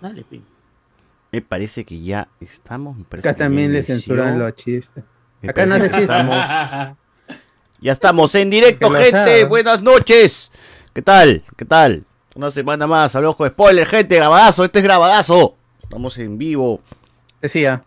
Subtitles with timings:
[0.00, 0.42] Dale, pi.
[1.32, 2.96] Me parece que ya estamos.
[3.10, 5.04] Acá también ya le censuran los chistes.
[5.46, 6.00] Acá no chistes.
[6.00, 6.46] estamos-
[7.82, 9.44] Ya estamos en directo, gente.
[9.44, 10.52] Buenas noches.
[10.92, 11.42] ¿Qué tal?
[11.56, 12.04] ¿Qué tal?
[12.34, 13.16] Una semana más.
[13.16, 14.16] Hablamos con spoiler, gente.
[14.16, 14.64] Grabadazo.
[14.66, 15.56] Este es grabadazo.
[15.82, 16.82] Estamos en vivo.
[17.40, 17.84] Decía.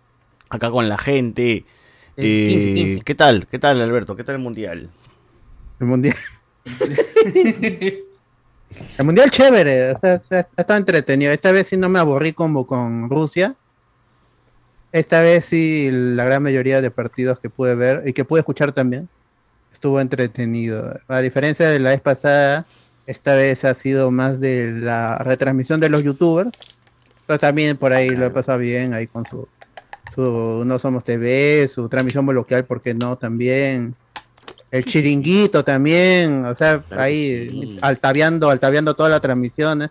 [0.50, 1.66] Acá con la gente.
[2.18, 3.02] El Eh, 15, 15.
[3.04, 3.46] ¿Qué tal?
[3.46, 4.16] ¿Qué tal, Alberto?
[4.16, 4.90] ¿Qué tal el mundial?
[5.80, 6.16] El mundial.
[8.98, 10.22] el mundial chévere, o sea,
[10.58, 11.32] está entretenido.
[11.32, 13.56] Esta vez sí no me aburrí como con Rusia.
[14.92, 18.72] Esta vez sí la gran mayoría de partidos que pude ver y que pude escuchar
[18.72, 19.10] también
[19.84, 20.98] estuvo entretenido.
[21.10, 22.66] A diferencia de la vez pasada,
[23.06, 26.58] esta vez ha sido más de la retransmisión de los youtubers.
[27.28, 29.46] Pero también por ahí lo he pasado bien ahí con su,
[30.16, 33.18] su No Somos TV, su transmisión local, ¿por qué no?
[33.18, 33.94] También.
[34.74, 39.90] El chiringuito también, o sea, ahí altaviando, altaviando todas las transmisiones.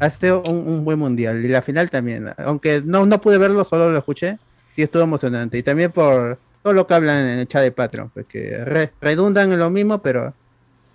[0.00, 1.44] Ha sido un, un buen mundial.
[1.44, 4.38] Y la final también, aunque no, no pude verlo, solo lo escuché,
[4.74, 5.56] sí estuvo emocionante.
[5.58, 8.92] Y también por todo lo que hablan en el chat de Patreon, pues que re-
[9.00, 10.34] redundan en lo mismo, pero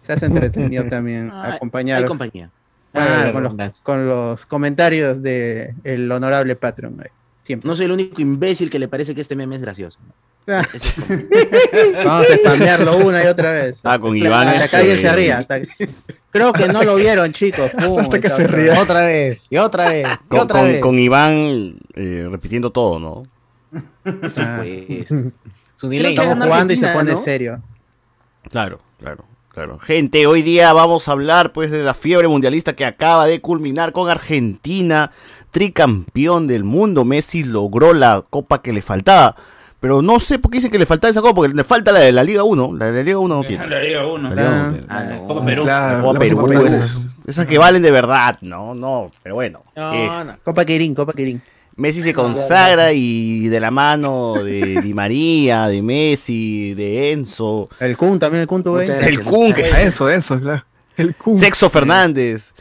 [0.05, 2.49] se hace entretenido también Ah, acompañar compañía.
[2.93, 6.97] ah, con, los, con los comentarios de el honorable Patreon.
[7.43, 7.67] Siempre.
[7.67, 9.97] No soy el único imbécil que le parece que este meme es gracioso.
[10.47, 11.01] Eso
[12.05, 13.81] Vamos a spamearlo una y otra vez.
[13.83, 14.47] Ah, con Iván.
[14.47, 15.37] Hasta que alguien se ría.
[15.39, 15.89] hasta que-
[16.31, 17.69] Creo que no lo vieron, chicos.
[17.71, 18.79] Pum, Hasta que se ría.
[18.79, 20.81] Otra vez, y otra vez, y Con, otra con- vez.
[20.81, 23.23] con Iván eh, repitiendo todo, ¿no?
[24.03, 24.63] Por Ah.
[25.75, 26.15] Su delay.
[26.15, 27.17] Que Estamos jugando y se pone ¿no?
[27.17, 27.61] serio.
[28.49, 29.79] Claro, claro, claro.
[29.79, 33.91] Gente, hoy día vamos a hablar pues de la fiebre mundialista que acaba de culminar
[33.91, 35.11] con Argentina,
[35.51, 37.03] tricampeón del mundo.
[37.05, 39.35] Messi logró la copa que le faltaba.
[39.81, 41.99] Pero no sé por qué dicen que le faltaba esa copa, porque le falta la
[41.99, 42.75] de la Liga 1.
[42.77, 43.67] La de la Liga 1 no tiene.
[43.67, 44.29] La Liga 1.
[44.29, 44.61] La Liga Ah.
[44.67, 44.87] uno tiene.
[44.89, 45.27] Ah, no.
[45.27, 45.63] Copa Perú.
[45.63, 46.65] Claro, La Copa la Perú, Copa Perú.
[46.67, 49.63] esas, esas que valen de verdad, no, no, pero bueno.
[49.75, 50.37] Eh, No, no.
[50.43, 51.41] Copa Kirin, Copa Kirin.
[51.77, 57.97] Messi se consagra y de la mano de Di María, de Messi, de Enzo, El
[57.97, 58.61] Kun también, el Kun.
[58.63, 59.23] Muchas el.
[59.23, 60.63] Kun, que- Eso, eso, claro.
[60.95, 61.37] El Kun.
[61.39, 62.53] Sexo Fernández.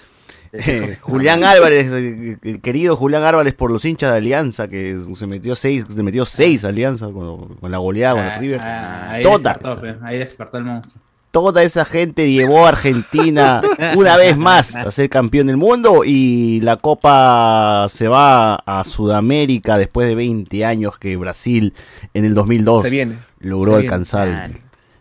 [0.52, 5.54] Eh, Julián Álvarez, el querido Julián Álvarez por los hinchas de Alianza, que se metió
[5.54, 8.60] seis, se metió seis Alianza con, con la goleada con el River.
[8.60, 9.58] Ah, ahí Todas.
[9.60, 11.02] despertó, pe, Ahí despertó el monstruo.
[11.30, 13.62] Toda esa gente llevó a Argentina
[13.96, 19.78] una vez más a ser campeón del mundo y la copa se va a Sudamérica
[19.78, 21.72] después de 20 años que Brasil
[22.14, 23.18] en el 2002 Se viene.
[23.38, 23.86] logró se viene.
[23.94, 24.56] alcanzar el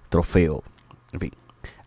[0.10, 0.64] trofeo.
[1.14, 1.31] En fin.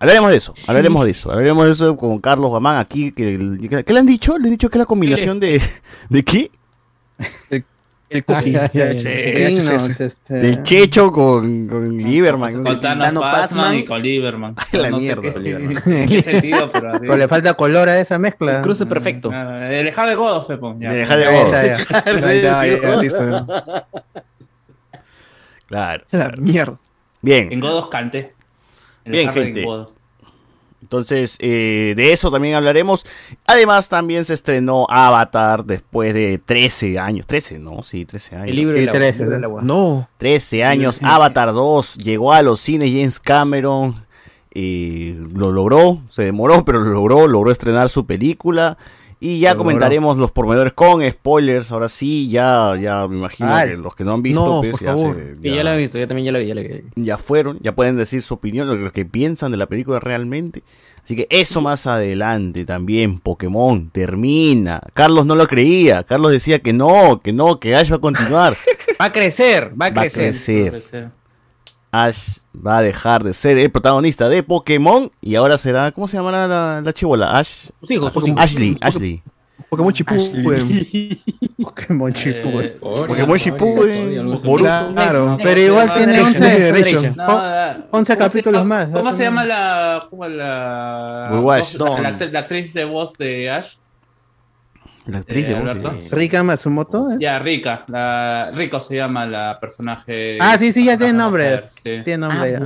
[0.03, 3.13] Hablaremos de eso, hablaremos de eso, hablaremos de eso con Carlos Guamán aquí.
[3.13, 4.37] Que, ¿Qué le han dicho?
[4.37, 5.63] ¿Le han dicho que es la combinación de,
[6.09, 6.51] de qué?
[8.11, 8.57] El cookie.
[8.57, 9.55] Ay, ay, ay.
[9.55, 10.01] VHS.
[10.01, 12.63] este, Del Checho con, con Lieberman.
[12.63, 14.55] Con Thanos Thanos Passman y con Lieberman.
[14.73, 16.99] la No sé mierda, qué- sentido, pero así.
[17.03, 18.61] Pero le falta color a esa mezcla.
[18.61, 19.31] Cruce perfecto.
[19.33, 20.77] Ah, De dejar de godos, Pepo.
[20.79, 20.93] ya.
[20.93, 21.55] De dejar de Ahí godos.
[21.55, 22.03] está, ya.
[22.05, 23.47] Ahí está, ya, ya, listo.
[25.67, 26.05] Claro.
[26.11, 26.79] La mierda.
[27.23, 27.53] Bien.
[27.53, 28.35] En godos cante.
[29.05, 29.65] En Bien, gente.
[29.65, 29.89] godos.
[30.83, 33.07] Entonces, eh, de eso también hablaremos.
[33.47, 37.27] Además, también se estrenó Avatar después de 13 años.
[37.27, 37.83] 13, ¿no?
[37.83, 38.49] Sí, 13 años.
[38.49, 39.47] El libro del agua, trece, el libro del ¿no?
[39.47, 39.63] agua.
[39.63, 40.09] No.
[40.19, 41.01] 13 años.
[41.03, 44.05] Avatar 2 llegó a los cines James Cameron.
[44.55, 47.27] eh, lo logró, se demoró, pero lo logró.
[47.27, 48.77] Logró estrenar su película.
[49.25, 51.71] Y ya comentaremos los pormenores con spoilers.
[51.71, 53.71] Ahora sí, ya, ya me imagino Ay.
[53.71, 55.97] que los que no han visto, No, pues, ya, se- Y ya la he visto,
[55.97, 56.83] yo también ya la vi, ya la vi.
[56.97, 60.01] ya fueron, ya pueden decir su opinión, lo que- lo que piensan de la película
[60.01, 60.65] realmente.
[61.05, 64.81] Así que eso más adelante también, Pokémon termina.
[64.93, 68.57] Carlos no lo creía, Carlos decía que no, que no, que Ash va a continuar.
[69.01, 70.71] Va a crecer, va a Va a crecer.
[70.71, 71.11] crecer.
[71.91, 76.17] Ash va a dejar de ser el protagonista de Pokémon y ahora será, ¿cómo se
[76.17, 77.39] llamará la, la chivola?
[77.39, 77.69] Ash.
[77.81, 78.41] Sus hijos, sus hijos.
[78.41, 79.23] Ashley, Ashley.
[79.69, 80.45] Pokémon Chipuden.
[81.63, 82.73] Pokémon Shippuden.
[82.83, 84.93] Eh, Pokémon Shippuden, Boruto.
[84.93, 85.39] Claro.
[85.43, 87.15] Pero igual no, tiene no, 11, Generation.
[87.17, 90.07] No, Oh, ah, 11 ¿cómo se capítulos más, ¿Cómo se llama la.
[90.11, 91.31] ¿Cómo la.
[92.31, 93.77] La actriz de voz de Ash?
[95.07, 96.09] La actriz de Eh, de-.
[96.11, 97.11] Rika Matsumoto.
[97.11, 97.17] ¿eh?
[97.21, 97.85] Ya, Rica.
[97.89, 100.39] La, Rico se llama la personaje.
[100.41, 101.45] Ah, sí, sí, ya tiene nombre.
[101.45, 101.91] mujer, sí.
[102.05, 102.53] Tiene nombre.
[102.53, 102.59] ya.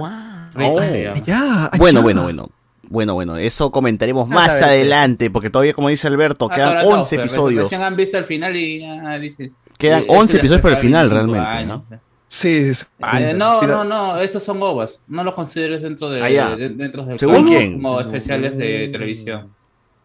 [0.54, 0.80] Rica Oh.
[1.26, 1.70] Ya.
[1.78, 2.02] Bueno, ya.
[2.02, 2.48] bueno, bueno.
[2.88, 6.82] Bueno, bueno, eso comentaremos Ah, más adelante, porque todavía, como dice Alberto, Ah, quedan ahora
[6.84, 7.62] no, 11 pero episodios.
[7.64, 9.54] Recién han visto el final y ya dicen.
[9.76, 12.02] Quedan eh, 11 este episodios para el final, 25 realmente, años.
[12.28, 12.84] Sí, sí.
[13.18, 15.02] Eh, no, no, no, estos son ovas.
[15.08, 17.72] No los consideres dentro de, Ah, de- dentro del ¿Según quién?
[17.74, 19.52] como especiales de televisión.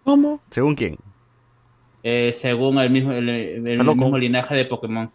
[0.04, 0.42] ¿Cómo?
[0.50, 0.98] ¿Según quién?
[2.04, 5.10] Eh, según el mismo el, mismo linaje de Pokémon.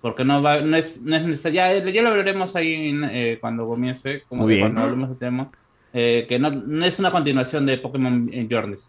[0.00, 1.56] Porque no va, no es, no es necesario.
[1.56, 4.62] Ya, ya lo hablaremos ahí en, eh, cuando comience, como Muy bien.
[4.66, 5.50] cuando hablemos del tema.
[5.94, 8.88] Eh, que no, no es una continuación de Pokémon Journeys.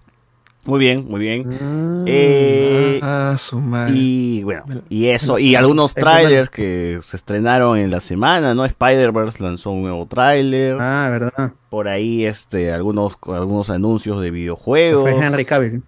[0.65, 1.47] Muy bien, muy bien.
[1.47, 2.05] Mm.
[2.07, 3.93] Eh, Ah, Ah, su madre.
[3.95, 8.63] Y bueno, y eso, y algunos trailers que se estrenaron en la semana, ¿no?
[8.63, 10.77] Spider-Verse lanzó un nuevo trailer.
[10.79, 11.53] Ah, verdad.
[11.69, 15.09] Por ahí, este, algunos, algunos anuncios de videojuegos.
[15.09, 15.83] Fue Henry Cavill.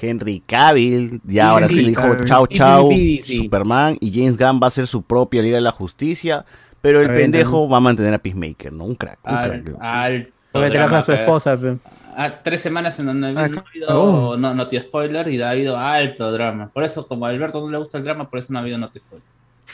[0.00, 2.24] Henry Cavill, ya ahora sí, sí, le dijo Cavill.
[2.24, 3.36] chau chau, sí, sí.
[3.38, 6.44] Superman, y James Gunn va a hacer su propia Liga de la Justicia,
[6.80, 8.84] pero el pendejo va a mantener a Peacemaker, ¿no?
[8.84, 9.76] Un crack, un Al, crack.
[9.80, 11.58] al Porque trajo a su esposa.
[11.58, 11.76] pe.
[12.16, 16.32] Ah, tres semanas en donde no, Ah, ha habido no, spoiler y ha habido alto
[16.32, 16.68] drama.
[16.72, 18.76] Por eso, como a Alberto no le gusta el drama, por eso no ha habido
[18.78, 19.26] noti spoiler.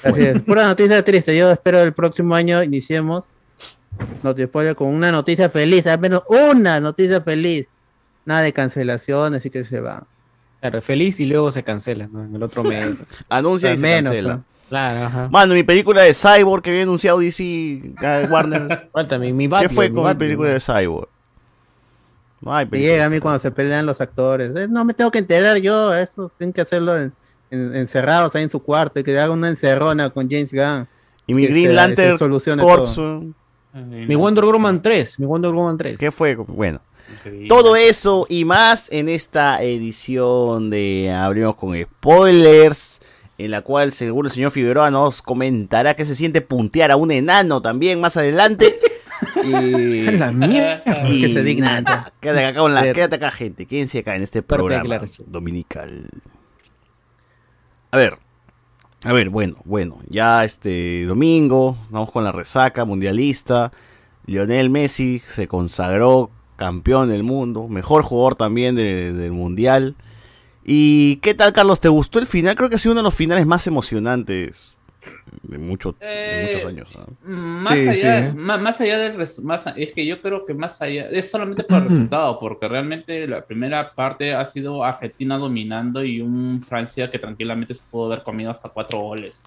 [0.03, 0.43] Así es.
[0.43, 1.37] Pura noticia triste.
[1.37, 3.25] Yo espero el próximo año iniciemos
[4.23, 7.67] Noti Spoiler con una noticia feliz, al menos una noticia feliz.
[8.27, 10.07] Nada de cancelaciones y que se va.
[10.65, 12.25] Claro, feliz y luego se cancela, ¿no?
[12.25, 12.97] En el otro mes.
[13.29, 14.41] Anuncia y se menos, cancela.
[14.71, 15.29] claro, ajá.
[15.31, 17.83] Mano, mi película de Cyborg que había anunciado DC,
[18.31, 18.89] Warner.
[18.93, 20.19] Falta mi, mi ¿Qué Batman, fue con mi Batman.
[20.19, 21.09] película de Cyborg?
[22.41, 22.93] No hay película.
[22.93, 24.57] llega a mí cuando se pelean los actores.
[24.57, 27.13] Eh, no me tengo que enterar yo, eso tienen que hacerlo en-
[27.51, 30.89] en- encerrados ahí en su cuarto y que haga una encerrona con James Gunn.
[31.27, 32.19] Y mi Green se Lantern
[32.59, 32.99] Corps,
[33.75, 35.99] Mi Wonder Woman 3, mi Wonder Woman 3.
[36.01, 36.35] ¿qué fue?
[36.37, 36.81] Bueno,
[37.49, 43.01] todo eso y más en esta edición de Abrimos con Spoilers,
[43.39, 47.11] en la cual seguro el señor Figueroa nos comentará que se siente puntear a un
[47.11, 48.79] enano también más adelante.
[49.43, 50.83] Y, La mierda.
[51.09, 52.13] y Que se digna.
[52.21, 53.65] quédate acá, con la- quédate acá, gente.
[53.65, 56.09] Quédense acá en este programa dominical.
[57.91, 58.19] A ver,
[59.05, 63.73] a ver, bueno, bueno, ya este domingo, vamos con la resaca mundialista.
[64.27, 69.95] Lionel Messi se consagró campeón del mundo, mejor jugador también de- del mundial.
[70.65, 71.81] ¿Y qué tal, Carlos?
[71.81, 72.55] ¿Te gustó el final?
[72.57, 74.79] Creo que ha sido uno de los finales más emocionantes
[75.43, 76.89] de, mucho, de Eh, muchos años.
[76.97, 77.07] ¿no?
[77.37, 78.37] Más, Sí, allá, sí.
[78.39, 81.79] más, allá del res- más, es que yo creo que más allá es solamente por
[81.79, 87.19] el resultado, porque realmente la primera parte ha sido Argentina dominando y un Francia que
[87.19, 89.43] tranquilamente se pudo haber comido hasta cuatro goles.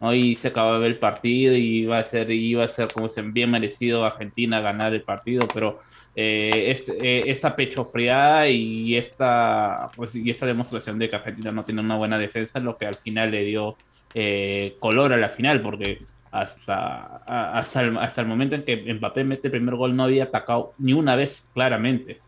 [0.00, 0.12] ¿no?
[0.12, 3.08] Y se acababa de ver el partido y iba a ser, iba a ser como
[3.08, 5.78] se bien merecido Argentina ganar el partido, pero
[6.16, 11.52] eh, este, eh, esta pecho fría y esta, pues, y esta demostración de que Argentina
[11.52, 13.76] no tiene una buena defensa lo que al final le dio
[14.14, 15.98] eh, color a la final, porque
[16.30, 20.04] hasta, a- hasta, el, hasta el momento en que Mbappé mete el primer gol no
[20.04, 22.18] había atacado ni una vez claramente.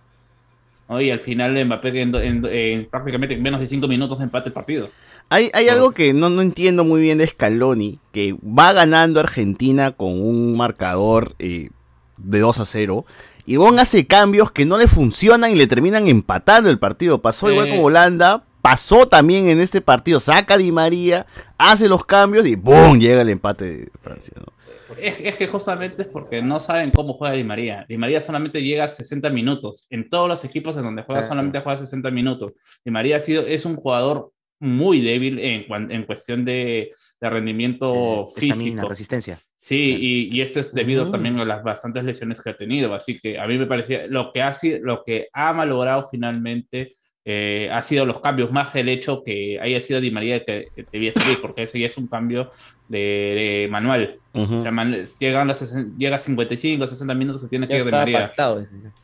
[0.88, 1.00] ¿no?
[1.00, 4.52] Y al final Mbappé en, en- en prácticamente en menos de cinco minutos empate el
[4.55, 4.88] partido.
[5.31, 9.93] Hay, hay algo que no, no entiendo muy bien de Scaloni, que va ganando Argentina
[9.93, 11.69] con un marcador eh,
[12.17, 13.05] de 2 a 0.
[13.49, 17.23] Y Bon hace cambios que no le funcionan y le terminan empatando el partido.
[17.23, 20.21] Pasó igual con Holanda, pasó también en este partido.
[20.21, 21.25] Saca a Di María,
[21.56, 23.00] hace los cambios y ¡boom!
[23.00, 24.35] Llega el empate de Francia.
[24.37, 24.53] ¿no?
[25.00, 27.87] Es, es que justamente es porque no saben cómo juega Di María.
[27.89, 29.87] Di María solamente llega a 60 minutos.
[29.89, 32.53] En todos los equipos en donde juega solamente juega 60 minutos.
[32.85, 34.31] Di María ha sido, es un jugador
[34.61, 38.89] muy débil en, cuestión de, de rendimiento Eh, estamina, físico.
[38.91, 39.39] resistencia.
[39.69, 39.97] Sí,
[40.31, 41.12] y, y esto es debido Mm.
[41.12, 42.94] también a las bastantes lesiones que ha tenido.
[42.94, 46.91] Así que a mí me parecía lo que ha, sido, lo que ha malogrado finalmente
[47.31, 50.87] eh, ha sido los cambios, más el hecho que haya sido Di María que, que
[50.91, 52.50] debía salir, porque eso ya es un cambio
[52.88, 54.17] de, de manual.
[54.32, 54.55] Ujú.
[54.55, 57.85] O sea, man- llegan los 60 llega a 55, 60 minutos, se tiene que Ya
[57.85, 58.32] ir María.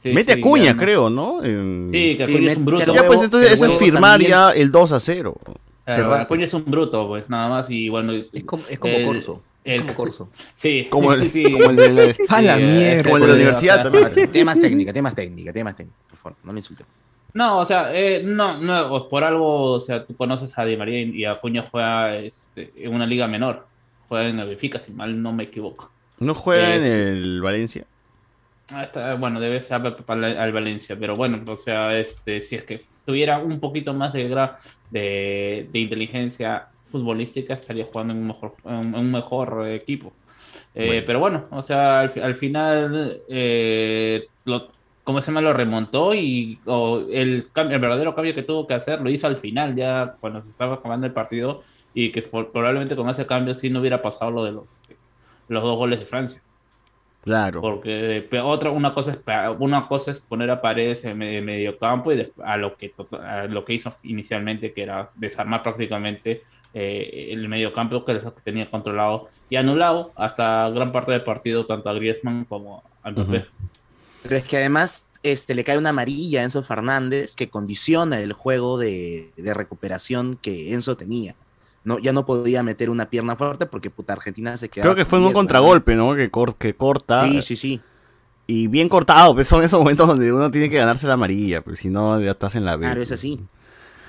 [0.02, 1.44] Sí, Mete sí, a Cuña, ya creo, ¿no?
[1.44, 2.94] En- Sí, que Y Acuña es un bruto.
[2.94, 5.37] Ya, pues entonces eso es firmar también- ya el 2 a 0.
[5.84, 6.14] Claro.
[6.14, 7.69] Acuña es un bruto, pues nada más.
[7.69, 9.43] Y bueno, Es como, es como El- Corso.
[9.65, 10.29] El- como Corso.
[10.55, 10.87] sí.
[10.91, 11.43] Como el, sí.
[11.53, 12.93] como el de la- A la Sí, mierda.
[12.93, 14.31] ese Como el de la fue- universidad también.
[14.33, 16.01] Temas técnica, temas técnica, temas técnicos.
[16.11, 16.87] Por favor, no me insulten.
[17.33, 21.01] No, o sea, eh, no, no, por algo, o sea, tú conoces a Di María
[21.01, 23.67] y Acuña juega este, en una liga menor.
[24.09, 25.91] Juega en el Benfica, si mal no me equivoco.
[26.21, 27.87] ¿No juega en Eh, el Valencia?
[28.71, 32.83] Ah, está- bueno, debe ser al Valencia, pero bueno, o sea, este, si es que
[33.05, 34.29] tuviera un poquito más de,
[34.91, 40.13] de, de inteligencia futbolística, estaría jugando en un mejor, en un mejor equipo.
[40.74, 41.03] Eh, Bueno.
[41.06, 44.69] Pero bueno, o sea, al, al final, eh, lo,
[45.03, 45.41] ¿cómo se llama?
[45.41, 46.58] Lo remontó y
[47.10, 50.41] el, cam- el verdadero cambio que tuvo que hacer lo hizo al final, ya cuando
[50.41, 54.01] se estaba acabando el partido, y que fue- probablemente con ese cambio sí no hubiera
[54.03, 54.65] pasado lo de los,
[55.48, 56.41] los dos goles de Francia.
[57.22, 57.63] Claro.
[57.63, 59.19] Porque otra, una cosa es
[59.58, 62.91] una cosa es poner a Paredes en me- medio campo y des- a lo que
[62.91, 66.43] to- a lo que hizo inicialmente que era desarmar prácticamente
[66.74, 71.88] eh, el medio campo que tenía controlado y anulado hasta gran parte del partido tanto
[71.88, 73.38] a Griezmann como a Mbappé.
[73.38, 73.46] Ujú.
[74.24, 78.32] Pero es que además este, le cae una amarilla a Enzo Fernández que condiciona el
[78.32, 81.34] juego de, de recuperación que Enzo tenía.
[81.84, 84.93] No, ya no podía meter una pierna fuerte porque puta Argentina se quedaba.
[84.94, 86.14] Creo que fue en un 10, contragolpe, ¿no?
[86.14, 87.26] Que, cor- que corta.
[87.28, 87.81] Sí, sí, sí.
[88.46, 91.78] Y bien cortado, pues son esos momentos donde uno tiene que ganarse la amarilla, pues
[91.78, 92.86] si no ya estás en la B.
[92.86, 93.40] Claro, es así.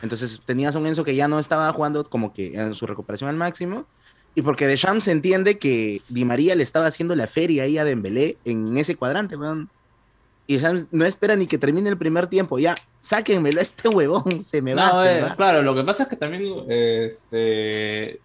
[0.05, 3.29] Entonces tenías a un Enzo que ya no estaba jugando como que en su recuperación
[3.29, 3.85] al máximo.
[4.35, 7.85] Y porque Deschamps se entiende que Di María le estaba haciendo la feria ahí a
[7.85, 9.69] Dembélé en ese cuadrante, weón.
[10.45, 12.59] Y Deschamps no espera ni que termine el primer tiempo.
[12.59, 14.87] Ya, sáquenmelo a este huevón, se me va.
[14.87, 15.35] No, se me eh, va.
[15.35, 18.19] claro, lo que pasa es que también este,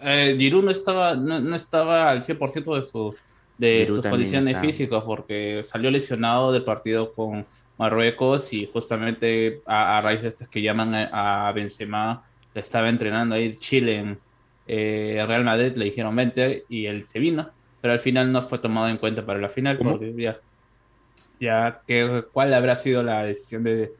[0.00, 3.14] eh, Giroud no estaba, no, no estaba al 100% de, su,
[3.58, 4.60] de Giroud sus condiciones está.
[4.60, 7.46] físicas porque salió lesionado del partido con
[7.78, 12.88] Marruecos y justamente a, a raíz de estas que llaman a, a Benzema, le estaba
[12.88, 14.18] entrenando ahí Chile en
[14.66, 17.50] eh, Real Madrid, le dijeron 20 y él se vino,
[17.80, 19.92] pero al final no fue tomado en cuenta para la final ¿Cómo?
[19.92, 20.38] porque ya,
[21.40, 23.92] ya que, ¿cuál habrá sido la decisión de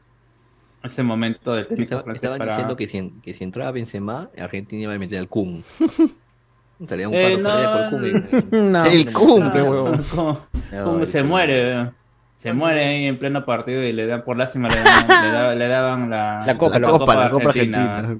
[0.83, 2.51] ese momento del técnico Estaba- francés estaban para...
[2.53, 5.63] diciendo que si, que si entraba Benzema, Argentina iba a meter al Kun.
[6.79, 7.49] Estaría un Eh, no.
[7.89, 8.71] por el Kun.
[8.71, 8.85] No.
[8.85, 10.41] El como-
[10.99, 11.91] No, se muere,
[12.45, 15.55] se muere ahí en pleno partido y le dan, por lástima, le, dan- le da-
[15.55, 18.17] le daban la, La copa, La copa, la copa argentina.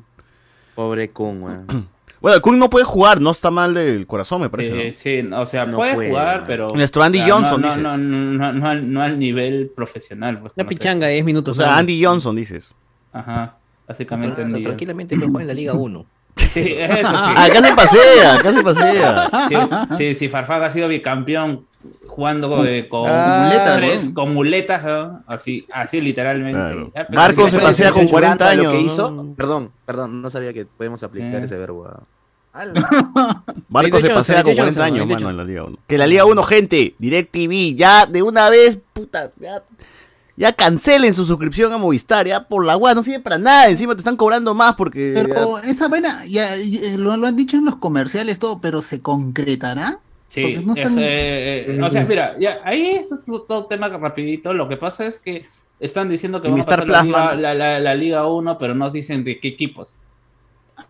[0.73, 1.67] Pobre Kun, weón.
[2.21, 4.87] Bueno, el Kun no puede jugar, no está mal del corazón, me parece.
[4.87, 6.43] Eh, sí, o sea, No puede, puede, jugar, ¿no?
[6.47, 6.73] pero.
[6.73, 7.83] Nuestro Andy o sea, Johnson, no, dices.
[7.83, 10.39] no, no, no, no al, no al nivel profesional.
[10.39, 11.25] pues, Una no pichanga de 10 ¿no?
[11.25, 11.57] O minutos.
[11.57, 11.77] sea.
[11.77, 12.71] Andy Johnson, dices.
[13.13, 14.41] Ajá, básicamente.
[14.41, 16.05] Andy tranquilamente puede jugar en la Liga 1.
[16.35, 17.33] Sí, eso sí.
[17.35, 19.29] Acá se pasea, acá se pasea.
[19.47, 19.55] Sí,
[19.97, 21.65] sí, si Farfán ha sido bicampeón
[22.07, 25.23] jugando con, eh, con Ah, muletas, muletas, con muletas, ¿no?
[25.27, 26.53] así, así literalmente.
[26.59, 26.91] Claro.
[27.09, 28.63] Marco sí, se pasea con Ayudando 40 a años.
[28.65, 28.83] Lo que ¿no?
[28.83, 31.45] hizo, perdón, perdón, no sabía que podemos aplicar Eh.
[31.45, 31.87] ese verbo.
[31.87, 32.01] ah.
[33.67, 35.25] Marco se 28, pasea con 28, 40 años, 28.
[35.25, 35.77] mano, en la Liga 1.
[35.87, 39.61] Que la Liga 1, gente, DirecTV, ya de una vez, puta, ya,
[40.37, 43.93] ya cancelen su suscripción a Movistar, ya por la guay, no sirve para nada, encima
[43.95, 45.13] te están cobrando más porque...
[45.15, 49.01] Pero esa vaina, ya, eh, lo, lo han dicho en los comerciales todo, pero ¿se
[49.01, 49.99] concretará?
[50.27, 53.87] Sí, Porque no están- eh, eh, o sea, mira, ya, ahí es todo, todo tema
[53.87, 54.53] rapidito.
[54.53, 55.45] Lo que pasa es que
[55.79, 57.41] están diciendo que Y van a pasar la Plasma, Liga, ¿no?
[57.41, 59.95] la, la- la Liga 1, pero no dicen de qué equipos.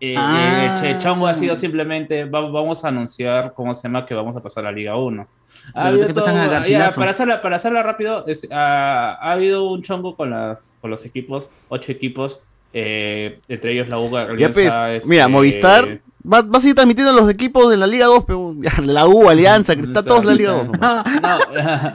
[0.00, 0.80] Eh, Ah.
[0.84, 4.04] eh, Chongo ha sido simplemente, va- vamos a anunciar, ¿cómo se llama?
[4.04, 5.28] Que vamos a pasar a la Liga 1.
[5.74, 10.30] De a ya, para, hacerla, para hacerla rápido, es, ah, ha habido un chongo con,
[10.30, 12.40] las, con los equipos, ocho equipos,
[12.72, 13.96] eh, entre ellos la.
[14.36, 17.86] Ya pues, Alianza, mira, este, Movistar va, va a seguir transmitiendo los equipos de la
[17.86, 20.68] Liga 2, pero la U, Alianza, que está todos en la Liga 2.
[20.68, 21.04] nomás.
[21.22, 21.38] No,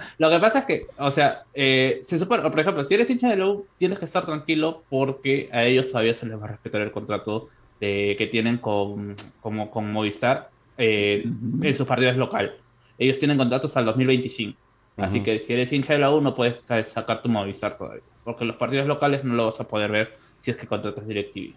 [0.18, 3.30] lo que pasa es que, o sea, eh, se supone, por ejemplo, si eres hincha
[3.30, 6.50] de la U, tienes que estar tranquilo porque a ellos todavía se les va a
[6.50, 7.50] respetar el contrato
[7.80, 11.24] de- que tienen con, como, con Movistar eh,
[11.62, 12.54] en sus partidos local.
[13.02, 14.58] Ellos tienen contratos el 2025.
[14.98, 18.04] Así que si eres hincha de la U, no puedes ca- sacar tu Movistar todavía.
[18.24, 21.54] Porque los partidos locales no lo vas a poder ver si es que contratas DirecTV.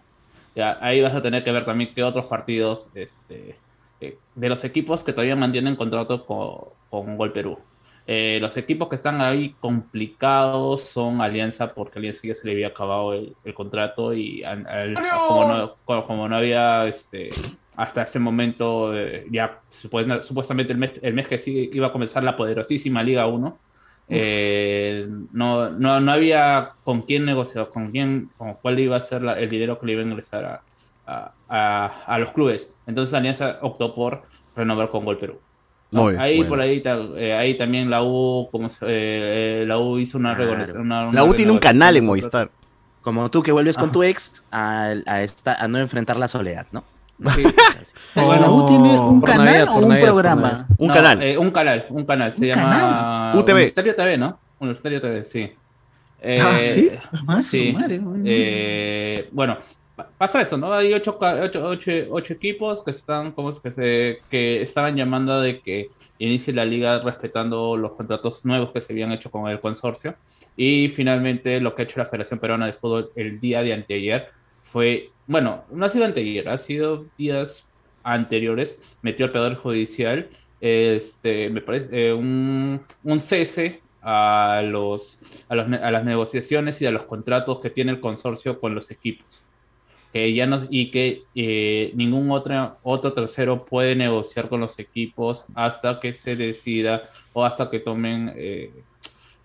[0.55, 3.57] Ya, ahí vas a tener que ver también que otros partidos este,
[4.01, 7.59] eh, de los equipos que todavía mantienen contrato con, con Gol Perú.
[8.07, 12.67] Eh, los equipos que están ahí complicados son Alianza, porque Alianza ya se le había
[12.67, 14.95] acabado el, el contrato y al- al-
[15.27, 17.29] como, no, como no había este,
[17.77, 21.91] hasta ese momento, eh, ya supuest- supuestamente el mes, el mes que sí iba a
[21.91, 23.57] comenzar la poderosísima Liga 1,
[24.07, 29.21] eh, no, no, no había con quién negociar, con quién, con cuál iba a ser
[29.21, 30.61] la- el dinero que le iba a ingresar a,
[31.07, 32.71] a, a- a los clubes.
[32.87, 34.23] Entonces Alianza optó por
[34.55, 35.39] renovar con Gol Perú.
[35.91, 36.49] No, Muy bien, ahí bueno.
[36.49, 36.83] por ahí,
[37.17, 40.81] eh, ahí también la U, como se- eh, la U hizo una, Claro.
[40.81, 42.05] una- La U tiene un canal en.
[42.05, 42.49] Movistar.
[43.01, 46.65] Como tú que vuelves con tu ex a, a, esta- a no enfrentar la soledad,
[46.71, 46.83] ¿no?
[47.33, 47.43] Sí.
[48.15, 50.67] ¿La U tiene un por canal Navidad, o un Navidad, programa?
[50.77, 51.21] Un No, canal.
[51.23, 52.33] eh, un canal, un canal.
[52.33, 53.37] Se ¿Un llama canal?
[53.37, 53.51] UTV.
[53.53, 54.39] Universitario TV, ¿no?
[54.59, 55.51] Universitario TV, sí.
[56.21, 56.91] Eh, Ah, ¿sí?
[57.27, 57.71] Ah, su Sí.
[57.73, 58.01] madre.
[58.25, 59.57] Eh, bueno,
[59.95, 60.73] pa- pasa eso, ¿no?
[60.73, 65.39] Hay ocho, ocho, ocho- ocho equipos que están, ¿cómo es que se, que estaban llamando
[65.41, 69.59] de que inicie la liga respetando los contratos nuevos que se habían hecho con el
[69.59, 70.15] consorcio.
[70.57, 74.29] Y finalmente lo que ha hecho la Federación Peruana de Fútbol el día de anteayer
[74.75, 77.71] fue, bueno, no ha sido anteayer, ha sido días
[78.03, 80.27] anteriores, metió al Poder Judicial
[80.59, 85.17] este, me parece, eh, un, un cese a, los,
[85.47, 88.91] a, los a las negociaciones y a los contratos que tiene el consorcio con los
[88.91, 89.25] equipos.
[90.11, 95.45] Que ya no, y que eh, ningún otro, otro tercero puede negociar con los equipos
[95.55, 98.73] hasta que se decida o hasta que tomen eh,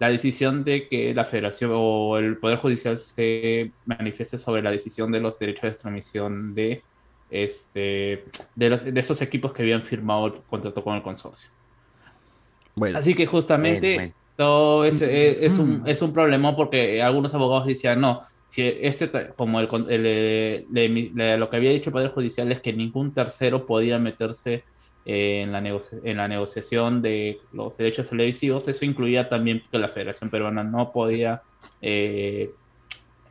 [0.01, 5.13] la decisión de que la federación o el Poder Judicial se manifieste sobre la decisión
[5.13, 6.83] de los derechos de extromisión de,
[7.31, 8.25] este,
[8.57, 11.51] de, los, de esos equipos que habían firmado el contrato con el consorcio.
[12.75, 15.87] Bueno, Así que justamente todo es, es, es un, Mm.
[15.89, 21.37] es un problema porque algunos abogados decían, no, si este, como el, con- el, eh,
[21.39, 24.65] lo que había dicho el Poder Judicial es que ningún tercero podía meterse eh,
[25.11, 30.31] en, la en la negociación de los derechos televisivos, eso incluía también que la Federación
[30.31, 31.43] Peruana no podía
[31.83, 32.53] eh,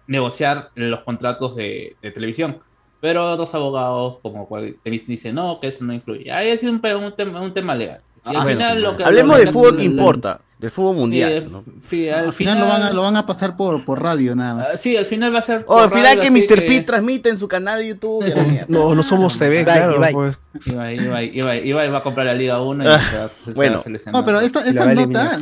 [0.07, 2.59] negociar los contratos de, televisión.
[2.99, 6.29] Pero otros abogados, como cual- dicen, no, que eso no incluye.
[6.31, 8.01] Ahí es un, un tema, un tema legal.
[8.25, 8.49] Y Ah, al bueno.
[8.49, 11.43] final lo que- Hablemos de que- fútbol que importa, del fútbol mundial.
[11.47, 11.63] Sí, ¿no?
[11.89, 14.67] sí, Al final lo van a, lo van a pasar por, por radio nada más.
[14.73, 15.63] Ah, Sí, al final va a ser.
[15.67, 16.65] Oh, al final radio, que Mr.
[16.67, 18.23] P transmite en su canal de YouTube.
[18.67, 19.95] No, no somos TV, Ibai, claro.
[19.95, 20.13] Ibai.
[20.13, 20.39] Pues.
[20.65, 23.49] Iba, iba, iba, iba, iba a comprar la Liga 1 y Ah, se va- se
[23.51, 23.81] va bueno.
[23.81, 24.19] seleccionar.
[24.21, 25.39] No, pero esta, esta va nota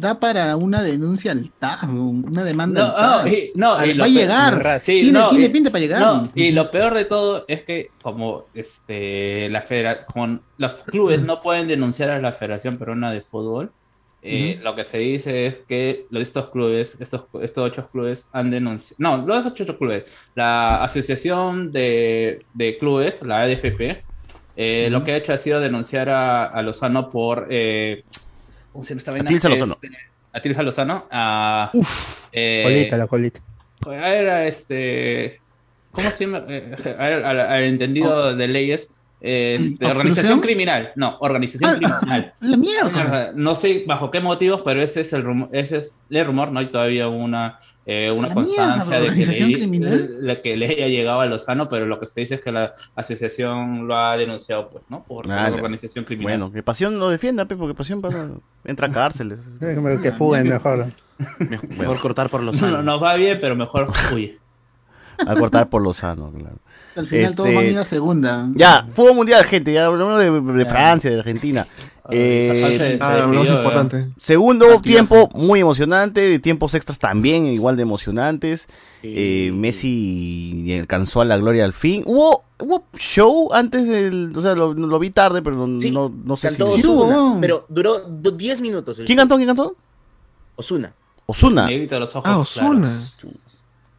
[0.00, 3.26] da para una denuncia al TAS, una demanda No, al no, TAS.
[3.32, 4.80] y- no, y Ah, va a llegar.
[4.80, 6.00] Sí, tiene no, tiene y- pinta para llegar.
[6.00, 11.20] No, y lo peor de todo es que como este la federa con los clubes
[11.22, 13.72] no pueden denunciar a la Federación Peruana de Fútbol,
[14.22, 18.50] eh, lo que se dice es que los- estos clubes, estos, estos ocho clubes han
[18.50, 20.04] denunciado, no, los ocho clubes,
[20.34, 24.02] la Asociación de, de Clubes, la ADFP,
[24.56, 27.46] eh, lo que ha hecho ha sido denunciar a, a Lozano por...
[27.50, 28.04] Eh,
[28.72, 29.30] ¿Cómo se llama esta vaina?
[29.30, 29.76] Lozano.
[30.32, 31.72] Este, Lozano, a...
[32.32, 33.40] eh, Colita, la colita.
[33.90, 35.40] era este.
[35.92, 36.44] ¿Cómo se llama?
[36.48, 38.88] Eh, a ver, al, entendido de leyes.
[39.20, 40.92] Este, organización criminal.
[40.96, 42.34] No, organización Ah, criminal.
[42.40, 43.32] La mierda.
[43.34, 46.60] No sé bajo qué motivos, pero ese es el rumor, ese es el rumor, no
[46.60, 50.08] hay todavía una, eh, una La constancia mierda, de que, le, criminal.
[50.20, 52.72] la que le haya llegado a Lozano, pero lo que se dice es que la
[52.94, 55.02] asociación lo ha denunciado, pues, ¿no?
[55.02, 56.38] Por, por Ah, organización criminal.
[56.38, 59.38] Bueno, que Pasión lo defienda, porque Pasión va- entra a cárceles.
[59.62, 60.86] Eh, Que fuguen mejor.
[61.76, 64.38] Mejor cortar por los No, nos va bien, pero mejor huye.
[65.26, 66.56] A cortar por Lozano, claro.
[66.96, 68.48] Al final todos Este- van a ir a segunda.
[68.54, 69.72] Ya, fútbol mundial, gente.
[69.72, 71.66] Ya hablamos de, de Francia, de Argentina.
[72.12, 74.08] Eh, Ah, lo más importante.
[74.18, 78.66] Segundo tiempo muy emocionante, tiempos extras también igual de emocionantes.
[79.04, 82.02] Eh, Messi alcanzó a la gloria al fin.
[82.06, 86.12] Hubo, hubo show antes del, o sea, lo, lo vi tarde, pero no, Sí, no,
[86.24, 86.82] no sé Cantó si.
[86.82, 87.40] Sí, huevón.
[87.40, 88.98] pero duró do- 10 minutos.
[88.98, 89.20] el ¿Quién show.
[89.22, 89.36] cantó?
[89.36, 89.76] ¿Quién cantó?
[90.56, 90.92] Osuna.
[91.26, 91.70] Osuna.
[91.70, 92.56] Los ojos Ah, claros.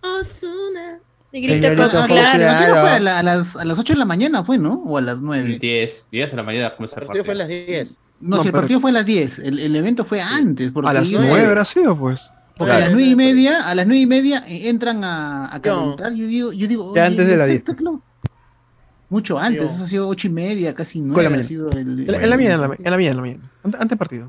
[0.04, 1.00] Osuna.
[1.32, 2.76] Señorita Ah, Fox, claro, partido claro.
[2.82, 4.74] fue a, la- a las, a las 8 de la mañana, fue, ¿no?
[4.86, 5.60] O a las 9.
[5.60, 7.60] 10, 10 de la mañana comenzó El el partido fue a partido.
[7.60, 7.98] las 10.
[8.20, 9.40] No, No, si el pero- partido fue a las 10.
[9.40, 10.72] El, el evento fue antes.
[10.72, 12.32] Porque A las ellos- 9 habrá sido, pues.
[12.58, 15.62] Porque a las 9 y media, a las 9 y media eh, entran a, a
[15.62, 16.14] calentar.
[16.14, 17.58] Yo digo, yo digo, Ya oye, antes de las 10.
[17.60, 18.02] espectáculo.
[19.10, 21.70] Mucho antes, Yo- eso ha sido 8 y media, casi Con la 9 ha sido
[21.72, 23.38] el, En, en la mía, en la, mía, en la mía, en la mía.
[23.64, 24.28] Ante, ante partido.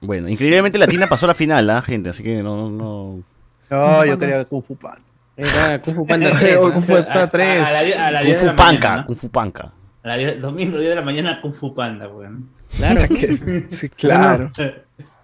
[0.00, 2.10] Bueno, increíblemente Latina pasó a la final, ¿ah, gente?
[2.10, 3.22] Así que no, no.
[3.70, 5.00] No, yo quería Kung Fu Panda.
[5.36, 6.56] Era Kung Fu Panda 3.
[6.56, 6.74] Hoy ¿no?
[6.74, 7.58] Kung Fu Panda A- a- 3.
[7.60, 9.06] a la a la Kung 10 de Fu la Panca, mañana, ¿no?
[9.06, 9.72] Kung Fu Panca.
[10.02, 12.48] A la 10 domingo, 10 de la mañana, Kung Fu Panda, weón.
[12.76, 13.00] Claro.
[13.70, 14.50] Sí, claro.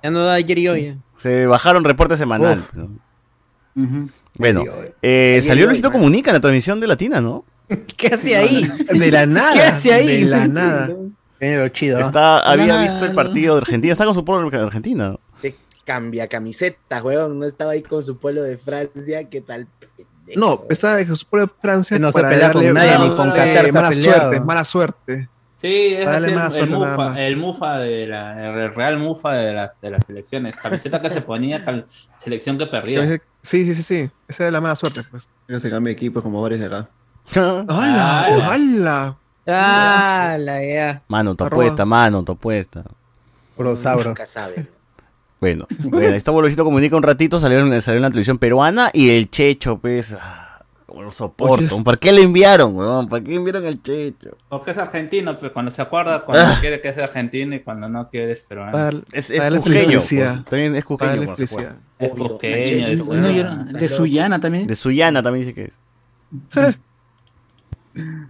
[0.02, 0.84] Ya no da ayer y hoy.
[0.86, 0.94] ya.
[1.16, 2.62] Se bajaron reporte semanal.
[2.72, 2.90] ¿no?
[3.76, 4.10] Ujú.
[4.36, 4.62] Bueno,
[5.02, 7.44] eh, salió Luisito Comunica en la transmisión de Latina, ¿no?
[7.96, 8.66] ¿Qué hace ahí?
[8.92, 9.52] De la nada.
[9.52, 10.22] ¿Qué hace ahí?
[10.24, 10.90] De la nada.
[11.40, 11.98] Lo chido.
[11.98, 15.16] Está, había Nada, visto el partido de Argentina, está con su pueblo de Argentina.
[15.84, 17.38] Cambia camisetas, weón.
[17.38, 19.28] No estaba ahí con su pueblo de Francia.
[19.28, 19.66] ¿Qué tal?
[19.96, 20.40] pendejo?
[20.40, 23.08] No, estaba en su pueblo de Francia Que no se para pelea con nadie, mala-
[23.08, 24.20] ni con eh, Qatar se mala peleado.
[24.20, 25.28] suerte, mala suerte.
[25.60, 29.32] Sí, es el, mala el suerte nada mufa, el mufa de la, el real mufa
[29.32, 30.56] de las, de las selecciones.
[30.56, 31.84] Camiseta que se ponía, cal-
[32.16, 33.06] selección que perdía.
[33.42, 34.10] Sí, sí, sí, sí.
[34.26, 35.28] Esa era la mala suerte, pues.
[35.46, 36.88] Pero se cambia de equipo como varios de acá.
[37.34, 38.24] ¡Hala!
[38.24, 38.46] ¡Hala!
[38.54, 39.16] ¡Hala!
[39.46, 41.02] Ah, la ya.
[41.08, 42.84] Mano, tu apuesta, mano, tu apuesta.
[43.56, 44.10] Bro, sabro.
[44.10, 44.66] Nunca sabe.
[45.40, 49.08] Bueno, bueno, esto Luisito Comunica un ratito, salió en, salió en la televisión peruana y
[49.10, 51.54] el Checho, pues, ah, como lo soporto.
[51.74, 53.08] Oye, ¿Para qué le enviaron, weón?
[53.08, 54.36] ¿Para qué enviaron el Checho?
[54.50, 56.58] Porque es argentino, pero cuando se acuerda, cuando Ah.
[56.60, 58.72] quiere que es argentino y cuando no quiere es peruano.
[58.72, 60.34] Para Es, es felicidad.
[60.34, 60.98] pues, también es se
[61.36, 61.76] felicidad.
[61.98, 64.66] Es Ah, de Sullana también.
[64.66, 66.74] De Sullana también dice que es.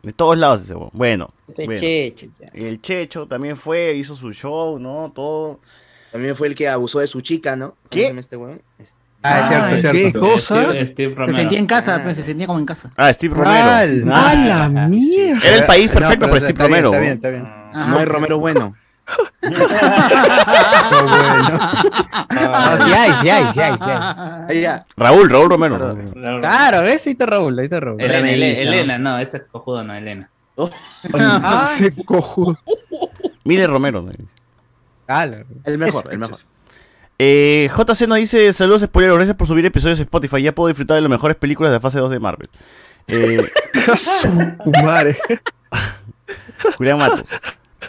[0.03, 0.91] De todos lados ese weón.
[0.93, 1.81] Bueno, Este bueno.
[1.81, 2.49] cheche, ya.
[2.55, 5.13] el Checho también fue, hizo su show, ¿no?
[5.15, 5.61] Todo.
[6.13, 7.69] También fue el que abusó de su chica, ¿no?
[7.69, 8.09] ¿Cómo ¿Qué?
[8.19, 8.61] este weón?
[8.79, 10.21] Este- Ah, es cierto, es ¿qué cierto.
[10.21, 10.65] cosa?
[10.65, 12.01] Steve, Steve Se sentía en casa, Ah.
[12.03, 12.91] pues, se sentía como en casa.
[12.97, 13.53] Ah, Steve Romero.
[13.53, 13.85] Ah, ¡A
[14.35, 14.91] la Ah, sí.
[14.91, 15.47] mierda!
[15.47, 16.89] Era el país No, perfecto pero para está Steve bien, Romero.
[16.91, 17.47] Está bien, está bien.
[17.75, 17.91] Ajá.
[17.91, 18.75] No es Romero bueno.
[19.51, 19.59] Bueno.
[22.31, 24.45] No, sí hay, sí hay, sí hay, sí hay.
[24.49, 24.85] Ahí ya.
[24.97, 25.79] Raúl, Raúl Romero.
[26.15, 26.41] Claro.
[26.41, 27.07] Claro, ¿ves?
[27.07, 28.01] Ahí está Raúl, ahí está Raúl.
[28.01, 28.73] Elena, Elena, Elena, ¿no?
[28.73, 30.31] Elena, no, ese es cojudo, no, Elena.
[31.65, 32.59] Ese cojudo.
[33.45, 34.03] Mide Romero.
[34.03, 34.13] ¿no?
[35.11, 35.45] Claro.
[35.65, 36.37] El mejor, el mejor.
[37.19, 40.95] Eh, JC nos dice, saludos spoileros, gracias por subir episodios de Spotify, ya puedo disfrutar
[40.95, 42.49] de las mejores películas de la fase 2 de Marvel.
[43.09, 43.43] Eh,
[44.85, 45.19] madre.
[46.77, 47.29] Julián Matos.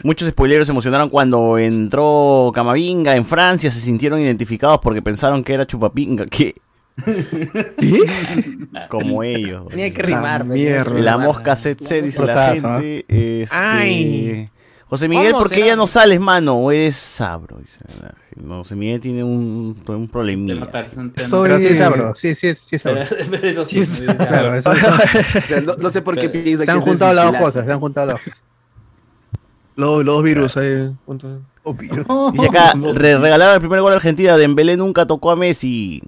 [0.02, 5.54] Muchos spoileros se emocionaron cuando entró Camavinga en Francia, se sintieron identificados porque pensaron que
[5.54, 6.56] era Chupapinga, que
[8.90, 9.68] como ellos.
[9.70, 10.46] Tenía que La rimar.
[10.48, 11.00] pues, mierda.
[11.00, 13.06] La mosca se dice la gente.
[13.08, 14.50] este, Ay.
[14.92, 16.56] José Miguel, ¿Cómo ¿por qué ya no sales, mano?
[16.56, 17.62] ¿O eres sabro?
[18.36, 20.66] No, Semilla tiene un, un problemilla.
[21.16, 23.26] Soy- Pero sí es sabro, sí, sí, es- sí es Pero, sabro.
[23.32, 24.28] pero eso sí, Sí, no, ya.
[24.28, 24.72] Claro, eso-
[25.44, 27.36] O sea, no, no sé por qué Pero- piensa se que han juntado las dos
[27.42, 28.44] cosas, se han juntado las dos.
[29.78, 30.92] Los, los virus ahí.
[31.06, 31.40] juntos.
[32.34, 36.02] Dice acá, re- regalaron el primer gol a Argentina, Dembélé nunca tocó a Messi.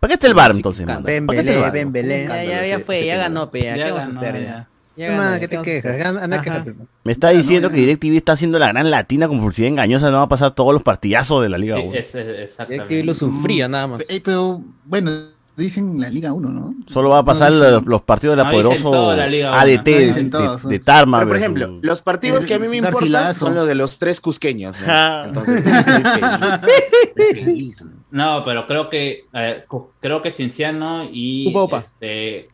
[0.00, 1.02] ¿Para qué está el bar entonces, mano?
[1.04, 1.72] ¿Para qué VAR?
[1.72, 2.26] Bembelé.
[2.26, 3.76] Ya, ya, ya fue, ya ganó, pe, ya.
[3.76, 4.68] Ya ¿Qué vamos a hacer ya.
[4.96, 6.04] Ya, ¿Qué te quejas?
[6.04, 6.42] Anda.
[7.04, 10.24] Me está diciendo que DirecTV está haciendo la gran latina con publicidad engañosa, no va
[10.24, 11.94] a pasar todos los partidazos de la Liga Sí, 1.
[11.96, 12.86] es- es- exactamente.
[12.94, 14.04] DirecTV lo sufría nada más.
[14.08, 15.10] Eh, pero bueno,
[15.56, 16.74] dicen la Liga 1, ¿no?
[16.86, 20.30] Solo va a pasar los, los partidos de la poderoso la Liga ADT de, Dicen
[20.30, 20.70] todos, de- ¿no?
[20.70, 21.18] de Tarma.
[21.18, 23.98] Pero, por versus- ejemplo, los partidos que a mí me importan son los de los
[23.98, 24.76] tres cusqueños.
[25.26, 25.84] Entonces, feliz.
[27.44, 28.42] Feliz, ¿no?
[28.44, 29.62] Pero creo que eh,
[30.00, 31.78] creo que Cienciano y Upa, upa.
[31.80, 32.48] este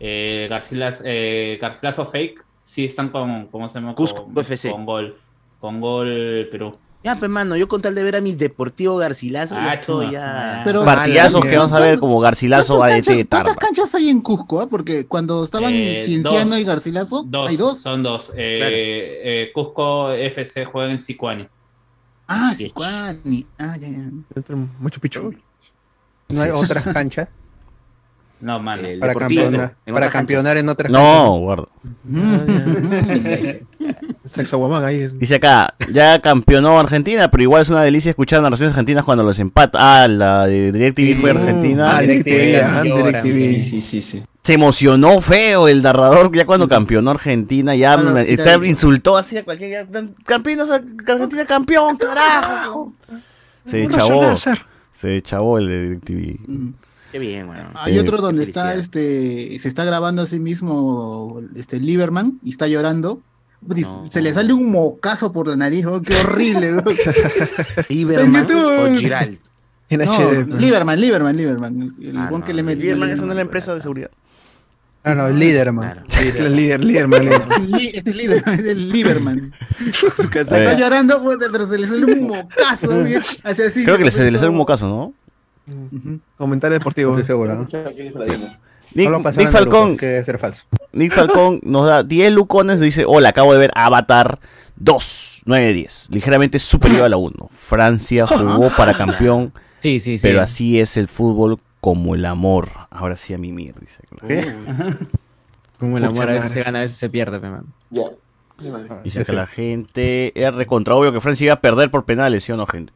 [0.00, 3.94] eh, Garcilas, eh, Garcilaso Fake sí están con ¿cómo se llama?
[3.94, 4.70] Cusco con, FC.
[4.70, 5.16] con gol.
[5.60, 6.76] Con gol Perú.
[7.04, 10.06] Ya, pues, mano, yo con tal de ver a mi Deportivo Garcilaso, ya Ah, estoy
[10.06, 10.12] chuma.
[10.12, 10.62] ya.
[10.64, 14.08] Pero- Partidazos que vamos a ver como Garcilaso ¿Cuántas ADT de canchas, cuántas canchas hay
[14.08, 14.60] en Cusco?
[14.60, 14.66] ah?
[14.68, 16.58] Porque cuando estaban Eh, Cienciano dos.
[16.58, 17.78] y Garcilaso, Dos, hay dos.
[17.80, 18.32] son dos.
[18.36, 18.74] Eh, Claro.
[18.76, 21.46] eh, Cusco FC juega en Sicuani.
[22.26, 22.52] Ah.
[22.56, 23.46] Sicuani.
[23.56, 24.10] Ah, ya, ya.
[24.80, 25.30] Mucho picho.
[26.28, 27.38] No hay otras canchas
[28.46, 28.86] No, mano.
[28.86, 31.66] El para campeonar, en para otra campeonar en otras No, guarda.
[34.24, 35.08] Sexo guamán ahí.
[35.14, 39.40] Dice acá, ya campeonó Argentina, pero igual es una delicia escuchar narraciones argentinas cuando los
[39.40, 39.78] empata.
[40.04, 41.36] Ah, la de DirecTV fue Sí.
[41.38, 41.96] Argentina.
[41.96, 42.82] Ah, DirecTV, ah.
[42.82, 43.24] DirecTV.
[43.38, 44.22] Sí, sí, sí, sí.
[44.44, 47.96] Se emocionó feo el narrador ya cuando campeonó Argentina, ya
[48.28, 49.88] está- insultó así a cualquier
[50.24, 50.70] campeón,
[51.08, 52.92] Argentina campeón, carajo.
[53.64, 54.22] Se chavó,
[54.92, 56.74] se chavó el de DirecTV.
[57.16, 57.70] Qué bien, bueno.
[57.74, 62.50] Hay Eh, otro donde está, este, se está grabando a sí mismo, este, Lieberman, y
[62.50, 63.22] está llorando.
[63.66, 64.06] No.
[64.10, 66.72] Se le sale un mocazo por la nariz, oh, qué horrible.
[67.88, 68.94] YouTube.
[68.94, 69.38] o Giral.
[69.88, 70.44] En No, HD.
[70.46, 70.60] pues.
[70.60, 71.94] Lieberman, Lieberman, Lieberman.
[72.02, 72.82] El Ah, que le mete.
[72.82, 74.10] Lieberman es una de la empresa de seguridad.
[75.04, 76.02] Ah, no, líder, man.
[76.08, 76.46] Claro.
[76.46, 76.80] El líder,
[77.94, 79.52] Este es Lieberman, es el Lieberman.
[79.92, 80.56] Su A casaca.
[80.56, 80.68] ver.
[80.72, 83.02] Está llorando, pero se le sale un mocazo.
[83.04, 85.14] bien, así, así, Creo que se le sale un mocazo, ¿no?
[86.36, 87.10] Comentario No deportivo.
[87.12, 87.54] estoy seguro.
[87.54, 87.68] ¿no?
[88.94, 90.64] Nick, pasaron Nick Falcón, que debe ser falso.
[90.92, 94.38] Nick Falcón nos da 10 lucones, dice, hola, acabo de ver Avatar
[94.76, 97.48] 2, 9 10, ligeramente superior a la 1.
[97.50, 100.22] Francia jugó para campeón, Sí, sí, sí.
[100.26, 102.68] pero así es el fútbol como el amor.
[102.90, 104.02] Ahora sí a mimir, dice.
[105.78, 106.54] Como el Pucha amor a veces madre.
[106.54, 107.66] se gana, a veces se pierde, man.
[109.04, 112.52] Dice que la gente es recontra obvio que Francia iba a perder por penales, ¿sí
[112.52, 112.94] o no, gente?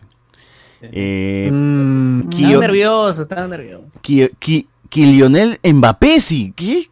[0.82, 3.86] Eh, Mm, Kio- Estaban nerviosos, estaban nerviosos.
[4.00, 6.52] Ki- Ki- Kylianel Mbappé, sí.
[6.56, 6.88] ¿Qué?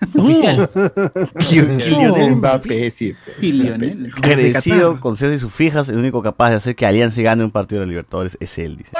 [0.18, 0.68] Oficial.
[1.48, 2.90] Kylianel Mbappé.
[2.90, 3.14] Sí.
[3.40, 4.10] Lionel.
[4.16, 7.50] Agradecido con César y sus fijas, el único capaz de hacer que Alianza gane un
[7.50, 8.90] partido de los Libertadores es él, dice.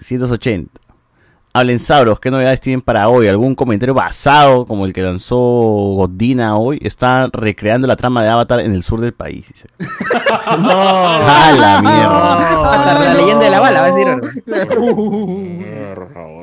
[0.00, 0.70] 180.
[1.56, 3.28] Hablen sabros, ¿qué novedades tienen para hoy?
[3.28, 6.78] ¿Algún comentario basado como el que lanzó Godina hoy?
[6.82, 9.70] Está recreando la trama de Avatar en el sur del país, dice.
[9.78, 12.74] ¡A la mierda!
[12.74, 14.06] Hasta la leyenda de la bala, va a decir.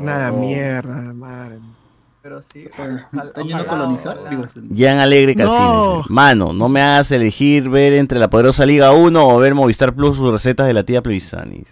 [0.02, 1.60] Nada, mierda, madre.
[2.24, 2.66] Pero sí.
[2.66, 4.18] ¿Están yendo a colonizar?
[4.32, 6.00] Digo, Jean Alegre Casino.
[6.00, 6.06] No.
[6.10, 10.16] Mano, no me hagas elegir ver entre la poderosa Liga 1 o ver Movistar Plus
[10.16, 11.66] sus recetas de la tía Plevisani.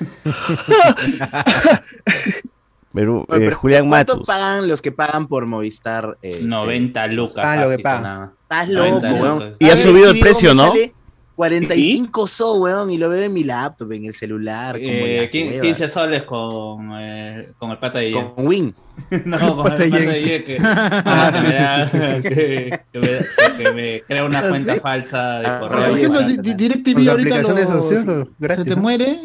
[2.92, 4.26] Perú, Oye, eh, pero Julián ¿Cuánto Matus.
[4.26, 6.18] pagan los que pagan por Movistar?
[6.22, 7.44] eh, 90 lucas.
[7.46, 8.32] Ah, lo que pagan.
[8.42, 9.54] Estás 90 loco, weón.
[9.60, 10.68] Y ha subido el precio, ¿no?
[10.68, 10.94] sale
[11.40, 15.30] 45 so, weón, y lo veo en mi laptop, en el celular, como Eh, las
[15.30, 15.66] 15 huevas.
[15.66, 18.28] 15 soles con, eh, con el pata de Yen.
[18.34, 18.74] Con Win.
[19.24, 20.06] No, con el Pata pata de Yen.
[20.06, 22.28] de que, Ah, sí, me sí, da- sí, sí, sí.
[22.28, 25.88] que- que me, que me crea una cuenta falsa de Ah, correo.
[25.88, 29.18] Por ejemplo, DirecTV ahorita de lo- socio, se te muere,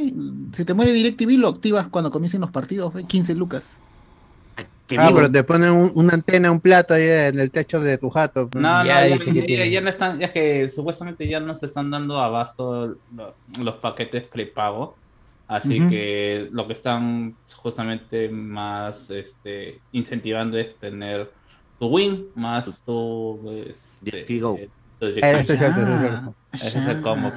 [0.53, 3.81] se te muere DirecTV lo activas cuando comiencen los partidos, ve, 15 lucas.
[4.87, 7.97] Que Ah, pero te ponen un- una antena, un plato ahí en el techo de
[7.97, 8.49] tu jato.
[8.53, 9.71] No, no, Ya ya, dice que ya- tiene.
[9.71, 13.75] ya no están, ya es que supuestamente ya no se están dando abasto lo- los
[13.75, 14.95] paquetes prepago,
[15.47, 21.31] así que lo que están justamente más este, incentivando es tener
[21.79, 24.69] tu win más tu este, tu Eh,
[25.23, 26.31] Ah.
[26.53, 27.31] Ese es el combo.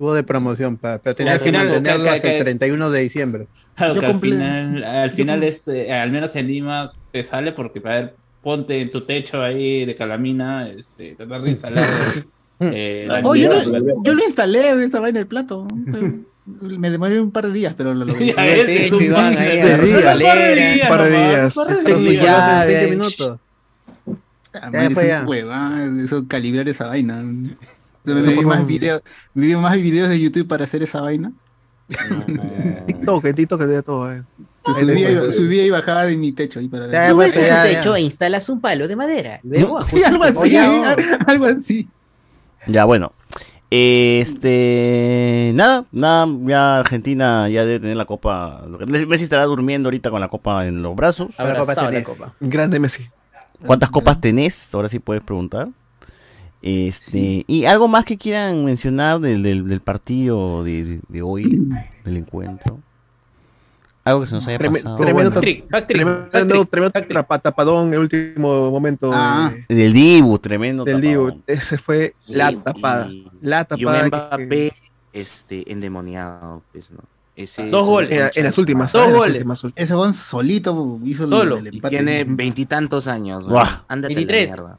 [0.00, 2.90] Hubo de promoción, pa, pero tenías al que final, mantenerlo que- hasta que- el 31
[2.90, 3.46] de diciembre.
[3.76, 7.78] Claro Yo que al final, al final este, al menos en Lima te sale porque,
[7.84, 11.86] a ver, ponte en tu techo ahí de calamina, este, tratar de instalar.
[12.60, 15.68] eh, Oh, yo, lo, yo lo instalé esa vaina en el plato.
[16.46, 18.30] Me demoré un par de días, pero lo logré.
[18.30, 18.90] Un par de días.
[20.80, 21.54] Par de Técnico, días.
[21.56, 22.86] lo haces en 20 llave.
[22.88, 23.38] minutos.
[24.52, 25.20] Ah, Ya man, fue es ya.
[25.22, 27.22] un hueva, eso calibrar esa vaina.
[28.04, 29.02] Me vi más videos,
[29.34, 31.32] me vi más videos de YouTube para hacer esa vaina.
[32.86, 34.22] TikTok, en TikTok de todo, eh.
[34.64, 37.10] Subía, y- subía y bajaba de mi techo ahí para ver.
[37.10, 37.78] Subes pues, ya, al ya.
[37.78, 39.40] techo e instalas un palo de madera.
[39.42, 40.58] Luego Sí, algo así, Oye,
[41.26, 41.88] algo así.
[42.66, 43.12] Ya, bueno.
[43.70, 45.52] Este.
[45.54, 46.26] Nada, nada.
[46.46, 48.64] Ya Argentina ya debe tener la copa.
[48.86, 51.28] Messi estará durmiendo ahorita con la copa en los brazos.
[51.38, 52.18] La copa abrazado a la tenés.
[52.40, 53.08] Grande Messi.
[53.64, 54.74] ¿Cuántas copas tenés?
[54.74, 55.68] Ahora sí puedes preguntar.
[56.62, 61.44] Este, y algo más que quieran mencionar del, del, del partido de, de- de hoy,
[62.04, 62.78] del encuentro.
[64.04, 64.96] Algo que se nos haya pasado.
[64.96, 69.52] tremendo, tremendo, tremendo tapadón el último momento Ah.
[69.68, 70.84] de- Del Dibu, tremendo.
[70.84, 71.30] del tapadón.
[71.30, 71.42] Dibu.
[71.46, 73.08] Ese fue la tapada.
[73.08, 74.06] y- La Y un tapada.
[74.38, 74.74] Mbappé que-
[75.12, 77.00] este, endemoniado, pues, ¿no?
[77.36, 78.10] Ese Dos goles.
[78.12, 78.92] en, en las últimas.
[78.92, 79.34] Dos ah, en goles.
[79.36, 79.84] últimas, últimas.
[79.84, 81.56] Ese Gon solito hizo Solo.
[81.56, 81.96] el Y empate.
[81.96, 83.46] tiene veintitantos años.
[84.08, 84.48] 23.
[84.48, 84.78] mierda.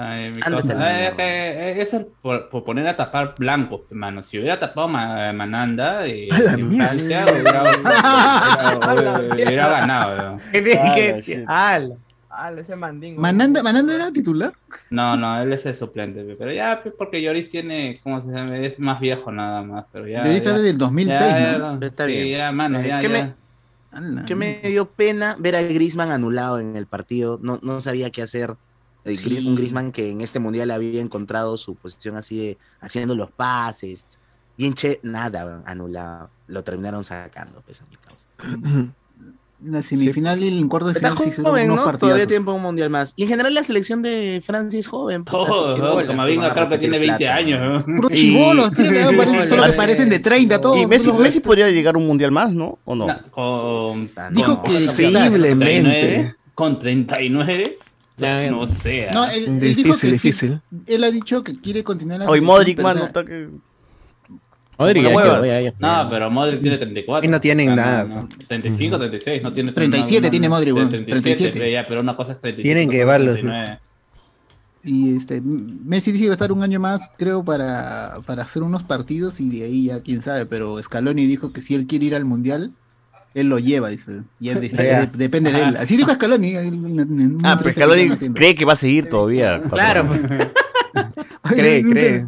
[0.00, 0.62] Ay, mi cosa.
[0.62, 1.16] mierda.
[1.16, 4.22] que, eh, Eso es por, por poner a tapar blancos, hermano.
[4.22, 6.28] Si hubiera tapado Ma- Mananda eh.
[6.30, 10.16] Francia, hubiera, hubiera- hubiera- hubiera ganado.
[10.36, 10.40] ¿no?
[10.52, 11.44] ¿Qué
[12.30, 13.20] Ah, ese mandingo.
[13.20, 14.52] Mananda, Mananda era titular.
[14.90, 16.22] No, no, él es el suplente.
[16.22, 18.56] pe, Pero ya, porque Lloris tiene, ¿cómo se llama?
[18.58, 19.86] Es más viejo nada más.
[19.92, 20.22] Pero ya.
[20.24, 21.80] Yo está ya- desde el 2006, ya, ¿no?
[21.80, 22.38] ya, Está sí, bien.
[22.38, 23.34] ya, mano, Eh, ya, ¿qué ya.
[23.92, 27.40] me- Que me dio pena ver a Griezmann anulado en el partido.
[27.42, 28.54] No, no sabía qué hacer.
[29.04, 29.46] El Sí.
[29.46, 34.06] Un Griezmann que en este mundial había encontrado su posición así de haciendo los pases.
[34.56, 36.30] Bien che, nada, anulado.
[36.48, 38.26] Lo terminaron sacando, pues, a mi causa.
[38.42, 38.92] En
[39.72, 41.98] la semifinal y en cuarto de final sí hicieron joven, unos ¿no?
[41.98, 43.12] Todavía tiempo un mundial más.
[43.16, 45.24] Y en general la selección de Francia es joven.
[45.24, 47.84] puta, así Todo, que todo, bolas, Camavinga van a creo que tiene 20 plata, años.
[47.86, 48.08] ¿no?
[48.10, 48.72] Chibolos,
[49.48, 50.76] solo que parecen de 30 todos.
[50.78, 52.78] Y Messi, podría llegar a un mundial más, ¿no?
[52.84, 53.06] ¿O no?
[53.30, 56.34] Con, Dijo que- Posiblemente.
[56.54, 57.78] con 39,
[58.18, 59.08] Ya, no sé.
[59.12, 59.32] No, ah.
[59.34, 60.10] él, él dijo Difícil, sí.
[60.12, 60.60] difícil.
[60.86, 63.48] Él ha dicho que quiere continuar Hoy Modric, mano, está que...
[64.78, 65.46] Modric ya Como quedó, hueva.
[65.46, 65.74] ya, ya.
[65.78, 67.28] No, pero Modric tiene 34.
[67.28, 68.04] Y no tienen Ah, nada.
[68.06, 71.72] no, 35, 36, no tiene 37 tiene Modric, weón, 37, 37.
[71.72, 72.62] ya, pero una cosa es 35.
[72.62, 73.80] Tienen que llevarlos, 39.
[74.84, 78.62] Y este, Messi dice que va a estar un año más, creo, para, para hacer
[78.62, 82.06] unos partidos y de ahí ya quién sabe, pero Scaloni dijo que si él quiere
[82.06, 82.72] ir al Mundial,
[83.34, 84.22] él lo lleva, dice.
[84.40, 85.76] Y él dice, de- depende de él.
[85.76, 86.54] Así dijo Scaloni.
[87.44, 89.62] Ah, pero que Scaloni cree que va a seguir todavía.
[89.62, 90.08] Claro,
[91.42, 92.26] Cree, Nunca- cree.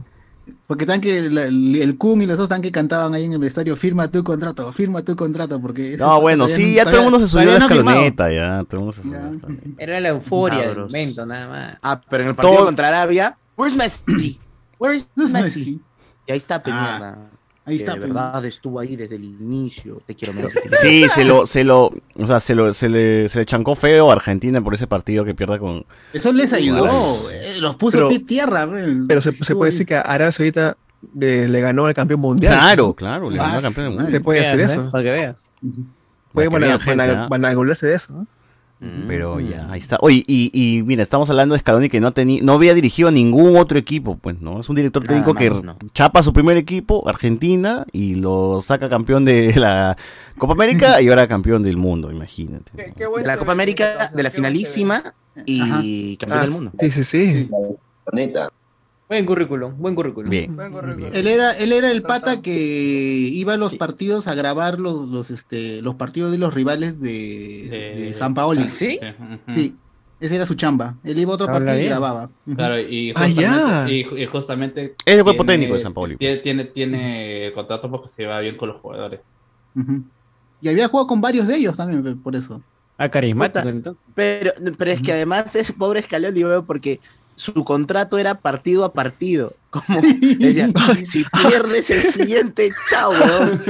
[0.67, 3.33] Porque están que el, el, el Kun y los dos están que cantaban ahí en
[3.33, 5.97] el vestuario, firma tu contrato, firma tu contrato, porque...
[5.99, 8.79] No, bueno, sí, ya todo el mundo se subió a la escaloneta, ya, todo el
[8.85, 9.39] mundo se subió a la
[9.79, 11.77] era la euforia del momento, nada más.
[11.83, 14.39] Ah, pero en el partido Todo- contra Arabia, where's Messi?
[14.79, 15.81] Where's Messi?
[16.27, 17.19] Y ahí está, Ah, mierda.
[17.67, 17.95] Ahí está.
[17.95, 20.01] de verdad estuvo ahí desde el inicio.
[20.07, 20.59] Te quiero Messi.
[20.81, 24.11] Sí, se lo, se lo, o sea, se lo, se le, se le chancó feo
[24.11, 25.85] a Argentina por ese partido que pierde con.
[26.13, 28.65] Eso les ayudó, eh, los puso Pero- pie tierra.
[28.65, 29.07] güey.
[29.07, 29.73] Pero se, se puede ahí.
[29.75, 30.77] decir que Arabia Saudita
[31.13, 32.55] de- le ganó al campeón mundial.
[32.55, 34.11] Claro, claro, le ganó al campeón del mundo.
[34.11, 34.87] Se puede hacer Veas, eso.
[34.87, 34.89] ¿eh?
[34.91, 35.53] Para que veas.
[36.33, 37.27] Puede ¿ah?
[37.29, 38.13] vanagloriarse de eso.
[38.13, 38.27] ¿no?
[39.07, 39.99] Pero ya, ahí está.
[40.01, 43.13] Oye, y, y mira, estamos hablando de Scaloni que no tenía, no había dirigido a
[43.13, 44.61] ningún otro equipo, pues, ¿no?
[44.61, 45.77] Es un director Nada técnico más, que no.
[45.93, 49.99] chapa su primer equipo, Argentina, y lo saca campeón de la
[50.39, 52.73] Copa América y ahora campeón del mundo, imagínate.
[52.75, 55.15] De la Copa América, de la finalísima
[55.45, 55.83] y Ajá.
[56.21, 56.73] campeón Ah, del mundo.
[56.81, 57.51] Sí, sí, sí.
[59.11, 60.31] Buen currículum, buen currículum.
[60.31, 60.55] Bien.
[60.55, 61.11] Buen currículum.
[61.13, 65.33] Él era, él era el pata que iba a los partidos a grabar los, los,
[65.33, 68.69] este, los partidos de los rivales de, De- de San Paoli.
[68.69, 69.01] ¿Sí?
[69.03, 69.53] ujú.
[69.59, 69.75] Sí,
[70.21, 70.95] esa era su chamba.
[71.03, 72.31] Él iba a otro partido y grababa.
[72.55, 73.87] Claro, y Ah, justamente, ya.
[73.89, 76.17] y, y justamente Es el cuerpo técnico de San Paoli.
[76.17, 79.19] Tiene, tiene, tiene contrato porque se va bien con los jugadores.
[80.63, 82.63] Y había jugado con varios de ellos también, por eso.
[82.97, 84.07] Ah, carismático entonces.
[84.15, 87.01] Pero, pero es que además es pobre Scaloni, porque
[87.41, 89.55] su contrato era partido a partido.
[89.71, 90.01] Como
[90.39, 90.69] decía,
[91.07, 93.63] si pierdes el siguiente, chao, weón.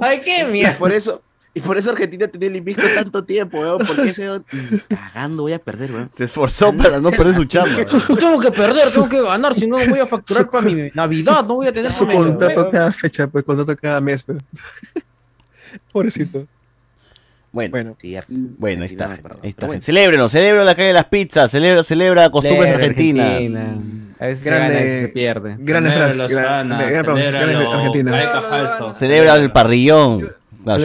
[0.00, 0.76] Ay, qué Y mierda.
[0.76, 1.22] por eso,
[1.54, 4.44] y por eso Argentina tenía el invicto tanto tiempo, weón, porque ese weón,
[4.88, 6.10] cagando voy a perder, weón.
[6.14, 7.70] Se esforzó para no perder su chamba.
[8.08, 8.16] ¿no?
[8.16, 11.54] Tengo que perder, tengo que ganar, si no voy a facturar para mi Navidad, no
[11.54, 14.24] voy a tener Su contrato cada fecha, pues contrato cada mes.
[14.24, 14.42] Pues.
[15.92, 16.46] Pobrecito.
[17.52, 19.18] Bueno, Bueno, Sí, Ar- bueno, ahí está.
[19.42, 19.66] Ahí está.
[19.66, 19.82] Bueno.
[20.28, 23.26] celebra la calle de las pizzas, celebra, celebra costumbres argentinas.
[23.26, 23.74] Argentina.
[24.18, 25.56] A veces se gana, pierde.
[25.58, 26.22] Grande Celebra Francia.
[26.22, 28.92] los gran- Ana, gran- gran- celebra gran- los Argentina.
[28.94, 30.32] Celebra el parrillón.
[30.64, 30.78] No.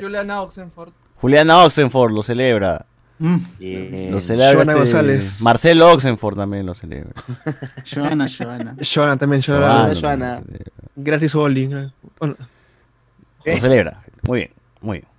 [0.00, 0.90] Juliana Oxenford.
[1.16, 2.84] Juliana Oxenford lo celebra.
[3.20, 3.36] Mm.
[4.10, 5.40] Lo celebra Joana este- González.
[5.42, 7.12] Marcelo Oxenford también lo celebra.
[7.94, 8.76] Joana, Joana.
[8.82, 9.94] Joana también, Joana.
[9.94, 10.42] Joana.
[10.96, 11.32] Gratis.
[11.32, 12.36] Bueno,
[13.46, 14.02] Lo celebra.
[14.22, 15.11] Muy bien, muy bien.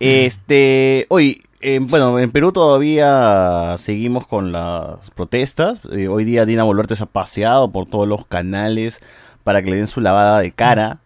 [0.00, 0.14] Bueno.
[0.26, 5.80] Este, oye, Eh, bueno, en Perú todavía seguimos con las protestas.
[5.92, 9.00] Eh, hoy día Dina Boluarte se ha paseado por todos los canales
[9.44, 10.98] para que le den su lavada de cara.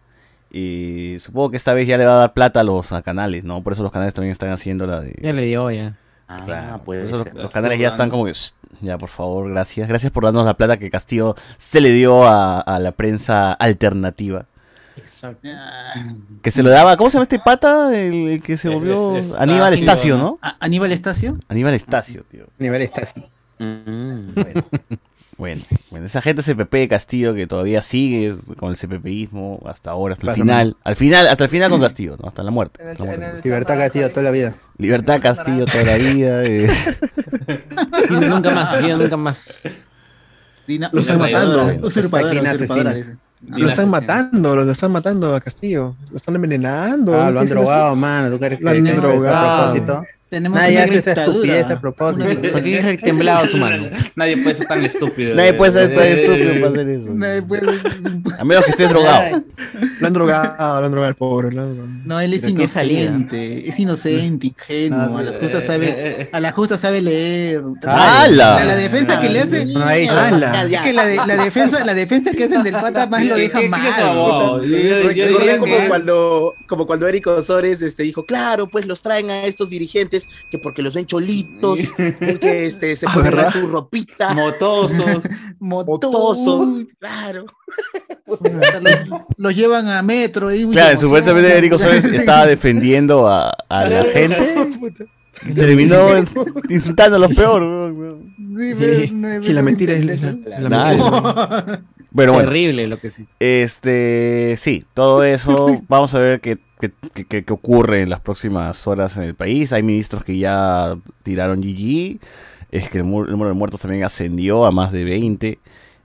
[0.51, 3.45] Y supongo que esta vez ya le va a dar plata a los a canales,
[3.45, 3.61] ¿no?
[3.63, 5.15] Por eso los canales también están haciendo la de...
[5.21, 5.95] Ya le dio, ya.
[6.27, 9.87] Ah, Claro, eso los, los canales ya están como que, "Shh, ya por favor, gracias.
[9.87, 14.45] Gracias por darnos la plata que Castillo se le dio a, a la prensa alternativa.
[15.03, 15.47] Exacto.
[16.41, 17.95] Que se lo daba, ¿cómo se llama este pata?
[17.97, 20.39] El, el que se Es- volvió es- Aníbal Estacio, Estacio, ¿no?
[20.59, 21.37] Aníbal Estacio.
[21.47, 22.47] Aníbal Estacio, tío.
[23.01, 23.25] Así.
[23.59, 24.29] Mm.
[25.37, 30.13] Bueno, bueno, esa gente CPP de Castillo que todavía sigue con el CPPismo hasta ahora,
[30.15, 30.75] hasta el final.
[30.83, 32.27] Al final, hasta el final con Castillo, ¿no?
[32.27, 32.81] Hasta la muerte.
[32.81, 33.37] En el- hasta la en muerte.
[33.37, 34.55] el Libertad Castillo toda la vida.
[34.77, 36.43] Libertad Castillo toda la vida.
[36.43, 36.69] eh.
[38.09, 39.63] Y nunca más, y nunca más.
[40.67, 41.87] Dina- Lo están usurpadora, matando.
[41.87, 42.53] Usurpadora,
[43.47, 45.95] Lo están matando, lo están matando a Castillo.
[46.11, 47.13] Lo están envenenando.
[47.13, 48.29] Ah, lo han ¿Qué es drogado, mano.
[48.29, 49.57] ¿Tú crees que Lo han es a drogado.
[49.73, 50.03] propósito?
[50.29, 52.23] Tenemos Nadie hace esa estupidez a propósito.
[52.51, 53.89] ¿Por qué es el temblado su mano?
[54.15, 55.33] Nadie puede ser tan estúpido.
[55.33, 57.09] Nadie puede ser tan Eh, estúpido para hacer eso.
[57.13, 57.67] Nadie puede-
[58.37, 59.43] A menos que estés drogado.
[59.99, 61.51] Lo han drogado, lo han drogado al pobre.
[61.51, 61.93] lo han drogado.
[62.05, 66.29] No, él es Pero inocente, es inocente, ingenuo, a las justas eh, sabe, eh, eh.
[66.31, 67.63] a la justa sabe leer.
[67.83, 68.55] ¡Hala!
[68.59, 72.43] La, la defensa que le hacen, es que la, de- la defensa, la defensa que
[72.43, 73.81] hacen del pata más lo ¿Qué- deja mal.
[74.61, 79.43] Recordé diría como cuando, como cuando Eric Osores este, dijo, claro, pues los traen a
[79.45, 80.18] estos dirigentes
[80.49, 83.51] que porque los ven cholitos, ven que este, se Ah, ponen ¿verdad?
[83.51, 85.21] su ropita, Motosos.
[85.59, 87.45] motosos, claro.
[88.29, 90.53] Los, los llevan a metro.
[90.53, 94.55] Y Claro, supuestamente Eric Osores estaba defendiendo a, a la gente.
[95.55, 97.61] Terminó ins- insultándolos peor.
[97.63, 98.33] weón.
[99.43, 100.15] Y la mentira es la,
[100.69, 101.81] mentira.
[102.11, 102.47] Bueno, bueno.
[102.49, 103.21] Terrible lo que sí.
[103.39, 108.19] Este, sí, todo eso, vamos a ver qué, qué, qué- qué- qué ocurre en las
[108.19, 109.71] próximas horas en el país.
[109.73, 112.17] Hay ministros que ya tiraron GG,
[112.71, 115.59] es que el, mu- el número de muertos también ascendió a más de 20.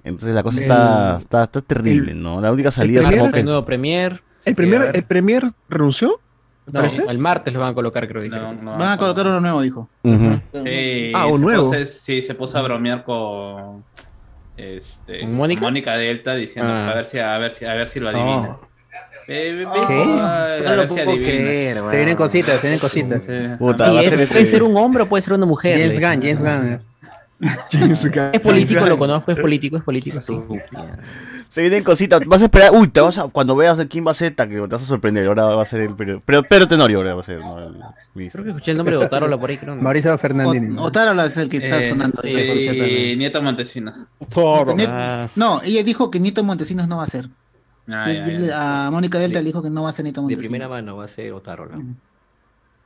[0.05, 2.39] Entonces la cosa está, El- está, está terrible, ¿no?
[2.43, 4.23] La única salida es el nuevo premier.
[4.45, 6.21] ¿El premier, el premier renunció?
[7.09, 8.25] El martes lo van a colocar, creo.
[8.29, 9.89] No, no, Van a colocar uno nuevo, dijo.
[10.03, 11.71] Sí, Ah, un se nuevo.
[11.71, 13.85] puso- sí, se puso a bromear con
[14.57, 15.97] este ¿Con Mónica?
[15.97, 16.91] Delta diciendo Ah.
[16.91, 18.37] a ver si a ver si a ver si lo adivina.
[18.49, 18.75] No.
[19.27, 20.21] Eh, ¿Qué?
[20.21, 21.27] a, ver lo si puedo adivina.
[21.29, 23.23] creer, Se vienen cositas, se vienen cositas.
[23.25, 23.33] Sí.
[23.59, 25.79] Puta, es- ser puede ser un hombre o puede ser una mujer.
[25.79, 26.79] James Gunn, James Gunn.
[27.73, 28.31] James Gunn.
[28.33, 30.21] Es político, lo conozco, es político, es político.
[30.21, 30.35] sí.
[31.55, 32.21] Se vienen cositas.
[32.27, 32.71] Vas a esperar.
[32.73, 35.29] Uy, te vas a, cuando veas a quién va a ser, te vas a sorprender.
[35.29, 35.95] Ahora va a ser el.
[35.95, 37.39] Pero, pero, pero Tenorio ahora va a ser.
[37.39, 37.61] ¿no?
[37.61, 38.29] El.
[38.33, 39.77] Creo que escuché el nombre de Otárola por ahí, creo.
[39.77, 39.81] ¿no?
[39.83, 40.77] Mauricio Fernandini.
[40.77, 42.21] O- Otárola es el que está Eh, sonando.
[42.25, 44.09] sí, y Nieto Montesinos.
[44.37, 47.29] Ah, No, ella dijo que Nieto Montesinos no va a ser.
[47.89, 48.87] Ah.
[48.87, 50.49] A Mónica Delta le dijo que no va a ser Nieto De Montesinos.
[50.51, 51.79] primera mano va a ser Otárola.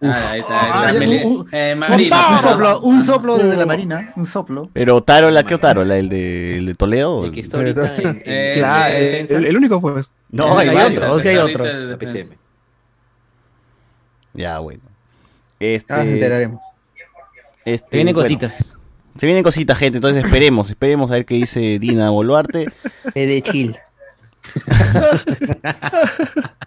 [0.01, 0.81] Ah, ahí está, ahí está.
[0.89, 3.67] Ah, ya, Meli- un- un- eh, Un, Marina, un pero- soplo, un soplo desde la
[3.67, 4.71] marina, un soplo.
[4.73, 5.97] Pero Tarola, ¿qué Tarola?
[5.99, 7.25] ¿El de, el de Toledo?
[7.25, 9.81] El que está ahorita en, en- Eh, en Claro, la el, defensa, el- el único
[9.81, 10.11] pues.
[10.31, 10.99] No, hay varios.
[10.99, 11.65] otro, o sea, hay otro.
[11.65, 11.97] La.
[11.99, 12.37] PCM.
[14.35, 14.81] Ya, bueno.
[14.85, 16.65] Ah, nos Este, enteraremos.
[17.65, 18.79] este, Te vienen bueno, cositas.
[19.17, 19.99] Se vienen cositas, gente.
[19.99, 22.69] Entonces esperemos, esperemos a ver qué dice Dina Boluarte.
[23.15, 23.77] Es de chill.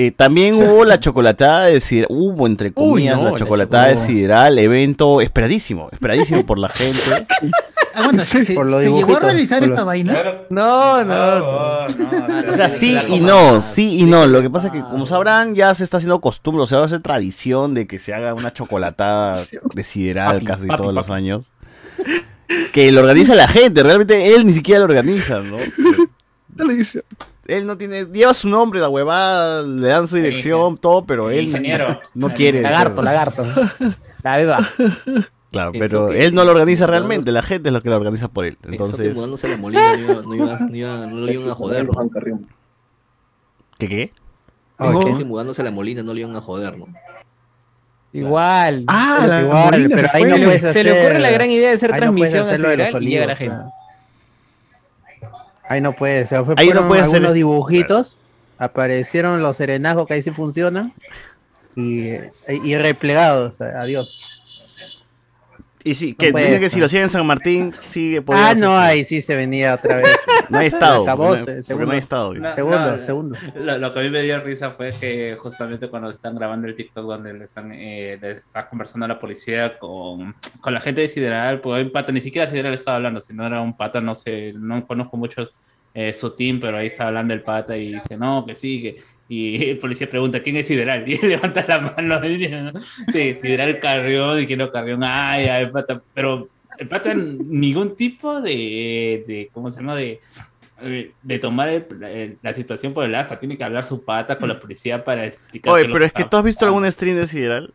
[0.00, 3.94] Eh, también hubo la chocolatada de Sideral, hubo entre comillas no, la la chocolatada de
[3.94, 4.12] chocolate.
[4.12, 7.00] Sideral, evento esperadísimo, esperadísimo por la gente.
[7.94, 10.12] Aguanta, ¿se, se- Por los se llegó a realizar esta vaina?
[10.50, 11.86] No, No, no,
[12.48, 14.24] O sea, sí y no, sí y no.
[14.28, 16.84] Lo que pasa es que, como sabrán, ya se está haciendo costumbre, o sea, va
[16.84, 19.32] a ser tradición de que se haga una chocolatada
[19.74, 21.50] de Sideral Papi, casi papi, todos los años.
[22.72, 25.56] Que lo organiza la gente, realmente él ni siquiera lo organiza, ¿no?
[27.48, 27.56] Le.
[27.56, 31.46] Él no tiene, lleva su nombre, la huevada, le dan su dirección, todo, pero él
[31.48, 31.86] Ingeniero.
[32.14, 32.60] no quiere.
[32.62, 33.46] Lagarto, lagarto.
[34.22, 34.56] La beba.
[35.50, 38.28] Claro, pero que- él no lo organiza realmente, la gente es lo que lo organiza
[38.28, 38.58] por él.
[38.64, 41.54] Entonces, mudándose a la molina no, iba, no, iba- no iba- no lo iban a
[41.54, 41.86] joder.
[41.86, 42.10] ¿no?
[43.78, 44.12] ¿qué qué?
[44.78, 45.16] Ok.
[45.18, 46.84] que mudándose a la molina no le iban a joder, ¿no?
[48.12, 48.84] Igual.
[48.88, 51.18] Ah, la Igual, Molina pero se ahí no Se le- puedes se le hacer- ocurre
[51.20, 53.36] la gran idea de hacer ahí no transmisión a hacer lo de y llega la
[53.36, 53.56] gente.
[55.68, 56.44] Ahí no puede ser.
[56.44, 58.18] Fue Ahí no puede ser- algunos dibujitos.
[58.58, 60.92] Aparecieron los serenazgos que ahí sí funcionan.
[61.76, 62.08] Y,
[62.64, 63.60] y replegados.
[63.60, 64.22] Adiós.
[65.84, 68.64] Y sí, que tiene que si lo hacía en San Martín, sí podía Ah, hacer-
[68.64, 70.06] no, ahí sí se venía otra vez.
[70.50, 71.02] No hay estado.
[71.02, 71.86] Acabó, no- porque segundo.
[71.86, 72.34] no hay estado.
[72.34, 73.38] No, segundo, no, segundo.
[73.54, 76.74] Lo, lo que a mí me dio risa fue que justamente cuando están grabando el
[76.74, 81.02] TikTok donde le están, eh, le está conversando a la policía con, con la gente
[81.02, 84.00] de Sideral, pues hay un pata, ni siquiera Sideral estaba hablando, sino era un pata,
[84.00, 85.52] no sé, no conozco muchos
[85.94, 88.96] eh, team, pero ahí está hablando el pata y dice, no, que sí, que
[89.28, 91.04] Y el policía pregunta, ¿quién es Sideral?
[91.08, 92.72] Y él levanta la mano y dice, ¿no?
[93.12, 98.40] sí, Sideral Carrión, y quiero Carrión, ay, ay, el pata, pero el pata ningún tipo
[98.40, 99.96] de, de ¿cómo se llama?
[99.96, 100.20] De,
[101.22, 104.48] de tomar el- el- la situación por el asta, tiene que hablar su pata con
[104.48, 105.72] la policía para explicar.
[105.72, 107.74] Oye, pero es que tú has visto algún stream de Sideral.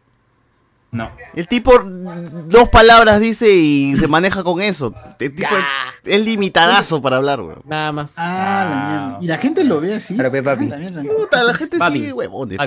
[0.94, 1.10] No.
[1.36, 4.94] El tipo dos palabras dice y se maneja con eso.
[5.20, 7.62] El tipo es, es limitadazo para hablar, weón.
[7.66, 8.14] Nada más.
[8.18, 8.76] Ah, la
[9.10, 9.18] mierda.
[9.24, 10.14] Y la gente lo ve así.
[10.14, 10.70] Claro, pe, papi.
[10.72, 11.02] Ah, la.
[11.04, 12.00] Puta, la gente Papi.
[12.00, 12.60] sigue huevones.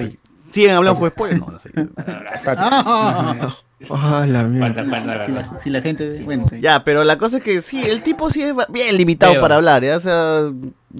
[0.51, 1.71] Siguen hablando pues, pues no, no sé.
[2.47, 3.57] Ah,
[3.91, 4.75] Ah, la mierda.
[4.75, 6.47] Falta, falta, si, la, si la gente ve, bueno.
[6.61, 9.57] Ya, pero la cosa es que sí, el tipo sí es bien limitado Pero- para
[9.57, 9.97] hablar, ¿ya?
[9.97, 10.51] O sea,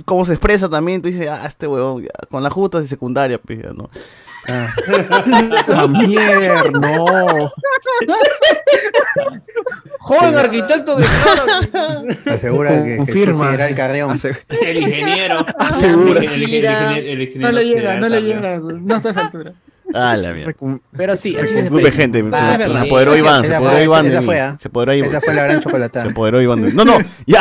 [0.05, 3.39] cómo se expresa también, tú dices, ah, este huevón, ya, con las justas y secundaria,
[3.39, 3.89] pues, ya, ¿no?
[5.67, 7.53] La mierda, no.
[9.99, 12.37] Joven arquitecto de Clara.
[12.37, 13.55] Asegura que, Confirma.
[13.55, 14.17] era el carrión.
[14.49, 15.45] El ingeniero.
[15.59, 16.21] Asegura.
[16.21, 18.59] El, ingeniero No le llega, no le llega.
[18.59, 19.53] No está a esa altura.
[19.95, 20.53] Ah, la mierda.
[20.97, 24.07] Pero sí, así se Disculpe, gente, Va, se, se apoderó Iván, se apoderó Iván.
[24.59, 25.11] Se apoderó Iván.
[25.11, 26.11] Esa fue la gran Se chocolatada.
[26.11, 27.41] apoderó Iván de- No, no, ya.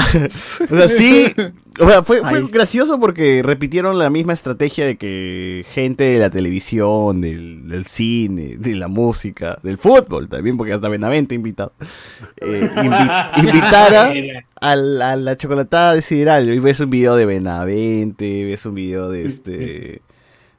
[0.69, 1.33] O sea, sí.
[1.77, 6.29] O sea, fue, fue gracioso porque repitieron la misma estrategia de que gente de la
[6.29, 11.73] televisión, del, del cine, de la música, del fútbol también, porque hasta Benavente invitado,
[12.37, 14.13] eh, invi- invitara
[14.61, 16.47] a la, a la chocolatada de Sideral.
[16.47, 20.01] Y ves un video de Benavente, ves un video de este.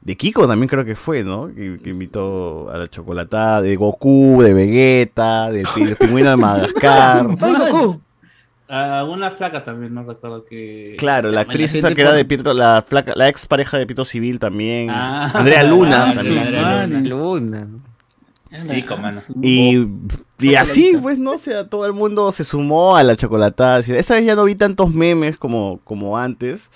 [0.07, 1.53] De Kiko también creo que fue, ¿no?
[1.53, 7.35] Que, que invitó a la chocolatada, de Goku, de Vegeta, del del pingüino de Madagascar.
[7.35, 7.99] Soy Goku.
[8.69, 10.95] Ah, una flaca también, no recuerdo que.
[10.97, 14.05] Claro, la actriz esa que era de Pietro, la flaca, la ex pareja de Pietro
[14.05, 14.89] Civil también.
[14.89, 15.29] Ah.
[15.33, 16.11] Andrea Luna.
[16.11, 16.55] Ah, también.
[16.55, 16.87] Andrea.
[17.01, 17.67] Luna.
[18.49, 19.19] Rico, mano.
[19.41, 19.89] Y,
[20.39, 23.79] y así, pues, no o sea, todo el mundo se sumó a la chocolatada.
[23.79, 26.71] Esta vez ya no vi tantos memes como, como antes.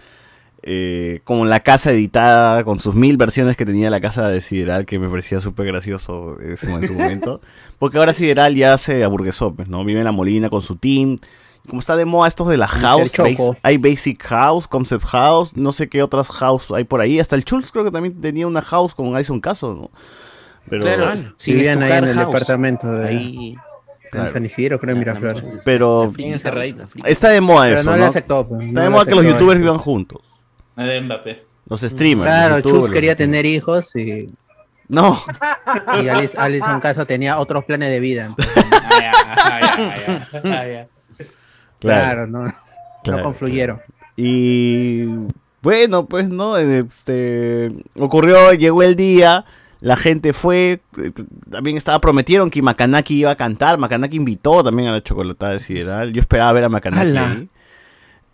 [0.63, 4.85] Eh, como la casa editada con sus mil versiones que tenía la casa de Sideral,
[4.85, 7.41] que me parecía súper gracioso ese- en su momento.
[7.79, 9.83] Porque ahora Sideral ya se aburguesó, pues, ¿no?
[9.83, 11.17] Vive en la Molina con su team.
[11.67, 13.11] Como está de moda estos de la house,
[13.61, 17.19] hay Basic House, Concept House, no sé qué otras house hay por ahí.
[17.19, 19.91] Hasta el Schultz creo que también tenía una house con Alison Caso, ¿no?
[20.69, 21.11] Pero, Claro.
[21.37, 22.27] Sí, vivían ahí en el House.
[22.27, 23.55] departamento de Ahí.
[24.13, 25.43] en San Isidro, creo, en Miraflores.
[25.63, 26.11] pero
[27.05, 28.01] está de moda Pero eso, no ¿no?
[28.03, 28.47] le aceptó.
[28.47, 29.63] pues, no Está de moda que los youtubers eso.
[29.65, 30.21] vivan juntos.
[30.75, 31.43] De Mbappé.
[31.67, 32.29] Los streamers.
[32.29, 34.29] Claro, los Chus quería tener hijos y.
[34.87, 35.17] No,
[36.03, 38.25] y Alice- Alison Caso tenía otros planes de vida.
[38.37, 39.59] entonces, Ah, ya, ah,
[40.67, 41.23] ya, ah, ah,
[41.79, 42.53] claro, no, no
[43.03, 43.79] Claro, confluyeron.
[44.17, 45.05] Y
[45.61, 49.45] bueno, pues no, este ocurrió, llegó el día,
[49.79, 51.11] la gente fue, eh,
[51.49, 55.59] también estaba prometieron que Makanaki iba a cantar, Makanaki invitó también a la chocolatada de
[55.59, 56.11] Sideral.
[56.11, 57.49] Yo esperaba ver a Makanaki.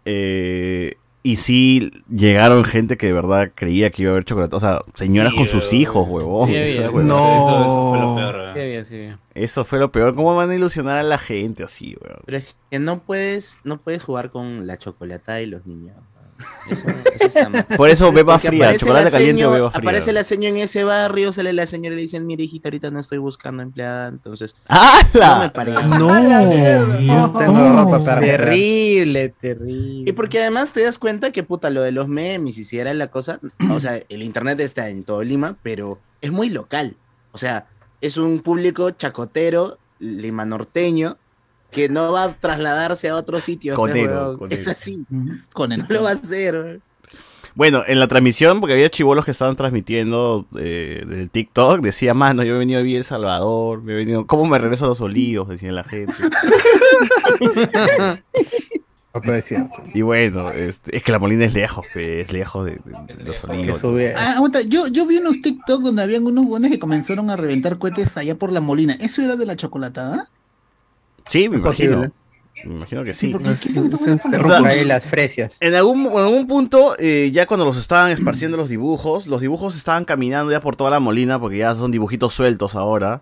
[0.06, 4.59] Eh, y sí llegaron gente que de verdad creía que iba a haber chocolatada, o
[4.59, 6.47] sea, señoras Sí, con sus hijos, huevón.
[6.47, 7.03] sí, huevada.
[7.03, 7.18] No.
[7.28, 8.36] Eso, eso fue lo peor.
[8.38, 8.53] ¿verdad?
[8.53, 9.18] Qué bien, sí, bien.
[9.34, 10.15] Eso fue lo peor.
[10.15, 12.20] ¿Cómo van a ilusionar a la gente así, weón?
[12.26, 15.95] Pero es que no puedes, no puedes jugar con la chocolatada y los niños.
[16.70, 17.66] Eso, eso está mal.
[17.78, 19.80] Por eso beba Porque fría, aparece chocolate la caliente o seño- beba fría.
[19.90, 22.92] Aparece la señora en ese barrio, sale la señora y le dicen, mire hijita, ahorita
[22.92, 24.80] no estoy buscando empleada, entonces no me
[25.24, 25.54] ¡Hala!
[25.54, 25.88] parece.
[25.98, 28.22] No tengo ropa para.
[28.22, 30.10] Terrible, terrible.
[30.10, 32.94] Y porque además te das cuenta que puta, lo de los memes y si era
[32.94, 36.96] la cosa, o sea, el internet está en todo Lima, pero es muy local.
[37.32, 37.68] O sea,
[38.02, 41.18] es un público chacotero, lima norteño,
[41.72, 43.76] que no va a trasladarse a otro sitio.
[43.76, 44.55] Conero, conero.
[44.59, 45.05] Es así,
[45.53, 46.80] Con el no lo va a hacer.
[47.55, 52.43] Bueno, en la transmisión, porque había chivolos que estaban transmitiendo eh, del TikTok, decía, mano,
[52.43, 55.01] yo he venido a vivir El Salvador, me he venido, ¿cómo me regreso a los
[55.01, 55.49] olivos?
[55.49, 56.13] Decía la gente.
[59.13, 59.63] No puede ser.
[59.95, 63.43] Y bueno, este, es que la Molina es lejos, es lejos de, de- de los
[63.43, 63.82] olivos.
[64.15, 67.80] Ah, aguanta, yo, yo vi unos TikTok donde habían unos buenos que comenzaron a reventar
[67.80, 68.95] cohetes allá por la molina.
[68.99, 70.28] ¿Eso era de la chocolatada?
[71.30, 72.12] Sí, me imagino.
[72.66, 73.30] Me imagino que sí.
[73.30, 75.58] Porque ¿qué son Se por la interrumpe sea, ahí las fresias.
[75.62, 79.76] En algún, en algún punto, eh, ya cuando los estaban esparciendo los dibujos, los dibujos
[79.76, 83.22] estaban caminando ya por toda la molina, porque ya son dibujitos sueltos ahora.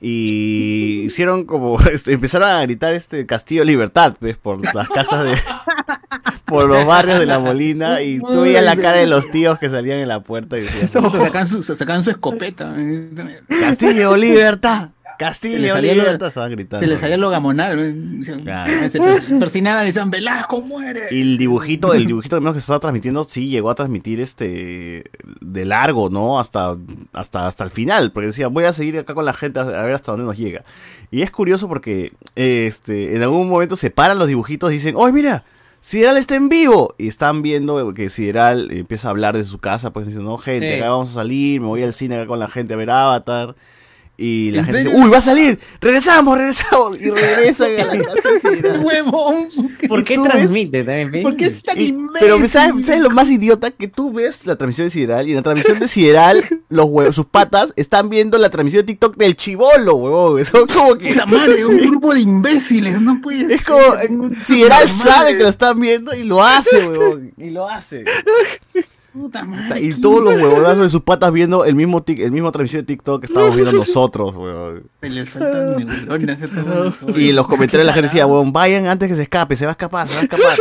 [0.00, 4.38] Y hicieron como, este, empezaron a gritar este Castillo Libertad, ¿ves?
[4.38, 5.38] Por las casas de,
[6.46, 8.00] por los barrios de la molina.
[8.00, 10.88] Y tú veías la cara de los tíos que salían en la puerta y decían,
[11.12, 12.74] Sacan su, sacan su escopeta.
[13.48, 14.90] Castillo Libertad,
[15.20, 16.80] Se le Castillo salía lo-.
[16.80, 17.94] Se salía lo gamonal.
[18.42, 18.88] Claro.
[18.88, 21.08] Se pers- persinaban y decían, Velasco muere.
[21.10, 25.04] Y el dibujito, el dibujito al menos que estaba transmitiendo, sí llegó a transmitir este
[25.40, 26.40] de largo, ¿no?
[26.40, 26.76] Hasta,
[27.12, 29.92] hasta, hasta el final, porque decía, voy a seguir acá con la gente a, ver
[29.92, 30.64] hasta dónde nos llega.
[31.10, 35.10] Y es curioso porque este, en algún momento se paran los dibujitos y dicen, ¡oh,
[35.12, 35.44] mira!
[35.82, 36.94] Sideral está en vivo.
[36.98, 40.74] Y están viendo que Sideral empieza a hablar de su casa, pues diciendo, no, gente,
[40.74, 40.78] Sí.
[40.80, 43.56] acá vamos a salir, me voy al cine acá con la gente a ver Avatar.
[44.22, 44.90] Y la ¿En gente serio?
[44.92, 47.00] dice, uy, va a salir, regresamos, regresamos.
[47.00, 48.84] Y regresan a la casa de Sideral.
[48.84, 49.48] ¡Huevón!
[49.88, 51.10] ¿Por qué transmite también?
[51.10, 51.22] ves?
[51.22, 52.10] ¿Por qué es tan Y- imbécil?
[52.20, 53.70] pero ¿sabes, ¿sabes lo más idiota?
[53.70, 57.16] Que tú ves la transmisión de Sideral y en la transmisión de Sideral, los huevos,
[57.16, 60.44] sus patas están viendo la transmisión de TikTok del chivolo, huevón.
[60.44, 61.08] Son como que.
[61.14, 63.72] Puta madre, un grupo de imbéciles, no puede Es ser.
[63.72, 64.30] como.
[64.32, 67.32] eh, Sideral sabe que lo están viendo y lo hace, huevón.
[67.38, 68.04] Y lo hace.
[69.12, 69.80] Puta madre.
[69.80, 72.86] Y todos los huevonazos de sus patas viendo el mismo, tic- el mismo transmisión de
[72.86, 74.84] TikTok que estamos viendo nosotros, huevón.
[75.02, 78.52] Se les faltan neuronas a todos los Y en los comentarios la gente decía, huevón,
[78.52, 80.58] vayan antes que se escape, se va a escapar, se va a escapar.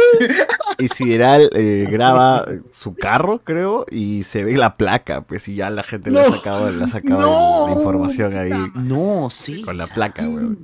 [0.80, 5.70] Y Sideral eh, graba su carro, creo, y se ve la placa, pues y ya
[5.70, 9.62] la gente le ha sacado, le ha sacado No, la información ahí No, sí.
[9.62, 10.58] con la placa, huevón.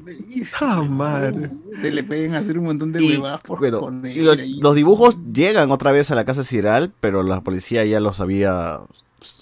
[0.61, 1.49] Ah, madre.
[1.81, 4.57] Se le pueden hacer un montón de huevadas por bueno, y lo- ahí.
[4.61, 8.79] los dibujos llegan otra vez a la casa Sideral, pero la policía ya los había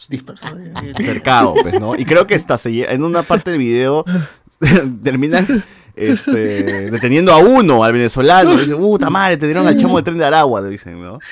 [0.09, 0.57] Dispersado.
[0.97, 1.95] cercado, pues, ¿no?
[1.95, 4.05] Y creo que hasta se en una parte del video
[5.03, 5.63] terminan
[5.95, 8.55] este, deteniendo a uno, al venezolano.
[8.55, 11.19] Dicen, puta madre, te dieron al chamo de tren de Aragua, le dicen, ¿no?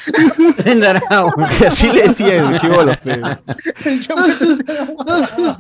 [1.62, 2.98] Y así le decían, chivolos.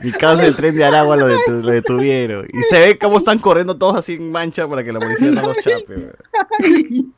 [0.03, 2.47] Mi casa del tren de Aragua lo, detu- lo detuvieron.
[2.51, 5.47] Y se ve cómo están corriendo todos así en mancha para que la policía no
[5.47, 7.13] los chape, weón.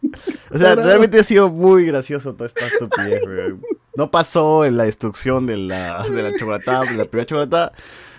[0.52, 3.62] O sea, realmente ha sido muy gracioso toda esta estupidez, weón.
[3.96, 7.72] No pasó en la destrucción de la, de la chocolatada, de la primera chocolatada,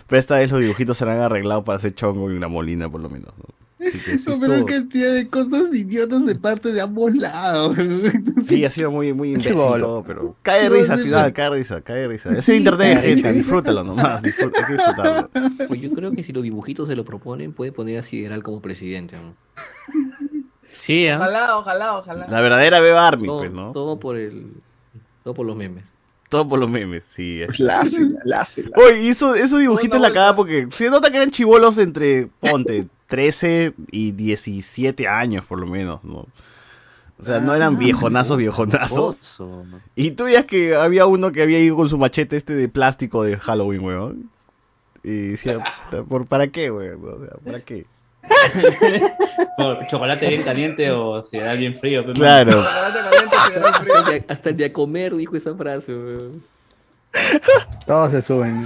[0.06, 3.00] pero esta vez los dibujitos se han arreglado para hacer chongo y una molina, por
[3.00, 3.32] lo menos.
[3.38, 3.44] ¿no?
[3.86, 7.76] Así que sí, No, pero cantidad de cosas idiotas de parte de ambos lados.
[8.44, 11.56] sí, ha sido muy, muy imbécil todo, pero cae de risa al final, cae de
[11.56, 12.32] risa, cae de risa.
[12.36, 15.30] Es el internet, gente, disfrútalo nomás, disfrútalo, hay que disfrutarlo.
[15.68, 18.60] Pues yo creo que si los dibujitos se lo proponen, puede poner a Sideral como
[18.60, 19.16] presidente.
[19.16, 19.34] ¿no?
[20.74, 21.16] Sí, ¿ah?
[21.16, 22.26] Ojalá, ojalá, ojalá.
[22.28, 23.72] La verdadera Beba Army, Todo, pues, ¿no?
[23.72, 24.52] todo por el.
[25.22, 25.84] Todo por los memes.
[26.34, 27.42] Todo por los memes, sí.
[27.42, 28.70] es- Lácela, lácela.
[28.76, 32.88] Oye, y eso, esos dibujitos la cagada porque se nota que eran chivolos entre, ponte,
[33.06, 36.26] 13 y 17 años por lo menos, ¿no?
[37.16, 38.98] O sea, no eran viejonazos, viejonazos.
[39.20, 39.64] Oso.
[39.94, 43.22] Y tú veías que había uno que había ido con su machete este de plástico
[43.22, 44.30] de Halloween, weón.
[45.04, 47.00] Y decía, "Puta, ¿por, ¿para qué, weón?
[47.04, 47.86] O sea, ¿para qué?
[49.56, 52.04] Por chocolate bien caliente o si era bien frío.
[52.12, 52.52] Claro.
[52.52, 53.36] Chocolate caliente.
[53.36, 56.42] Hasta el de- Hasta el de a comer dijo esa frase, weón.
[57.86, 58.56] Todos se suben.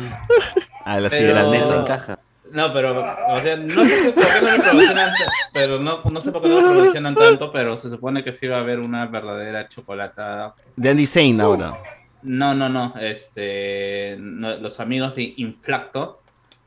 [0.84, 1.76] A la Pero- sideral neta.
[1.80, 2.18] encaja.
[2.50, 2.98] No, pero,
[3.28, 5.10] o sea, no sé por qué no lo promocionan,
[5.52, 8.46] pero no, no sé por qué no lo promocionan tanto, pero se supone que sí
[8.46, 10.54] va a haber una verdadera chocolatada.
[10.74, 11.74] De Andy Zane ahora.
[12.22, 16.22] No, no, no, este, no, los amigos de Inflacto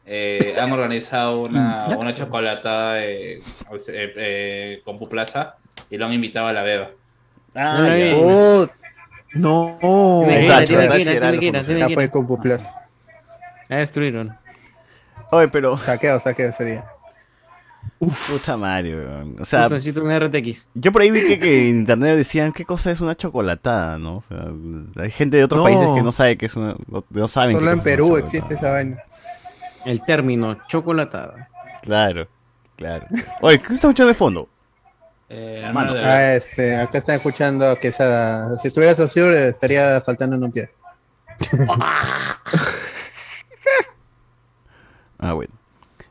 [0.05, 5.55] eh, han organizado una, una chocolatada eh, eh, eh, con Puplaza
[5.89, 6.89] y lo han invitado a la beba.
[7.55, 8.67] Ah, no, Oh,
[9.33, 10.27] No.
[11.77, 12.69] Ya fue con Puplas.
[13.69, 14.37] Ya destruyeron.
[15.31, 16.85] Oye, pero, Saqueo, saqueo ese día.
[17.99, 19.37] puta madre, weón.
[19.39, 20.67] O sea, un RTX.
[20.73, 24.17] Yo por ahí vi que, que en internet decían qué cosa es una chocolatada, ¿no?
[24.17, 24.47] O sea,
[25.01, 25.63] hay gente de otros No.
[25.63, 28.55] países que no sabe que es una, no, no saben Solo qué en Perú existe
[28.55, 28.97] esa vaina.
[29.85, 31.49] El término chocolatada.
[31.81, 32.27] Claro,
[32.75, 33.05] claro.
[33.41, 34.49] Oye, ¿qué estás escuchando de fondo?
[35.29, 35.63] Eh,
[35.93, 40.51] de- Ah, este, acá están escuchando que esa, si estuviera Saussure estaría saltando en un
[40.51, 40.69] pie.
[45.23, 45.53] Ah, bueno.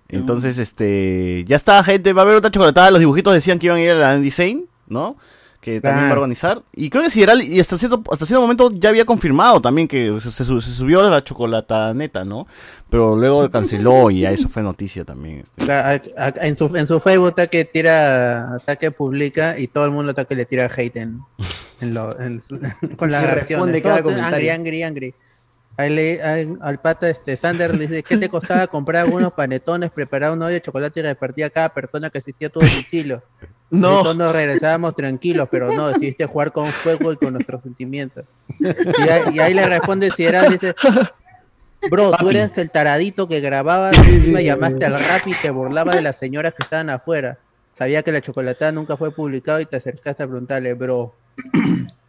[0.08, 2.90] Entonces, este, ya está, gente, va a haber otra chocolatada.
[2.90, 5.16] Los dibujitos decían que iban a ir a la Andy Zane, ¿no?
[5.60, 6.62] Que también va a organizar.
[6.74, 10.10] Y creo que Sideral, y hasta cierto, hasta cierto momento ya había confirmado también que
[10.20, 12.46] se, se su- se subió a la chocolata neta, ¿no?
[12.88, 15.40] Pero luego canceló y ya eso fue noticia también.
[15.40, 15.62] este.
[15.62, 19.58] O sea, a- a- en, su, en su Facebook está que tira, está que publica
[19.58, 21.20] y todo el mundo está que le tira hate en,
[21.82, 22.42] en lo- en
[22.96, 23.82] con las reacciones.
[23.82, 24.52] Todos, Angry, comentario.
[24.54, 25.14] angry, angry.
[25.80, 29.90] Ahí le- ahí- al pata este Sander le dice, ¿qué te costaba comprar unos panetones,
[29.90, 33.22] preparar un hoyo de chocolate y repartir a cada persona que asistía a tu domicilio?
[33.72, 34.02] No.
[34.02, 38.24] Todos nos regresábamos tranquilos, pero no, decidiste jugar con fuego y con nuestros sentimientos.
[38.58, 38.66] Y
[39.08, 40.74] ahí, y ahí le responde Sideral, dice,
[41.88, 43.92] bro, tú eres el taradito que grababa,
[44.26, 47.38] me llamaste al rap y te burlaba de las señoras que estaban afuera.
[47.72, 51.14] Sabía que la chocolatada nunca fue publicado y te acercaste a preguntarle, bro.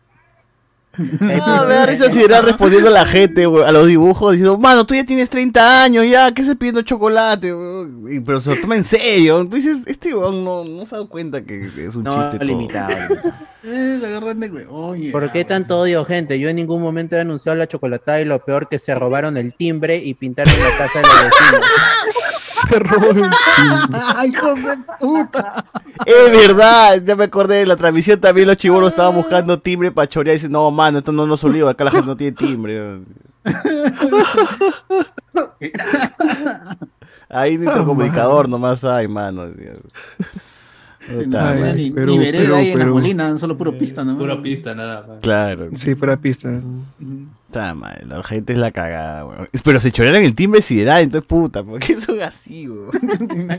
[1.41, 4.85] Ah, me da risa Sideral respondiendo a la gente, güey, a los dibujos, diciendo, mano,
[4.85, 7.51] tú ya tienes 30 años, ya, ¿qué se pidiendo chocolate?
[7.51, 9.47] güey?" Y- pero se lo toma en serio.
[9.49, 12.37] Tú dices, este weón no, no se ha dado cuenta que es un No, chiste
[12.37, 12.45] todo.
[12.45, 12.89] limitado.
[13.63, 14.87] Eh, la agarran del huevo.
[14.87, 16.39] Oye, ¿Por qué tanto odio, gente?
[16.39, 19.53] Yo en ningún momento he anunciado la chocolatada y lo peor que se robaron el
[19.53, 21.65] timbre y pintaron la casa de los vecinos.
[22.71, 23.29] De un
[24.15, 25.65] ¡Ay, hijo de puta!
[26.05, 30.07] Es verdad, ya me acordé de la transmisión también los chibolos estaban buscando timbre para
[30.07, 33.01] chorear y dicen, no, mano, esto no nos oliva, acá la gente no tiene timbre.
[37.29, 39.47] Ahí ni tu comunicador nomás hay, mano.
[41.27, 44.17] No, ni, pero- ni vereda pero- ahí en la molina, solo puro pista, ¿no?
[44.17, 45.19] Pura pista, nada más.
[45.21, 45.69] Claro.
[45.73, 46.49] Sí, pura pista.
[47.51, 49.49] Puta madre, la gente es la cagada, weón.
[49.63, 52.91] Pero se chorearon el timbre sideral, entonces puta, ¿por qué son así, weón?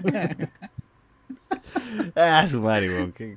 [2.16, 3.12] Ah, su madre, weón.
[3.12, 3.36] Qué,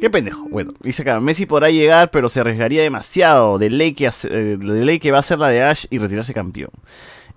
[0.00, 0.46] qué pendejo.
[0.48, 3.58] Bueno, dice acá, Messi podrá llegar, pero se arriesgaría demasiado.
[3.58, 5.98] De ley que, hace- eh, de ley que va a ser la de Ash y
[5.98, 6.70] retirarse campeón.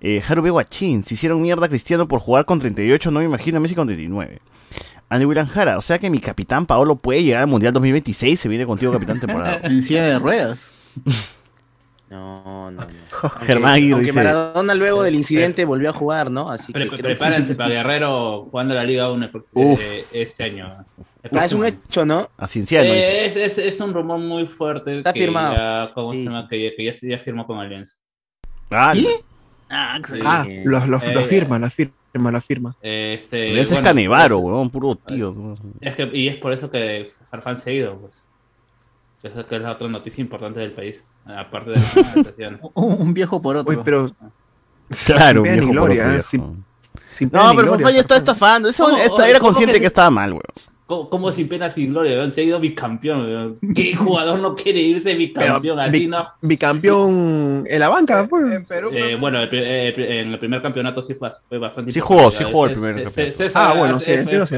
[0.00, 3.58] Eh, Haru Guachín, si hicieron mierda a Cristiano por jugar con 38, no me imagino
[3.58, 4.38] a Messi con 39.
[5.08, 8.48] Andy William Jara, o sea que mi capitán Paolo puede llegar al Mundial 2026, se
[8.48, 9.60] viene contigo capitán temporada.
[9.64, 10.74] En silla de ruedas.
[12.14, 12.86] No, no, no.
[13.40, 16.42] Germán Aunque- Aguirre aunque dice- Maradona luego del incidente volvió a jugar, ¿no?
[16.42, 19.80] Así que Pre- creo que- prepárense para Guerrero jugando la Liga 1 el próximo- Uf.
[19.82, 20.68] eh, este año.
[21.32, 22.30] Ah, es un hecho, ¿no?
[22.36, 22.86] A Cienciano.
[22.94, 24.98] Eh, es, es, es un rumor muy fuerte.
[24.98, 25.54] Está que firmado.
[25.56, 26.48] Ya, ¿Cómo Sí, se llama?
[26.48, 27.96] Que, ya- que ya, ya firmó con Alianza.
[28.70, 29.08] Ah, ¿Sí?
[29.70, 30.20] Ah, Sí.
[30.24, 32.76] Ah, lo, lo, lo Eh, firma, la firma, la firma.
[32.80, 35.56] Este, ese es Canevaro, weón, puro tío.
[35.80, 38.22] Es que, y es por eso que Farfán se ha ido, pues.
[39.24, 41.02] Esa que es la otra noticia importante del país.
[41.26, 41.76] Aparte de
[42.50, 42.58] la.
[42.74, 43.82] Un, un viejo por otro.
[43.82, 44.10] Pero.
[45.06, 46.08] Claro, ni viejo por otro ¿eh?
[46.10, 46.20] viejo.
[46.22, 46.64] Sin-
[47.12, 48.68] sin pena No, pero Farfán ya está estafando.
[48.68, 48.86] Esta
[49.28, 50.42] era ¿Cómo consciente que estaba mal, weón.
[50.86, 52.30] ¿Cómo, cómo sin pena, sin gloria?
[52.30, 53.24] Se ha ido bicampeón.
[53.24, 53.58] weón.
[53.74, 55.80] ¿Qué jugador no quiere irse bicampeón?
[55.80, 56.28] Así bi- no.
[56.42, 58.44] Bicampeón en la banca, pues.
[58.52, 62.00] En Perú, Eh, bueno, el eh, en el primer campeonato sí fue, fue bastante Sí
[62.00, 63.36] jugó, sí jugó el primer campeonato.
[63.38, 64.56] César Ah, bueno, sí, el primero sí,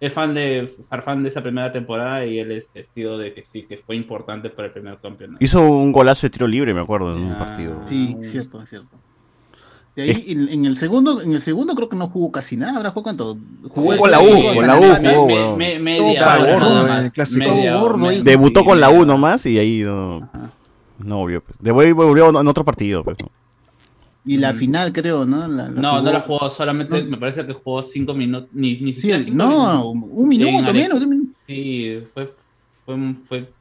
[0.00, 3.34] es fan, es fan de Farfán de esa primera temporada y él es testigo de
[3.34, 5.44] que sí, que fue importante para el primer campeonato.
[5.44, 7.38] Hizo un golazo de tiro libre, me acuerdo, en un Ah.
[7.38, 7.80] partido.
[7.86, 8.96] Sí, cierto, es cierto.
[9.96, 12.76] De ahí, en, en el segundo, en el segundo creo que no jugó casi nada,
[12.76, 13.38] ¿habrá jugado cuánto?
[13.68, 14.82] Jugó con la U, jugó con la U
[15.16, 17.38] jugó, Me- me- media gordo, clásico.
[17.44, 18.22] media Todo gordo.
[18.22, 20.30] Debutó con la U nomás y ahí no,
[20.98, 21.40] no volvió.
[21.42, 21.58] Pues.
[21.60, 23.02] Después volvió en otro partido.
[23.02, 23.16] Pues.
[23.18, 23.28] ¿no?
[24.28, 25.48] Y la final, creo, ¿no?
[25.48, 27.10] La- la No, no la jugó solamente, No.
[27.12, 29.48] me parece que jugó cinco minutos, ni, ni Sí, siquiera cinco no,
[29.94, 30.10] minutos.
[30.12, 31.02] un minuto Ale- menos.
[31.02, 31.38] un minuto.
[31.46, 32.34] Sí, fue,
[32.84, 33.52] fue, fue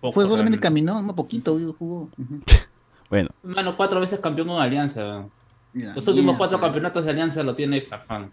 [0.00, 0.12] poco.
[0.12, 0.60] Fue solamente realmente.
[0.60, 2.10] caminó, un poquito jugó.
[2.18, 2.40] Ujú.
[3.08, 5.26] Bueno, Mano, cuatro veces campeón con Alianza.
[5.72, 8.32] Ya, Los últimos cuatro campeonatos de Alianza lo tiene Farfán.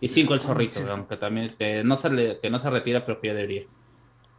[0.00, 0.84] Y cinco el zorrito, sí, sí.
[0.86, 3.62] weón, que también que no se le, que no se retira, pero que ya debería.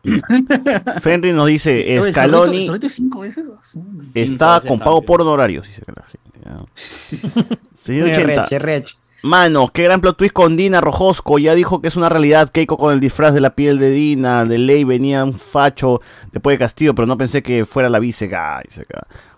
[1.02, 3.50] Fenry nos dice, Oye, ¿el Scaloni cinco veces?
[3.62, 3.80] Sí.
[4.14, 6.40] está veces con pago por honorarios, dice que la gente.
[6.44, 7.56] ya.
[7.74, 8.42] Señor 80.
[8.44, 8.96] Reche, reche.
[9.22, 11.40] Mano, qué gran plot twist con Dina Rojosco.
[11.40, 12.50] Ya dijo que es una realidad.
[12.50, 14.46] Keiko con el disfraz de la piel de Dina.
[14.46, 16.00] De ley venía un facho
[16.32, 18.30] después de Castillo, pero no pensé que fuera la vice.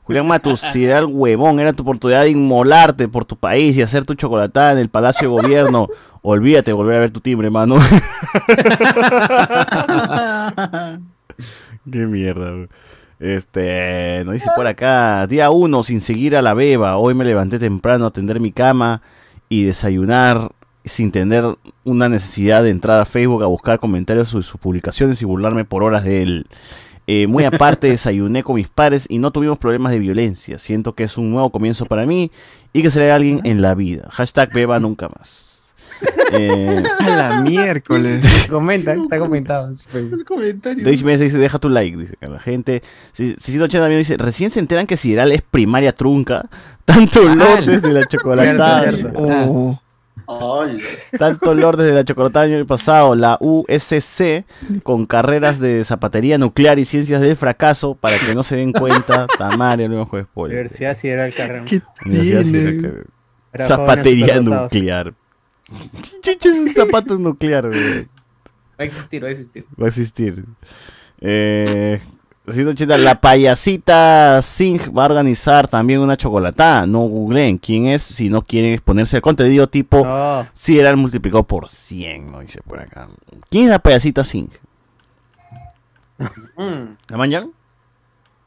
[0.04, 3.82] Julián Matus, si era el huevón, era tu oportunidad de inmolarte por tu país y
[3.82, 5.88] hacer tu chocolatada en el Palacio de Gobierno.
[6.22, 7.76] Olvídate de volver a ver tu timbre, mano.
[11.92, 12.68] Qué mierda, güey.
[13.20, 16.98] Este, nos dice por acá, día uno sin seguir a la beba.
[16.98, 19.04] Hoy me levanté temprano a atender mi cama
[19.48, 20.50] y desayunar
[20.86, 21.44] sin tener
[21.84, 25.84] una necesidad de entrar a Facebook a buscar comentarios sobre sus publicaciones y burlarme por
[25.84, 26.48] horas de él.
[27.08, 30.60] Eh, muy aparte, desayuné con mis padres y no tuvimos problemas de violencia.
[30.60, 32.32] Siento que es un nuevo comienzo para mí
[32.74, 34.08] y que seré alguien en la vida.
[34.12, 35.52] Hashtag beba nunca más.
[36.32, 38.26] Eh, A la miércoles.
[38.50, 39.72] Comenta, está comentado.
[39.94, 40.86] El comentario.
[40.86, 42.82] Rich Mesa dice, deja tu like, dice acá la gente.
[43.14, 46.48] Cicito Chena también dice, recién se enteran que Sideral es primaria trunca.
[46.86, 48.84] Tanto olor desde la chocolatada.
[48.84, 49.20] Cierto, cierto.
[49.20, 49.82] Oh,
[51.18, 53.16] Tanto olor desde la chocolatada el año pasado.
[53.16, 54.46] La USC
[54.84, 59.28] con carreras de zapatería nuclear y ciencias del fracaso para que no se den cuenta.
[59.38, 60.58] Tamario, no juegs spoiler.
[60.58, 61.66] Universidad Sideral Carrera.
[61.66, 63.04] ¿Qué Universidad tiene?
[63.60, 65.14] Zapatería nuclear.
[66.02, 68.04] ¿Qué chucha es un zapato nuclear, güey?
[68.04, 69.66] Va a existir, va a existir.
[69.80, 70.46] Va a existir.
[71.20, 72.00] Eh,
[72.54, 76.86] 180, la payasita Singh va a organizar también una chocolatada.
[76.86, 80.98] No googleen quién es si no quieren exponerse al contenido tipo No, si era el
[80.98, 82.40] multiplicado por 100, ¿no?
[82.40, 83.10] Dice por acá.
[83.50, 84.52] ¿Quién es la payasita Singh?
[86.58, 86.98] Mm.
[87.08, 87.52] ¿La manjan?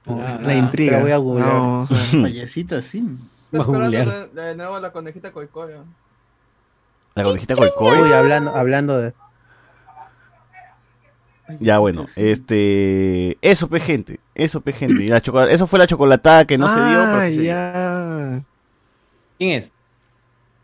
[0.07, 1.01] la intriga.
[1.01, 1.49] Voy a googlear.
[1.49, 5.85] No, o sea, Payasita, esperando de, de nuevo la conejita coicoyo.
[7.15, 8.01] ¿La conejita Coicoy?
[8.01, 9.15] Uy, hablando, hablando de.
[11.61, 15.03] Ya bueno, este eso pe gente, eso pe gente.
[15.05, 18.43] Y la chocolate, eso fue la chocolatada que no se dio, Ah, ya.
[19.39, 19.73] ¿Quién es?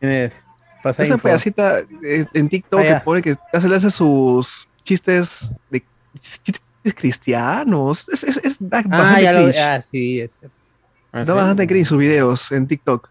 [0.01, 0.45] ¿Quién es?
[0.83, 1.25] Pasa Esa info.
[1.25, 3.05] payasita eh, en TikTok Ah, que ya.
[3.05, 5.83] pone que hace, le hace sus chistes de
[6.19, 6.63] chistes
[6.97, 8.09] cristianos.
[8.09, 9.41] Es, es, es ba- Ah, bastante ya lo.
[9.43, 9.59] cringe.
[9.59, 10.57] Ah, sí, es cierto.
[11.13, 11.33] Ah, Da sí.
[11.33, 13.11] bastante cringe sus videos en TikTok.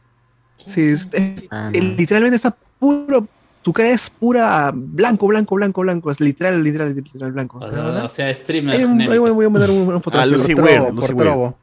[0.58, 1.96] Sí, es- es- Ah, eh, no.
[1.96, 3.28] literalmente está puro,
[3.70, 7.60] su cara es pura blanco, blanco, blanco, blanco, es literal, literal, literal blanco.
[7.60, 8.76] O sea, o sea, streamer.
[8.76, 10.22] Ahí, ahí voy, voy a mandar un- una fotografía.
[10.34, 11.18] Ah, Lucy Por Weir, Lucy por Weir.
[11.18, 11.58] Trovo.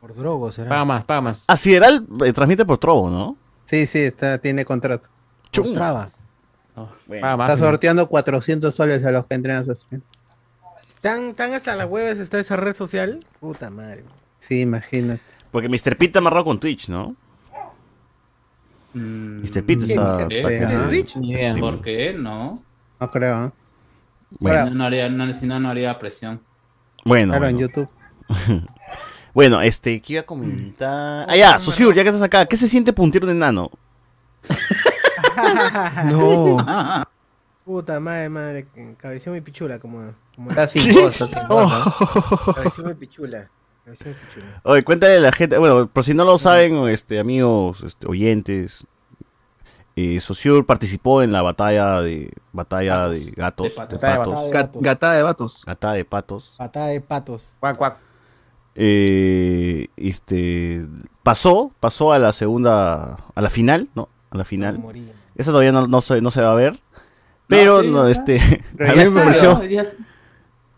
[0.00, 0.68] Por drogo será.
[0.68, 1.44] Paga más, paga más.
[1.48, 3.36] Ah, Sideral eh, transmite por Trovo, ¿no?
[3.64, 5.08] Sí, sí, está, tiene contrato.
[5.50, 5.74] Chum.
[5.74, 6.08] Traba.
[7.08, 7.50] Paga más.
[7.50, 10.02] Está sorteando 400 soles a los que entren a su stream.
[11.00, 13.18] ¿Tan, tan hasta las huevas está esa red social?
[13.40, 14.04] Puta madre.
[14.38, 15.20] Sí, imagínate.
[15.50, 15.96] Porque Mr.
[15.96, 17.16] Pete está amarrado con Twitch, ¿no?
[18.94, 19.64] Mr.
[19.64, 19.92] Pete ¿Qué?
[19.94, 20.28] está...
[20.28, 20.40] ¿Qué?
[21.34, 21.60] está.
[21.60, 22.12] ¿Por qué?
[22.12, 22.62] No.
[23.00, 23.50] No creo, ¿eh?
[24.38, 24.64] Bueno.
[24.66, 26.40] No, no haría, no, si no, no haría presión.
[27.04, 27.68] Bueno, Claro, en bueno.
[27.68, 27.90] YouTube.
[29.34, 31.26] Bueno, este, ¿qué iba a comentar?
[31.26, 33.70] Ah, ya, Susur, ya que estás acá, ¿qué se siente puntear un enano?
[36.04, 36.58] No.
[37.64, 38.66] Puta madre, madre.
[38.98, 40.12] Cabeció mi pichula, como.
[40.34, 42.52] como Está sin voz, está sin voz, ¿no?
[42.54, 43.48] Cabeció mi pichula.
[44.62, 48.86] Oye, cuéntale a la gente, bueno, por si no lo saben, este, amigos, este, oyentes,
[49.96, 53.98] eh, Sociur participó en la batalla de batalla de gatos, De de patos.
[54.00, 54.82] patos, Batalla de Gat- gatos.
[54.82, 55.64] Gatada de vatos.
[55.66, 56.54] gatada de patos.
[56.56, 57.48] Patada de patos.
[57.60, 57.96] Cuac, cuac.
[58.74, 60.86] Eh, este,
[61.22, 64.08] pasó, pasó a la segunda, a la final, ¿no?
[64.30, 64.80] A la final.
[65.34, 66.78] Esa todavía no, no se, no se va a ver,
[67.48, 68.38] pero sí, no, este,
[68.80, 69.54] a mí me pareció.
[69.54, 69.82] No,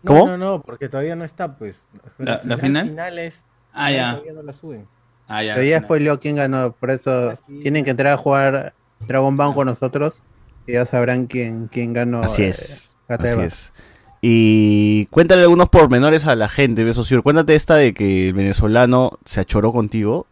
[0.05, 0.27] ya- No, ¿Cómo?
[0.31, 1.85] No, no, porque todavía no está, pues.
[2.17, 2.87] ¿La- la final?
[2.89, 3.45] finales.
[3.73, 4.11] Ah, ya.
[4.11, 4.87] Todavía no la suben.
[5.27, 5.55] Ah, ya.
[5.55, 7.59] Pero ya spoileó quién ganó, por eso sí.
[7.61, 8.73] tienen que entrar a jugar
[9.07, 10.21] Dragon Ball con nosotros
[10.67, 12.21] y ya sabrán quién, quién ganó.
[12.21, 12.93] Así eh, es.
[13.07, 13.73] Así es.
[14.21, 17.21] Y cuéntale algunos pormenores a la gente, beso Sociur.
[17.21, 20.25] Cuéntate esta de que el venezolano se achoró contigo.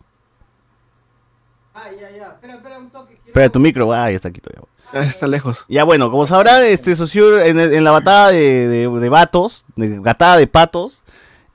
[1.74, 2.28] Ah, ya, ya.
[2.30, 3.14] Espera, espera un toque.
[3.16, 4.68] quiero- Espera tu micro, ah, ya está aquí todavía.
[4.94, 5.66] Ah, Está lejos.
[5.68, 10.38] Ya bueno, como sabrán, este Sociur en, la batalla de, de, de vatos, de gatada
[10.38, 11.02] de patos,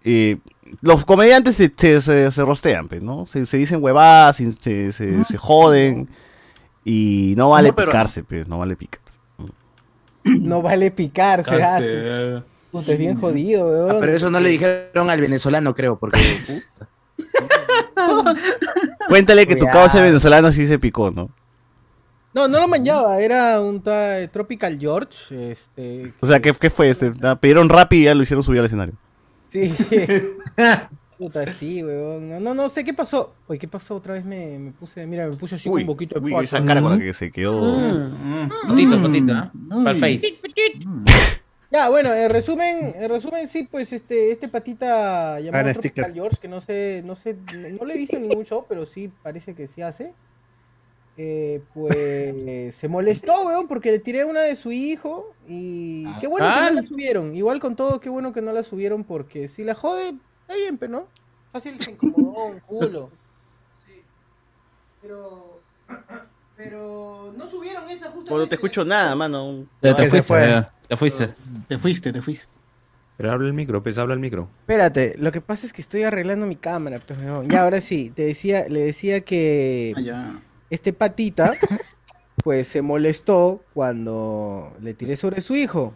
[0.04, 0.38] eh,
[0.82, 3.26] los comediantes se, se, se- se rostean, pues, ¿no?
[3.26, 6.08] Se, se dicen huevadas, se, se, se joden.
[6.84, 9.06] Y no vale No, pero- picarse, pues, no vale picarse.
[10.24, 12.42] No vale picar, se hace.
[12.70, 13.90] Puta, es bien jodido, weón.
[13.92, 16.18] Ah, pero eso no le dijeron al venezolano, creo, porque
[19.08, 19.78] Cuéntale que tu Cuidado.
[19.80, 21.30] causa venezolano sí se picó, ¿no?
[22.34, 26.12] No, no lo manchaba, era un ta- Tropical George, este...
[26.20, 26.90] O sea, ¿qué, qué fue?
[26.90, 28.94] Este, ah, pidieron rap y ya lo hicieron subir al escenario.
[29.50, 29.74] Sí.
[31.18, 32.28] Puta, sí, weón.
[32.28, 33.34] No, no, no sé qué pasó.
[33.48, 33.96] Oye, ¿qué pasó?
[33.96, 36.64] Otra vez me, me puse, mira, me puse así Uy, un poquito de uy, esa
[36.64, 37.60] cara con la que se quedó.
[37.60, 38.48] Mm.
[38.68, 39.50] Fotito, fotito, ¿ah?
[39.54, 39.84] Uy.
[39.84, 40.38] Para el face.
[41.70, 46.14] Ya, bueno, en resumen, en resumen, sí, pues este, este patita llamado Hagan Tropical.
[46.14, 47.36] George, que no sé, no sé,
[47.78, 50.14] no le he visto en ningún show, pero sí parece que sí hace.
[51.20, 56.46] Eh, pues se molestó, weón, porque le tiré una de su hijo y qué bueno
[56.46, 56.68] que Ah.
[56.70, 57.34] no la subieron.
[57.34, 60.78] Igual con todo, qué bueno que no la subieron porque si la jode, está bien,
[60.78, 61.08] pero no.
[61.50, 63.10] Fácil se incomodó un culo.
[63.84, 64.00] Sí.
[65.02, 65.60] Pero,
[66.56, 68.30] pero no subieron esa justo.
[68.30, 69.66] Bueno, no te escucho nada, mano.
[69.80, 70.66] Te fuiste, fue.
[70.88, 71.34] Ya fuiste.
[71.68, 72.46] Te fuiste, te fuiste.
[73.16, 74.48] Pero habla el micro, pues habla el micro.
[74.60, 77.48] Espérate, lo que pasa es que estoy arreglando mi cámara, pues, weón.
[77.50, 80.40] Ya, ahora sí, te decía, le decía que Ah, ya.
[80.70, 81.52] Este patita,
[82.44, 85.92] pues se molestó cuando le tiré sobre su hijo.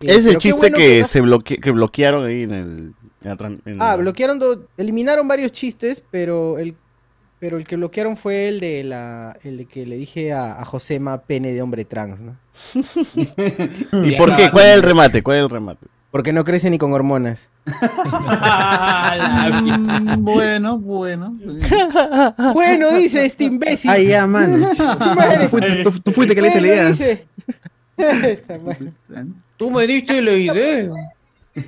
[0.00, 2.68] Y- Es el chiste bueno que, se bloque- que bloquearon ahí en el.
[2.68, 6.74] en la tran- en Ah, la- bloquearon, do- eliminaron varios chistes, pero el,
[7.38, 10.64] pero el que bloquearon fue el de la, el de que le dije a, a
[10.64, 12.36] Josema pene de hombre trans, ¿no?
[14.04, 14.50] ¿Y por qué?
[14.50, 15.22] ¿Cuál es el remate?
[15.22, 15.86] ¿Cuál es el remate?
[16.10, 17.48] Porque no crece ni con hormonas.
[19.62, 21.36] Mm, bueno, bueno.
[22.54, 23.90] bueno, dice este imbécil.
[23.90, 24.62] Ay, ya, man.
[24.76, 26.92] Tú fuiste, tú- tú fuiste que le diste la idea.
[29.56, 30.90] Tú me diste la idea.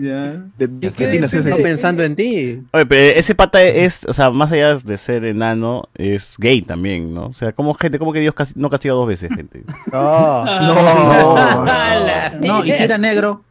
[0.00, 0.44] Ya.
[0.56, 2.62] De, de pensando en ti.
[2.72, 7.12] Oye, pero ese pata es, o sea, más allá de ser enano, es gay también,
[7.12, 7.26] ¿no?
[7.26, 9.62] O sea, como gente, como que Dios casi- no castiga dos veces, gente.
[9.92, 10.44] No.
[10.44, 11.64] No.
[12.40, 13.42] No, y si era negro.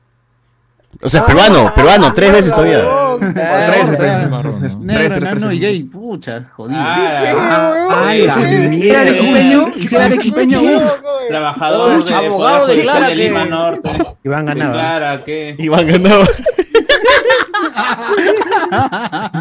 [1.02, 2.82] O sea, peruano, peruano, tres veces todavía.
[3.20, 5.54] Tres, tres, Negro, tres, enano tres.
[5.54, 5.84] y gay.
[5.84, 6.80] Pucha, jodido.
[6.80, 8.36] Ah, Ay, Si era
[8.70, 9.02] mierda.
[9.02, 10.84] arequipeño, y si era arequipeño, uf.
[11.30, 13.90] Trabajador de Abogado de que- Lima Norte.
[14.24, 14.74] Iván ganaba.
[14.76, 15.56] Declara que.
[15.60, 16.26] Iván ganaba.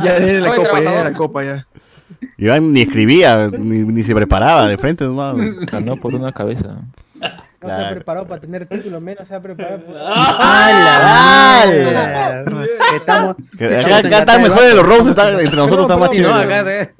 [0.04, 1.04] Ya de la copa, ya trabajador.
[1.04, 1.66] la copa, ya.
[2.38, 5.36] Iván ni escribía, ni, ni se preparaba de frente, nomás.
[5.70, 6.76] Ganó por una cabeza.
[7.62, 9.82] No se ha preparado para tener título, menos se ha preparado.
[9.96, 11.62] ¡Hala!
[11.62, 12.44] ¡Hala!
[12.94, 13.36] Estamos.
[13.58, 14.10] Que Estamos Acá, están
[14.42, 16.54] Gata de los roses, está- entre nosotros está más No, chévere.
[16.54, 16.90] acá de-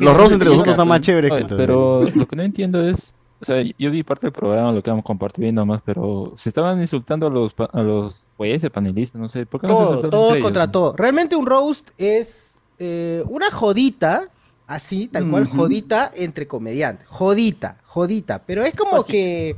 [0.00, 3.14] Los roses entre nosotros están más chéveres que Oye, pero lo que no entiendo es,
[3.40, 6.80] o sea, yo vi parte del programa, lo que vamos compartiendo más, pero se estaban
[6.80, 9.88] insultando a los pa- a los jueces, panelistas, no sé, ¿por qué no se Todo,
[9.94, 10.44] insultaron todo ellos?
[10.44, 10.94] contra todo.
[10.96, 14.24] Realmente un roast es eh, una jodita
[14.72, 17.06] Así, tal cual, jodita entre comediantes.
[17.06, 18.42] Jodita, jodita.
[18.42, 19.54] Pero es como que.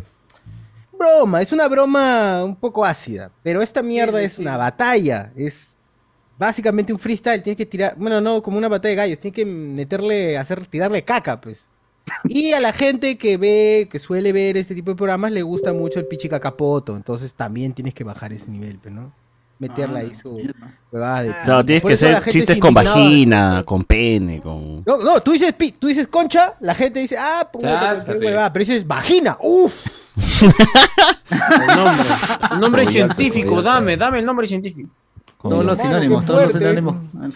[0.98, 3.30] Broma, es una broma un poco ácida.
[3.44, 5.32] Pero esta mierda es una batalla.
[5.36, 5.76] Es
[6.36, 7.44] básicamente un freestyle.
[7.44, 7.94] Tienes que tirar.
[7.96, 9.18] Bueno, no, como una batalla de gallos.
[9.20, 11.64] Tienes que meterle, hacer, tirarle caca, pues.
[12.24, 15.72] Y a la gente que ve, que suele ver este tipo de programas, le gusta
[15.72, 16.96] mucho el pichi cacapoto.
[16.96, 19.12] Entonces también tienes que bajar ese nivel, pues, ¿no?
[19.58, 20.36] Meterle ahí su
[20.90, 21.34] huevada de.
[21.46, 24.82] No, tienes Por que eso la hacer gente chistes con vagina, con pene, con...
[24.84, 28.60] No, no, tú dices, pi- tú dices concha, la gente dice, ah, puta, huevada, pero
[28.64, 29.86] dices vagina, uff.
[31.30, 32.08] El nombre.
[32.52, 34.90] El nombre científico, dame, dame el nombre científico.
[35.40, 36.96] Todos los sinónimos, qué todos los sinónimos.
[37.20, 37.28] Ah.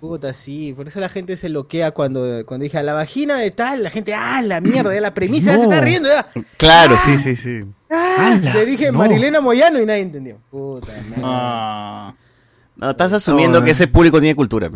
[0.00, 3.50] Puta, sí, por eso la gente se loquea cuando, cuando dije a la vagina de
[3.50, 6.28] tal, la gente, ah, la mierda, ya la premisa ya se está riendo, ya.
[6.58, 7.64] Claro, sí, sí, sí.
[7.96, 8.98] Ah, le dije No.
[8.98, 10.38] Marilena Moyano y nadie entendió.
[10.50, 11.22] Puta, madre.
[11.24, 12.14] Ah.
[12.76, 14.68] No, estás asumiendo No, que ese público tiene cultura.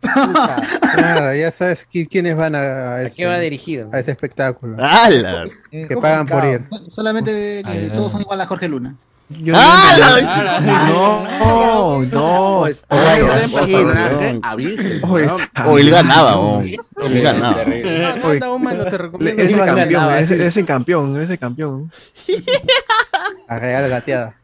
[0.00, 3.88] Claro, ya sabes qui- quiénes van a, a ¿A ese, qué va dirigido?
[3.92, 4.76] a ese espectáculo.
[5.70, 6.66] Que pagan por ir.
[6.88, 8.96] Solamente que todos son igual a Jorge Luna.
[9.30, 10.20] Yo ¡Hala!
[10.20, 12.60] no, no, es- no, no, no.
[12.60, 12.66] O
[15.78, 15.94] él bien.
[15.94, 16.76] ganaba, o él
[17.22, 17.64] ganaba.
[17.64, 18.06] terrible.
[18.06, 19.42] Ah, no, Oye, no, mano, te recomiendo.
[19.42, 21.90] Ese campeón, ganaba, ese, campeón, ese campeón.
[23.48, 24.36] A real gateada.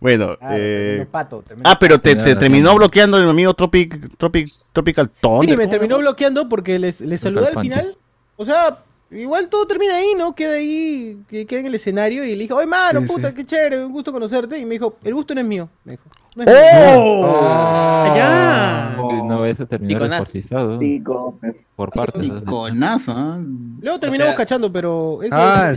[0.00, 1.06] Bueno, Ah, eh...
[1.10, 5.50] pato, Ah, pero te, te la terminó bloqueando el amigo Tropic, Tropic, Tropical Thunder.
[5.50, 7.96] Sí, me terminó bloqueando porque les, les saludé al final.
[8.36, 8.78] O sea,
[9.12, 10.34] igual todo termina ahí, ¿no?
[10.34, 13.34] Queda ahí, que queda en el escenario y le dije, oye, mano, Sí, puta, sí.
[13.34, 14.58] qué chévere, un gusto conocerte.
[14.58, 15.68] Y me dijo, el gusto no es mío.
[15.84, 16.04] Me dijo,
[16.36, 16.56] no es mío.
[16.96, 18.12] ¡Oh!
[18.16, 18.94] ¡Ya!
[19.24, 20.24] No, eso terminó Piconazo.
[20.24, 20.80] reportizado
[21.76, 22.22] por partes.
[22.30, 23.38] Piconazo, ¿ah?
[23.80, 25.34] Luego terminamos sea- cachando, pero eso.
[25.38, 25.74] Ah.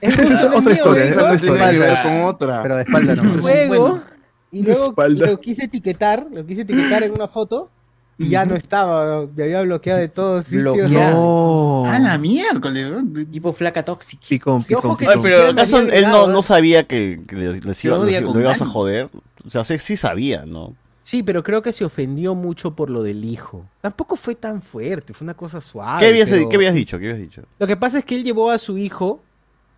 [0.00, 2.02] Es otra historia, es otra historia.
[2.02, 2.62] Con otra.
[2.62, 3.22] Pero de espalda no.
[3.24, 4.00] Luego,
[4.50, 5.26] y De luego espalda.
[5.26, 7.70] lo quise etiquetar, lo quise etiquetar en una foto
[8.18, 10.62] y ya no estaba, me había bloqueado de todos sitios.
[10.62, 11.84] Bloqueado.
[11.86, 12.88] A la miércoles.
[12.90, 13.24] ¿no?
[13.26, 14.24] Tipo flaca tóxica.
[14.28, 15.22] Picón, picón, que Ay, picón.
[15.22, 19.08] pero ¿acaso él no, no sabía que, que les, les iba- lo ibas a joder?
[19.46, 20.74] O sea, sí, sí sabía, ¿no?
[21.02, 23.64] Sí, pero creo que se ofendió mucho por lo del hijo.
[23.80, 26.00] Tampoco fue tan fuerte, fue una cosa suave.
[26.00, 26.98] ¿Qué habías, pero- ¿Qué habías dicho?
[26.98, 27.42] ¿Qué habías dicho?
[27.60, 29.20] Lo que pasa es que él llevó a su hijo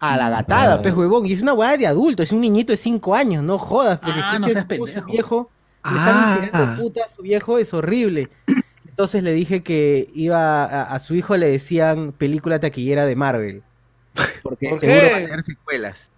[0.01, 0.82] a la gatada, Ah.
[0.82, 3.59] pez huevón, y es una hueá de adulto, es un niñito de 5 años, no
[3.59, 5.07] jodas, porque Ah, no seas pendejo.
[5.07, 5.51] viejo,
[5.93, 6.39] le Ah.
[6.41, 8.28] están tirando puta a su viejo, es horrible.
[8.89, 13.62] Entonces le dije que iba a, a su hijo le decían película taquillera de Marvel.
[14.43, 15.11] Porque ¿Por seguro qué?
[15.12, 16.11] va a tener secuelas.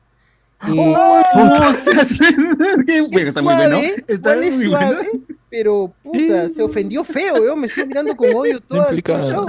[0.69, 1.75] Y ¡Oh, no
[2.87, 3.77] Qué bueno, es está muy bueno.
[3.79, 4.89] suave, Está es muy bueno.
[4.89, 5.11] suave,
[5.49, 9.47] pero puta, se ofendió feo, weón, me estoy mirando con odio todo el show.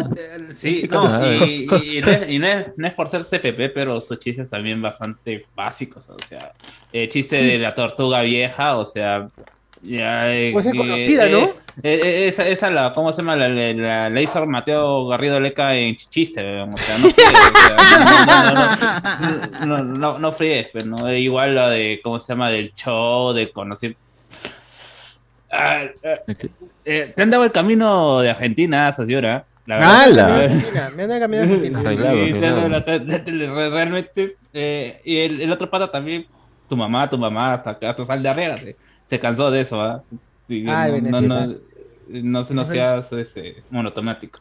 [0.51, 3.69] Sí, no, y, y- y no, es, y no es- no es por ser CPP,
[3.73, 6.53] pero sus chistes también bastante básicos, o sea,
[6.93, 9.29] el chiste de la tortuga vieja, o sea,
[9.83, 10.33] ya...
[10.33, 11.39] eh, Pues es eh, conocida, ¿no?
[11.39, 11.51] eh,
[11.83, 13.35] eh, esa, esa la, ¿cómo se llama?
[13.35, 17.31] La, la, la- la hizo Mateo Garrido Leca en chiste, weón, o sea, no fríes,
[19.65, 22.33] no, no, no, no, no, no fríes, pero no, eh, igual la de, ¿cómo se
[22.33, 22.49] llama?
[22.49, 23.95] Del show, de conocer...
[25.53, 26.19] Ah, ah,
[26.85, 29.45] eh, te han dado el camino de Argentina, esa señora.
[29.65, 30.01] La verdad.
[30.03, 30.35] ¡Hala!
[30.37, 31.45] Argentina, Me Argentina.
[31.45, 34.35] Sí, han dado la- te- te- re- realmente.
[34.53, 36.25] eh, y el, el otro pata también,
[36.69, 38.77] tu mamá, tu mamá, hasta, hasta sal de arriba, se,
[39.11, 40.01] se cansó de eso, ¿ah?
[40.67, 41.47] Ah, no, no, no,
[42.07, 42.61] no, se- no
[43.19, 44.39] ese, monotemático.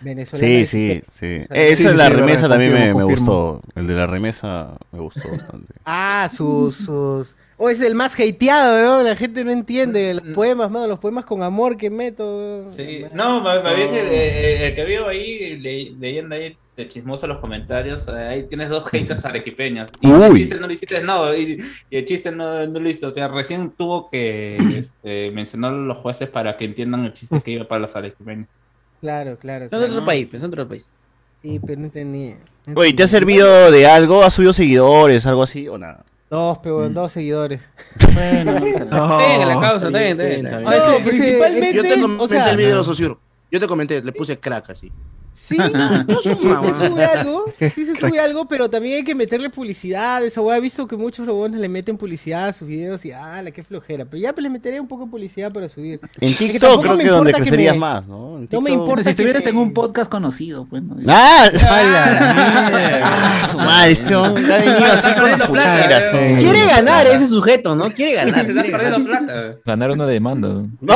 [0.00, 1.40] Venezolano Sí, de sí, sí.
[1.50, 3.60] Esa Sí, de la sí, remesa verdad, también me, gustó.
[3.76, 5.72] El de la remesa me gustó bastante.
[5.84, 7.36] Ah, sus, sus.
[7.58, 9.04] O es el más hateado, weón.
[9.04, 10.14] La gente no entiende.
[10.14, 12.68] Los poemas, mano, los poemas con amor que meto, weón.
[12.68, 17.38] Sí, no, más, bien el, el que veo ahí, le- leyendo ahí de chismoso los
[17.38, 19.90] comentarios, eh, ahí tienes dos haters arequipeños.
[20.00, 23.08] Y el chiste no le hiciste, no, y, y el chiste no, no lo hizo.
[23.08, 27.40] O sea, recién tuvo que este, mencionar a los jueces para que entiendan el chiste
[27.42, 28.48] que iba para los arequipeños.
[29.00, 29.68] Claro, claro.
[29.68, 30.00] Son de claro.
[30.00, 30.90] otro país, pues, son de otro país.
[31.42, 32.34] Sí, pero no entendí.
[32.66, 34.22] no Oye, ¿te ha servido de algo?
[34.24, 36.04] ¿Has subido seguidores, algo así o nada?
[36.30, 37.60] Dos, pero dos seguidores.
[38.14, 38.58] Bueno,
[38.90, 39.18] No.
[39.46, 42.86] La causa, está bien, está principalmente- Yo te comenté o sea- el video de los
[42.86, 43.16] socios.
[43.50, 44.90] Yo te comenté, le puse crack así.
[45.48, 46.34] Sí, sí se
[46.74, 50.24] sube algo, sí se sube algo, pero también hay que meterle publicidad.
[50.24, 53.40] Esa weá, he visto que muchos robones le meten publicidad a sus videos y ah,
[53.40, 54.04] la qué flojera.
[54.04, 56.00] Pero ya pues, le meteré un poco de publicidad para subir.
[56.20, 58.38] En que TikTok creo que donde importa que crecerías me- más, ¿no?
[58.38, 60.82] En No me importa si estuvieras que en un podcast conocido, pues.
[60.82, 60.96] ¿no?
[61.08, 61.44] ¡Ah!
[61.68, 63.00] ¡Hala!
[63.04, 63.92] ¡Ah, su madre!
[63.92, 66.14] Este hombre ha venido así con las fuleras.
[66.14, 66.36] eh.
[66.40, 67.90] Quiere ganar ese sujeto, ¿no?
[67.92, 68.44] Quiere ganar.
[68.44, 69.26] Te quiere perdiendo ganar.
[69.26, 69.54] plata.
[69.64, 70.48] Ganar una demanda.
[70.80, 70.94] ¡No!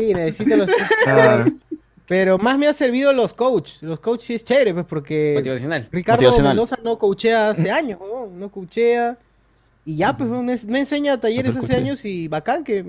[0.00, 0.70] Sí, necesito los
[1.04, 1.50] Claro.
[2.06, 3.82] Pero más me ha servido los coaches.
[3.82, 5.88] Los coaches sí es chévere, pues porque Motivacional.
[5.92, 6.56] Ricardo Motivacional.
[6.56, 8.26] Mendoza no coachea hace años, ¿no?
[8.26, 9.16] No coachea.
[9.84, 12.84] Y ya, pues me, me enseña talleres hace años y bacán que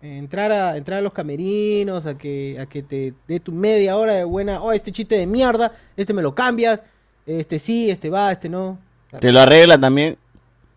[0.00, 4.14] entrar a, entrar a los camerinos, a que, a que te dé tu media hora
[4.14, 6.80] de buena, oh, este chiste de mierda, este me lo cambias,
[7.26, 8.78] este sí, este va, este no.
[9.20, 10.16] Te lo arregla también.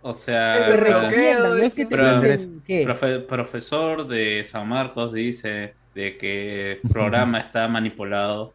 [0.09, 2.85] O sea, Te recomiendan, no es que te Pro- dicen qué.
[2.87, 8.53] profe- profesor de San Marcos dice de que el programa está manipulado.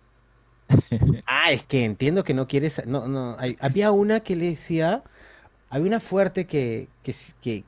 [1.26, 2.86] Ah, es que entiendo que no quieres.
[2.86, 3.36] No, no.
[3.38, 5.02] hay- había una que le decía.
[5.68, 7.64] Había una fuerte que, que, que,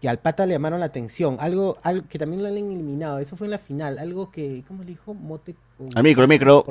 [0.00, 1.36] que al pata le llamaron la atención.
[1.40, 3.18] Algo, algo que también lo han eliminado.
[3.18, 3.98] Eso fue en la final.
[3.98, 4.64] Algo que.
[4.68, 5.14] ¿Cómo le dijo?
[5.14, 5.88] Mote con.
[5.96, 6.64] Al micro, al micro.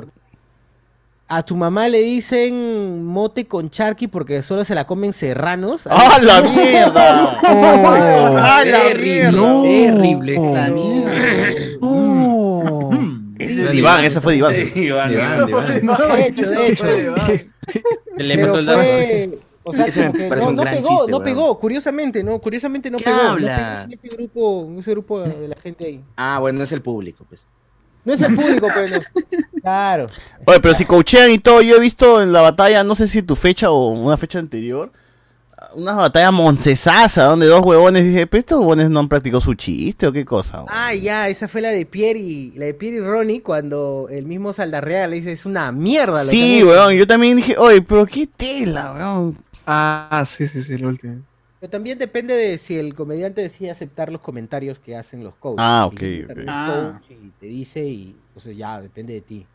[1.34, 5.86] A tu mamá le dicen mote con charqui porque solo se la comen serranos.
[5.90, 7.38] ¡Ah, la mierda!
[7.42, 8.36] ¡Oh!
[8.36, 9.62] ¡Ah, la Terrible, mierda!
[9.92, 10.34] terrible.
[10.52, 11.12] La mierda.
[13.38, 14.54] Ese es de Iván, esa fue de Iván.
[14.54, 15.80] Sí, Iván, Iván, Iván.
[15.82, 15.98] Iván.
[16.16, 16.84] De hecho, de hecho.
[16.86, 20.62] Le Pero pasó el fue- O sea, Ese me como que parece no, un no
[20.62, 23.16] gran pegó, chiste, no pegó, curiosamente, no, curiosamente no ¿Qué pegó.
[23.16, 23.58] no hablas?
[23.60, 26.00] pegó en ese grupo, en ese grupo de la gente ahí.
[26.16, 27.46] Ah, bueno, es el público, pues.
[28.04, 29.00] No es el público, pero
[29.62, 30.06] claro.
[30.44, 33.22] Oye, pero si coachean y todo, yo he visto en la batalla, no sé si
[33.22, 34.90] tu fecha o una fecha anterior,
[35.74, 40.06] una batalla moncesasa donde dos huevones dije, pero estos huevones no han practicado su chiste
[40.08, 40.64] o qué cosa.
[40.68, 44.26] Ah, ya, esa fue la de Pierre y la de Pierre y Ronnie cuando el
[44.26, 46.24] mismo Saldarrea le dice es una mierda.
[46.24, 46.66] lo Sí, han hecho".
[46.68, 49.36] weón, yo también dije, oye, pero qué tela, weón.
[49.66, 51.22] Ah, sí, sí, sí, el último.
[51.62, 55.60] Pero también depende de si el comediante decide aceptar los comentarios que hacen los coaches.
[55.64, 56.02] Ah, ok,
[56.48, 56.98] Ah.
[57.00, 59.46] coach y te dice y, o sea, ya, depende de ti.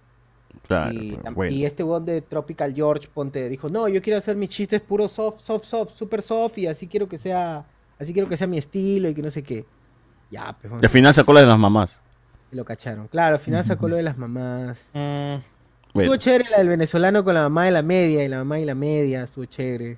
[0.65, 1.51] Claro, y, bueno.
[1.51, 5.09] y este weón de Tropical George Ponte dijo, no, yo quiero hacer mis chistes puro
[5.09, 7.65] soft, soft, soft, super soft y así quiero que sea,
[7.99, 9.65] así quiero que sea mi estilo y que no sé qué.
[10.31, 11.99] Ya, pues Y al final sacó la de las mamás.
[12.51, 13.09] lo cacharon.
[13.09, 14.87] Claro, al final sacó lo de las mamás.
[14.93, 15.43] Bueno.
[15.93, 18.63] Estuvo chévere la del venezolano con la mamá de la media y la mamá y
[18.65, 19.97] la media, estuvo chévere.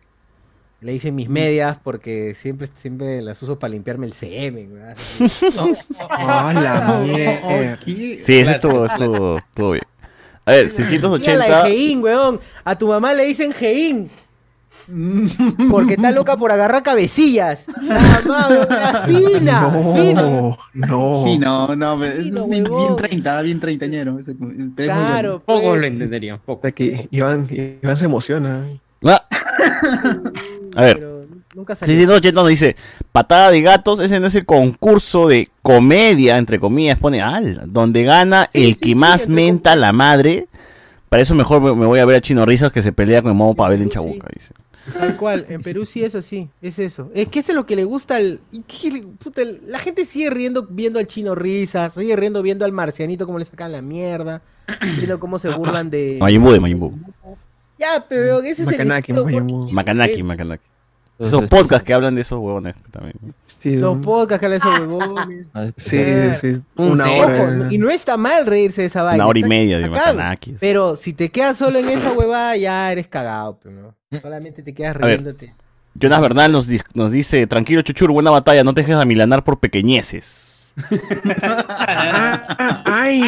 [0.82, 4.74] Le dicen mis medias porque siempre, siempre las uso para limpiarme el semen.
[4.74, 4.96] ¿verdad?
[6.10, 7.78] Ah, la mierda.
[7.84, 8.22] ¿Qué?
[8.24, 9.84] Sí, eso estuvo, estuvo, estuvo bien.
[10.46, 11.64] A ver, Mira la 680.
[11.64, 12.40] de Geín, weón.
[12.64, 14.10] A tu mamá le dicen Geín.
[15.70, 17.66] Porque está loca por agarrar cabecillas.
[17.82, 20.22] La mamá, weón, era fina, fina.
[20.22, 21.24] No, no.
[21.26, 24.18] Sí, no, no, es Fino, bien, bien 30, bien treintañero.
[24.18, 24.36] ese-
[24.76, 25.82] Claro, Pocos pues.
[25.82, 26.72] lo entenderían, pocos.
[26.72, 27.48] Que Iván,
[27.84, 28.66] Iván se emociona.
[29.04, 29.26] Ah.
[30.76, 31.96] A ver, Pero nunca salió.
[31.96, 32.76] 680 nos dice,
[33.12, 38.04] patada de gatos, ese no es el concurso de comedia, entre comillas, pone al, donde
[38.04, 40.48] gana el que más menta la madre.
[41.10, 43.32] Para eso mejor me, me voy a ver a Chino Risas que se pelea con
[43.32, 44.50] el modo Pavel en Chabuca, dice.
[44.94, 47.12] Tal cual, en Perú sí es así, es eso.
[47.14, 48.40] Es que eso es lo que le gusta al...
[48.68, 53.26] que puta, la gente sigue riendo viendo al chino risas, sigue riendo viendo al marcianito
[53.26, 54.42] cómo le sacan la mierda,
[54.98, 56.18] viendo cómo se burlan de...
[56.20, 56.94] Majin Buu de Majin Buu.
[57.80, 59.68] Ya, pero ese es el Macanaki, estilo.
[59.72, 60.64] Macanaki, Macanaki.
[61.18, 63.16] Esos podcasts que hablan de esos huevones también.
[63.60, 65.46] Sí, Los podcasts que hablan de esos huevones.
[65.54, 66.02] ah, sí,
[66.40, 66.62] sí.
[66.78, 67.26] Un Una cero.
[67.28, 67.44] hora.
[67.66, 69.24] Ojo, y no está mal reírse de esa vaina.
[69.24, 69.90] Una hora y media de.
[69.90, 70.56] Macanaki.
[70.62, 73.76] Pero si te quedas solo en esa huevada, ya eres cagado, pero
[74.12, 74.20] no.
[74.22, 75.54] Solamente te quedas riéndote.
[75.96, 79.60] Jonas Bernal nos, di- nos dice, tranquilo Chuchur, buena batalla, no te dejes amilanar por
[79.60, 80.72] pequeñeces.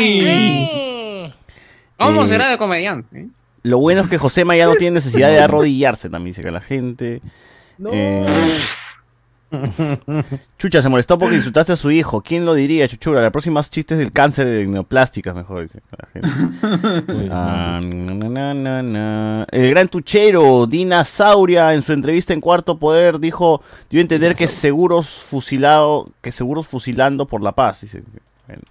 [0.02, 1.34] ¡Ay!
[1.98, 3.28] ¿Cómo Eh, será de comediante?
[3.64, 6.62] Lo bueno es que Josema ya no tiene necesidad de arrodillarse, también dice que la
[6.62, 7.22] gente.
[7.78, 7.90] No.
[7.94, 8.26] Eh,
[10.58, 12.22] Chucha, se molestó porque insultaste a su hijo.
[12.22, 13.22] ¿Quién lo diría, Chuchura?
[13.22, 17.30] La próxima chistes del cáncer de neoplásticas, mejor dice la gente.
[17.32, 19.46] Ah, na, na, na, na.
[19.52, 24.36] El gran tuchero, Dina Sauria, en su entrevista en Cuarto Poder, dijo, dio a entender
[24.36, 27.82] que seguros fusilado, que seguros fusilando por la paz.
[27.82, 28.04] Dice.
[28.52, 28.64] Bueno.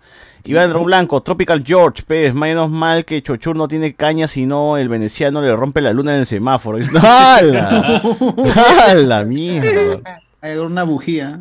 [0.44, 5.42] Iván Blanco, Tropical George, Pérez, menos mal que Chochur no tiene caña, sino el veneciano
[5.42, 6.78] le rompe la luna en el semáforo.
[7.02, 8.02] ¡Hala!
[8.88, 10.20] ¡Hala, mierda!
[10.40, 11.38] Hay una bujía.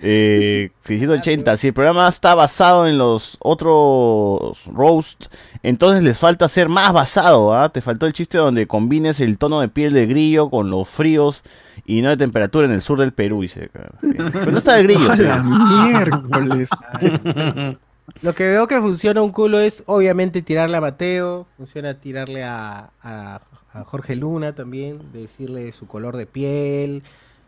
[0.00, 5.26] Eh, 680, si el programa está basado en los otros roast,
[5.62, 7.70] entonces les falta ser más basado, ¿ah?
[7.70, 11.42] Te faltó el chiste donde combines el tono de piel de grillo con los fríos
[11.86, 13.70] y no de temperatura en el sur del Perú, dice.
[14.00, 15.10] Pero no está el grillo.
[15.12, 16.70] ¡A la pero- miércoles!
[18.22, 22.90] Lo que veo que funciona un culo es obviamente tirarle a Mateo, funciona tirarle a,
[23.02, 23.40] a-
[23.72, 27.02] a Jorge Luna también, decirle su color de piel,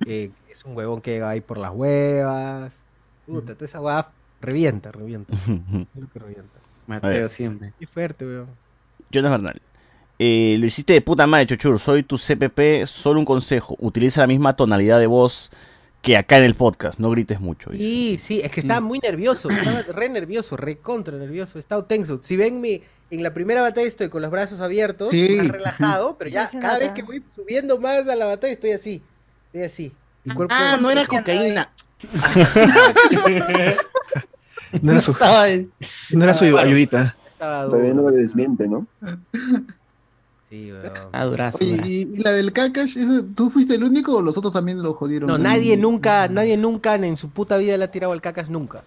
[0.06, 2.78] eh, es un huevón que llega ahí por las huevas.
[3.26, 4.08] Puta, toda esa hueá
[4.40, 5.34] revienta, revienta.
[5.44, 6.58] Creo que revienta.
[6.86, 7.72] Mateo siempre.
[7.78, 8.46] Qué fuerte, weón.
[9.12, 9.60] Jonas Bernal.
[10.18, 11.78] Eh, lo hiciste de puta madre, Chochur.
[11.78, 12.86] Soy tu CPP.
[12.86, 13.76] Solo un consejo.
[13.78, 15.50] Utiliza la misma tonalidad de voz
[16.02, 16.98] que acá en el podcast.
[17.00, 17.70] No grites mucho.
[17.72, 22.20] Sí, sí, es que estaba muy nervioso, estaba re nervioso, re contra nervioso, estaba tenso.
[22.22, 25.34] Si ven mi, en la primera batalla estoy con los brazos abiertos, Sí.
[25.36, 29.02] más relajado, pero ya cada vez que voy subiendo más a la batalla estoy así,
[29.46, 29.92] estoy así.
[30.22, 31.72] Mi cuerpo Ah, no era cocaína.
[34.80, 35.12] No era su,
[36.12, 37.16] no era su ayudita.
[37.32, 38.86] Estaba Todavía no lo desmiente, ¿no?
[40.50, 40.82] Sí, weón.
[41.12, 41.58] Ah, durazo.
[41.60, 44.80] Oye, y, y la del Kakash, ¿esa- ¿tú fuiste el único o los otros también
[44.82, 45.26] lo jodieron?
[45.28, 48.82] No, nadie nunca, nadie nunca en su puta vida le ha tirado al cacas nunca.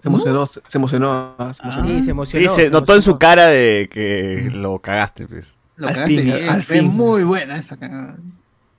[0.00, 1.34] Se emocionó, se, se emocionó.
[1.52, 1.86] se emocionó.
[1.88, 2.48] Sí, se emocionó.
[2.48, 5.56] Sí, se notó en su cara de que lo cagaste, pues.
[5.76, 8.16] Lo Al cagaste fin, bien, al fue muy buena esa cagada.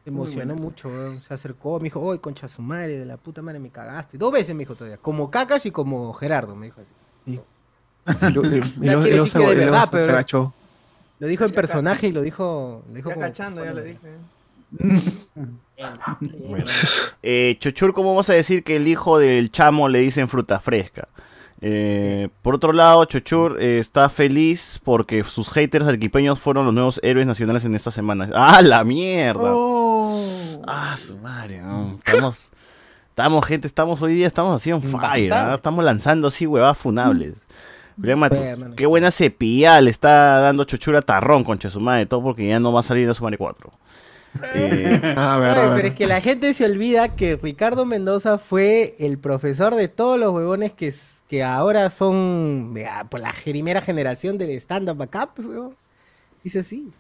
[0.03, 1.21] Se emocionó mucho, weón.
[1.21, 4.17] Se acercó, me dijo, oye, concha su madre, de la puta madre me cagaste.
[4.17, 4.97] Dos veces me dijo todavía.
[4.97, 6.91] Como Cacas y como Gerardo, me dijo así.
[8.21, 10.53] Y luego- y y se y luego verdad, se- pero- se agachó.
[11.19, 12.83] Lo dijo en personaje y lo dijo.
[12.87, 13.99] Lo dijo Ya como cachando, ya le dije.
[16.47, 16.65] Bueno.
[17.21, 21.07] Eh, Chochur, ¿cómo vas a decir que el hijo del chamo le dicen fruta fresca?
[21.61, 26.99] Eh, por otro lado, Chochur eh, está feliz porque sus haters arequipeños fueron los nuevos
[27.03, 28.29] héroes nacionales en esta semana.
[28.33, 29.41] ¡Ah, la mierda!
[29.43, 30.63] Oh.
[30.65, 31.61] ¡Ah, su madre!
[31.61, 31.97] no.
[32.03, 32.49] Estamos,
[33.09, 35.31] estamos, gente, estamos hoy día, estamos así on fire.
[35.53, 37.35] Estamos lanzando así huevadas funables.
[37.97, 42.47] Julián Matus, qué buena cepilla le está dando Chochura Tarrón, concha su madre, todo porque
[42.47, 43.71] ya no va a salir de su madre 4.
[44.53, 48.95] Eh, A ver, a pero es que la gente se olvida que Ricardo Mendoza fue
[48.99, 50.93] el profesor de todos los huevones que,
[51.27, 55.75] que ahora son vea, pues, la primera generación del stand-up acá, pues, huevón.
[56.43, 56.91] Dice así.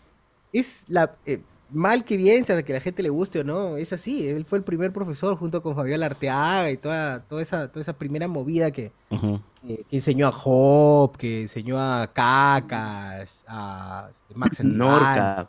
[0.51, 3.93] Es la eh, mal que bien, sea que la gente le guste o no, es
[3.93, 4.27] así.
[4.27, 7.93] Él fue el primer profesor junto con Fabiola Arteaga y toda, toda, esa, toda esa
[7.93, 14.59] primera movida que, eh, que enseñó a Job, que enseñó a Cacas, a este, Max
[14.63, 15.47] Norca.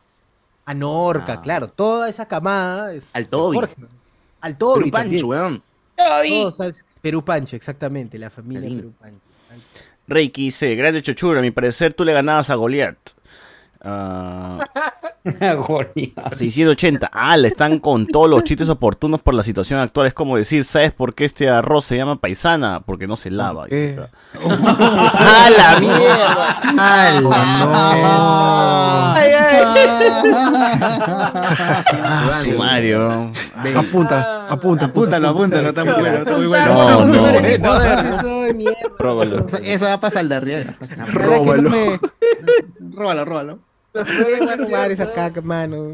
[0.64, 1.41] a Norca, Ah.
[1.43, 3.57] claro, toda esa camada es Al Toby.
[3.57, 3.75] Jorge,
[4.41, 5.62] al Toby Perú Pancho, weón.
[5.97, 6.85] Todos, ¿sabes?
[7.01, 8.69] Perú Pancho, exactamente, la familia.
[8.69, 9.19] Perú Pancho.
[10.07, 12.97] Reiki dice, grande Chochura, a mi parecer tú le ganabas a Goliat.
[13.85, 14.64] Ah,
[15.24, 16.35] Goliat.
[16.35, 17.11] 680.
[17.12, 20.07] Ah, le están con todos los chistes oportunos por la situación actual.
[20.09, 22.81] Es como decir, ¿sabes por qué este arroz se llama paisana?
[22.81, 23.66] Porque no se lava.
[23.68, 23.99] qué?
[24.45, 26.61] ¡Ah, la mierda!
[32.05, 33.31] ¡Ah, su Mario!
[33.76, 36.75] Apunta, apunta, Apúntalo, apúntalo, está muy bueno, está muy bueno.
[36.75, 37.59] No, no.
[37.59, 37.83] No
[38.49, 38.77] eso mierda.
[38.99, 39.47] Róbalo.
[39.47, 40.75] Esa- Esa va para Saldarriaga.
[41.13, 41.71] Róbalo.
[42.93, 43.59] Róbalo, róbalo.
[43.95, 45.89] a esa caca, mano.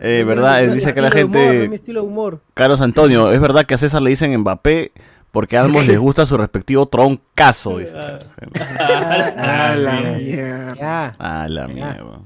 [0.00, 2.40] Eh, verdad, dice que la gente- no, mi estilo de humor.
[2.54, 4.92] Carlos Antonio, es verdad que a César le dicen Mbappé
[5.32, 7.78] porque a ambos les gusta su respectivo troncazo.
[7.78, 7.94] Dice.
[7.96, 10.74] A la mierda.
[10.76, 11.12] Ya.
[11.18, 12.20] Ah, la mierda.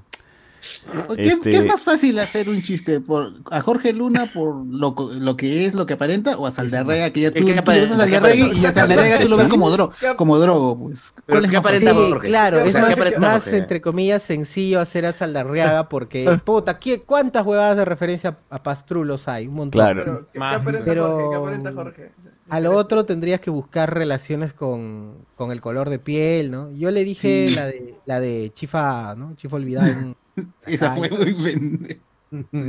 [1.17, 3.01] ¿Qué, Este- qué es más fácil hacer un chiste?
[3.01, 6.37] por ¿A Jorge Luna por lo, co- lo que es, lo que aparenta?
[6.39, 9.21] ¿O a Saldarrega que ya tú, ¿Qué tú ves a Saldarrega ¿Qué y a Saldarrega
[9.21, 10.79] tú lo ves como, dro como drogo?
[10.79, 11.13] Pues.
[11.29, 11.91] ¿Cuál es ¿qué aparenta?
[11.91, 12.29] Sí, Jorge?
[12.29, 16.31] claro, O es sea, ¿qué más, aparenta más, entre comillas sencillo hacer a Saldarriaga porque,
[16.45, 19.47] puta, ¿qué, ¿cuántas huevadas de referencia a Pastrulos hay?
[19.49, 19.81] Un montón.
[19.81, 20.05] Claro.
[20.05, 21.29] Pero, ¿qué, aparenta Pero- Jorge?
[21.31, 22.13] ¿Qué aparenta Jorge?
[22.49, 26.71] A lo otro tendrías que buscar relaciones con, con el color de piel, ¿no?
[26.73, 27.55] Yo le dije Sí.
[27.55, 29.35] la de la de Chifa, ¿no?
[29.37, 29.89] Chifa olvidada
[30.67, 32.01] Esa fue muy pendeja.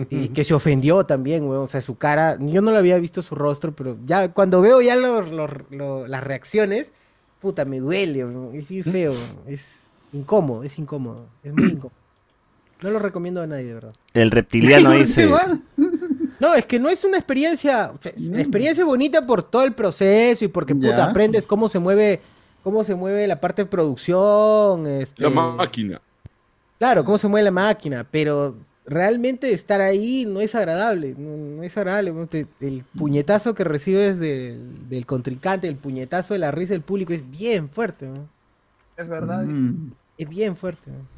[0.09, 1.63] y que se ofendió también, weón.
[1.63, 4.81] O sea, su cara, yo no lo había visto su rostro, pero ya cuando veo
[4.81, 6.91] ya lo- las reacciones,
[7.41, 8.55] puta, me duele, weón.
[8.55, 9.13] es bien feo,
[9.47, 11.97] es incómodo, es incómodo, es muy incómodo.
[12.81, 13.93] No lo recomiendo a nadie, de verdad.
[14.13, 15.29] El reptiliano dice,
[16.43, 20.49] No, es que no es una experiencia, es experiencia bonita por todo el proceso y
[20.49, 21.05] porque puta, Ya.
[21.05, 22.19] aprendes cómo se mueve,
[22.65, 26.01] cómo se mueve la parte de producción, este, máquina.
[26.77, 31.63] Claro, cómo se mueve la máquina, pero realmente estar ahí no es agradable, no, no
[31.63, 32.13] es agradable.
[32.59, 37.23] El puñetazo que recibes del, del contrincante, el puñetazo de la risa del público es
[37.31, 38.27] bien fuerte, ¿no?
[38.97, 39.45] Es verdad.
[39.45, 39.93] Mm.
[40.17, 40.91] es bien fuerte.
[40.91, 41.12] ¿no?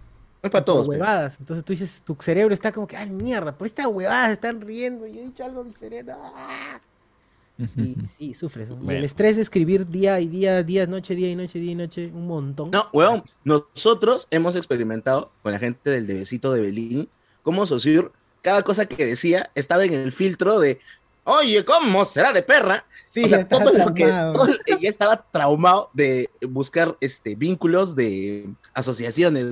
[0.46, 0.86] Es para todos.
[0.86, 0.92] Pe.
[0.92, 1.38] huevadas.
[1.40, 4.62] Entonces tú dices, tu cerebro está como que, ay mierda, por esta huevada se están
[4.62, 6.12] riendo, yo he dicho algo diferente.
[6.14, 6.80] ¡ah!".
[7.58, 8.68] Y sí, sufres.
[8.70, 12.12] el estrés de escribir día y día, día, noche, día y noche, día y noche,
[12.14, 12.70] un montón.
[12.72, 17.10] No, weón, nosotros hemos experimentado con la gente del Debecito de Belín,
[17.44, 18.12] cómo Sosur,
[18.42, 20.80] cada cosa que decía estaba en el filtro de,
[21.26, 22.86] oye, ¿cómo será de perra?
[23.12, 24.48] Sí, o sea, todo lo que, todo-
[24.82, 29.48] estaba traumado de buscar este, vínculos de asociaciones,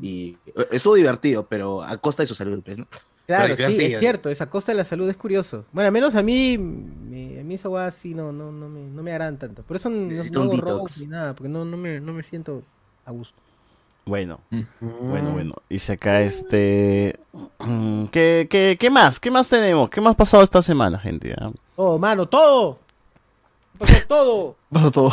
[0.00, 2.86] y eh, estuvo divertido, pero a costa de su salud, pues, ¿no?
[3.26, 3.62] Claro, sí,
[3.94, 5.64] es cierto, esa costa de la salud es curioso.
[5.72, 8.80] Bueno, al menos a mí, me- a mí esa hueá sí no, no, no, me,
[8.82, 9.62] no me agradan tanto.
[9.62, 12.62] Por eso no, no hago rock ni nada, porque no, no, me, no me siento
[13.06, 13.40] a gusto.
[14.06, 14.62] Bueno, Mm.
[15.10, 15.54] bueno, bueno.
[15.68, 17.18] Dice acá este...
[17.58, 19.18] mm, ¿Qué, qué, qué más?
[19.20, 19.88] ¿Qué más tenemos?
[19.90, 21.34] ¿Qué más ha pasado esta semana, gente?
[21.38, 21.50] ah?
[21.76, 22.78] Todo, mano, todo.
[23.78, 24.56] Pasó todo.
[24.70, 25.12] Pasó todo.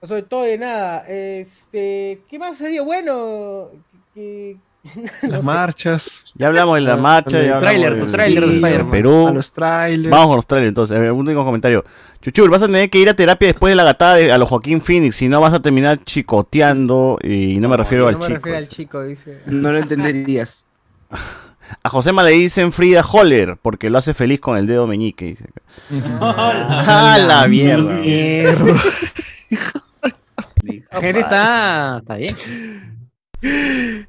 [0.00, 1.06] Pasó de todo y de nada.
[1.08, 3.68] Este, ¿qué más sería bueno?
[5.22, 6.24] Las marchas.
[6.34, 8.90] Ya hablamos de la marcha, ya hablamos Tráiler, del- tu tráiler de del Spider-Man.
[8.90, 9.28] Perú.
[9.28, 10.10] A los trailers.
[10.10, 10.96] Vamos con los trailers entonces.
[10.96, 11.84] A ver, un último comentario.
[12.22, 14.48] Chuchur, vas a tener que ir a terapia después de la gatada de, a los
[14.48, 18.20] Joaquín Phoenix, si no vas a terminar chicoteando, y no me refiero no al me
[18.20, 18.34] chico.
[18.34, 19.40] refiero al chico, dice.
[19.46, 20.66] No lo entenderías.
[21.82, 25.24] A Josema le dicen Frida Holler, porque lo hace feliz con el dedo meñique.
[25.26, 25.46] Dice.
[26.20, 28.00] ¡Ah, la mierda!
[30.90, 32.36] La gente está, está bien.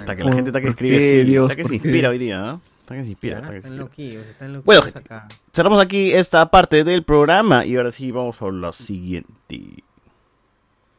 [0.00, 2.38] Hasta que la gente está que ¿Por escribe está que se por inspira hoy día,
[2.38, 2.60] ¿no?
[2.80, 3.36] Está que se inspira.
[3.38, 3.84] Está que se están inspira.
[3.84, 5.28] loquillos, están loquillos Bueno, gente, acá.
[5.54, 9.84] cerramos aquí esta parte del programa y ahora sí vamos a lo siguiente.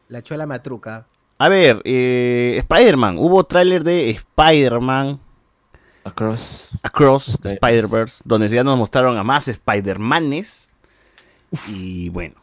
[0.08, 1.06] La chola matruca.
[1.38, 3.16] A ver, eh, Spider-Man.
[3.18, 5.18] Hubo tráiler de Spider-Man
[6.04, 6.68] Across.
[6.82, 10.70] Across Spider-Verse, donde ya nos mostraron a más Spider-Manes.
[11.68, 12.34] Y bueno,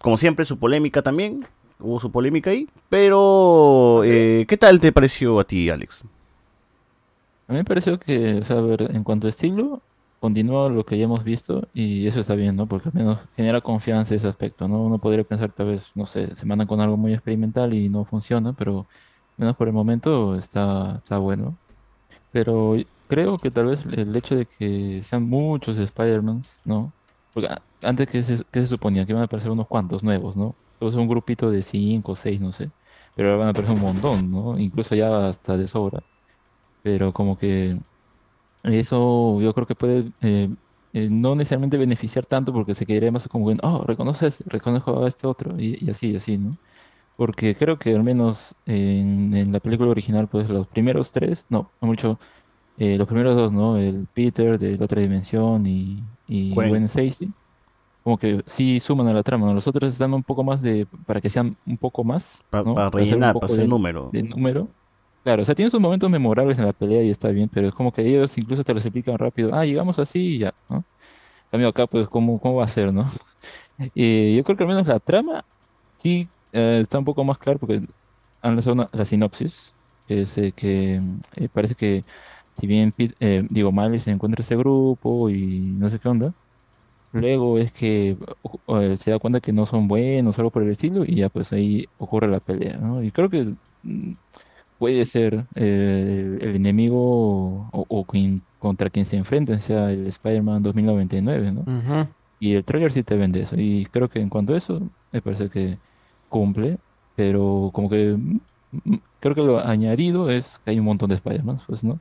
[0.00, 1.46] como siempre, su polémica también.
[1.80, 2.68] Hubo su polémica ahí.
[2.88, 6.02] Pero, eh, ¿qué tal te pareció a ti, Alex?
[7.46, 9.80] A mí me pareció que, o sea, a ver, en cuanto a estilo,
[10.20, 12.66] continúa lo que ya hemos visto y eso está bien, ¿no?
[12.66, 14.82] Porque al menos genera confianza ese aspecto, ¿no?
[14.82, 18.04] Uno podría pensar tal vez, no sé, se mandan con algo muy experimental y no
[18.04, 18.86] funciona, pero
[19.36, 21.56] menos por el momento está, está bueno.
[22.32, 22.76] Pero
[23.08, 26.92] creo que tal vez el hecho de que sean muchos Spider-Mans, ¿no?
[27.32, 27.48] Porque
[27.82, 30.54] antes que se, que se suponía que iban a aparecer unos cuantos nuevos, ¿no?
[30.78, 32.70] Entonces un grupito de cinco o seis, no sé.
[33.16, 34.58] Pero ahora van a aparecer un montón, ¿no?
[34.58, 36.02] Incluso ya hasta de sobra.
[36.82, 37.78] Pero como que
[38.64, 40.48] eso yo creo que puede eh,
[40.92, 45.26] eh, no necesariamente beneficiar tanto porque se quedaría más como, oh, reconoces, reconozco a este
[45.26, 46.56] otro y, y así, y así, ¿no?
[47.16, 51.70] Porque creo que al menos en, en la película original, pues los primeros tres, no,
[51.80, 52.18] no mucho,
[52.78, 53.76] eh, los primeros dos, ¿no?
[53.76, 56.54] El Peter de la otra dimensión y, y.
[56.54, 57.32] Gwen Stacy,
[58.08, 59.54] como que sí suman a la trama, ¿no?
[59.54, 62.74] Los otros están un poco más de, para que sean un poco más, Pa- ¿no?
[62.74, 64.10] para rellenar, para hacer de- número.
[64.10, 64.74] de número.
[65.24, 67.74] Claro, o sea, tiene sus momentos memorables en la pelea y está bien, pero es
[67.74, 69.54] como que ellos incluso te los explican rápido.
[69.54, 70.78] Ah, llegamos así y ya, ¿no?
[70.78, 70.84] En
[71.52, 73.04] cambio acá, pues, ¿cómo, cómo va a ser, no?
[73.94, 75.44] Y yo creo que al menos la trama
[75.98, 77.82] sí eh, está un poco más clara porque
[78.42, 79.74] han lanzado una- la sinopsis,
[80.06, 81.02] que es eh, que
[81.36, 82.04] eh, parece que
[82.52, 86.34] si bien, eh, digo, Miles se encuentra ese grupo y no sé qué onda,
[87.12, 88.16] luego es que
[88.68, 91.28] eh, se da cuenta que no son buenos o algo por el estilo y ya
[91.28, 93.02] pues ahí ocurre la pelea, ¿no?
[93.02, 94.12] Y creo que mm,
[94.78, 100.62] puede ser eh, el enemigo o, o quien- contra quien se enfrenten sea el Spider-Man
[100.62, 101.62] 2099, ¿no?
[102.40, 103.56] Y el trailer sí te vende eso.
[103.58, 104.80] Y creo que en cuanto a eso,
[105.12, 105.78] me parece que
[106.28, 106.78] cumple.
[107.16, 108.38] Pero como que mm,
[108.84, 112.00] mm, creo que lo añadido es que hay un montón de Spider-Man, pues, ¿no?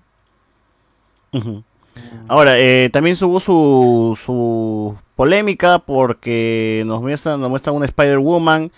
[2.28, 8.72] Ahora, eh, también hubo su, su polémica porque nos muestran, nos muestran una Spider-Woman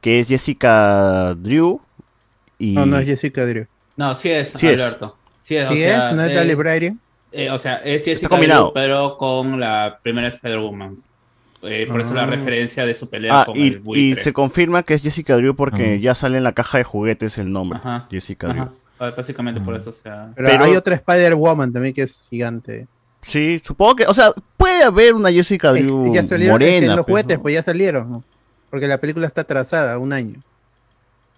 [0.00, 1.80] que es Jessica Drew.
[2.58, 2.72] Y...
[2.72, 3.66] No, no es Jessica Drew.
[3.96, 4.80] No, sí es, Sí es.
[4.80, 5.16] Alberto.
[5.42, 6.16] Sí es, o ¿Sí sea, es?
[6.16, 6.92] ¿No es eh, Dale Brady?
[7.32, 8.64] eh, o sea, es Jessica combinado.
[8.64, 10.96] Drew, pero con la primera Spider-Woman.
[11.62, 12.26] Eh, por eso la Ah.
[12.26, 15.54] referencia de su pelea Ah, con y, el y se confirma que es Jessica Drew
[15.56, 15.96] porque Ajá.
[16.00, 17.78] ya sale en la caja de juguetes el nombre.
[17.78, 18.06] Ajá.
[18.10, 18.62] Jessica Drew.
[18.62, 18.72] Ajá.
[18.74, 20.32] Ah, Básicamente por eso, o sea...
[20.34, 22.86] Pero, Pero- hay otra Spider-Woman también que es gigante.
[23.20, 26.96] Sí, supongo que, o sea, puede haber una Jessica Drew ya salieron es que morena.
[26.96, 28.24] los pues, juguetes, pues ya salieron.
[28.70, 30.40] Porque la película está atrasada, un año.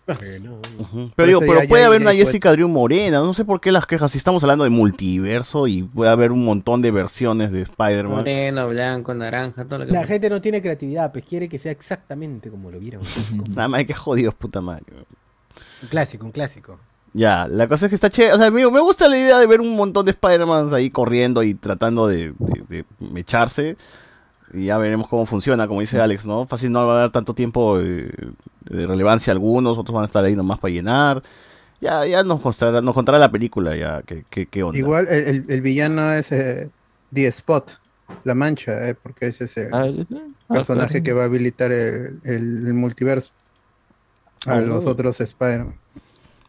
[0.06, 3.44] Pero digo, eso pero ya- puede ya- haber ya una Jessica Drew morena, no sé
[3.44, 6.90] por qué las quejas, si estamos hablando de multiverso y puede haber un montón de
[6.90, 8.16] versiones de Spider-Man.
[8.18, 11.72] Moreno, blanco, naranja, todo lo que La gente no tiene creatividad, pues quiere que sea
[11.72, 13.02] exactamente como lo vieron.
[13.54, 14.84] Nada más que jodidos, puta madre.
[15.82, 16.78] un clásico, un clásico.
[17.14, 19.46] Ya, la cosa es que está chévere, o sea, amigo, me gusta la idea de
[19.46, 23.76] ver un montón de Spider-Man ahí corriendo y tratando de, de- de mecharse.
[24.52, 26.46] Y ya veremos cómo funciona, como dice Alex, ¿no?
[26.46, 28.10] Fácil no va a dar tanto tiempo eh,
[28.64, 31.22] de relevancia a algunos, otros van a estar ahí nomás para llenar.
[31.80, 34.78] Ya, ya nos contará, nos contará la película ya qué, qué, qué onda.
[34.78, 36.70] Igual el, el- el villano es eh,
[37.12, 37.70] The Spot,
[38.24, 40.04] la mancha, eh, porque ese es el Ah, eh,
[40.48, 43.32] ah, personaje que va a habilitar el, el- el multiverso
[44.46, 44.60] a Oh.
[44.62, 45.74] los otros Spider-Man.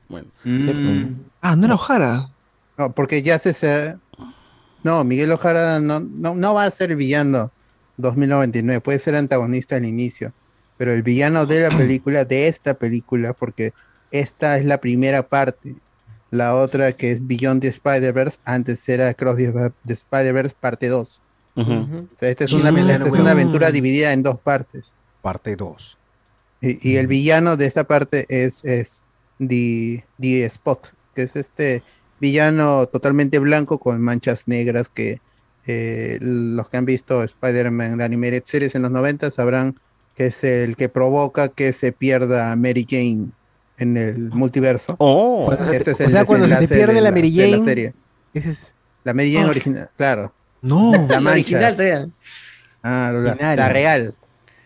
[0.10, 0.28] Bueno.
[0.44, 2.30] Mm, Ah, no era Ojara.
[2.78, 3.54] No, porque ya se...
[3.54, 3.98] se-
[4.84, 7.52] No, Miguel Ojara no, no, no va a ser villano
[7.98, 10.32] 2099, puede ser antagonista al inicio,
[10.78, 13.74] pero el villano de la película, de esta película, porque
[14.12, 15.76] esta es la primera parte,
[16.32, 19.38] la otra que es Beyond the Spider-Verse, antes era Cross
[19.86, 21.22] the, Spider-Verse parte 2.
[21.56, 21.72] Ujú.
[21.74, 24.94] O sea, esta es, una, esta es una aventura dividida en dos partes.
[25.22, 25.98] Parte 2.
[26.62, 29.04] Y, y el villano de esta parte es, es
[29.46, 31.84] The, The Spot, que es este
[32.20, 35.22] villano totalmente blanco con manchas negras que
[35.68, 39.80] eh, los que han visto Spider-Man, la Animated Series en los 90 sabrán
[40.16, 43.28] que es el que provoca que se pierda Mary Jane
[43.78, 44.96] en el multiverso.
[45.00, 45.50] Oh.
[45.72, 47.94] Este es O el sea, cuando se pierde de la Mary de Jane, serie.
[48.34, 48.74] Ese es.
[49.06, 49.50] La Mary Jane Oh.
[49.52, 50.34] original, claro.
[50.62, 50.92] No.
[50.92, 51.32] La La mancha.
[51.40, 52.10] original todavía.
[52.84, 54.14] Ah, la, la real.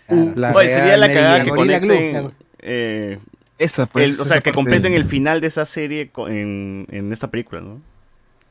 [0.08, 2.34] La Oye, sería real la cagada que conecten.
[2.60, 3.20] eh,
[3.64, 6.86] Esa, pues, el- o sea, esa que completen de- el final de esa serie en,
[6.90, 7.82] en esta película, ¿no?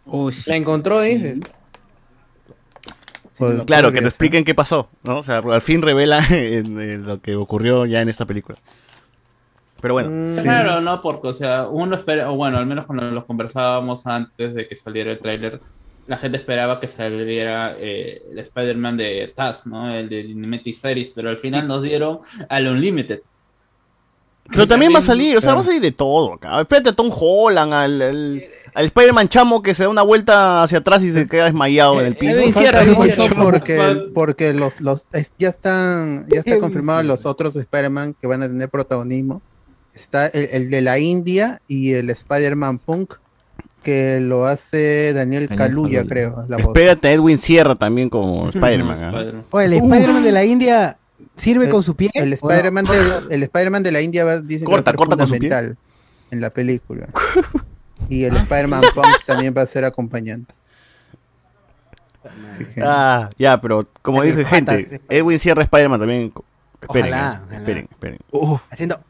[0.07, 1.41] Uy, La encontró, dices.
[3.39, 5.19] Pues, Claro, que te expliquen qué pasó, ¿no?
[5.19, 8.59] O sea, al fin revela en- en lo que ocurrió ya en esta película.
[9.81, 11.01] Pero bueno, Mm, Claro, ¿no?
[11.01, 14.77] Porque, o sea, uno espera, o bueno, al menos cuando lo conversábamos antes de que
[14.77, 15.61] saliera el tráiler,
[16.07, 19.93] la gente esperaba que saliera eh, el Spider-Man de Taz, ¿no?
[19.93, 23.21] El de Animated Series, pero al final nos dieron al Unlimited.
[24.51, 25.57] Pero también va a salir, o sea, claro.
[25.59, 26.61] va a salir de todo acá.
[26.61, 28.45] Espérate a Tom Holland, al, al,
[28.75, 32.07] al Spider-Man chamo que se da una vuelta hacia atrás y se queda desmayado en
[32.07, 32.33] el piso.
[32.39, 33.43] Edwin Falta Sierra, Edwin mucho Sierra.
[33.43, 37.15] porque, porque los, los es- ya están ya está Edwin confirmado Sierra.
[37.15, 39.41] los otros Spider-Man que van a tener protagonismo.
[39.95, 43.15] Está el, el de la India y el Spider-Man Punk
[43.83, 46.67] que lo hace Daniel Daniel Kaluuya, creo, la voz.
[46.69, 49.03] Espérate a Edwin Sierra también como Spider-Man.
[49.03, 49.09] ¿ah?
[49.11, 49.45] Spider-Man.
[49.51, 49.73] Oye, el.
[49.75, 50.99] Spider-Man de la India
[51.43, 52.11] sirve El- con su piel.
[52.15, 52.33] El.
[52.33, 52.85] Spider-Man
[53.83, 55.49] de, la India va, dice que va a ser corta con su pie.
[55.51, 55.77] fundamental
[56.31, 57.09] en la película.
[58.09, 60.53] Y el Spider-Man Punk también va a ser acompañante.
[62.83, 66.33] Ah, ya, pero como dije, gente, Edwin Sierra Spider-Man también.
[66.81, 67.59] Esperen, Ojalá, ojalá.
[67.59, 68.19] esperen, esperen.
[68.71, 69.01] Haciendo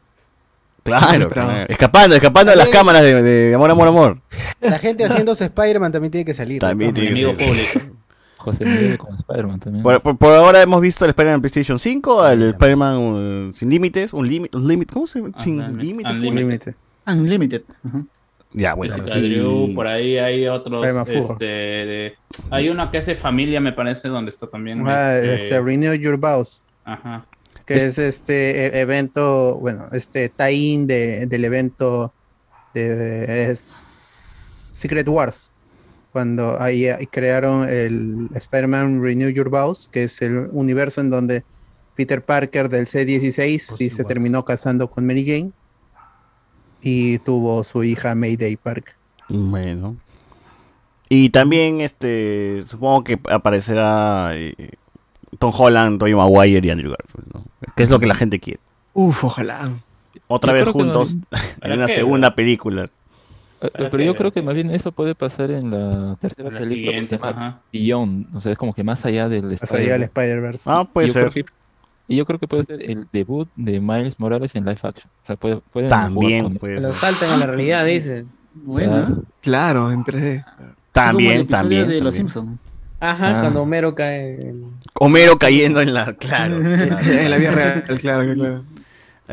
[0.83, 1.65] Claro, claro.
[1.69, 4.21] escapando, escapando de las cámaras de, de Amor, Amor, Amor.
[4.59, 6.59] la gente haciendo su Spider-Man también tiene que salir.
[6.59, 7.92] También tiene que público.
[8.43, 9.83] José Miguel con Spider-Man también.
[9.83, 12.97] Por, por- por ahora hemos visto el Spider-Man PlayStation 5, el Spider-Man
[13.49, 15.33] uh, sin límites, un límite, un límite, ¿cómo se llama?
[15.39, 16.11] Sin Unlimited.
[16.11, 16.75] límites.
[17.07, 17.61] Unlimited.
[18.53, 18.93] Ya, bueno.
[18.95, 19.35] Jessica sí.
[19.35, 20.85] Drew, por ahí hay otros.
[20.85, 22.13] Este, de-
[22.51, 24.83] hay uno que es de familia, me parece, donde está también.
[24.85, 26.61] Ah, este, este, Renew Your Vows.
[26.85, 27.25] Ajá.
[27.65, 32.13] que es, este e- evento, bueno, este tie-in de, del evento
[32.73, 35.49] de, Secret Wars,
[36.13, 41.43] cuando ahí, ahí crearon el Spider-Man Renew Your Vows, que es el universo en donde
[41.95, 45.51] Peter Parker del C-16 sí se terminó casando con Mary Jane
[46.81, 48.93] y tuvo su hija Mayday Parker.
[49.27, 49.97] Bueno.
[51.09, 54.53] Y también, este, supongo que aparecerá eh,
[55.39, 57.45] Tom Holland, Tobey Maguire y Andrew Garfield, ¿no?
[57.75, 58.59] Que es lo que la gente quiere.
[58.93, 59.71] uf, ojalá.
[60.27, 62.87] Otra Yo vez juntos en ¿Para una qué, segunda película.
[63.63, 67.61] Eh, Pero yo creo que más bien eso puede pasar en la tercera La película.
[67.71, 70.03] Beyond, o sea, es como que más allá del Más allá del Spider-Man.
[70.03, 70.69] Spider-Verse.
[70.69, 71.29] Ah, puede yo ser.
[71.29, 71.45] que-
[72.07, 75.09] y yo creo que puede ser el debut de Miles Morales en live action.
[75.23, 77.11] O sea, puede, pueden También puede Lo ser.
[77.11, 78.35] saltan a la realidad, dices.
[78.53, 79.23] Bueno.
[79.41, 79.91] Claro.
[79.91, 80.43] En 3D.
[80.91, 81.87] También, también.
[81.87, 82.13] de Los.
[82.13, 82.59] Simpsons.
[82.99, 83.41] Ajá, Ah.
[83.41, 84.49] cuando Homero cae.
[84.49, 86.13] en- Homero cayendo en la.
[86.13, 86.59] Claro.
[86.61, 86.99] claro.
[87.11, 88.63] en la vida real, claro, claro.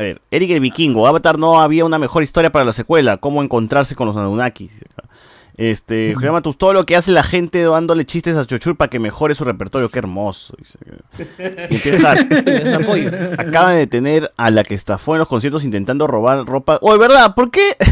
[0.01, 3.43] A ver, Eric el Vikingo, Avatar no había una mejor historia para la secuela, cómo
[3.43, 4.71] encontrarse con los Anunnakis.
[5.63, 8.97] Este, Julián Matus, todo lo que hace la gente dándole chistes a Chochur para que
[8.97, 10.55] mejore su repertorio, qué hermoso.
[13.37, 16.79] Acaban de detener a la que estafó en los conciertos intentando robar ropa.
[16.81, 17.35] Oh, ¿verdad?
[17.35, 17.61] ¿Por qué?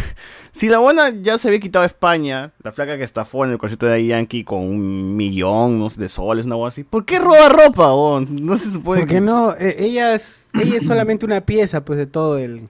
[0.52, 3.60] Si la buena ya se había quitado a España, la flaca que estafó en el
[3.60, 6.84] concierto de Yankee con un millón no sé, de soles, una cosa así.
[6.84, 7.94] ¿Por qué roba ropa?
[7.94, 8.20] oh?
[8.20, 9.22] No se supone Porque que...
[9.22, 12.68] no, Eh, ella es, ella es solamente una pieza, pues, de todo el,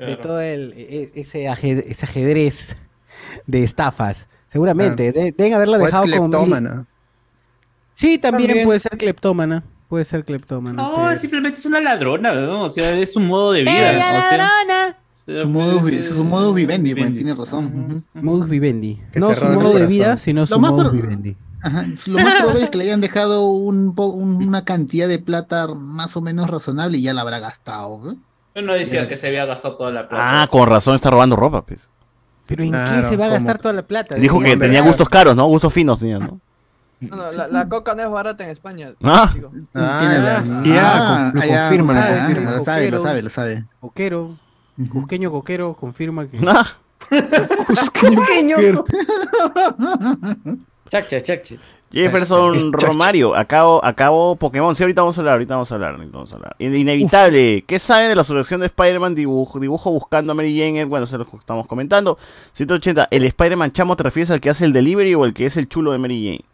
[0.00, 2.76] de todo el, e- ese, ajed- ese ajedrez
[3.46, 4.28] de estafas.
[4.48, 6.86] Seguramente, de- deben haberla O es dejado como mil- cleptómana.
[7.92, 8.66] Sí, también, También.
[8.66, 10.82] puede ser cleptómana, puede ser cleptómana.
[10.82, 12.64] No, pero- simplemente es una ladrona, ¿no?
[12.64, 13.72] O sea, es un modo de vida.
[13.72, 14.98] ¡Ella, o sea, ladrona!
[15.42, 17.24] Su modo, vi- es- su modo vivendi, bueno, vivendi.
[17.24, 18.04] tiene razón.
[18.14, 19.00] Modus vivendi.
[19.12, 21.36] Que No su modo de vida, sino Lo su modus por- vivendi.
[21.62, 21.84] Ajá.
[22.06, 25.66] Lo más probable es que le hayan dejado un po- un- una cantidad de plata
[25.66, 27.98] más o menos razonable y ya la habrá gastado.
[28.04, 28.16] ¿no?
[28.54, 29.08] Yo no decía Ya.
[29.08, 30.42] que se había gastado toda la plata.
[30.42, 31.80] Ah, con razón está robando ropa, pues.
[32.46, 34.14] Pero ¿en qué se va a gastar toda la plata?
[34.14, 35.46] Dijo que tenía gustos caros, ¿no?
[35.46, 36.40] Gustos finos tenía, ¿no?
[36.98, 38.92] No, no, la, la coca no es barata en España.
[39.02, 39.28] Ah.
[39.32, 39.50] chico.
[39.74, 40.40] Ah,
[40.78, 42.50] Ah, lo confirma, lo confirma.
[42.52, 43.64] Lo sabe, lo sabe, lo sabe.
[43.80, 44.38] Coquero.
[44.90, 46.38] Cusqueño Coquero confirma que...
[46.46, 46.66] Ah,
[48.00, 48.56] Pequeño.
[50.88, 51.56] Chaccha, chaccha.
[52.02, 54.74] Jefferson Romario, acabo, acabo Pokémon.
[54.76, 56.56] Sí, ahorita vamos a hablar, ahorita vamos a hablar, vamos a hablar.
[56.58, 57.64] In- Inevitable.
[57.66, 60.84] ¿Qué saben de la selección de Spider-Man dibujo, dibujo buscando a Mary Jane?
[60.84, 62.18] Bueno, se lo estamos comentando.
[62.52, 63.08] 180.
[63.10, 65.68] ¿El Spider-Man chamo te refieres al que hace el delivery o el que es el
[65.68, 66.44] chulo de Mary Jane?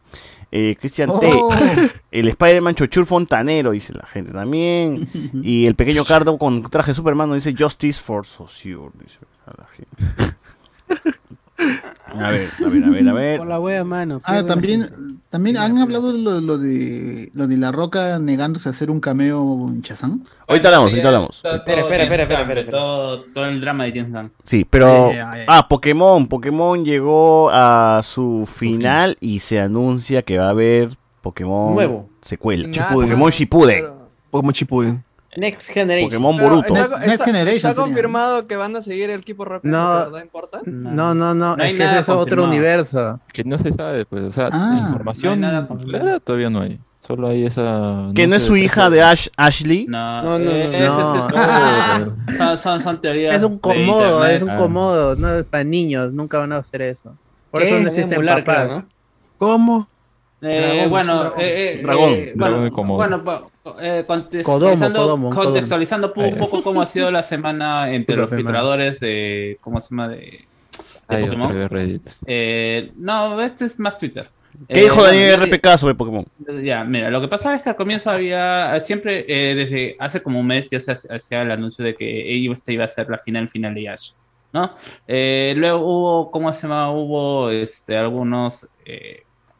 [0.55, 1.31] Eh, Cristian T.
[1.32, 1.48] Oh.
[2.10, 5.09] El Spider-Man Chochur Fontanero, dice la gente también.
[5.43, 8.90] Y el pequeño Cardo con traje Superman nos dice Justice for Saussure.
[9.02, 9.16] Dice
[9.47, 10.36] a la gente.
[12.18, 13.39] A ver, a ver, a ver, a ver.
[13.39, 14.20] Por la wea, mano.
[14.24, 14.86] Ah, también.
[15.30, 19.01] También han hablado de lo, lo de lo de La Roca negándose a hacer un
[19.01, 20.22] cameo en Shazam.
[20.47, 21.36] Ahorita hablamos, ahorita hablamos.
[21.43, 22.70] Espera, espera, espera, espera.
[22.70, 24.30] Todo, todo el drama de Gunn.
[24.44, 25.06] Sí, pero...
[25.10, 25.44] Ay, ay, ay.
[25.48, 26.26] Ah, Pokémon.
[26.26, 30.90] Pokémon llegó a su final y se anuncia que va a haber
[31.22, 32.10] Pokémon Nuevo.
[32.20, 32.68] secuela.
[32.68, 33.80] Nada, Pokémon Shippuden.
[33.80, 35.05] pero- Pokémon Shippuden.
[35.37, 36.11] Next Generation.
[36.11, 36.75] Pokémon Boruto.
[36.77, 37.85] está- Next está- Generation ¿Está sería.
[37.85, 39.71] confirmado que van a seguir el equipo Rocket?
[39.71, 40.11] No.
[40.11, 40.61] ¿No importa?
[40.67, 43.19] No, no, no, No es que es otro universo.
[43.33, 44.79] Que no se sabe, pues, o sea, Ah.
[44.87, 46.79] información No hay nada clara todavía no hay.
[46.99, 48.09] Solo hay esa...
[48.15, 49.87] Que no es sé, su hija de Ash Ashley.
[49.89, 52.07] No, No, no, eh, no, ese no.
[52.29, 53.35] es- son, son, son teorías.
[53.35, 57.17] Es un comodo, es un comodo, no es para niños, nunca van a hacer eso.
[57.51, 57.69] Por ¿Qué?
[57.69, 58.69] eso no Van a existen papás.
[58.69, 58.87] ¿no?
[59.39, 59.89] ¿Cómo?
[60.44, 61.40] Eh, Dragón, bueno, dragón.
[61.40, 62.12] eh, eh, Dragón.
[62.14, 63.51] eh, Dragón bueno, bueno,
[63.81, 65.35] eh, contextualizando, Kodomo, Kodomo.
[65.44, 70.09] contextualizando un poco cómo ha sido la semana entre los filtradores de, ¿cómo se llama?
[70.09, 70.44] De,
[71.06, 71.69] Pokémon.
[71.69, 72.09] Reddit.
[72.27, 74.31] Eh, no, este es más Twitter.
[74.69, 76.24] ¿Qué Eh, dijo Daniel RPK sobre Pokémon?
[76.62, 80.40] Ya, mira, lo que pasaba es que al comienzo había, siempre, eh, desde hace como
[80.40, 83.48] un mes ya se hacía el anuncio de que esta iba a ser la final
[83.48, 84.10] final de Ash,
[84.52, 84.74] ¿no?
[85.06, 86.90] Eh, luego hubo, ¿cómo se llama?
[86.93, 88.69] Hubo este, algunos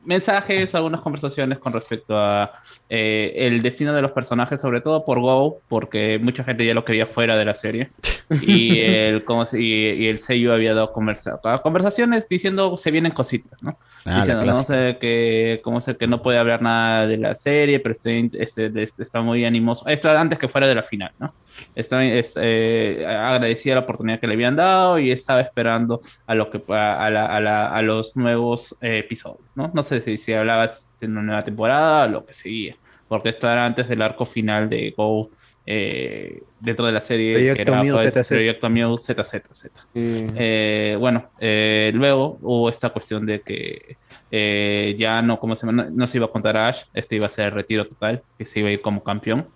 [0.05, 2.53] mensajes, algunas conversaciones con respecto a
[2.89, 6.85] eh, el destino de los personajes, sobre todo por Go, porque mucha gente ya lo
[6.85, 7.91] quería fuera de la serie.
[8.41, 13.13] Y el, ¿cómo se- y, y el sello había dado conversa- conversaciones diciendo se vienen
[13.13, 13.77] cositas, ¿no?
[14.05, 17.79] Ah, diciendo, no sé, que, como sé que no puede hablar nada de la serie,
[17.81, 19.87] pero estoy, este, este, está muy animoso.
[19.89, 21.35] Esto antes que fuera de la final, ¿no?
[21.75, 26.51] Está, este, eh, agradecía la oportunidad que le habían dado y estaba esperando a, lo
[26.51, 29.71] que, a, a la- a la- a los nuevos eh, episodios, ¿no?
[29.73, 32.75] No sé si, si hablabas de una nueva temporada o lo que seguía,
[33.09, 35.31] porque esto era antes del arco final de Go
[35.67, 37.35] eh, dentro de la serie.
[37.35, 38.29] que Proyecto era, Mew pues, ZZ.
[38.29, 39.71] Proyecto Mew ZZZ.
[39.95, 43.97] Eh, bueno, eh, luego hubo esta cuestión de que
[44.31, 47.27] eh, ya no, como se, no, no se iba a contar a Ash, este iba
[47.27, 49.47] a ser el retiro total, que se iba a ir como campeón.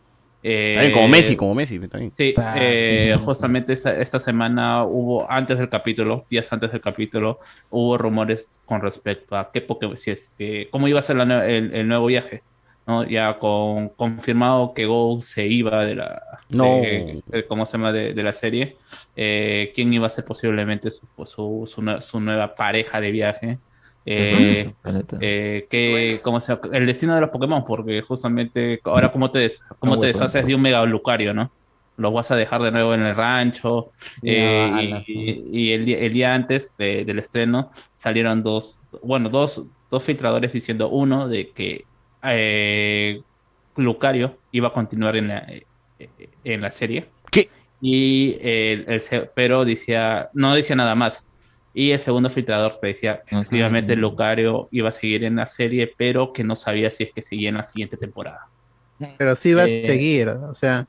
[0.43, 1.78] Eh, También como Messi, como Messi.
[1.89, 2.12] También.
[2.16, 7.99] Sí, eh, justamente esta, esta semana hubo, antes del capítulo, días antes del capítulo, hubo
[7.99, 11.74] rumores con respecto a qué Pokémon, si es que, cómo iba a ser la el,
[11.74, 12.43] el nuevo viaje.
[12.87, 13.05] ¿No?
[13.05, 16.65] Ya con confirmado que Go se iba de la No.
[16.81, 17.93] de- de- ¿cómo se llama?
[17.93, 18.77] de, de la serie.
[19.17, 23.59] Eh, quién iba a ser posiblemente su, su, su su nueva pareja de viaje.
[24.09, 24.71] Eh,
[25.21, 26.77] eh, que, ¿cómo se llama?
[26.77, 30.55] el destino de los Pokémon, porque justamente ahora cómo te, des- cómo te deshaces de
[30.55, 31.51] un Mega Lucario, ¿no?
[31.97, 33.91] Los vas a dejar de nuevo en el rancho.
[34.23, 35.45] eh, y, sí.
[35.51, 40.53] y el, día, el día antes de- del estreno salieron dos, bueno, dos, dos filtradores
[40.53, 41.85] diciendo uno de que
[42.35, 43.20] eh,
[43.77, 45.65] Lucario iba a continuar en la, eh,
[46.44, 47.07] en la serie.
[47.31, 47.48] ¿Qué?
[47.81, 49.03] Y el,
[49.35, 51.27] pero decía, no decía nada más.
[51.74, 53.43] Y el segundo filtrador decía que Ajá.
[53.43, 57.20] efectivamente Lucario iba a seguir en la serie, pero que no sabía si es que
[57.20, 58.48] seguía en la siguiente temporada.
[59.19, 60.86] Pero sí va Eh, a seguir, o sea,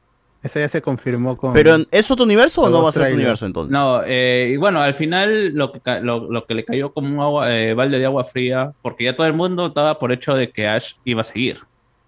[0.48, 1.53] eso ya se confirmó con...
[1.53, 3.72] ¿Pero ¿es otro universo o no va a ser otro universo entonces?
[3.72, 7.19] No, eh, y bueno, al final lo que, lo, lo que le cayó como un
[7.22, 10.49] agua, eh, balde de agua fría, porque ya todo el mundo estaba por hecho de
[10.52, 11.60] que Ash iba a seguir.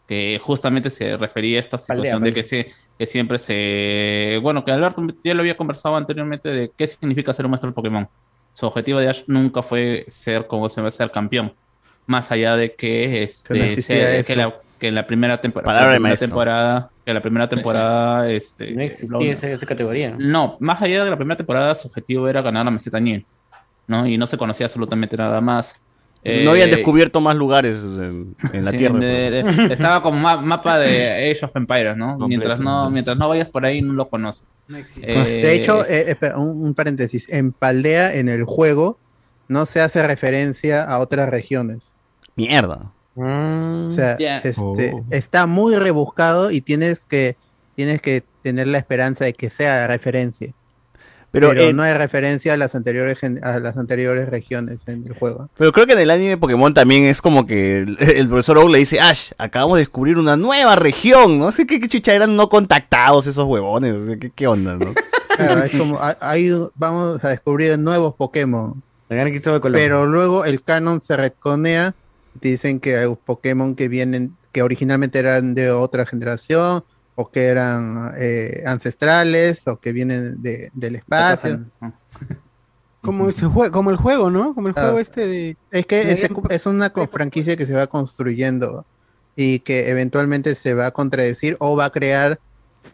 [0.08, 2.68] Que justamente se refería a esta situación de que, se,
[2.98, 4.40] que siempre se.
[4.42, 8.08] Bueno, que Alberto ya lo había conversado anteriormente de qué significa ser un maestro Pokémon.
[8.56, 11.54] Su objetivo de Ash nunca fue ser como se va a ser campeón.
[12.08, 14.28] Más allá de que, este, Que no existía se- eso.
[14.28, 15.74] que, la, que en la primera temporada.
[15.78, 16.90] Palabra de la temporada.
[17.06, 18.30] Que la primera temporada.
[18.32, 20.12] Este, No existía esa, esa categoría.
[20.12, 20.18] ¿no?
[20.20, 23.26] no, más allá de la primera temporada, su objetivo era ganar la meseta Niel,
[23.88, 24.08] ¿no?
[24.08, 25.80] Y no se conocía absolutamente nada más.
[26.24, 29.00] no habían Eh, descubierto más lugares en, en la sí, Tierra.
[29.00, 29.58] de- pues.
[29.58, 32.12] de- estaba como ma- mapa de Age of Empires, ¿no?
[32.18, 32.90] Completo, Mientras no, ¿no?
[32.92, 34.46] mientras no vayas por ahí, no lo conoces.
[34.68, 35.12] No existe.
[35.12, 38.98] Eh, de hecho, eh, espera, un, un paréntesis, en Paldea, en el juego,
[39.48, 41.96] no se hace referencia a otras regiones.
[42.36, 42.92] Mierda.
[43.16, 44.38] O sea, Ya.
[44.38, 45.04] este, Oh.
[45.10, 47.36] está muy rebuscado y tienes que,
[47.76, 50.54] tienes que tener la esperanza de que sea referencia.
[51.32, 55.14] Pero, Pero, eh, no hay referencia a las anteriores a las anteriores regiones en el
[55.14, 55.48] juego.
[55.56, 58.70] pero creo que en el anime Pokémon también es como que el, el profesor Oak
[58.72, 61.38] le dice, Ash, acabamos de descubrir una nueva región.
[61.38, 63.94] No sé qué, qué chucha eran no contactados esos huevones.
[63.94, 64.92] o sea, ¿qué, qué onda, no?
[65.40, 68.82] Claro, es como, hay- vamos a descubrir nuevos Pokémon.
[69.08, 71.94] Pero luego el canon se retconea.
[72.42, 76.84] Dicen que hay Pokémon que vienen, que originalmente eran de otra generación,
[77.16, 81.66] o que eran eh, ancestrales, o que vienen de, del espacio.
[83.02, 84.54] Como, se jue- como el juego, ¿no?
[84.54, 84.82] Como el Ah.
[84.82, 85.58] juego este de...
[85.72, 88.86] Es que de es, una franquicia que se va construyendo
[89.38, 92.42] y que eventualmente se va a contradecir o va a crear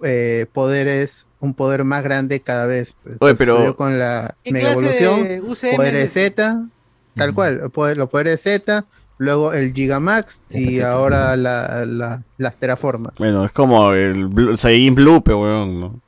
[0.03, 2.93] eh, poderes, un poder más grande cada vez.
[3.03, 5.27] Pues, Oye, Pues, pero- con la ¿Qué Mega Evolución,
[5.75, 6.67] poderes de- Z,
[7.15, 7.57] tal cual,
[7.97, 8.85] los poderes Z,
[9.17, 13.13] luego el Gigamax y ahora la, la- las Terraformas.
[13.17, 15.99] Bueno, es como el Blue- Saiyajin Blue, pero weón, ¿no?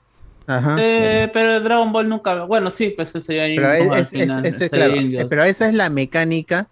[0.48, 0.78] Ajá.
[0.80, 2.44] Eh, pero Dragon Ball nunca.
[2.46, 5.90] Bueno, sí, pues ese ya hay Pero, es, es- final, claro, pero esa es la
[5.90, 6.70] mecánica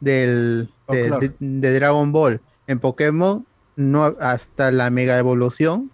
[0.00, 1.18] del, Oh, de, claro.
[1.20, 2.40] de- de Dragon Ball.
[2.68, 3.44] En Pokémon,
[3.74, 5.90] no hasta la Mega Evolución,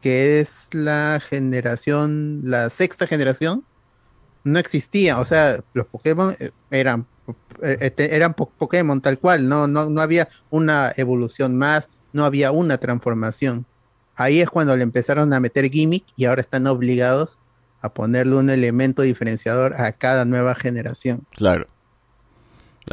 [0.00, 3.64] que es la generación, la sexta generación,
[4.44, 5.18] no existía.
[5.18, 7.06] O sea, los Pokémon eh, eran,
[7.62, 12.50] este, eran po- Pokémon tal cual, no, no, no había una evolución más, no había
[12.52, 13.66] una transformación.
[14.16, 17.38] Ahí es cuando le empezaron a meter gimmick y ahora están obligados
[17.80, 21.22] a ponerle un elemento diferenciador a cada nueva generación.
[21.34, 21.66] Claro.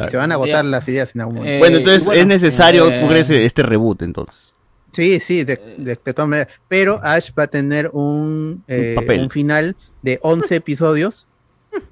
[0.10, 1.56] Se van a agotar las ideas en algún momento.
[1.56, 4.36] Eh, bueno, entonces bueno, es necesario, eh, ¿tú crees, este reboot entonces?
[4.92, 6.54] Sí, sí, de, de- de todas maneras.
[6.68, 9.22] Pero Ash va a tener un, eh, papel.
[9.22, 11.28] un final de 11 episodios,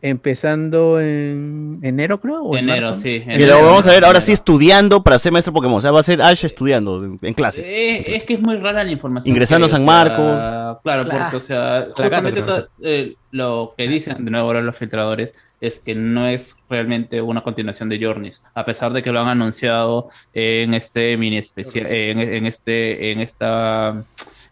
[0.01, 2.43] empezando en enero, creo.
[2.43, 3.01] o en Enero, marzo.
[3.01, 3.21] sí.
[3.21, 5.77] Que lo vamos a ver ahora sí estudiando para ser maestro Pokémon.
[5.77, 7.65] O sea, va a ser Ash estudiando en, en clases.
[7.67, 9.29] Eh, es que es muy rara la información.
[9.29, 10.79] Ingresando a San o sea, Marcos.
[10.83, 11.09] Claro, Claro.
[11.09, 15.79] porque, o sea, justamente to- eh, lo que dicen de nuevo ahora los filtradores es
[15.79, 20.09] que no es realmente una continuación de Journeys, a pesar de que lo han anunciado
[20.33, 24.03] en este mini especial, en, en este, en esta,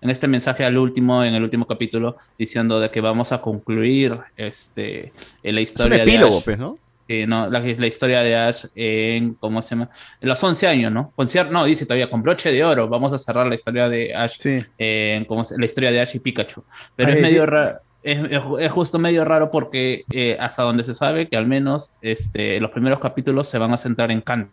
[0.03, 4.19] en este mensaje al último, en el último capítulo, diciendo de que vamos a concluir
[4.35, 6.43] este, en la Es un historia de Ash.
[6.43, 6.77] pues, ¿no?
[7.07, 9.89] Eh, no, la, la historia de Ash en, ¿cómo se llama?
[10.21, 11.11] En los 11 años, ¿no?
[11.15, 14.37] Con no, dice todavía, con broche de oro, vamos a cerrar la historia de Ash,
[14.77, 16.63] en, ¿cómo se- la historia de Ash y Pikachu.
[16.95, 20.93] Pero es eh, medio di- raro, es, justo medio raro porque eh, hasta donde se
[20.93, 24.51] sabe que al menos este, los primeros capítulos se van a centrar en Canto.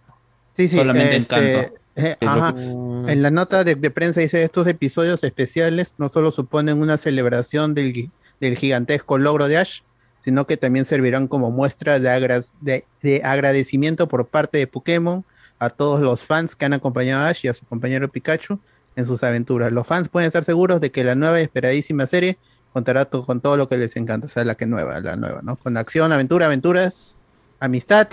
[0.52, 1.74] Sí, sí, solamente en este, Canto.
[1.96, 2.54] Eh, ajá.
[2.56, 7.74] En la nota de, de prensa dice estos episodios especiales no solo suponen una celebración
[7.74, 8.10] del,
[8.40, 9.80] del gigantesco logro de Ash,
[10.24, 15.24] sino que también servirán como muestra de, agra- de- de agradecimiento por parte de Pokémon
[15.58, 18.58] a todos los fans que han acompañado a Ash y a su compañero Pikachu
[18.96, 19.72] en sus aventuras.
[19.72, 22.38] Los fans pueden estar seguros de que la nueva y esperadísima serie
[22.72, 25.40] contará to- con todo lo que les encanta, o sea, la que nueva, la nueva,
[25.42, 25.56] ¿no?
[25.56, 27.18] Con acción, aventura, aventuras,
[27.58, 28.08] amistad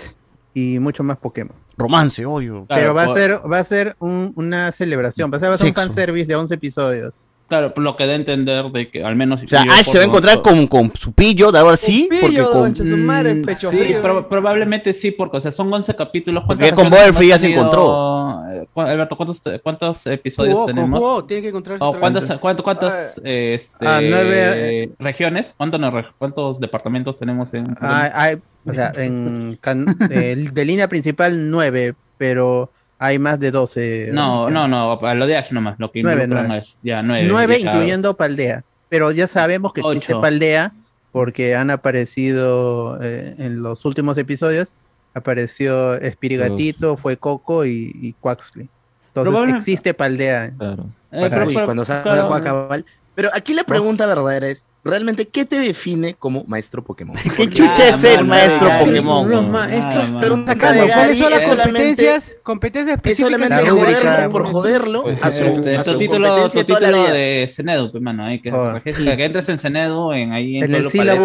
[0.54, 1.56] y mucho más Pokémon.
[1.78, 2.66] Romance, odio.
[2.68, 5.58] Pero va a ser, va a ser un- una celebración, va a ser, va a
[5.58, 7.14] ser un fanservice de 11 episodios.
[7.48, 9.42] Claro, por lo que da a entender de que al menos...
[9.42, 12.20] O sea, Ash se va a encontrar con, con su pillo, de ahora sí, Pillo,
[12.20, 12.52] porque con...
[12.52, 13.94] concha su madre, Mm, pecho Sí,
[14.28, 16.44] probablemente sí, porque o sea, son 11 capítulos.
[16.46, 18.57] Porque ¿Cuántas con Butterfree ya se encontró.
[18.82, 20.98] Eh, cu- Alberto, ¿cuántos, cuántos episodios Jugó, tenemos?
[21.00, 25.54] jugó, tiene que encontrarse Oh, otra ¿Cuántas, cuánto- cuántas eh, este, Ah, nueve, regiones?
[25.56, 30.64] ¿Cuántos, no, re- ¿Cuántos departamentos tenemos en Hay- hay- o sea, en can- eh, de
[30.64, 34.10] línea principal 9, pero hay más de 12.
[34.12, 36.56] No, no, no, lo de Ash nomás, lo que Nueve, nueve.
[36.56, 36.72] Ash.
[36.82, 37.26] Ya, nueve.
[37.28, 37.70] 9 ya.
[37.70, 38.64] incluyendo Paldea.
[38.88, 40.14] Pero ya sabemos que existe.
[40.16, 40.72] Paldea
[41.12, 44.74] porque han aparecido eh, en los últimos episodios.
[45.14, 48.68] Apareció Espirigatito, fue Coco y, y Quaxley.
[49.08, 50.52] Entonces Probablemente- existe Paldea.
[50.56, 50.86] Claro.
[51.10, 52.28] Eh, para- Uy, cuando salga claro.
[52.28, 52.84] Juan Cabal.
[53.14, 57.16] Pero aquí la pregunta verdadera es, ¿realmente qué te define como maestro Pokémon?
[57.36, 59.28] ¿Qué chucha es ser maestro Pokémon?
[59.28, 59.50] Los weón?
[59.50, 62.36] maestros Ah, preguntan Sacando, de ¿cuáles son las es solamente- competencias?
[62.44, 65.90] Competencias Es específicas solamente La de rúbrica, joderlo por joderlo a su, Este, a tu
[65.92, 68.82] su título, tu título de Cenedu, pues, mano, ahí que, Joder.
[68.82, 71.24] que, que entres en Cenedu, en ahí en, el que Claro.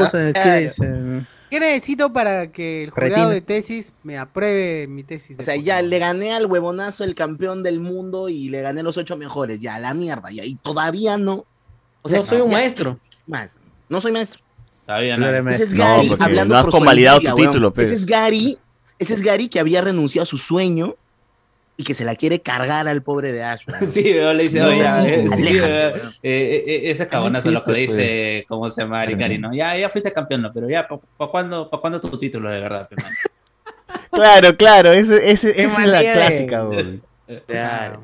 [0.60, 3.30] dice, ¿Qué necesito para que el jurado Retina.
[3.30, 5.38] de tesis me apruebe mi tesis?
[5.40, 8.98] O sea, ya le gané al huevonazo, el campeón del mundo, y le gané los
[8.98, 9.62] ocho mejores.
[9.62, 10.32] Ya, la mierda.
[10.32, 11.46] Y todavía no.
[12.02, 13.00] O sea, No soy un ya- maestro.
[13.28, 13.60] Más.
[13.88, 14.42] No soy maestro.
[14.82, 15.30] Está bien, ¿no?
[15.30, 17.86] Ese es No, Gary porque hablando no has por convalidado tu título, pues.
[17.86, 18.58] Ese es Gary.
[18.98, 20.96] Ese es Gary que había renunciado a su sueño
[21.76, 23.64] y que se la quiere cargar al pobre de Ash.
[23.68, 23.90] weón.
[23.90, 27.50] Sí, weón, le dice, No, oye, sí, eh, sí, aléjate, eh, eh, eh, ese cabonazo
[27.52, 29.02] lo que le existe, dice, ¿cómo se llama?
[29.02, 29.54] Arikari, ¿no?
[29.54, 30.54] Ya, ya fuiste campeón, ¿no?
[30.54, 32.88] Pero ya, ¿para cuándo, pa cuándo tu título de verdad?
[34.12, 37.02] Claro, claro, ese, ese- esa es la clásica, weón.
[37.48, 38.04] Claro.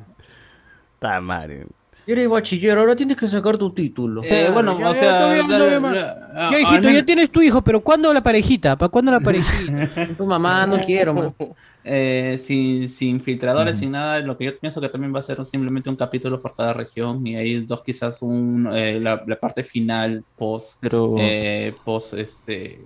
[0.94, 1.66] Está madre.
[2.06, 4.22] Yo eres bachiller, ahora tienes que sacar tu título.
[4.24, 5.92] Eh, bueno, Ya, o ya, sea, bien, dale- ma.
[5.92, 8.74] la- Ya, hijito, ya menos- tienes tu hijo, pero ¿cuándo la parejita?
[8.76, 9.88] ¿Para cuándo la parejita?
[10.18, 11.34] Tu mamá, no quiero, man.
[11.84, 15.38] eh, sin, sin filtradores, sin nada, lo que yo pienso que también va a ser
[15.38, 19.38] un- simplemente un capítulo por cada región y ahí dos quizás un, eh, la, la
[19.40, 22.80] parte final post, Pero eh, post este,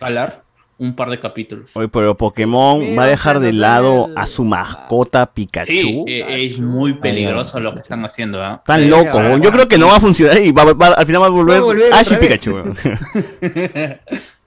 [0.00, 0.42] Galar,
[0.78, 1.76] un par de capítulos.
[1.76, 5.72] Oye, pero Pokémon va a dejar de lado el- a su mascota Pikachu.
[5.72, 8.38] Sí, eh, es muy peligroso lo que están haciendo.
[8.54, 9.42] Están Eh, locos, ahora, weón.
[9.42, 11.56] Yo creo que no va a funcionar y va, va- al final va a volver,
[11.56, 12.16] a volver Ash y.
[12.16, 12.52] Pikachu.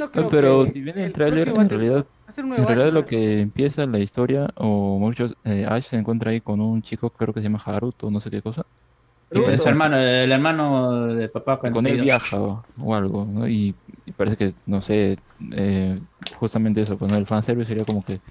[0.00, 2.08] No creo pero que si viene el tráiler, en realidad,
[2.56, 6.40] en realidad Ash, lo que empieza la historia, o muchos, eh, Ash se encuentra ahí
[6.40, 8.66] con un chico, creo que se llama Haruto, no sé qué cosa.
[9.32, 13.48] Y su hermano, el hermano de papá con él viaja o, o algo, ¿no?
[13.48, 15.22] Y, y parece que, no sé,
[15.52, 16.00] eh,
[16.34, 17.16] justamente eso, pues ¿no?
[17.16, 18.22] el fanservice sería como que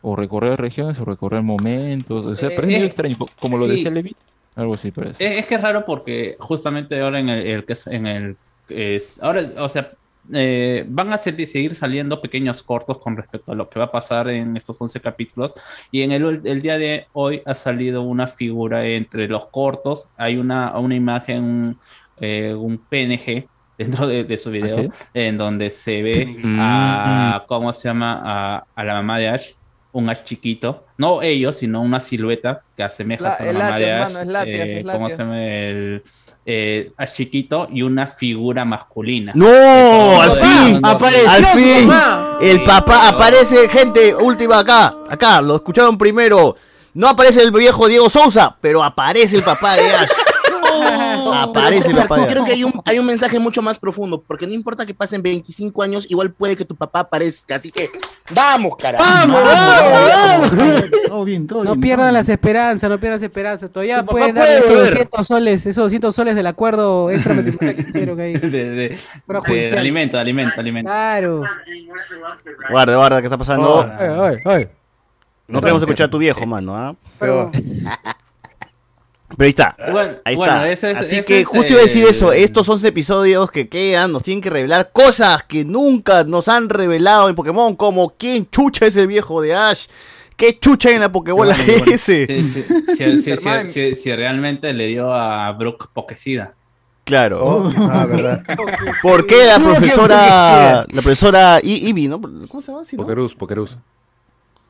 [0.00, 2.24] o recorrer regiones o recorrer momentos.
[2.26, 3.68] O sea, Eh, parece eh, extraño, co- como lo sí.
[3.68, 4.16] decía Levi.
[4.56, 5.18] Algo así parece.
[5.18, 8.38] Es, es que es raro porque justamente ahora en el, el en el
[8.68, 9.92] es ahora, o sea,
[10.32, 13.90] eh, van a ser- seguir saliendo pequeños cortos con respecto a lo que va a
[13.92, 15.54] pasar en estos 11 capítulos.
[15.90, 20.36] Y en el, el día de hoy ha salido una figura entre los cortos, hay
[20.36, 21.78] una, una imagen, un,
[22.20, 23.46] eh, un PNG
[23.78, 28.22] dentro de, de su video en donde se ve a, ¿cómo se llama?
[28.24, 29.50] A, a la mamá de Ash,
[29.92, 33.92] un Ash chiquito, no ellos, sino una silueta que asemeja La- a la mamá de
[33.92, 35.44] Ash, mano, es eh, es ¿cómo se llama?
[35.44, 36.02] El
[36.48, 39.32] eh, Ash chiquito y una figura masculina.
[39.34, 40.22] ¡No!
[40.22, 40.80] ¡Al fin!
[40.80, 41.90] Apareció ¡Al su fin!
[42.40, 46.56] El papá aparece, gente, última acá, acá, lo escucharon primero.
[46.94, 50.08] No aparece el viejo Diego Sousa, pero aparece el papá de Ash.
[51.34, 54.46] Aparece César, papá yo creo que hay un, hay un mensaje mucho más profundo, porque
[54.46, 57.90] no importa que pasen 25 años, igual puede que tu papá aparezca, así que
[58.34, 59.04] vamos, carajo.
[59.04, 60.50] ¡Vamos,
[61.08, 61.80] Todo bien, todo No bien.
[61.80, 63.70] pierdan las esperanzas, no pierdan las esperanzas.
[63.70, 64.90] Todavía pueden puede dar esos volver.
[64.90, 68.34] 200 soles, esos 200 soles del acuerdo extra que hicieron ahí.
[68.34, 70.88] De, de- de alimento, alimento, alimento.
[70.90, 71.42] Claro.
[72.70, 73.82] Guarda, guarda, ¿qué está pasando?
[73.98, 74.68] Ay, ay, ay.
[75.48, 76.94] No queremos escuchar a tu viejo, mano, ¿ah?
[77.18, 77.50] Pero-
[79.28, 79.76] Pero ahí está.
[79.90, 80.68] Bueno, Ahí bueno, está.
[80.70, 82.32] ese es- Así ese que es justo iba a decir el- eso.
[82.32, 87.28] Estos 11 episodios que quedan nos tienen que revelar cosas que nunca nos han revelado
[87.28, 89.86] en Pokémon, como quién chucha es el viejo de Ash,
[90.36, 91.54] qué chucha hay en la Pokébola.
[91.56, 92.26] Sí, sí, si,
[92.96, 96.52] si- si- si- si realmente le dio a Brooke Pokesida.
[97.04, 97.38] Claro.
[97.40, 98.42] Oh, ah, verdad.
[99.00, 102.20] ¿Por qué la ¿Cómo que profesora, la profesora I- Ivy, ¿no?
[102.20, 102.84] ¿Cómo se llama?
[102.84, 103.02] Sí, ¿no?
[103.04, 103.76] Pokerus, Pokerus.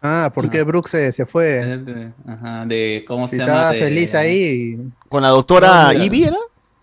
[0.07, 2.13] Ah, ¿por qué Brooks se, se fue?
[2.27, 3.53] Ajá, de cómo Si se llama.
[3.53, 4.77] estaba De- feliz ahí.
[5.09, 5.93] Con la doctora.
[5.95, 6.37] Ivy, ¿era?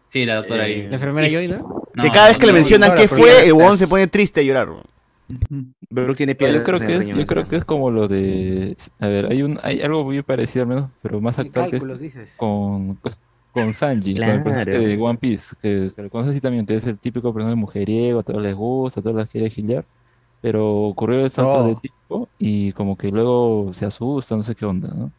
[0.09, 0.87] Sí, la doctora ahí.
[0.87, 1.83] La enfermera Joy, ¿no?
[2.01, 4.43] que cada vez que le mencionan no, qué fue, el huevón se pone triste a
[4.43, 4.67] llorar.
[5.89, 8.75] Brooke tiene Pero piedras yo creo que es, yo creo que es como lo de
[8.99, 11.79] a ver hay un hay algo muy parecido al menos pero más actual que es
[11.81, 12.35] cálculos, dices.
[12.37, 12.99] con
[13.53, 14.87] con Sanji con el personaje Claro.
[14.87, 18.19] de One Piece que se le conoce así también que es el típico personaje mujeriego
[18.19, 19.85] a todos les gusta a todos las quiere gilear
[20.43, 21.67] pero ocurrió el salto Oh.
[21.69, 25.11] de tiempo y como que luego se asusta no sé qué onda ¿no?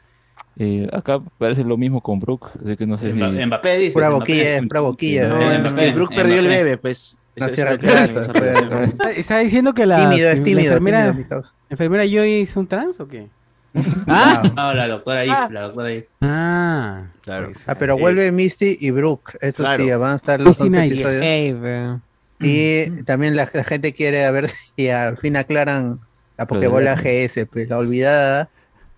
[0.57, 3.93] Eh, acá parece lo mismo con Brook así que no sé si Mba- Mbappé dice.
[3.93, 5.29] Pura boquilla, es pura boquilla.
[5.29, 5.63] No, eh.
[5.67, 7.17] es que Brooke perdió el bebé, pues.
[7.37, 12.43] No cierra Está- Está diciendo que la, Tímido, es la tímido, enfermera, tímido, enfermera Joy
[12.43, 13.29] es un trans o qué?
[14.07, 15.91] Ah, No, la doctora Eve, la doctora.
[16.21, 17.49] Ah, Claro.
[17.67, 19.37] ah, pero vuelve Misty y Brooke.
[19.41, 19.83] Eso Claro.
[19.83, 20.93] sí, van a estar los Misty 11 Knight.
[20.93, 22.01] episodios.
[22.40, 26.01] Y también la, la gente quiere a ver si al fin aclaran
[26.36, 28.51] la Pokébola GS, pues la olvidada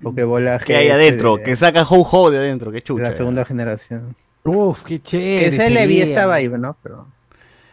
[0.03, 0.65] Pokébola GS.
[0.65, 1.37] ¿Qué hay adentro?
[1.37, 3.05] de- Que saca Ho Ho de adentro, qué de chucha.
[3.05, 4.17] la segunda generación.
[4.45, 5.51] Uf, qué chévere.
[5.51, 6.77] Que se le vi estaba ahí, ¿no?
[6.83, 7.07] Pero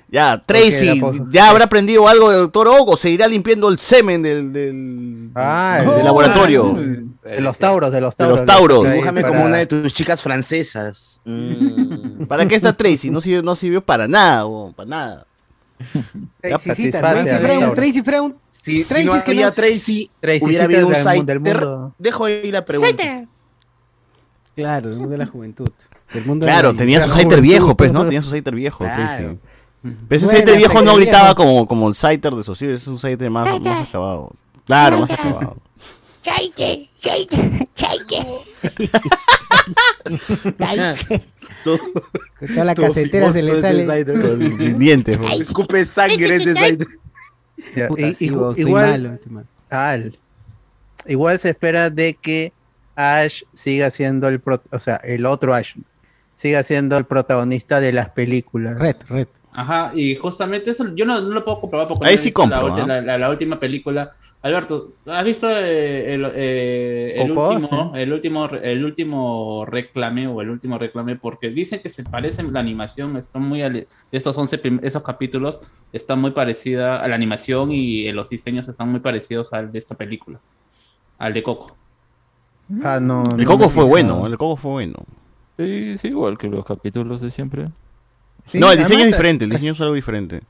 [0.10, 4.52] Ya, Tracy, ¿ya habrá aprendido algo de Doctor Oak o seguirá limpiando el semen del,
[4.53, 6.73] del, Ah, del laboratorio?
[6.73, 8.40] de los tauros, de los De tauros.
[8.40, 8.91] los tauros.
[8.91, 11.22] Dibújame para- como una de tus chicas francesas.
[11.26, 12.26] Mm.
[12.26, 13.10] ¿Para qué está Tracy?
[13.10, 14.44] No sirvió, no sirvió para nada,
[14.76, 15.27] para nada.
[16.42, 17.76] Tracy al Freun, tauro.
[17.76, 18.36] Tracy Freun.
[18.52, 21.24] Si, Tracy si no es que había no sé- Tracy, Tracy hubiera habido un site.
[21.24, 21.96] del mundo.
[21.98, 23.26] Dejo ahí la pregunta.
[24.56, 25.70] Claro, del mundo de la juventud.
[26.14, 28.04] Del mundo Claro, de- tenía su Saiter viejo, pues, ¿no?
[28.06, 28.96] Tenía su Saiter viejo, Claro.
[28.96, 29.24] Tracy.
[29.82, 31.36] Pero ese Bueno, Saiter viejo no Saiter gritaba viejo.
[31.36, 34.32] como, como el Saiter de Socio, es un Saiter más, más acabado.
[34.66, 35.58] Claro, más acabado.
[41.64, 41.80] Todo-
[42.40, 44.06] Con toda la casetera se le sale.
[44.06, 45.19] Con- sin dientes.
[45.40, 46.53] Escupe sangre ese
[48.52, 49.19] estoy igual.
[49.69, 50.18] Al.
[51.06, 52.53] Igual se espera de que
[52.95, 55.76] Ash siga siendo el pro- o sea, el otro Ash
[56.35, 58.77] siga siendo el protagonista de las películas.
[58.77, 59.27] Red, red.
[59.56, 62.30] Ajá, y justamente eso yo no, no lo puedo comprobar porque Ahí no he sí
[62.30, 62.56] visto la,
[62.88, 64.14] la, la- la última película.
[64.42, 70.50] Alberto, ¿has visto eh, el, eh, el último, el último, el último reclame o el
[70.50, 71.16] último reclame?
[71.16, 75.60] Porque dicen que se parece la animación, está muy de estos 11 prim- esos capítulos
[75.94, 79.80] está muy parecida a la animación y eh, los diseños están muy parecidos al de
[79.80, 80.40] esta película,
[81.20, 81.78] al de Coco.
[82.84, 83.24] Ah, no.
[83.38, 84.96] El no Coco fue bueno, el Coco fue bueno.
[85.58, 87.66] sí, sí igual que los capítulos de siempre
[88.45, 90.41] Sí, No, el diseño es diferente, el diseño es algo diferente.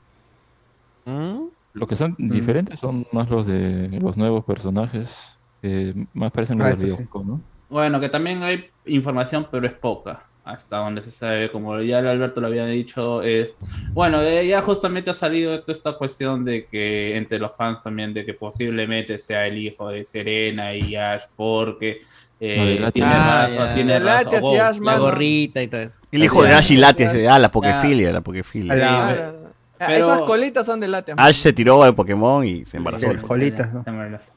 [1.72, 2.28] Lo que son Mm.
[2.30, 5.12] diferentes son más los de los nuevos personajes,
[5.60, 7.08] que más parecen los Ah, del eso sí.
[7.24, 7.40] ¿no?
[7.68, 10.24] Bueno, que también hay información, pero es poca.
[10.44, 13.54] Hasta donde se sabe, como ya el Alberto lo había dicho, es.
[13.94, 18.12] Bueno, eh, ya justamente ha salido toda esta cuestión de que entre los fans también,
[18.12, 22.02] de que posiblemente sea el hijo de Serena y Ash, porque.
[22.40, 26.00] Eh, No, de tiene Ah, tiene De Ash, La gorrita y todo eso.
[26.12, 28.74] El hijo de Ash y Latias, ah, la Pokefilia, la A Pokefilia.
[28.74, 29.34] la-.
[29.80, 31.14] Ah, Pero- Esas colitas son de lata.
[31.16, 33.08] Ash se tiró al Pokémon y se embarazó.
[33.08, 33.82] Del colitas, ¿no?
[33.82, 34.32] Se las-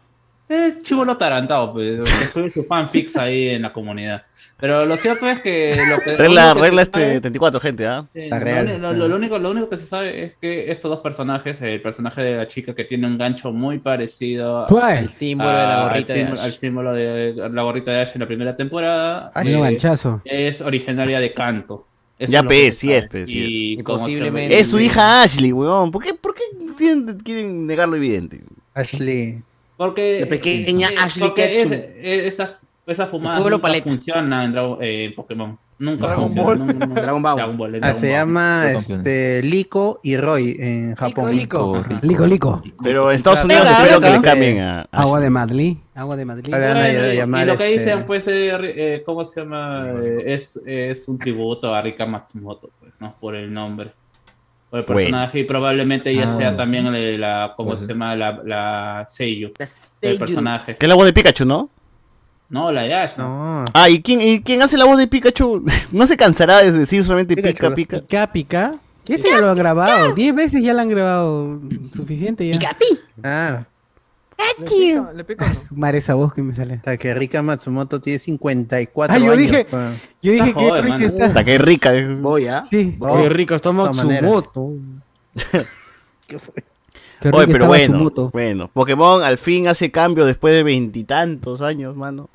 [0.49, 1.99] Es chivolo atarantado, pues.
[1.99, 4.24] Después su fanfics ahí en la comunidad.
[4.59, 5.69] Pero lo cierto es que.
[5.89, 8.07] Lo que Regla, lo único que regla se sabe- este 34, gente, ¿ah?
[8.13, 11.01] Sí, lo, lo- lo- lo único, lo único que se sabe es que estos dos
[11.01, 15.55] personajes, el personaje de la chica que tiene un gancho muy parecido al símbolo de
[15.55, 16.43] la al gorrita de símbolo- Ash.
[16.45, 19.31] al símbolo de la gorrita de Ash en la primera temporada.
[19.34, 19.45] Ash.
[19.45, 20.21] Medio ganchazo.
[20.25, 21.85] Es originaria de Canto.
[22.17, 23.84] Eso Ya, pe, sí es, pe, sí es.
[23.84, 25.91] posiblemente- Es su hija Ashley, weón.
[25.91, 26.41] ¿Por qué, por qué
[26.75, 28.39] quieren, quieren negar lo evidente?
[28.73, 29.43] Ashley.
[29.77, 30.21] Porque.
[30.21, 31.73] La pequeña eh, Ashley porque Ketchum.
[31.73, 32.49] es- es-
[32.88, 33.84] esa, fumada El nunca paleta.
[33.89, 35.57] funciona en, Dragon- eh, Pokémon.
[35.80, 36.47] Nunca Dragon funciona.
[36.47, 36.57] Ball.
[36.59, 37.35] nunca- Dragon Ball.
[37.35, 38.15] Dragon Ball, en Ah, se Ball.
[38.15, 41.35] llama este, Lico y Roy en Japón.
[41.35, 42.64] Lico, lico, lico.
[42.81, 44.18] Pero en Estados Venga, Unidos espero que venga.
[44.18, 44.81] le cambien a.
[44.91, 45.77] Agua de Madrid.
[45.93, 48.49] Agua de Bueno, y- lo que este, dicen, pues, eh,
[48.95, 49.89] eh, ¿cómo se llama?
[50.03, 53.15] Eh, es, es un tributo a Rika Matsumoto, pues, ¿no?
[53.19, 53.91] Por el nombre.
[54.69, 54.97] Por el Bueno.
[54.97, 56.38] personaje y probablemente ella Ah.
[56.38, 58.15] sea también la, la- ¿cómo Pues- se llama?
[58.15, 59.68] La, la La
[60.01, 60.76] del personaje.
[60.77, 61.69] Que es la voz de Pikachu, ¿no?
[62.49, 63.11] No, la de Ash.
[63.18, 63.65] ¿no?
[63.74, 65.65] Ah, ¿y quién, y quién hace la voz de Pikachu?
[65.91, 67.74] ¿No se cansará de decir solamente Pikachu.
[67.76, 67.98] pica, pica?
[67.99, 68.76] Pica, pica.
[69.03, 70.14] ¿Qué ya lo han grabado?
[70.14, 71.60] Diez veces ya lo han grabado.
[71.94, 72.60] Suficiente ya.
[73.24, 73.65] Ah,
[74.60, 75.45] Le pico, le pico.
[75.48, 76.76] Ah, su madre esa voz que me sale.
[76.76, 79.38] hasta que Rika Matsumoto tiene 54 Ah, yo años.
[79.38, 79.91] dije- pa.
[80.22, 81.44] Yo dije Está que rica está.
[81.44, 81.91] Qué rica.
[82.19, 82.65] Voy, ¿ah?
[82.69, 82.98] Sí.
[82.99, 84.32] Qué rico, está de todas maneras.
[87.19, 88.30] Qué Oye, pero su bueno, moto.
[88.31, 92.30] bueno, Pokémon al fin hace cambio después de veintitantos años, mano.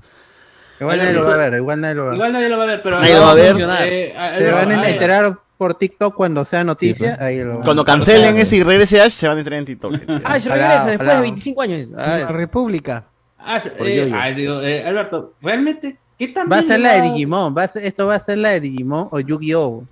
[0.81, 2.17] Igual nadie lo va a ver, igual nadie lo va a ver.
[2.17, 3.01] Igual nadie lo va a ver, pero.
[3.01, 3.57] Nadie lo va a ver.
[3.61, 7.11] Eh, eh, Se eh, van a eh, enterar por TikTok cuando sea noticia.
[7.15, 7.21] pues.
[7.21, 9.93] ahí lo Cuando cancelen ese y regrese Ash, se van a entrar en TikTok.
[9.93, 10.13] gente.
[10.25, 11.89] Ah, regresa después de 25 años.
[11.97, 13.05] Ah, La República.
[13.39, 17.55] Ash, eh, ah, digo, eh, Alberto, ¿realmente qué tan Va a ser la de Digimon.
[17.57, 19.85] Va a ser- esto va a ser la de Digimon o Yu-Gi-Oh!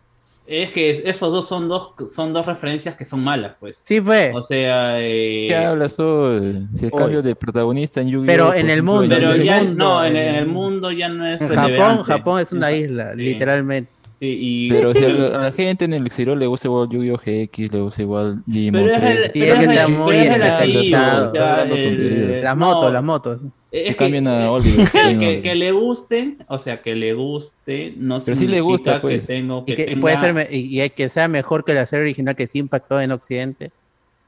[0.52, 3.80] Es que esos dos son dos son dos referencias que son malas, pues.
[3.84, 4.32] Sí, fue.
[4.34, 6.66] O sea, eh, ¿Qué hablas tú?
[6.76, 8.26] Si el cambio de protagonista en Yu-Gi-Oh!
[8.26, 11.24] Pero en el mundo, pero en el ya mundo, no, en, el mundo ya no
[11.24, 11.48] es En.
[11.50, 13.20] Japón, Japón es una isla, Sí.
[13.22, 13.92] literalmente.
[14.18, 16.88] Sí, y Pero si a la, a la gente en el exterior le gusta igual
[16.90, 17.16] Yu-Gi-Oh!
[17.16, 19.10] GX, le gusta igual Digimon pero es 3.
[19.12, 21.24] el, pero es que es está el- muy pero es el especializado.
[21.26, 22.44] estilo, o sea, Hablando el- tonterías.
[22.44, 23.40] La no, moto, la moto.
[23.72, 24.88] Es Que que- cambien a eh, Oliver.
[24.92, 29.00] que, que- que le gusten, o sea, que le guste, no Pero sí le gusta,
[29.00, 29.26] significa pues.
[29.26, 31.74] que tengo que Y que tenga- puede ser y, y hay que sea mejor que
[31.74, 33.70] la serie original que sí impactó en Occidente.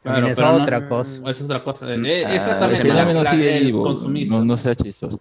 [0.02, 1.30] Claro, es pero no- otra cosa.
[1.30, 1.86] Es otra cosa.
[1.86, 2.04] Mm.
[2.06, 4.34] Eh, Ah, que la- la- sigue el vivo, consumista.
[4.34, 5.20] No, no sea chistoso.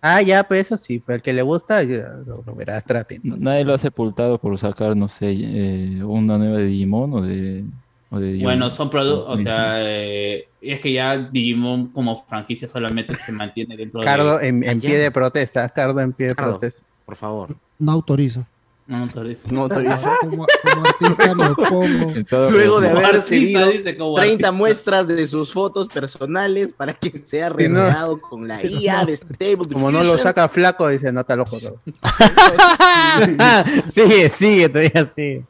[0.00, 3.20] Ah, ya, pues eso sí, pero el que le gusta, lo, lo verás, traten.
[3.24, 7.64] Nadie lo ha sepultado por sacar, no sé, eh, una nueva de Digimon o de.
[8.10, 13.14] O de Bueno, son productos, o sea, eh, es que ya Digimon como franquicia solamente
[13.14, 14.48] se mantiene dentro Cardo de...
[14.48, 16.52] en, en pie de protesta, Cardo en pie de Cardo.
[16.52, 16.84] protesta.
[17.04, 17.54] Por favor.
[17.78, 18.46] No autorizo.
[18.86, 19.36] No, sorry.
[19.50, 20.14] No autoriza.
[20.20, 22.10] Como, como artista me opongo.
[22.14, 24.52] En todo- Luego de haber artista, cedido dice, como 30 artista.
[24.52, 29.68] muestras de sus fotos personales para que sea no- revelado con la IA de Stable
[29.70, 31.58] Como no lo saca flaco, dice, no está loco.
[31.62, 31.74] no".
[33.84, 35.44] sigue, sigue, todavía sigue.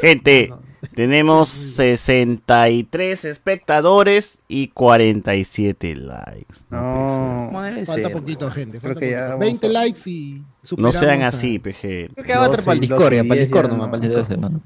[0.00, 0.52] Gente,
[0.94, 6.56] tenemos 63 espectadores y 47 likes.
[6.70, 8.12] No, ¿Cómo debe Falta ser?
[8.12, 8.78] poquito, gente.
[8.78, 9.28] Creo falta que ya poquito.
[9.38, 10.42] vamos 20 a- likes y
[10.76, 12.10] No sean a- así, PG.
[12.14, 13.90] Creo que va a otro para el 12, Discordia, 12, para el 10 Discord no.
[13.90, 14.38] para el Discord.
[14.38, 14.62] No.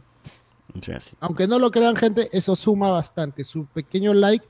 [1.20, 3.42] Aunque no lo crean, gente, eso suma bastante.
[3.44, 4.46] Su pequeño like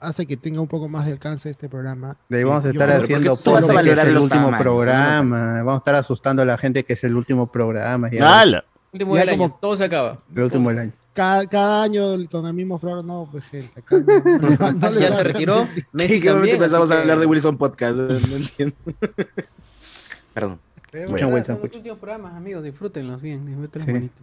[0.00, 2.16] hace que tenga un poco más de alcance este programa.
[2.28, 5.54] De ahí vamos a estar creo haciendo a pose que es el último tamaños, programa.
[5.58, 8.10] Vamos a estar asustando a la gente que es el último programa.
[8.10, 8.64] Ya, ¡Hala!
[8.92, 10.18] Último Ya del como- año, todo se acaba.
[10.34, 10.92] el último del año.
[11.14, 13.80] Cada, cada año con el mismo flor, no, pues gente.
[13.80, 15.68] acá no- no le va- no le ya se retiró.
[15.92, 17.98] Messi ¿En qué momento también, empezamos a hablar de Wilson Podcast?
[17.98, 18.76] No entiendo.
[20.34, 20.58] Perdón.
[20.90, 21.76] Pero Bueno, bueno, Wilson, son los escucha.
[21.78, 23.92] últimos programas, amigos, disfrútenlos bien, disfrútenlos Sí.
[23.92, 24.14] bonito.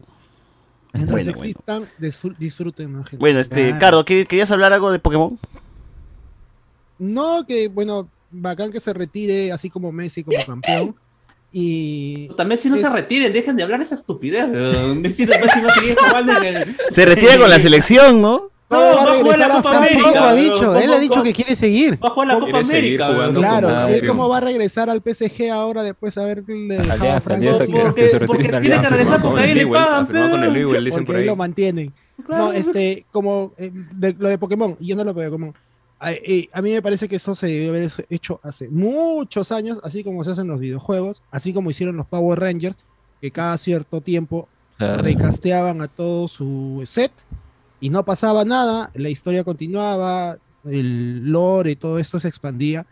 [0.93, 1.49] Mientras Bueno, bueno.
[1.49, 3.03] existan, disfr- disfruten.
[3.19, 3.77] Bueno, este.
[3.79, 5.37] Cardo, ¿qué- ¿querías hablar algo de Pokémon?
[6.97, 10.95] No, que bueno, bacán que se retire así como Messi como campeón.
[11.51, 14.45] Y También si no se retiren, dejen de hablar esa estupidez.
[14.49, 15.01] weón.
[15.01, 16.75] Messi después si va a seguir jugando en el...
[16.89, 18.49] Se retira con la selección, ¿no?
[18.69, 19.79] No, va a regresar a Copa Francia.
[19.97, 21.93] América, Tampoco ha dicho, él ¿Cómo- ha dicho cómo- que quiere seguir.
[22.03, 23.07] Va a jugar la Copa América.
[23.33, 27.19] Claro, como él cómo va a regresar al PSG ahora después de haberle dejado a
[27.21, 27.51] Francia.
[27.57, 30.05] Porque, tiene que regresar porque ahí le pagan.
[30.07, 31.91] porque por ahí lo mantienen.
[32.27, 35.55] No, este, como eh, de- lo de Pokémon, y yo no lo veo como.
[35.99, 36.09] A,
[36.53, 40.23] a mí me parece que eso se debe haber hecho hace muchos años, así como
[40.23, 42.77] se hacen los videojuegos, así como hicieron los Power Rangers,
[43.21, 44.47] que cada cierto tiempo
[44.77, 45.03] Claro.
[45.03, 47.11] recasteaban a todo su set
[47.81, 52.85] y no pasaba nada, la historia continuaba, el lore y todo esto se expandía.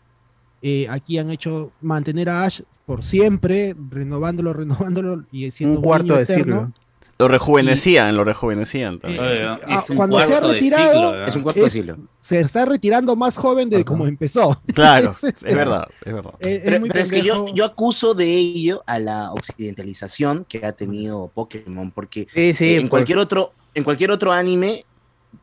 [0.62, 6.04] Eh, aquí han hecho mantener a Ash por siempre, renovándolo, renovándolo y siendo Un cuarto
[6.08, 6.44] niño de eterno.
[6.44, 6.74] siglo.
[7.20, 9.24] Lo rejuvenecían, lo rejuvenecían también.
[9.26, 9.58] Eh,
[9.90, 11.28] un cuando se ha retirado, siglo, ¿verdad?
[11.30, 11.98] Es un cuarto de siglo.
[12.20, 14.62] se está retirando más joven de como empezó.
[14.76, 16.34] Claro, Es, es este, verdad, es verdad.
[16.40, 20.72] es- es Pero, es que yo, yo acuso de ello a la occidentalización que ha
[20.74, 24.86] tenido Pokémon, porque Sí, sí, en cualquier otro, en cualquier otro anime,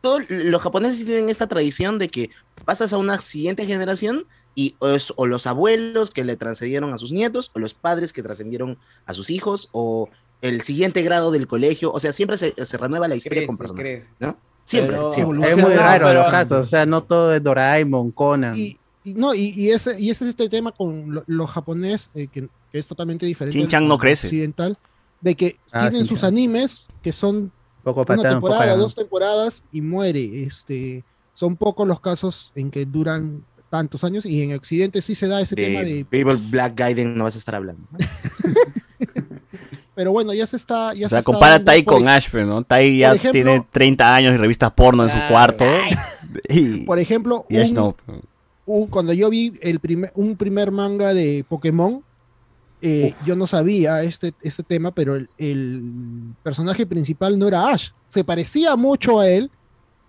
[0.00, 2.30] todos los japoneses tienen esta tradición de que
[2.64, 6.98] pasas a una siguiente generación y o, es- o los abuelos que le transcedieron a
[6.98, 10.08] sus nietos, o los padres que trascendieron a sus hijos, o
[10.42, 13.56] el siguiente grado del colegio, o sea, siempre se, se renueva la historia Crece, con
[13.58, 14.10] personajes.
[14.20, 14.36] ¿no?
[14.64, 15.50] Siempre, Pero- siempre.
[15.50, 18.54] Es muy No, raro pero- los casos, o sea, no todo es Doraemon, Conan.
[18.56, 22.10] Y, y no, y, y ese, y ese es este tema con lo, lo japonés,
[22.14, 23.58] eh, que, que es totalmente diferente.
[23.58, 24.26] Shin-chan al- no crece.
[24.26, 24.78] Occidental,
[25.20, 27.50] de que Ah, tienen sus animes que son
[27.82, 30.44] poco una patán, temporada, poca- dos temporadas y muere.
[30.44, 31.04] Este,
[31.34, 35.40] son pocos los casos en que duran tantos años y en Occidente sí se da
[35.40, 36.04] ese tema De de...
[36.04, 37.82] People Black Gaiden no vas a estar hablando.
[39.94, 40.92] Pero bueno, ya se está...
[40.94, 42.62] Ya O se sea, está compara dando Tai por- con Ash, pero, ¿no?
[42.64, 45.64] Tai ya ejemplo- tiene 30 años y revistas porno en su cuarto.
[46.48, 47.96] Y, Por ejemplo, y Ash un- no.
[48.66, 52.02] un- cuando yo vi el primer, un primer manga de Pokémon,
[52.82, 55.80] eh, yo no sabía este, este tema, pero el, el
[56.42, 57.90] personaje principal no era Ash.
[58.08, 59.48] Se parecía mucho a él,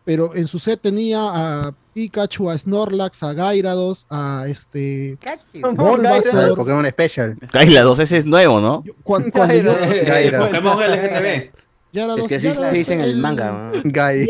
[0.04, 1.74] pero en su set tenía a
[2.06, 5.18] Pikachu, a Snorlax, a Gyarados, a este
[5.64, 6.58] Ah, Bulbasaur.
[6.58, 7.38] Pokémon Special.
[7.54, 8.84] 2, ese es nuevo, ¿no?
[9.02, 9.74] Cuan- Cuando, yo,
[10.06, 10.40] Gaira.
[10.40, 11.52] Pokémon LGTB.
[11.94, 13.52] Gyarados- Es que así Gyarados, se dice en el manga.
[13.52, 13.82] ¿no?
[13.86, 14.28] Guy.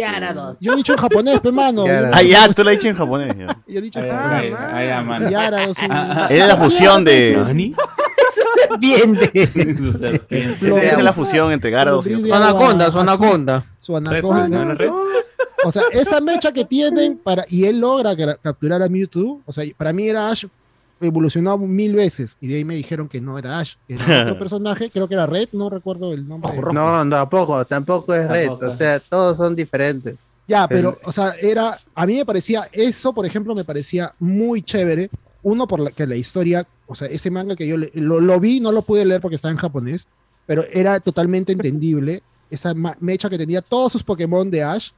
[0.60, 1.86] Yo he dicho en japonés, pe mano.
[1.86, 2.16] Gyarados.
[2.16, 3.36] Ah, ya, tú lo has dicho en japonés.
[3.36, 3.48] ya.
[3.68, 4.54] Yo he dicho en japonés.
[4.72, 5.28] ay, ay, mano.
[5.28, 5.78] Gyarados,
[6.30, 7.36] Es la fusión de.
[7.36, 7.74] ¿Nani?
[8.70, 9.48] Serpiente.
[9.76, 10.68] Su serpiente.
[10.68, 13.66] Esa es la fusión entre Gyarados y agua Anaconda, su anaconda.
[13.80, 14.78] Su anaconda.
[15.66, 19.54] O sea, esa mecha que tienen para y él logra gra- capturar a Mewtwo, o
[19.54, 20.46] sea, para mí era Ash
[21.02, 24.40] evolucionado mil veces y de ahí me dijeron que no era Ash, que era otro
[24.40, 26.52] personaje, creo que era Red, no recuerdo el nombre.
[26.74, 28.50] No, no, tampoco, tampoco es red.
[28.50, 30.18] O sea, todos son diferentes.
[30.48, 34.62] Ya, pero, o sea, era, a mí me parecía, eso, por ejemplo, me parecía muy
[34.62, 35.10] chévere.
[35.42, 38.40] Uno, por la, que la historia, o sea, ese manga que yo le- lo, lo
[38.40, 40.08] vi, no lo pude leer porque estaba en japonés,
[40.46, 42.22] pero era totalmente entendible.
[42.52, 44.92] Esa mecha que tenía todos sus Pokémon de Ash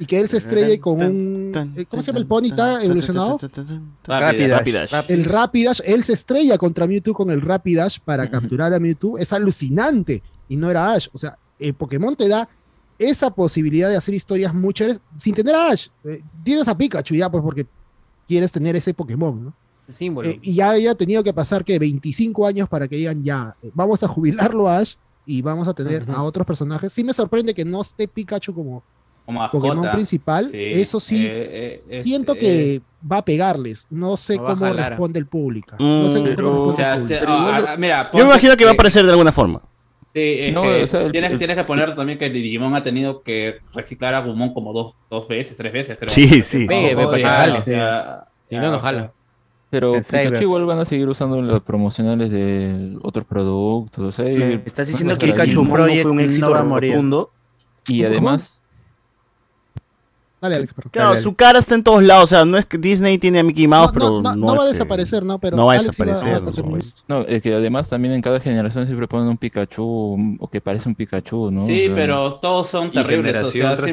[0.00, 1.52] y que él se estrelle con un.
[1.76, 3.38] eh, ¿Cómo se llama el Ponyta evolucionado?
[4.02, 4.94] Rapidash.
[5.08, 9.18] El Rapidash, él se estrella contra Mewtwo con el Rapidash para capturar a Mewtwo.
[9.18, 11.08] Es alucinante y no era Ash.
[11.12, 12.48] O sea, el Pokémon te da
[12.98, 15.88] esa posibilidad de hacer historias muy chéveres sin tener a Ash.
[16.04, 17.66] Eh, tienes a Pikachu ya, pues porque
[18.26, 19.54] quieres tener ese Pokémon, ¿no?
[19.86, 20.28] Símbolo.
[20.28, 23.70] Eh, y ya había tenido que pasar que 25 años para que digan ya, eh,
[23.74, 24.94] vamos a jubilarlo a Ash
[25.26, 26.90] y vamos a tener a otros personajes.
[26.90, 28.82] Sí me sorprende que no esté Pikachu como
[29.32, 29.92] Como Pokémon mascota.
[29.92, 30.48] principal.
[30.50, 33.86] Sí, Eso sí, eh, eh, siento eh, que va a pegarles.
[33.90, 35.76] No sé a cómo responde el público.
[35.78, 37.32] No sé Mm, cómo O responde sea, el se- público.
[37.32, 39.60] ah, ah, mira, Yo me imagino que va a aparecer de alguna forma.
[40.12, 42.74] Sí, es No, que o sea, el- tienes, el- tienes que poner también que Digimon
[42.74, 46.08] ha tenido que reciclar a Gumon como dos, dos veces, tres veces, creo.
[46.10, 46.66] Sí, sí.
[48.46, 49.12] Si no, no jala.
[49.70, 54.18] Pero Pikachu igual van a seguir usando los promocionales de otros productos.
[54.18, 56.92] Me estás diciendo que Pikachu Pikachu Pro Project fue un no éxito va a morir.
[56.94, 57.30] rotundo.
[57.86, 58.59] Y además,
[60.40, 60.90] Dale, Alex, perdón.
[60.92, 61.22] Claro, Dale.
[61.22, 62.24] su cara está en todos lados.
[62.24, 64.46] O sea, no es que Disney tiene a Mickey Mouse, No, pero no, no, no,
[64.46, 65.38] no va a desaparecer, ¿no?
[65.38, 66.42] Pero no va a desaparecer.
[67.08, 70.88] no, es- que además también en cada generación siempre ponen un Pikachu o que parece
[70.88, 71.66] un Pikachu, ¿no?
[71.66, 73.32] Sí, O sea, pero todos son terribles.
[73.34, 73.86] generación o sea,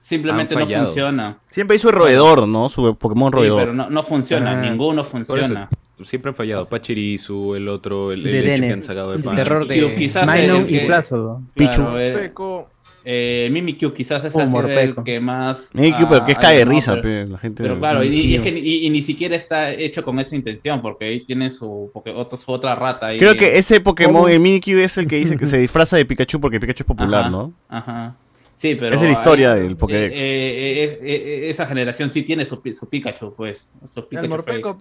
[0.00, 1.38] simplemente, no funciona.
[1.50, 2.68] Siempre hizo el roedor, ¿no?
[2.68, 3.60] Su Pokémon Sí, roedor.
[3.60, 4.62] pero no, no funciona, Ah.
[4.70, 5.68] ninguno Por funciona.
[5.70, 6.66] eso, siempre han fallado.
[6.66, 9.36] Pachirisu, el otro, el, De el que han sacado de El Pan.
[9.36, 11.42] terror de- Q, quizás Minun el y que- Plazo.
[11.54, 11.76] Pichu.
[11.82, 12.68] Claro,
[13.02, 15.70] eh, Mimikyu quizás es el que más...
[15.74, 17.62] Mimikyu, pero que es cae de risa, pero- pe, la gente.
[17.62, 20.80] Pero claro, y, y es que y, y ni siquiera está hecho con esa intención,
[20.82, 23.18] porque ahí tiene su, porque otro, su otra rata ahí.
[23.18, 26.40] Creo que ese Pokémon, el Mimikyu, es el que dice que se disfraza de Pikachu
[26.40, 27.52] porque Pikachu es popular, Ajá, ¿no?
[27.68, 28.16] Ajá.
[28.56, 28.94] Sí, pero.
[28.94, 30.12] Esa es la historia del Pokédex.
[30.12, 33.70] eh, eh, eh, eh, eh, esa generación sí tiene su, pi- su Pikachu, pues.
[33.94, 34.76] Su Pikachu El Morpeco.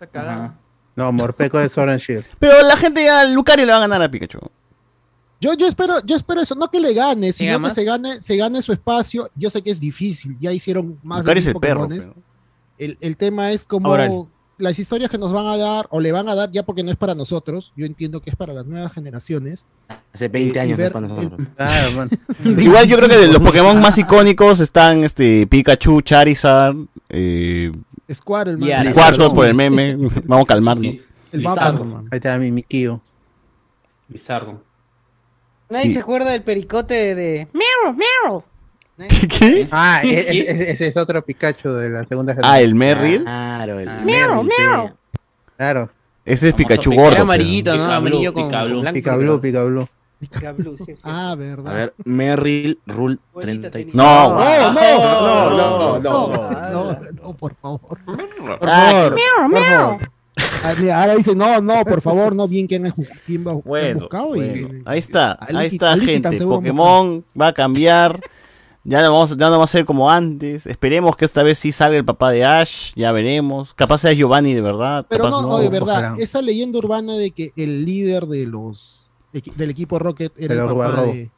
[0.00, 0.42] Está cagado.
[0.44, 0.58] Ajá.
[0.96, 2.24] No, Morpeco es Sword and Shield.
[2.38, 4.38] Pero la gente a Lucario le va a ganar a Pikachu.
[5.40, 8.36] Yo, yo espero, yo espero eso, no que le gane, sino que se gane, se
[8.36, 9.30] gane su espacio.
[9.36, 11.88] Yo sé que es difícil, ya hicieron más de Lucario es mil el perro.
[11.88, 12.14] Pero-
[12.78, 16.28] El, el tema es como las historias que nos van a dar, o le van
[16.28, 18.92] a dar, ya porque no es para nosotros, yo entiendo que es para las nuevas
[18.92, 19.66] generaciones.
[20.12, 20.78] Hace 20 Y- y años.
[20.78, 21.06] ver- ¿no?
[21.08, 22.08] Cuando nosotros- Claro.
[22.60, 26.74] Igual yo creo que de los Pokémon más icónicos están este Pikachu, Charizard,
[27.10, 27.70] eh,
[28.08, 29.34] Ya, Sí, Squirtle sí.
[29.34, 29.96] por el meme.
[30.24, 30.82] Vamos a calmarlo.
[30.82, 31.02] Sí,
[31.32, 31.78] El Bizarro.
[31.78, 31.98] Vampiro.
[32.10, 33.02] Ahí está mi Mikio.
[34.08, 34.62] Bizarro.
[35.68, 37.48] Nadie se acuerda del pericote de.
[37.52, 38.42] Meryl, Meryl.
[39.38, 39.68] ¿Qué?
[39.70, 43.22] Ah, e- e- e- ese es otro Pikachu de la segunda Ah, el Merrill.
[43.22, 44.00] Claro, el Ah.
[44.04, 44.94] Meryl, Meryl.
[45.56, 45.90] Claro.
[46.24, 47.20] Ese es Pikachu gordo.
[47.22, 47.84] Amarillito, ¿no?
[47.92, 48.60] Amarillo con, Pica
[49.14, 49.88] con
[50.20, 50.94] Sí.
[51.04, 51.72] Ah, A verdad.
[51.74, 53.70] ver, Merrill Rule Bonita 30.
[53.70, 53.96] técnica.
[53.96, 57.80] No, No, no, no, no, no, no, no, no, por favor.
[58.04, 59.10] Por Ah, favor.
[59.50, 60.00] por favor.
[60.64, 62.66] Ah, ahora dice, no, no, por favor, no, bien
[63.26, 64.78] bien ba- han Bueno, buscado bueno.
[64.78, 64.82] y...
[64.86, 66.38] ahí está, ahí está, gente.
[66.40, 68.20] Pokémon va a cambiar.
[68.84, 70.66] Ya no, vamos, ya no va a ser como antes.
[70.66, 72.92] Esperemos que esta vez sí salga el papá de Ash.
[72.96, 73.74] Ya veremos.
[73.74, 75.04] Capaz sea Giovanni de verdad.
[75.10, 76.22] Pero capaz no, oye, verdad, ojalá.
[76.22, 81.02] esa leyenda urbana de que el líder de los del equipo Rocket era el papá
[81.02, 81.30] de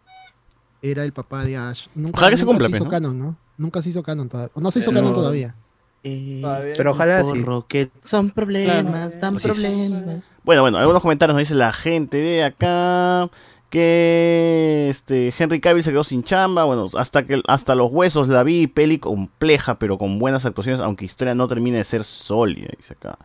[0.82, 1.88] era el papá de Ash.
[1.94, 2.90] Nunca, Ojalá que se nunca cumpla, se pues, hizo ¿no?
[2.90, 3.36] canon, ¿no?
[3.58, 4.52] Nunca se hizo canon todavía.
[4.54, 5.54] O no se hizo Pero- canon todavía.
[6.02, 7.42] Eh, Pero ojalá sí.
[7.42, 9.60] Rocket son problemas, dan Así es.
[9.60, 10.32] problemas.
[10.44, 13.28] Bueno, bueno, algunos comentarios nos dice la gente de acá
[13.68, 18.42] que este Henry Cavill se quedó sin chamba, bueno, hasta que hasta los huesos la
[18.42, 22.94] vi, peli compleja pero con buenas actuaciones, aunque historia no termine de ser sólida, dice
[22.94, 23.18] acá.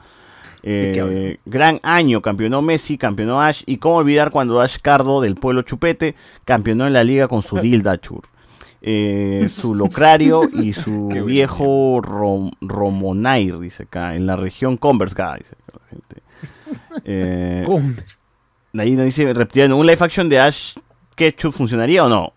[0.66, 5.22] ¿De qué Eh, gran año, campeonó Messi, campeonó Ash, y cómo olvidar cuando Ash Cardo
[5.22, 8.22] del pueblo Chupete campeonó en la liga con su Dildachur.
[8.88, 15.14] Eh, su locrario y su Qué viejo Rom- Romonair, dice acá, en la región Converse,
[15.14, 16.22] acá, dice acá la gente.
[17.04, 17.66] Eh,
[18.78, 20.74] Ahí nos dice reptiliano, ¿un live action de Ash
[21.16, 22.34] Ketchum funcionaría o no?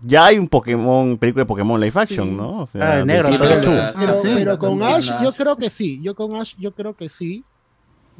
[0.00, 2.62] Ya hay un Pokémon, película de Pokémon live action, ¿no?
[2.62, 3.36] O sea, Ah, de negro, de.
[3.80, 5.08] Ah, Pero, sí, pero con Ash.
[5.22, 6.00] yo creo que sí.
[6.02, 7.44] Yo con Ash, yo creo que sí.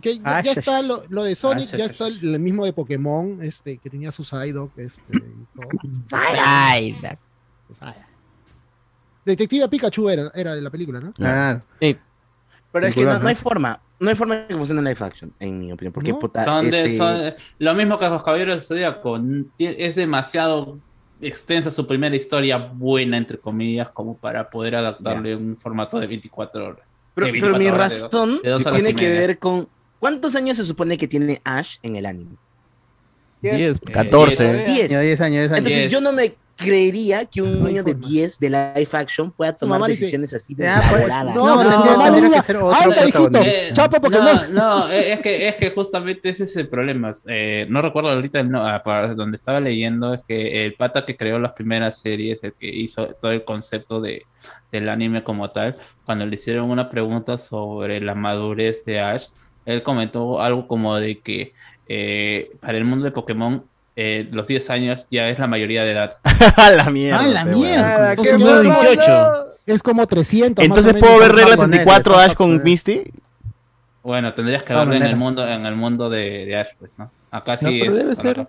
[0.02, 0.46] Que ya, Ash.
[0.48, 4.10] está lo, lo de Sonic, Ash, ya está el mismo de Pokémon, este, que tenía
[4.12, 5.02] su Psyduck, este,
[5.54, 5.68] todo.
[9.24, 11.12] Detective Pikachu era, era de la película, ¿no?
[11.12, 11.62] Claro.
[11.80, 11.96] Sí.
[12.72, 13.80] Pero es que no, hay forma.
[14.00, 15.92] No hay forma de que funcione en live action, en mi opinión.
[15.92, 16.18] Porque, ¿No?
[16.18, 19.20] puta, Son de- este, son- lo mismo que los Caballeros del Zodíaco.
[19.58, 20.78] Es demasiado
[21.20, 26.64] extensa su primera historia buena, entre comillas, como para poder adaptarle un formato de 24
[26.66, 26.86] horas.
[27.14, 29.38] pero, de pero 24 mi horas, de dos- razón de dos horas tiene que ver
[29.38, 29.68] con...
[30.02, 32.36] ¿Cuántos años se supone que tiene Ash en el anime?
[33.40, 33.76] 10.
[33.76, 34.64] Eh, 14.
[34.64, 34.66] 10.
[34.66, 35.58] 10 años, 10 años.
[35.58, 38.08] Entonces yo no me creería que un niño de forma.
[38.08, 42.42] 10 de live action pueda tomar decisiones así de "Ah, pues, no, No, que no,
[42.42, 43.42] ser otro.
[43.44, 44.52] Eh, Chapo Pokémon.
[44.52, 47.12] No, no, eh, es que, es que justamente ese es el problema.
[47.28, 51.52] Eh, no recuerdo ahorita ah, donde estaba leyendo, es que el pata que creó las
[51.52, 54.26] primeras series, el que hizo todo el concepto de,
[54.72, 59.26] del anime como tal, cuando le hicieron una pregunta sobre la madurez de Ash,
[59.66, 61.52] él comentó algo como de que
[61.88, 63.64] eh, para el mundo de Pokémon
[63.94, 66.18] eh, los 10 años ya es la mayoría de edad.
[66.56, 67.20] A la mierda.
[67.20, 68.10] ¡Ah, la mierda!
[68.10, 69.44] Entonces, Número no, 18.
[69.66, 70.64] Es como 300.
[70.64, 72.64] Entonces puedo ver regla japonés, 34 son Ash con japonés.
[72.64, 73.02] Misty.
[74.02, 77.10] Bueno, tendrías que verlo en el mundo, en el mundo de, de Ash, pues, ¿no?
[77.30, 77.98] Acá No, sí pero es.
[77.98, 78.48] debe ser-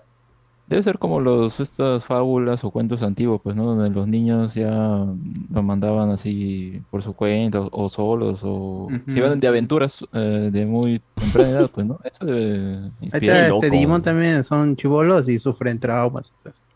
[0.73, 3.63] Debe ser como los estas fábulas o cuentos antiguos, pues, ¿no?
[3.75, 8.99] Donde los niños ya lo mandaban así por su cuenta o, o solos o Ujú.
[9.07, 11.99] se iban de aventuras eh, de muy temprana edad, pues, ¿no?
[12.03, 13.63] Eso debe está, loco.
[13.63, 16.33] este Digimon también son chivolos y sufren traumas.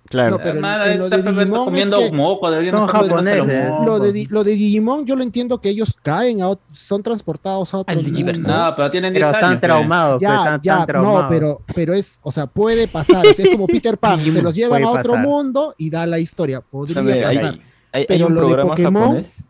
[0.10, 0.32] Claro.
[0.32, 3.72] No, pero en lo está Digimon es comiendo que moco, son japoneses.
[3.86, 7.78] Lo de, lo de Digimon, yo lo entiendo que ellos caen, a son transportados a
[7.80, 8.40] otro Al mundo.
[8.48, 9.44] No, pero tienen 10 Pero años.
[9.44, 11.24] están traumados, pues, Ya, están ya, tan traumados.
[11.24, 13.26] no, pero, pero es, o sea, puede pasar.
[13.26, 15.28] es como Peter Pan, se los llevan a otro pasar.
[15.28, 16.62] mundo y da la historia.
[16.62, 17.26] Podría pasar.
[17.28, 17.62] hay-
[17.94, 19.44] hay Pero un lo de programa Pokémon- japonés.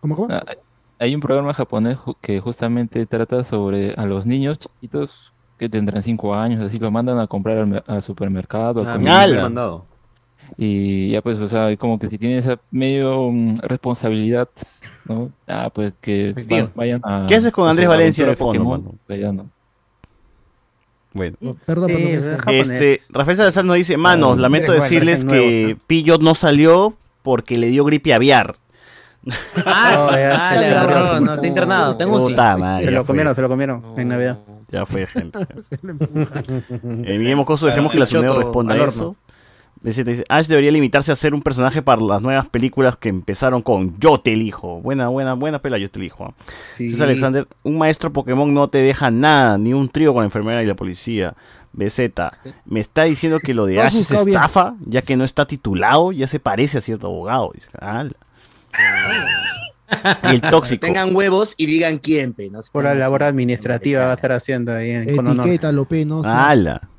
[0.00, 0.28] ¿Cómo, cómo?
[0.34, 0.42] ah,
[0.98, 6.34] hay- un programa japonés que justamente trata sobre a los niños chiquitos que tendrán 5
[6.34, 9.86] años, así los mandan a comprar al, mer- al supermercado, al Ah, han mandado.
[10.56, 14.48] Y ya pues, o sea, como que si tienen esa medio mm, responsabilidad,
[15.08, 15.30] ¿no?
[15.48, 16.66] Ah, pues que Efectivo.
[16.66, 17.24] va- vayan a...
[17.26, 18.98] ¿Qué haces con su Andrés Valencia aventura de fondo, Pokémon, mano?
[19.06, 19.52] pues.
[21.14, 21.36] Bueno.
[21.66, 22.16] Perdón, Sí, perdón.
[22.16, 23.06] es este- japonés.
[23.10, 27.84] Rafael Salazar nos dice, manos, Ah, lamento decirles que Pillot no salió porque le dio
[27.84, 28.56] gripe aviar.
[29.66, 30.14] Ah, No, sí.
[30.16, 30.54] ya Ah,
[31.14, 31.96] se no, está internado.
[31.96, 32.28] Tengo un sí.
[32.30, 32.86] Puta madre.
[32.86, 34.38] Se lo comieron, se lo comieron en Navidad.
[34.70, 35.38] Ya fue, gente.
[35.82, 36.42] empuja.
[37.04, 39.14] Eh, Guillermo Coso, dejemos que la El señora responda a eso.
[39.82, 43.62] Dice, dice, Ash debería limitarse a ser un personaje para las nuevas películas que empezaron
[43.62, 44.80] con Yo te elijo.
[44.80, 46.26] Buena, buena, buena pela, Yo te elijo.
[46.26, 46.34] ¿ah?
[46.76, 46.90] Sí.
[46.90, 50.62] César Alexander, un maestro Pokémon no te deja nada, ni un trío con la enfermera
[50.62, 51.34] y la policía.
[51.72, 52.00] BZ,
[52.64, 54.28] me está diciendo que lo de Ash es bien.
[54.28, 57.50] estafa, ya que no está titulado, ya se parece a cierto abogado.
[57.54, 58.12] Dice, "Ala".
[60.24, 60.86] y el tóxico.
[60.86, 62.50] Tengan huevos y digan quién, pe.
[62.50, 62.60] ¿no?
[62.70, 65.46] Por la labor administrativa va a estar haciendo ahí en, con honor.
[65.46, 66.28] Etiqueta, lo penoso.
[66.28, 66.80] Ala.
[66.82, 66.91] Ya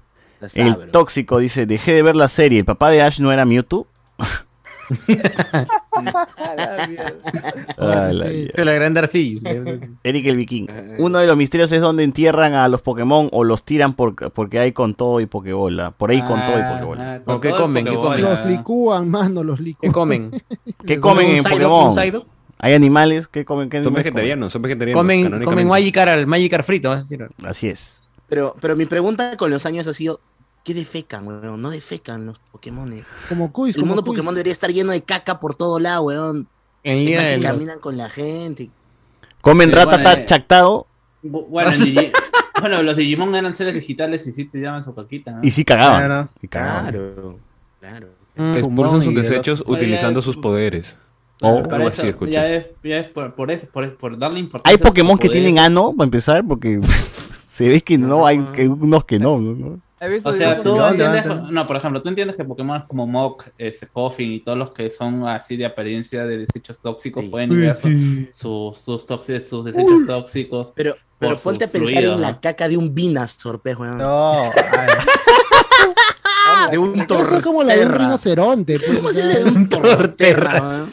[0.55, 3.87] El tóxico dice, dejé de ver la serie, el papá de Ash no era Mewtwo.
[7.77, 9.37] Ah, la es la gran Darcy.
[10.03, 10.67] Eric el Viking.
[10.99, 14.59] Uno de los misterios es donde entierran a los Pokémon o los tiran por- porque
[14.59, 15.91] hay con todo y Pokébola.
[15.91, 17.13] Por ahí con todo y Pokébola.
[17.15, 17.85] Ah, con ¿O qué comen?
[17.85, 18.15] ¿Qué Pokébola.
[18.17, 18.31] comen?
[18.31, 19.91] Los licúan, mano, los ¿Qué licúan.
[19.91, 20.31] comen?
[20.85, 21.43] ¿Qué comen ¿Un en?
[21.43, 21.91] Pokémon?
[22.59, 23.27] ¿Hay animales?
[23.27, 23.69] ¿Qué comen?
[23.69, 24.99] ¿Qué Son vegetarianos, son vegetarianos.
[24.99, 25.67] Comen, comen.
[25.67, 27.27] Magikarp, Magikarp frito, vas a decir.
[27.43, 28.01] Así es.
[28.29, 30.21] Pero, pero mi pregunta con los años ha sido,
[30.63, 31.61] ¿Qué defecan, weón?
[31.61, 33.05] No defecan los Pokémones.
[33.27, 34.17] Como Cuis, El como mundo Cuis.
[34.17, 36.47] Pokémon debería estar lleno de caca por todo lado, weón.
[36.83, 38.69] En Están Liga que de los- caminan con la gente.
[39.41, 40.87] Comen Pero ratata bueno, eh, chactado
[41.23, 42.11] Bu- Bueno, en Digi-
[42.61, 45.39] bueno, los Digimon eran seres digitales y sí te llaman su caquita, ¿no?
[45.43, 46.05] y sí cagaban.
[46.05, 46.29] Claro.
[46.41, 46.83] Y cagaban.
[46.91, 47.39] Claro,
[47.79, 48.07] claro.
[48.35, 50.95] Mm, Expulsan sus desechos utilizando sus poderes.
[51.41, 52.31] Oh, Para algo eso así escuché.
[52.31, 54.71] Ya es, ya es por, por eso, por, por darle importancia.
[54.71, 55.43] Hay Pokémon que poderes.
[55.43, 56.79] tienen ano, para empezar, porque
[57.47, 59.39] se ve que no, hay que unos que no.
[59.39, 59.79] ¿no?
[60.03, 62.87] He visto O sea, tú ¿Dónde, entiendes, no, por ejemplo, tú entiendes que Pokémon es
[62.87, 67.23] como Mok, este, Coffin y todos los que son así de apariencia de desechos tóxicos
[67.23, 67.29] Sí.
[67.29, 68.29] pueden sí.
[68.33, 70.73] sus, sus, tóxicos, sus desechos tóxicos.
[70.75, 72.27] Pero, pero ponte a pensar fluidos, en ¿no?
[72.27, 72.93] la caca de un
[73.61, 73.97] pez, weón.
[73.97, 74.33] No,
[76.71, 78.03] de un Debe ser como la de un Torterra.
[78.05, 78.79] rinoceronte.
[78.95, 80.87] ¿Cómo se le de un Torterra?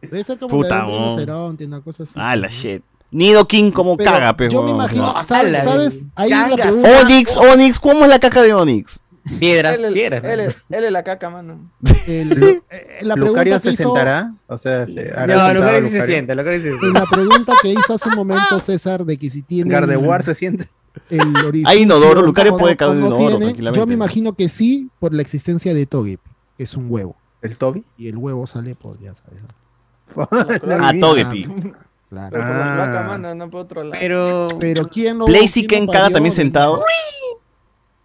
[0.00, 2.14] Debe ser como Puta, la de un rinoceronte, una cosa así.
[2.16, 2.82] Ah, la shit.
[3.10, 4.50] Nido King como Pero caga, pero.
[4.50, 5.54] Yo me imagino, ¿sabes?
[5.54, 6.06] ala, ¿sabes?
[6.14, 6.88] Ahí la pregunta.
[7.02, 9.00] Onix, Onix, ¿cómo es la caca de Onix?
[9.38, 10.24] Piedras, Él, piedras.
[10.24, 11.70] él, es- él es la caca, mano.
[12.06, 14.32] el- eh, la Lucario se hizo- sentará.
[14.46, 15.82] O sea, se hará No, sí se Lucario.
[15.82, 16.34] sí se en siente.
[16.34, 20.66] la pregunta que hizo hace un momento César de que si tiene Gardevoir se siente.
[21.10, 21.22] el
[21.66, 23.78] Hay inodoro, Lucario no, puede o caber en no inodoro tranquilamente.
[23.80, 27.14] Yo me imagino que sí por la existencia de Togepi, que es un huevo.
[27.42, 27.84] ¿El Toby?
[27.98, 29.42] Y el huevo sale por, ya sabes.
[30.80, 31.46] Ah, Togepi.
[32.10, 32.30] Claro.
[32.32, 33.04] Pero por las Ah.
[33.08, 34.00] mano, no por otro lado.
[34.00, 34.48] Pero.
[34.58, 36.82] Pero ¿quién no Blaziken quién no caga también sentado.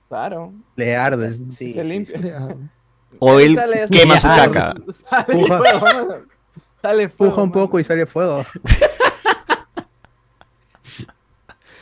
[0.09, 0.53] Claro.
[0.75, 1.33] Le arde.
[1.51, 2.13] Sí, Se.
[3.19, 4.75] O él Sale quema su caca.
[5.09, 5.57] Sale Puja.
[5.79, 6.15] fuego.
[6.81, 7.31] Sale fuego.
[7.31, 8.45] Puja un mano, poco y sale fuego.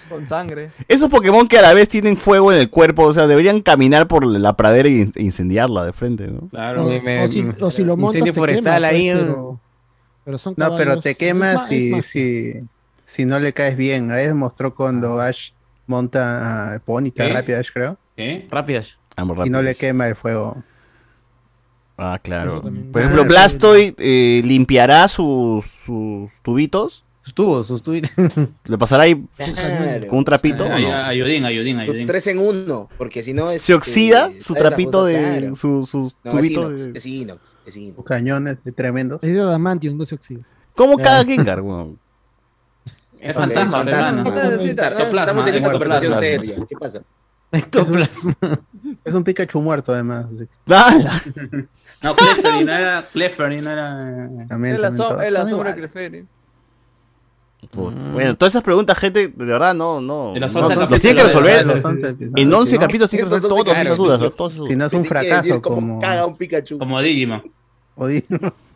[0.09, 0.71] Con sangre.
[0.89, 4.07] Esos Pokémon que a la vez tienen fuego en el cuerpo, o sea, deberían caminar
[4.09, 6.49] por la pradera y e incendiarla de frente, ¿no?
[6.49, 6.83] Claro.
[6.85, 9.57] O, Me- o si, o si lo montas incendio te forestal quema, ahí, pues,
[10.25, 12.53] pero son No, pero te quemas si, si,
[13.03, 14.11] si no le caes bien.
[14.11, 15.51] Ahí demostró cuando Ash
[15.87, 17.33] monta a Ponyta, ¿Qué?
[17.33, 18.47] rápida Ash creo, ¿Qué?
[18.49, 18.97] Rápidas.
[19.17, 20.63] Vamos y no le quema el fuego.
[21.97, 22.61] Ah, claro.
[22.91, 27.05] Por ejemplo, Ah, Blastoise eh, limpiará sus, sus tubitos.
[27.31, 28.01] Sus tubos, sus tubos.
[28.65, 30.07] ¿Le pasará ahí Claro.
[30.07, 30.65] con un trapito?
[30.65, 30.93] o Ay- no?
[30.93, 32.07] Ayudín, ayudín, Sus ayudín.
[32.07, 33.61] tres en uno, porque si no es.
[33.61, 35.55] ¿Se oxida eh, su trapito de Claro.
[35.55, 36.65] su, sus No, es tubitos?
[36.65, 38.03] inox, de- es inox, es Sus inox.
[38.05, 39.23] cañones de tremendos.
[39.23, 40.41] Es de adamantium, no se oxida.
[40.75, 41.97] ¿Cómo caga Gengar, weón?
[43.19, 44.23] Es fantasma, Es fantasma.
[44.55, 46.55] O sí, Ectoplasma, Estamos en una conversación seria.
[46.67, 47.01] ¿Qué pasa?
[47.53, 48.33] Ectoplasma.
[49.05, 50.25] Es un Pikachu muerto además.
[50.67, 51.21] ¡Hala!
[52.01, 53.05] No, Clefairy no era.
[53.13, 54.29] Clefairy no era.
[54.49, 56.27] también, Es la, también es la sombra igual.
[57.61, 57.67] Que.
[57.67, 57.95] Puta.
[57.95, 58.13] Mm.
[58.13, 60.33] Bueno, todas esas preguntas, gente, de verdad, no, no.
[60.33, 61.65] De los no, 11 los capítulos tienen que resolver.
[61.65, 62.33] Los 11 episodios.
[62.37, 64.19] En 11 Si no- capítulos tienen que resolver 11 todas esas dudas.
[64.19, 64.37] capítulos.
[64.37, 65.99] todas esas Si no es un Tiene que decir fracaso, como.
[65.99, 66.77] caga un Pikachu.
[66.77, 67.43] Como Digimon.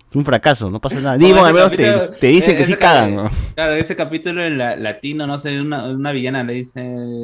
[0.07, 1.15] Es un fracaso, no pasa nada.
[1.17, 3.31] Ese al menos te, capítulo- te dicen que ese sí ca- cagan, ¿no?
[3.55, 6.81] Claro, ese capítulo en la, latino, no sé, una, una villana le dice: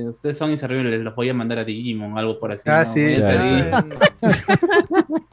[0.09, 2.63] Ustedes son inservibles, los voy a mandar a Digimon, algo por así.
[2.65, 2.91] Ah, ¿no?
[2.91, 3.15] sí.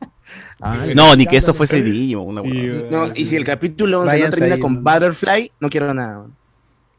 [0.58, 0.82] Voy a Claro.
[0.82, 2.34] hacer- Ah, No, ni que esto fuese Digimon.
[2.34, 2.42] No,
[3.14, 4.80] y si el capítulo 11 no termina ahí, con ¿no?
[4.82, 6.26] Butterfly, no quiero nada.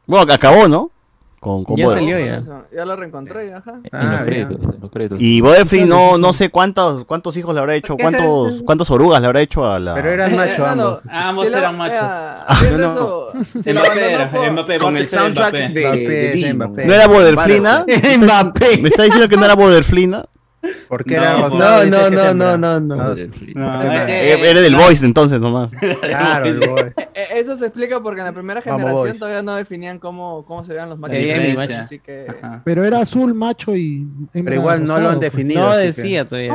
[0.06, 0.90] Bueno, acabó, ¿no?
[1.38, 2.10] Con, con Ya Butterfly.
[2.12, 2.36] salió ya.
[2.40, 3.70] Eso, Ya lo reencontré, ajá.
[3.76, 4.24] En los Ah, ya.
[4.26, 5.18] créditos, en los créditos.
[5.22, 9.26] Y Butterfly no, no sé cuántos, cuántos hijos le habrá hecho, cuántos, cuántas orugas le
[9.26, 9.94] habrá hecho a la.
[9.94, 11.00] Pero eran machos Hermano, ambos.
[11.10, 12.60] Ambos eran machos.
[12.60, 16.36] viendo No, eso, Mbappé Con el soundtrack Mbappé.
[16.36, 16.54] de.
[16.54, 16.86] Mbappé.
[16.86, 17.86] ¿No era Borderflina?
[18.18, 18.76] Mbappé.
[18.78, 20.26] ¿Me está diciendo que no era Borderflina?
[20.88, 21.84] Porque No, era no, rosado.
[21.84, 23.02] No, no, no, es no, no, no.
[23.02, 23.14] Ah,
[23.54, 25.70] No, Qué Eh, Era del Voice entonces nomás.
[26.00, 26.80] Claro, el boy.
[26.80, 30.64] Eh, eh, Eso se explica porque en la primera generación todavía no definían cómo, cómo
[30.64, 31.16] se veían los machos.
[31.78, 32.26] Así que.
[32.64, 34.06] Pero era azul, macho y.
[34.32, 35.32] Pero igual no lo han pues.
[35.32, 35.62] definido.
[35.70, 36.52] No decía todavía.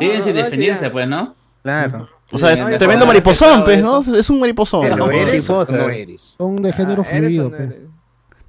[0.00, 1.34] Siguen sin no, no, definirse, pues, ¿no?
[1.62, 2.08] Claro.
[2.32, 4.00] O sea, es tremendo mariposón, pues, ¿no?
[4.00, 4.82] Es un mariposón.
[4.82, 6.20] ¿Pero No, eres no eres?
[6.20, 7.50] Son de género Ah, ¿eres o fluido.
[7.50, 7.74] no pues.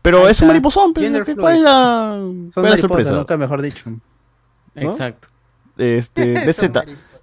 [0.02, 1.36] Pero es un mariposón, pues, ¿qué-.
[1.36, 2.24] ¿cuál es la,
[2.78, 3.12] sorpresa?
[3.14, 3.92] nunca mejor dicho.
[4.76, 5.28] Exacto.
[5.78, 6.70] Este, BZ.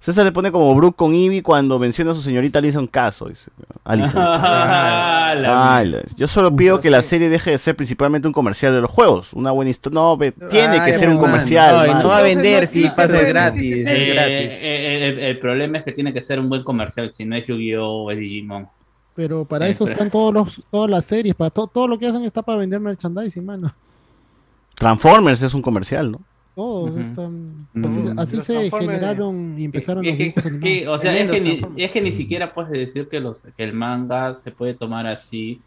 [0.01, 3.25] César le pone como Brooke con Ivy cuando menciona a su señorita Alison Caso.
[3.27, 3.51] Dice.
[3.83, 4.21] Alison.
[5.31, 8.73] Ah, la la- yo solo pido que la serie deje de ser principalmente un comercial
[8.73, 9.31] de los juegos.
[9.33, 9.93] Una buena historia.
[9.99, 11.87] No, ve- tiene que ser un comercial.
[11.87, 12.01] Mano.
[12.01, 13.61] no va a vender si no pasa gratis.
[13.61, 13.89] sí, sí, sí.
[13.89, 14.59] Eh, Es gratis.
[14.61, 17.45] eh, el, el problema es que tiene que ser un buen comercial, si no es
[17.45, 18.05] Yu-Gi-Oh!
[18.05, 18.67] o es Digimon.
[19.15, 21.35] Pero para Eh, eso pero- están todos los, todas las series.
[21.35, 23.75] Para to- todo lo que hacen está para vender merchandising, mano.
[24.75, 26.21] Transformers es un comercial, ¿no?
[26.59, 27.45] Todos están.
[27.73, 27.85] Mm.
[27.85, 30.99] Así, así Los se Transformers- generaron y empezaron Es los que- dibujos que- animados.
[30.99, 31.83] o sea, es que, ni, Transformers.
[31.85, 35.61] es que ni siquiera puedes decir que, los, que el manga se puede tomar así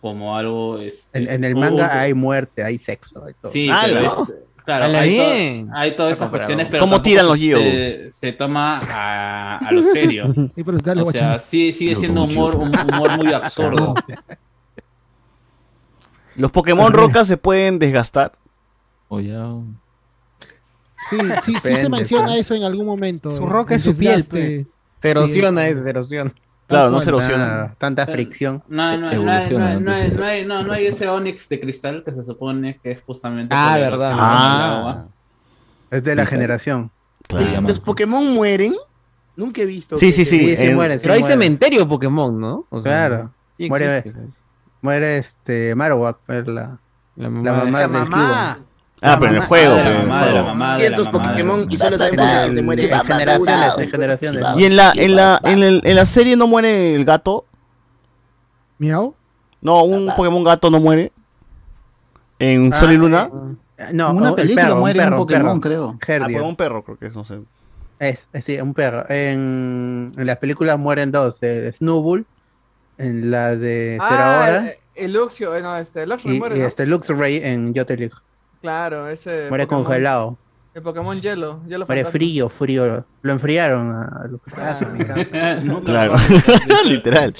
[0.00, 0.78] como algo...
[0.78, 3.50] este, En, en el manga hay muerte, hay sexo, hay todo.
[3.50, 3.92] Sí, Ah, es-
[4.64, 5.68] claro, hay, to- bien.
[5.74, 9.82] hay todas esas cuestiones, pero ¿Cómo tiran se- los se, se toma a, a lo
[9.82, 10.32] serio.
[10.54, 13.94] Sí, pero dale, o sea, sigue siendo humor, un humor muy absurdo.
[16.36, 18.32] Los Pokémon rocas se pueden desgastar.
[19.08, 19.46] O ya.
[21.08, 22.40] Sí, sí, sí se menciona pues.
[22.40, 23.30] eso en algún momento.
[23.36, 24.66] Su roca es su piel, desgaste.
[24.98, 25.70] Se erosiona Sí.
[25.70, 26.32] ese, se erosiona.
[26.66, 27.36] Claro, no se erosiona.
[27.46, 28.62] Nada, tanta fricción.
[28.68, 30.16] No, no, no, Evoluciona, no, no, hay- ¿no?
[30.18, 33.54] no hay, no, no hay ese Onix de cristal que se supone que es justamente.
[33.56, 34.12] Ah, verdad.
[34.16, 35.04] Ah.
[35.90, 36.90] Es de la Sí, generación.
[37.28, 37.60] claro.
[37.60, 38.74] ¿Los Pokémon mueren?
[39.36, 39.96] Nunca he visto.
[39.98, 40.38] Sí, que- sí, sí.
[40.40, 41.38] Sí, sí en- mueren, sí Pero hay mueren.
[41.38, 42.66] cementerio Pokémon, ¿no?
[42.70, 43.32] O sea, Claro.
[43.58, 44.02] sí Muere-.
[44.82, 46.78] Muere este Marowak, la, La
[47.16, 47.52] la mamá.
[47.52, 48.58] mamá La del mamá.
[49.02, 49.76] Ah, pero en el juego.
[49.76, 50.54] el la juego.
[50.54, 52.90] la Pokémon y solo sabemos que se muere.
[52.90, 54.42] En generaciones, en generaciones.
[54.56, 57.44] Y en la, en la, en el- en la serie no muere el gato.
[58.78, 59.14] Miau.
[59.60, 61.12] No, un Pokémon gato no muere.
[62.38, 63.28] En Sol y Luna.
[63.92, 65.98] No, En una el película perro, muere un perro, Pokémon, perro.
[66.00, 66.18] creo.
[66.22, 66.26] Ah.
[66.26, 67.40] Pokémon perro, creo que es, no sé.
[67.98, 69.04] Es, es- sí, un perro.
[69.10, 72.24] En, en las películas mueren dos: eh, Snowball,
[72.98, 74.56] en la de Ser Ah, Ahora,
[74.94, 76.66] el- el Luxio, eh, no, este, Luxio y, muere, y ¿no?
[76.66, 78.14] este Luxray en Yotelik.
[78.66, 79.46] Claro, ese.
[79.48, 80.38] Muere Pokémon- congelado.
[80.74, 81.62] El Pokémon hielo.
[81.68, 83.06] hielo Muere frío, frío.
[83.22, 84.78] Lo enfriaron a Ah,
[85.84, 86.14] Claro,
[86.84, 87.32] literal.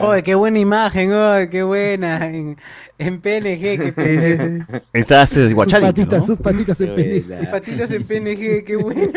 [0.00, 2.26] Oye, qué buena imagen, oye, qué buena.
[2.26, 2.56] En,
[2.98, 4.82] en PNG, qué pendejo.
[4.94, 6.22] Está este Sus patitas, ¿no?
[6.26, 6.94] sus patitas en.
[6.96, 9.12] Mis patitas en PNG, qué bueno.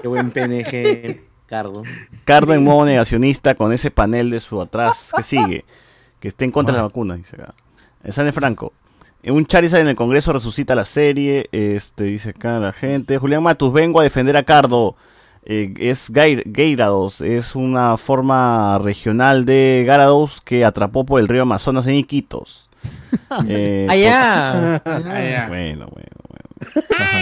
[0.00, 1.82] Qué buen PNG, Cardo.
[2.24, 5.10] Cardo en modo negacionista con ese panel de su atrás.
[5.16, 5.64] que sigue?
[6.20, 7.52] Que esté en contra de la vacuna, dice acá.
[8.08, 8.72] Sane Franco.
[9.24, 11.48] Eh, Un Charizard en el Congreso resucita la serie.
[11.52, 13.18] Este, dice acá la gente.
[13.18, 14.96] Julián Matus, vengo a defender a Cardo.
[15.46, 17.20] Eh, es Gai- Gyarados.
[17.20, 22.68] Es una forma regional de Gyarados que atrapó por el río Amazonas en Iquitos.
[23.48, 24.82] Eh, Allá.
[25.48, 26.86] Bueno, bueno, bueno.
[26.98, 27.20] Ajá.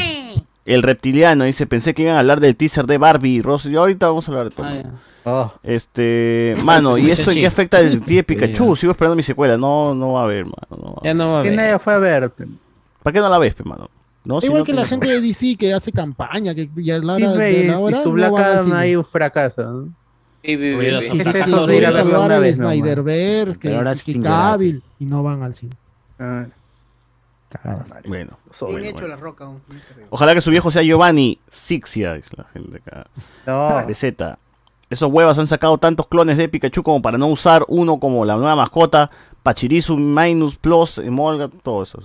[0.64, 3.70] El reptiliano dice, pensé que iban a hablar del teaser de Barbie, Rosy.
[3.72, 4.66] Y ahorita vamos a hablar de todo.
[4.66, 4.82] Ah.
[5.24, 8.74] Oh, Este, mano, ¿y esto en qué afecta el tío de Pikachu?
[8.74, 8.80] Sí.
[8.80, 9.56] Sigo esperando mi secuela.
[9.56, 10.56] No, no va a haber, mano.
[10.70, 11.16] no va a Ya haber.
[11.16, 11.64] no va a ¿Quién ver.
[11.66, 12.30] nadie fue a ver?
[13.02, 13.88] ¿Para qué no la ves, mano?
[14.24, 17.24] No, Igual no, que la gente de DC que hace campaña, que ya la Sí,
[17.24, 18.76] hora de y- la hora y su no Black cine.
[18.76, 19.62] ahí un fracaso.
[19.62, 19.82] ¿no?
[20.44, 22.56] Sí, vi, vi, ¿Qué es eso de ir a verlo salvar una vez?
[22.56, 23.68] Snyderverse, que,
[24.12, 24.20] que.
[24.22, 25.76] Cavill, y no van al cine.
[26.18, 26.46] Ah,
[28.06, 28.38] Bueno,
[28.68, 29.08] Bien hecho bueno.
[29.08, 29.48] la roca.
[30.10, 33.06] ojalá que su viejo sea Giovanni Sixia, dice la gente acá.
[33.46, 34.04] No, BZ.
[34.92, 38.36] Esos huevas han sacado tantos clones de Pikachu como para no usar uno como la
[38.36, 39.10] nueva mascota,
[39.42, 42.02] Pachirisu, Minus, Plus, Emolga, todo eso.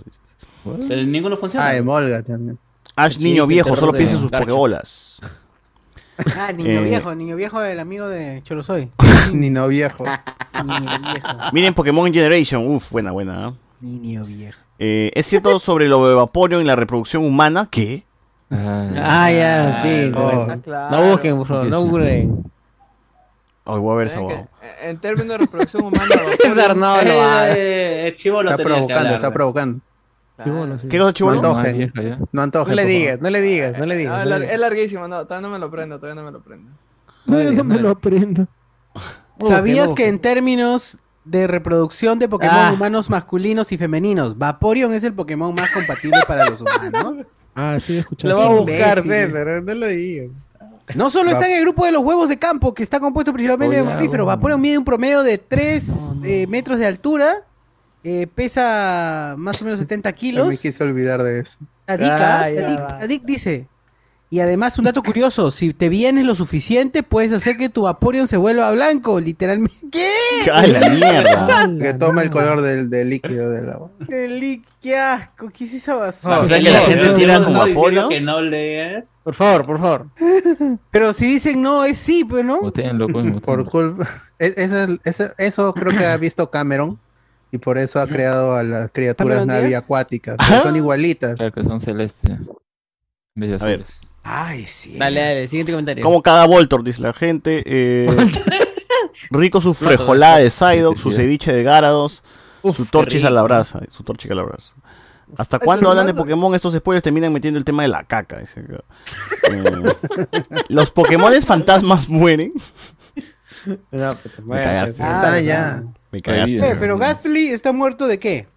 [0.87, 1.67] Pero ninguno funciona.
[1.67, 2.57] ah, de Molga también.
[2.95, 5.19] Ash, niño viejo, solo piensa en sus pokebolas.
[6.37, 6.81] Ah, niño Eh.
[6.83, 8.89] viejo, niño viejo, el amigo de Cholosoy.
[9.33, 10.03] Niño viejo.
[10.65, 11.27] Niño viejo.
[11.53, 13.49] Miren Pokémon Generation, uff, buena, buena.
[13.49, 13.53] ¿eh?
[13.81, 14.59] Niño viejo.
[14.79, 17.67] Eh, ¿Es cierto sobre lo de Vaporeon y la reproducción humana?
[17.69, 18.03] ¿Qué?
[18.49, 20.11] Ah, ya, sí.
[20.15, 20.47] Oh.
[20.49, 20.95] Ah, claro.
[20.97, 22.51] No busquen, por favor, no busquen.
[23.69, 24.49] Ay, voy a ver huevada.
[24.61, 26.05] eh, En términos de reproducción humana.
[26.41, 27.11] César, no lo.
[27.11, 29.79] Eh, eh, Chivo lo Está provocando, está provocando.
[30.37, 30.77] Claro.
[30.89, 31.41] ¿Qué cosa, No chivolo?
[31.63, 32.17] ya.
[32.19, 34.19] No le digas, no le digas, no le Ah, digas.
[34.19, 34.59] es no lar- le es digas.
[34.61, 36.71] larguísimo, no, todavía no me lo prendo, todavía no me lo prendo.
[37.25, 38.47] No No, me lo aprendo.
[39.47, 42.71] ¿Sabías que en términos de reproducción de Pokémon Ah.
[42.73, 47.25] humanos masculinos y femeninos, Vaporeon es el Pokémon más compatible para los humanos?
[47.55, 48.27] Ah, sí, escuchaste.
[48.29, 49.01] Lo va a buscar.
[49.01, 50.29] César, no lo digas.
[50.95, 53.75] No solo está en el grupo de los huevos de campo, que está compuesto principalmente
[53.77, 54.25] de mamíferos.
[54.27, 57.43] Vaporeon mide un promedio de 3 metros de altura,
[58.03, 60.61] eh, pesa más o menos 70 Me kilos.
[60.61, 61.57] quise olvidar de eso.
[61.85, 62.87] Tadik, Ah, Tadik.
[62.99, 63.67] Tadik dice.
[64.29, 68.27] Y además, un dato curioso: si te vienes lo suficiente, puedes hacer que tu Vaporeon
[68.27, 69.73] se vuelva blanco, literalmente.
[69.89, 70.51] ¿Qué?
[70.51, 71.69] ¡A la mierda!
[71.79, 73.89] Que toma el color del, del líquido del agua.
[74.09, 75.49] Eli, ¡Qué asco!
[75.49, 76.41] ¿Qué es esa basura?
[76.41, 78.09] O sea que la gente tira como Vaporeon.
[78.09, 79.13] que no lees.
[79.23, 80.07] Por favor, por favor.
[80.91, 82.59] Pero si dicen no, es sí, pues no.
[83.41, 84.07] Por culpa.
[84.39, 86.99] es- es- es- eso creo que ha visto Cameron.
[87.49, 89.83] Y por eso ha creado a las criaturas ¿Cameron navi Díaz?
[89.83, 90.35] acuáticas.
[90.37, 91.37] que Son igualitas.
[91.37, 92.29] Claro que son celestes.
[92.31, 92.37] En
[93.35, 93.81] vez de A ver.
[93.83, 94.01] azules.
[94.29, 94.97] Ay, sí.
[94.97, 96.03] Dale, dale, siguiente comentario.
[96.03, 97.63] Como cada Voltor, dice la gente.
[97.65, 98.07] Eh,
[99.31, 102.23] rico su frejolada de Psyduck, su ceviche de Gyarados,
[102.75, 103.79] su torchis a la brasa.
[103.89, 104.73] Su torchis a la brasa.
[105.37, 106.53] ¿Hasta cuándo hablan de Pokémon?
[106.55, 108.39] Estos spoilers terminan metiendo el tema de la caca.
[108.39, 108.61] dice.
[109.49, 109.93] Eh,
[110.69, 112.53] ¿Los Pokémones fantasmas mueren?
[113.91, 115.03] No, pues, Me cagaste.
[115.03, 115.83] Ah.
[116.11, 116.55] Me cagaste.
[116.55, 118.47] Eh, pero Gastly está muerto de qué?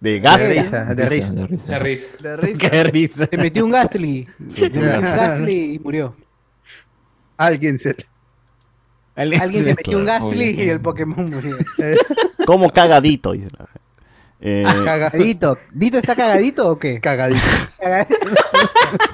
[0.00, 0.46] De De gas.
[0.46, 1.32] risa, de risa.
[1.32, 1.62] De risa.
[1.66, 2.16] De risa.
[2.22, 2.70] De risa.
[2.70, 3.26] Qué risa.
[3.30, 4.28] Se metió un Gastly.
[4.48, 6.14] Sí, Se metió un Gastly y murió.
[7.36, 7.96] Alguien se.
[9.14, 10.42] Alguien se metió un obvio.
[10.50, 11.56] y el Pokémon murió.
[12.46, 13.80] Como cagadito, dice la gente.
[14.38, 15.56] Eh, Cagadito.
[15.72, 17.00] ¿Dito está cagadito o qué?
[17.00, 17.40] Cagadito.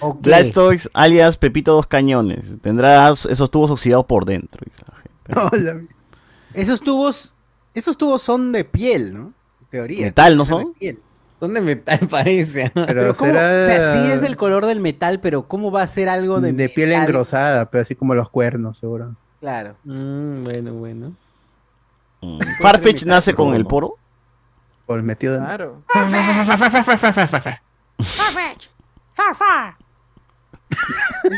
[0.00, 0.20] Ok.
[0.22, 2.44] Blastoise, alias Pepito Dos Cañones.
[2.62, 4.60] Tendrá esos tubos oxidados por dentro.
[4.64, 5.56] dice la gente.
[5.56, 5.80] Hola.
[6.54, 7.34] Esos tubos,
[7.74, 9.32] esos tubos son de piel, ¿no?
[9.76, 10.06] En teoría.
[10.06, 10.74] Metal, ¿no son?
[10.74, 11.00] piel.
[11.38, 12.72] Son de metal, parece.
[12.74, 13.30] Pero, ¿cómo?
[13.30, 16.40] será O sea, sí es del color del metal, pero ¿cómo va a ser algo
[16.40, 19.14] de, de piel engrosada, pero así como los cuernos, seguro.
[19.40, 19.76] Claro.
[19.84, 21.12] Mm, bueno, bueno.
[22.60, 23.96] Farfetch nace con el poro.
[24.86, 25.40] Por metido de...
[25.40, 25.82] Claro.
[27.98, 28.70] Farfetch.
[29.12, 29.76] Far, far.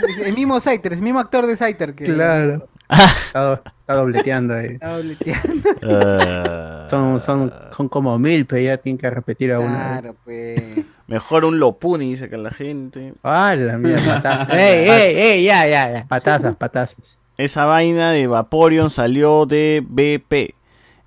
[0.08, 2.04] Es el mismo Saiter, es el mismo actor de Saiter que.
[2.04, 2.68] Claro.
[3.88, 4.66] Está, do- está dobleteando ahí.
[4.66, 5.68] Está dobleteando.
[5.82, 9.74] Ah, Son, son, son como mil, pero ya tienen que repetir a uno.
[9.74, 10.60] Claro, pues.
[11.06, 13.14] mejor un Lopuni, dice que la gente.
[13.22, 16.06] Ah, la mía, pata- Ey, ey, ey, ya, ya, ya.
[16.06, 17.18] Patazas, patazas.
[17.36, 20.54] Esa vaina de Vaporeon salió de BP.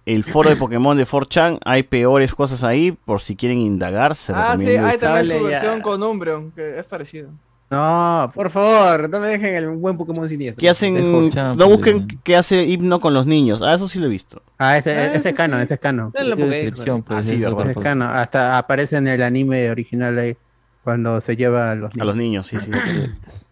[0.05, 1.59] El foro de Pokémon de 4chan.
[1.65, 2.91] Hay peores cosas ahí.
[2.91, 5.59] Por si quieren indagar, se Ah, sí, hay también su ya.
[5.59, 7.29] versión con Umbreon, que es parecido.
[7.71, 10.59] No, Por favor, no me dejen el buen Pokémon siniestro.
[10.59, 10.93] ¿Qué hacen?
[10.93, 13.61] De 4chan, No pues, busquen qué hace himno con los niños.
[13.61, 14.41] Ah, eso sí lo he visto.
[14.57, 15.29] Ah, ese, Ah, ese es sí.
[15.29, 16.07] ese es canon.
[16.07, 17.53] Está en la ¿Qué Pokédex, descripción, pues, Ah, sí, es verdad.
[17.53, 17.83] otra Ese es cosa.
[17.89, 18.09] canon.
[18.09, 20.35] Hasta aparece en el anime original ahí,
[20.83, 22.07] cuando se lleva a los A niños.
[22.07, 22.71] los niños, sí, sí.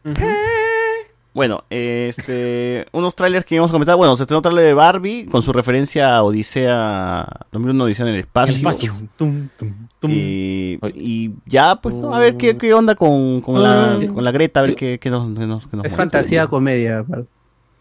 [1.33, 3.95] Bueno, este, unos trailers que íbamos a comentar.
[3.95, 8.13] Bueno, se estrenó un trailer de Barbie con su referencia a Odisea, 2001 Odisea en
[8.15, 8.55] el espacio.
[8.55, 8.93] espacio.
[9.15, 10.11] Tum, tum, tum.
[10.11, 12.13] Y, y ya, pues, ¿no?
[12.13, 15.09] a ver qué, qué onda con, con, la, con la Greta, a ver qué, qué
[15.09, 15.97] nos, qué nos, qué nos Es muestra.
[15.97, 17.05] fantasía comedia.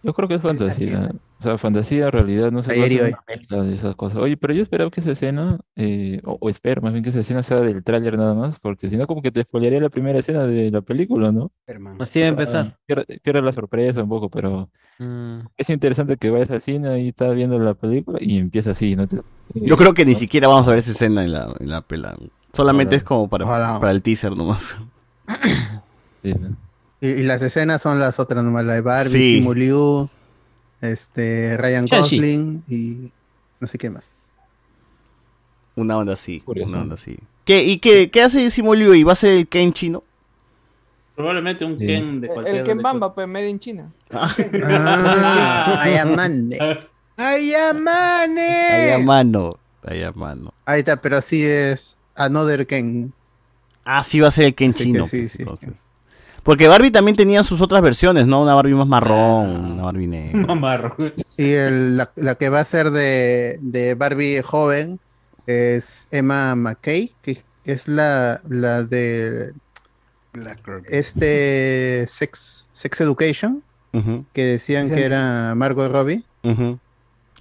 [0.03, 1.11] Yo creo que es fantasía.
[1.39, 2.73] O sea, fantasía, realidad, no sé.
[2.73, 3.15] Ayer y hoy.
[3.69, 4.19] de esas cosas.
[4.19, 7.21] Oye, pero yo esperaba que esa escena, eh, o, o espero más bien que esa
[7.21, 10.19] escena sea del tráiler nada más, porque si no, como que te spoilearía la primera
[10.19, 11.53] escena de la película, ¿no?
[12.01, 12.77] Así va a empezar.
[12.87, 14.69] Pierde, pierde la sorpresa un poco, pero
[15.01, 15.47] Mm.
[15.57, 19.07] es interesante que vayas al cine y estás viendo la película y empieza así, ¿no?
[19.07, 19.21] Te-
[19.55, 22.17] Yo creo que ni siquiera vamos a ver esa escena en la, en la pela.
[22.53, 22.99] Solamente Ojalá.
[22.99, 23.45] es como para,
[23.79, 24.77] para el teaser nomás.
[26.23, 26.57] sí, ¿no?
[27.01, 29.35] Y, y las escenas son las otras nomás, la de Barbie, Sí.
[29.37, 30.11] Simu Liu,
[30.81, 31.85] este, Ryan.
[31.91, 33.11] Gosling y
[33.61, 34.05] no sé qué más.
[35.77, 36.41] Una onda así.
[36.41, 36.69] Curioso.
[36.69, 37.19] Una onda así.
[37.45, 40.03] ¿Qué, ¿Y qué, qué hace Simulio y va a ser el Ken chino?
[41.15, 41.87] Probablemente un Sí.
[41.87, 42.57] Ken de cualquier.
[42.57, 43.91] El Ken Bamba, pues, made in China.
[44.13, 44.35] Ah,
[45.85, 46.51] I am man.
[47.17, 48.93] ¡Ay, amane!
[50.65, 53.13] Ahí está, pero sí es Another Ken.
[53.85, 55.09] Ah, sí va a ser el Ken chino.
[55.09, 55.39] que sí, pues, sí.
[55.43, 55.88] entonces.
[56.43, 58.41] Porque Barbie también tenía sus otras versiones, ¿no?
[58.43, 60.41] Una Barbie más marrón, una Barbie negra.
[60.47, 60.97] Mamarro.
[61.37, 64.99] Y el- la, la que va a ser de, de Barbie joven
[65.47, 69.53] es Emma McKay, que, que es la, la de
[70.91, 73.63] este Sex, Sex Education,
[74.33, 76.23] que decían que era Margot Robbie.
[76.45, 76.79] ujú.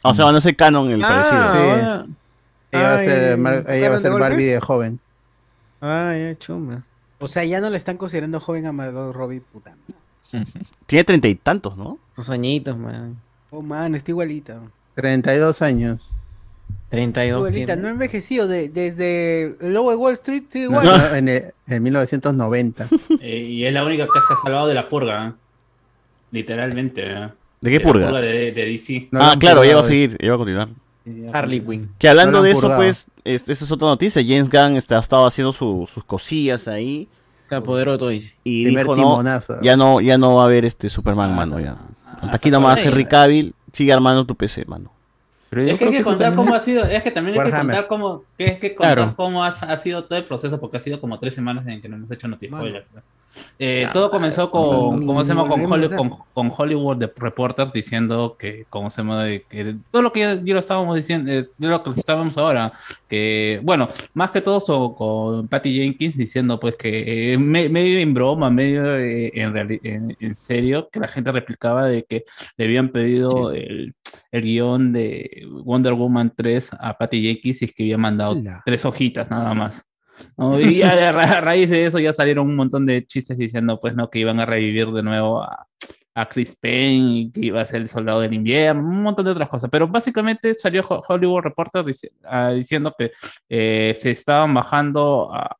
[0.03, 1.37] O sea, van a ser canon el parecido.
[1.41, 1.69] Ah, Sí.
[1.69, 2.05] ahora-
[2.71, 4.11] Ella va a ser, ella va a ¿sacaron de ser?
[4.19, 4.99] Barbie de joven.
[5.81, 6.83] Ah, ya, chumas.
[7.19, 9.75] O sea, ya no le están considerando joven a Margot Robbie, puta.
[9.75, 10.45] madre.
[10.85, 11.99] Tiene treinta y tantos, ¿no?
[12.11, 13.17] Sus añitos, man.
[13.49, 14.61] Oh, man, está igualita.
[14.95, 16.13] 32 años.
[16.89, 17.81] 32 Igualita, tiene.
[17.81, 18.47] no ha envejecido.
[18.47, 20.85] De, desde de Wall Street, sí, No, igual.
[20.85, 22.87] no, en, el- en 1990.
[23.21, 25.27] Eh, y es la única que se ha salvado de la purga.
[25.27, 25.33] ¿eh?
[26.31, 27.01] Literalmente.
[27.05, 27.29] ¿eh?
[27.61, 28.11] ¿De qué la purga?
[28.21, 29.09] de, de DC.
[29.11, 29.87] No ah, han claro, ella va a purgado.
[29.87, 30.69] seguir, ella va a continuar.
[31.33, 31.89] Harley Quinn.
[31.97, 32.81] Que hablando No de eso, purgado.
[32.81, 34.21] pues, este, esa es otra noticia.
[34.25, 37.07] James Gunn este, ha estado haciendo su- sus cosillas ahí.
[37.41, 38.11] Se apoderó de todo.
[38.11, 39.23] Y Primer dijo, no,
[39.61, 41.77] ya no, ya no va a haber este Superman, mano, ya.
[42.21, 43.05] Hasta aquí nomás Henry.
[43.05, 44.91] Cavill, sigue armando tu PC, mano.
[45.49, 47.45] Pero Es que hay que contar también cómo es- ha sido, es que también hay
[47.51, 49.13] que contar cómo, que es que contar Claro.
[49.15, 51.87] cómo ha, ha sido todo el proceso, porque ha sido como tres semanas en que
[51.87, 52.61] no hemos hecho noticias.
[53.59, 55.47] Eh, Ah, todo comenzó con, ¿cómo se llama?
[56.33, 59.25] Con, Hollywood de Reporters diciendo que, ¿cómo se llama?
[59.49, 62.71] Que todo lo que ya, ya lo estábamos diciendo, eh, de lo que estábamos ahora,
[63.07, 67.99] que, bueno, más que todo so- con Patty Jenkins diciendo pues que eh, me- medio
[67.99, 72.23] en broma, medio eh, en, reali- en, en serio, que la gente replicaba de que
[72.57, 73.93] le habían pedido el,
[74.31, 78.61] el guion de Wonder Woman 3 a Patty Jenkins y es que había mandado Hola.
[78.65, 79.83] tres hojitas nada más.
[80.59, 83.95] Y a, ra- a raíz de eso ya salieron un montón de chistes diciendo pues
[83.95, 85.67] no que iban a revivir de nuevo a,
[86.31, 89.49] Chris Payne y que iba a ser el soldado del invierno, un montón de otras
[89.49, 89.69] cosas.
[89.71, 91.85] Pero básicamente salió Ho- Hollywood Reporter
[92.23, 93.11] ah, diciendo que
[93.47, 95.55] eh, se estaban bajando a,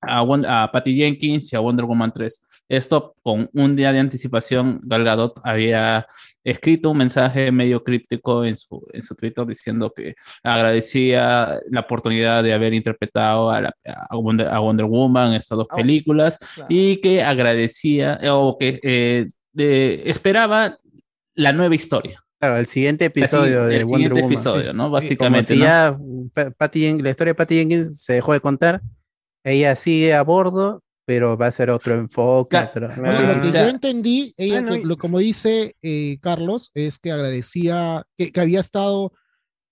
[0.00, 2.42] a Patty Jenkins y a Wonder Woman 3.
[2.68, 6.06] Esto con un día de anticipación, Gal Gadot había
[6.44, 12.42] escrito un mensaje medio críptico en su, en su Twitter diciendo que agradecía la oportunidad
[12.42, 16.38] de haber interpretado a, la- a Wonder, a Wonder Woman en estas dos Oh, películas
[16.54, 16.66] claro.
[16.70, 20.78] y que agradecía eh, o que eh, de- esperaba
[21.34, 22.22] la nueva historia.
[22.40, 24.32] Claro, el siguiente episodio el de Wonder siguiente Woman.
[24.32, 24.84] episodio, ¿no?
[24.84, 25.64] como Básicamente, si ¿no?
[25.66, 25.96] ya
[26.32, 28.80] Pa- Patty la historia de Patty Jenkins se dejó de contar.
[29.44, 32.50] Ella sigue a bordo, pero va a ser otro enfoque.
[32.50, 32.68] Claro.
[32.88, 35.74] otro- Bueno, otro- lo que O sea- yo entendí, ella, Ah, no, lo- como dice
[35.80, 39.12] eh, Carlos, es que agradecía, que, que había estado,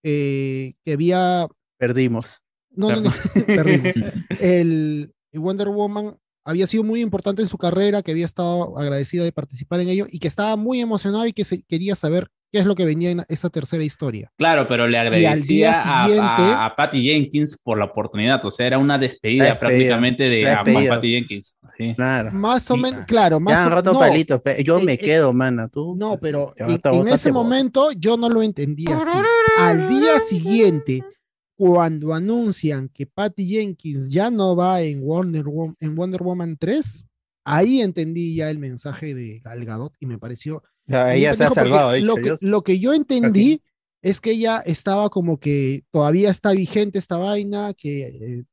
[0.03, 1.47] eh, que había,
[1.79, 2.41] Perdimos.
[2.71, 3.13] No, no, no,
[3.47, 3.95] perdimos.
[4.41, 9.33] El Wonder Woman había sido muy importante en su carrera, que había estado agradecida de
[9.33, 12.65] participar en ello y que estaba muy emocionado y que se, quería saber qué es
[12.67, 14.31] lo que venía en esta tercera historia.
[14.39, 15.37] Claro, pero le al agradecía
[15.71, 18.45] día a- siguiente- a, a Patty Jenkins por la oportunidad.
[18.45, 20.95] O sea, era una despedida, despedida, prácticamente de la a despedida.
[20.95, 21.57] Patty Jenkins.
[21.77, 21.93] Sí.
[21.95, 22.31] Claro.
[22.33, 24.41] Más o menos, claro, más Ya han o- roto no, palitos.
[24.41, 25.69] pe- Yo eh, me eh, quedo, mana.
[25.69, 25.95] Tú.
[25.99, 27.45] No, pero en, ese vos.
[27.45, 29.11] momento yo no lo entendía así.
[29.59, 31.03] Al día siguiente,
[31.59, 37.07] cuando anuncian que Patty Jenkins ya no va en Wonder, Wo- en Wonder Woman 3,
[37.45, 40.63] ahí entendí ya el mensaje de Gal Gadot y me pareció...
[40.89, 43.63] Ella se ha salvado, Lo que, yo- lo que yo entendí
[44.03, 48.45] es que ella estaba como que todavía está vigente esta vaina, que eh,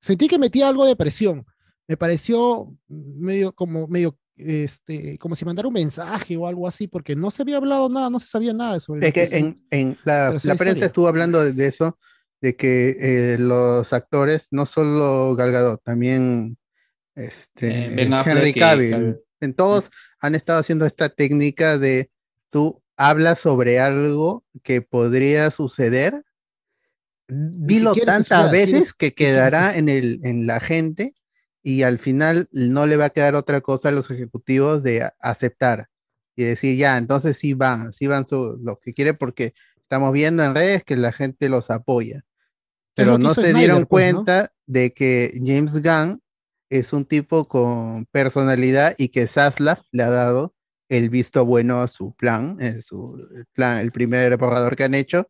[0.00, 1.44] sentí que metía algo de presión.
[1.86, 7.14] Me pareció medio como medio este como si mandara un mensaje o algo así, porque
[7.14, 10.38] no se había hablado nada, no se sabía nada sobre Es que en, en la,
[10.56, 11.98] prensa estuvo hablando de, de eso,
[12.40, 16.56] de que eh, los actores, no solo Gal Gadot, también
[17.14, 19.18] este, Eh, Henry Cavill.
[19.40, 19.90] En todos
[20.20, 22.10] han estado haciendo esta técnica de
[22.50, 26.14] tú hablas sobre algo que podría suceder,
[27.28, 31.14] dilo tantas veces que quedará en, el, en la gente
[31.62, 35.88] y al final no le va a quedar otra cosa a los ejecutivos de aceptar
[36.36, 40.42] y decir, ya, entonces sí van, sí van su, lo que quiere porque estamos viendo
[40.44, 42.24] en redes que la gente los apoya.
[42.94, 44.24] Pero no se Snyder, dieron pues, ¿no?
[44.24, 46.22] cuenta de que James Gunn
[46.70, 50.54] es un tipo con personalidad y que Zaslav le ha dado
[50.88, 54.94] el visto bueno a su plan, en su el plan, el primer borrador que han
[54.94, 55.28] hecho.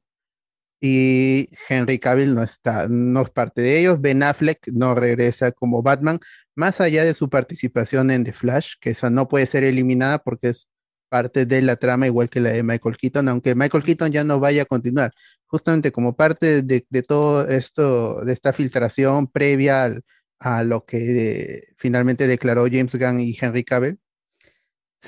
[0.81, 4.01] Y Henry Cavill no está, no es parte de ellos.
[4.01, 6.20] Ben Affleck no regresa como Batman,
[6.55, 10.48] más allá de su participación en The Flash, que esa no puede ser eliminada porque
[10.51, 10.69] es
[11.09, 14.40] parte de la trama, igual que la de Michael Keaton, aunque Michael Keaton ya no
[14.40, 15.12] vaya a continuar.
[15.47, 20.02] Justamente como parte de, de todo esto, de esta filtración previa al-
[20.45, 23.99] a lo que eh, finalmente declaró James Gunn y Henry Cavill,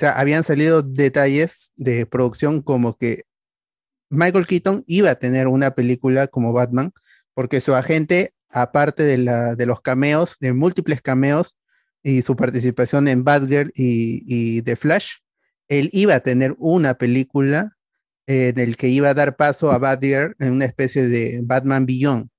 [0.01, 3.23] o habían salido detalles de producción como que
[4.09, 6.91] Michael Keaton iba a tener una película como Batman,
[7.33, 11.55] porque su agente, aparte de, la, de los cameos, de múltiples cameos
[12.01, 15.17] y su participación en Batgirl y, y The Flash,
[15.67, 17.77] él iba a tener una película
[18.25, 21.85] eh, en el que iba a dar paso a Batgirl en una especie de Batman
[21.85, 22.29] Beyond.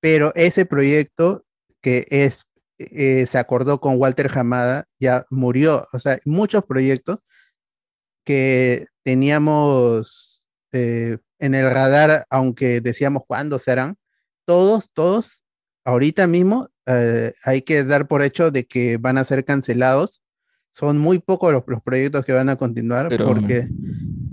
[0.00, 1.44] Pero ese proyecto
[1.84, 2.46] que es
[2.78, 5.86] eh, se acordó con Walter Hamada, ya murió.
[5.92, 7.18] O sea, muchos proyectos
[8.24, 13.96] que teníamos eh, en el radar, aunque decíamos cuándo se harán,
[14.46, 15.44] todos, todos,
[15.84, 20.22] ahorita mismo eh, hay que dar por hecho de que van a ser cancelados.
[20.72, 23.68] Son muy pocos los, los proyectos que van a continuar Pero- porque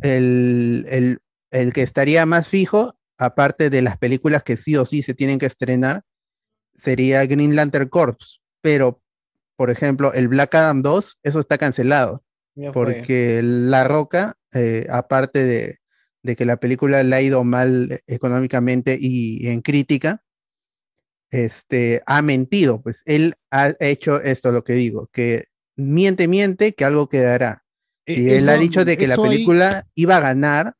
[0.02, 1.20] el, el,
[1.52, 5.38] el que estaría más fijo, aparte de las películas que sí o sí se tienen
[5.38, 6.04] que estrenar,
[6.82, 8.42] sería Green Lantern Corps.
[8.62, 9.02] Pero,
[9.56, 12.24] por ejemplo, el Black Adam 2, eso está cancelado.
[12.74, 15.80] Porque La Roca, eh, aparte de,
[16.24, 20.24] de que la película le ha ido mal económicamente y en crítica,
[21.30, 22.82] este, ha mentido.
[22.82, 25.46] Pues él ha hecho esto, lo que digo, que
[25.76, 27.64] miente, miente, que algo quedará.
[28.06, 30.76] E- Y él ha dicho de que la ahí- película iba a ganar,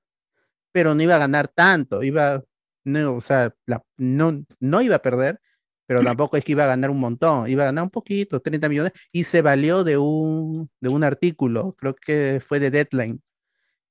[0.74, 2.44] pero no iba a ganar tanto, iba,
[2.84, 5.40] no, o sea, la- no, no iba a perder,
[5.86, 8.70] pero tampoco es que iba a ganar un montón, iba a ganar un poquito, 30
[8.70, 13.22] millones, y se valió de un, de un artículo, creo que fue de Deadline,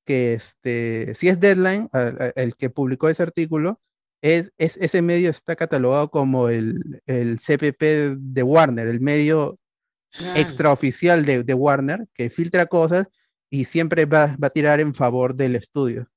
[0.06, 1.88] que este, si es Deadline,
[2.36, 3.80] el que publicó ese artículo,
[4.22, 9.58] es, es- ese medio está catalogado como el, el CPP de Warner, el medio
[10.36, 13.06] extraoficial de, de Warner, que filtra cosas
[13.50, 16.08] y siempre va, va a tirar en favor del estudio.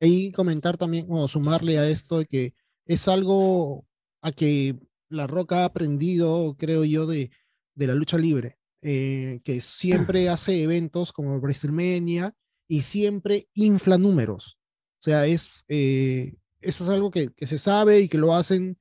[0.00, 2.54] Y comentar también, o sumarle a esto de que
[2.86, 3.84] es algo
[4.26, 4.76] a que
[5.08, 7.30] La Roca ha aprendido, creo yo, de,
[7.76, 12.34] de la lucha libre, eh, que siempre hace eventos como WrestleMania
[12.68, 14.58] y siempre infla números.
[14.98, 18.76] O sea, es, eh, eso es algo que, que se sabe y que lo hacen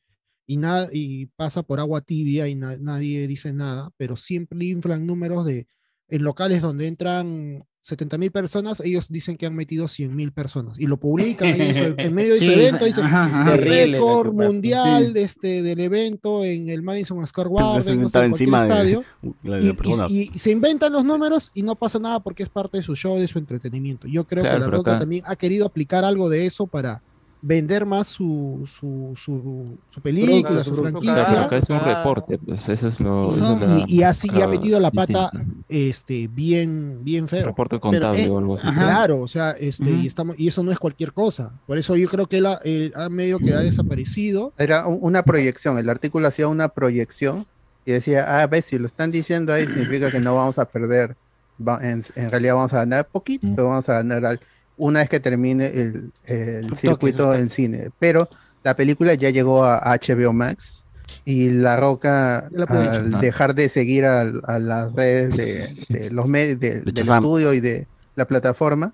[0.47, 5.05] y, nada, y pasa por agua tibia y na- nadie dice nada, pero siempre inflan
[5.05, 5.67] números de
[6.07, 10.79] en locales donde entran 70 mil personas, ellos dicen que han metido 100 mil personas
[10.79, 13.51] y lo publican ahí en, su- en medio de su evento, dicen ajá, ajá.
[13.51, 15.13] Terrible lo récord mundial Sí.
[15.13, 19.03] de este, del evento en el Madison Square Se Garden, no sé, encima de, estadio.
[19.43, 20.07] de la Y, persona.
[20.09, 22.95] y- y se inventan los números y no pasa nada porque es parte de su
[22.95, 24.07] show, de su entretenimiento.
[24.07, 27.03] Yo creo Claro, que La Roca acá- también ha querido aplicar algo de eso para
[27.47, 31.25] vender más su, su, su, su película, su su franquicia.
[31.25, 33.31] Claro, es un reporte, pues eso es lo.
[33.31, 35.29] Y, esa es la- y así ya ha metido la pata
[35.69, 37.45] este, bien, bien feo.
[37.45, 38.67] Reporte contable Pero, eh, o algo así.
[38.73, 41.51] Claro, o sea, este, y, estamos, y eso no es cualquier cosa.
[41.67, 44.53] Por eso yo creo que él ha, él ha medio que ha desaparecido.
[44.57, 47.45] Era un- una proyección, el artículo hacía una proyección
[47.85, 51.15] y decía, ah, ves, si lo están diciendo ahí, significa que no vamos a perder,
[51.59, 54.39] va- en, en realidad vamos a ganar poquito, pero vamos a ganar al-
[54.77, 57.89] una vez que termine el, el circuito en cine.
[57.99, 58.29] Pero
[58.63, 60.83] la película ya llegó a HBO Max
[61.23, 66.27] y La Roca, Ya al dejar de seguir al- a, las redes de, de los
[66.27, 66.93] medios, de- del
[67.23, 68.93] estudio y de la plataforma,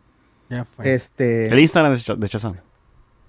[0.84, 1.48] este...
[1.48, 2.54] El Instagram de Ch- de Shazam.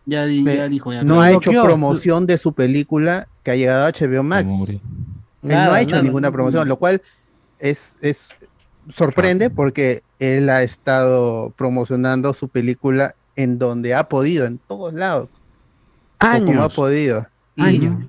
[0.05, 0.93] Ya, di- Eh, ya dijo.
[0.93, 4.51] Ya no ha hecho promoción de su película que ha llegado a HBO Max.
[4.69, 4.81] Él
[5.43, 6.03] no ha hecho nada.
[6.03, 7.03] ninguna promoción, lo cual
[7.61, 8.31] es, es
[8.89, 15.31] sorprende porque él ha estado promocionando su película en donde ha podido, en todos lados.
[16.15, 16.74] O Como ha Años.
[16.74, 17.27] podido.
[17.57, 18.05] Y Años.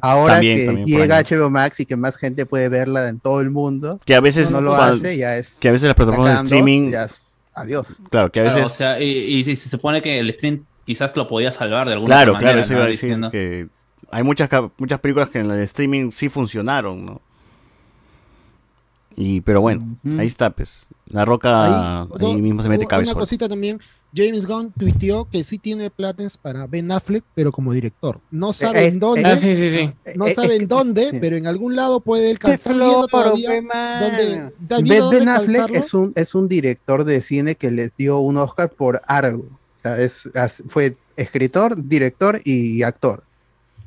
[0.00, 1.30] ahora También, que también llega años.
[1.32, 4.50] HBO Max y que más gente puede verla en todo el mundo, Que a veces
[4.50, 5.58] no lo cuando- hace, ya es.
[5.60, 7.96] que a veces las plataformas de streaming- ya es- adiós.
[8.10, 8.72] Claro, que a Claro, veces.
[8.72, 12.32] o sea, y, se supone que el stream quizás lo podía salvar de alguna Claro,
[12.34, 12.50] manera.
[12.52, 12.78] claro, eso ¿no?
[12.78, 13.68] iba a decir Diciendo- que
[14.10, 14.48] hay muchas
[14.78, 17.20] muchas películas que en el streaming sí funcionaron, ¿no?
[19.20, 20.90] Y pero bueno, ahí está pues.
[21.06, 23.14] La Roca ahí, no, mismo se mete una cabeza.
[23.14, 23.80] cosita también,
[24.14, 28.20] James Gunn tuiteó que sí tiene planes para Ben Affleck, pero como director.
[28.30, 29.24] No saben eh, dónde.
[29.24, 29.90] ah, sí, sí, sí.
[30.14, 31.18] No Eh, saben dónde, sí.
[31.20, 35.76] pero en algún lado puede dónde, está Ben, dónde Ben Affleck calzarlo.
[35.78, 39.46] es un, es un director de cine que les dio un Oscar por algo.
[39.48, 40.30] O sea, es,
[40.68, 43.24] fue escritor, director y actor.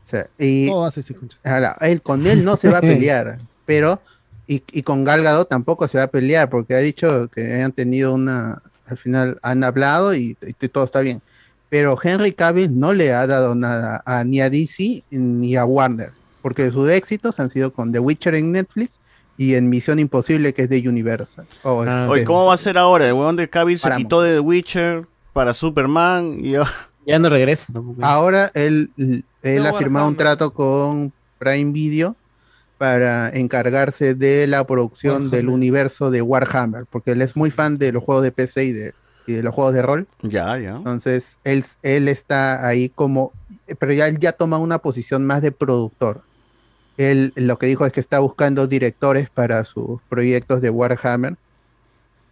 [0.05, 1.37] O sea, y Todo hace ese concha.
[1.45, 4.01] ala, él, con él no se va a pelear, pero
[4.51, 7.71] y, y con Gal Gadot tampoco se va a pelear porque ha dicho que han
[7.71, 11.21] tenido una, al final han hablado y, y todo está bien.
[11.69, 16.11] Pero Henry Cavill no le ha dado nada a, ni a DC ni a Warner,
[16.41, 18.99] porque sus éxitos han sido con The Witcher en Netflix
[19.37, 21.47] y en Misión Imposible que es de Universal.
[21.63, 23.07] O Ah, este, Oye, ¿cómo va a ser ahora?
[23.07, 26.55] El weón de Cavill se quitó de The Witcher para Superman y
[27.07, 28.03] Ya no regresa tampoco.
[28.03, 32.17] Ahora él, él No, ha firmado un trato con Prime Video
[32.81, 37.91] para encargarse de la producción del universo de Warhammer, porque él es muy fan de
[37.91, 38.93] los juegos de PC y de,
[39.27, 40.07] y de los juegos de rol.
[40.23, 40.77] Ya, ya.
[40.77, 43.33] Entonces, él, él está ahí como,
[43.77, 46.23] pero ya él ya toma una posición más de productor.
[46.97, 51.37] Él lo que dijo es que está buscando directores para sus proyectos de Warhammer,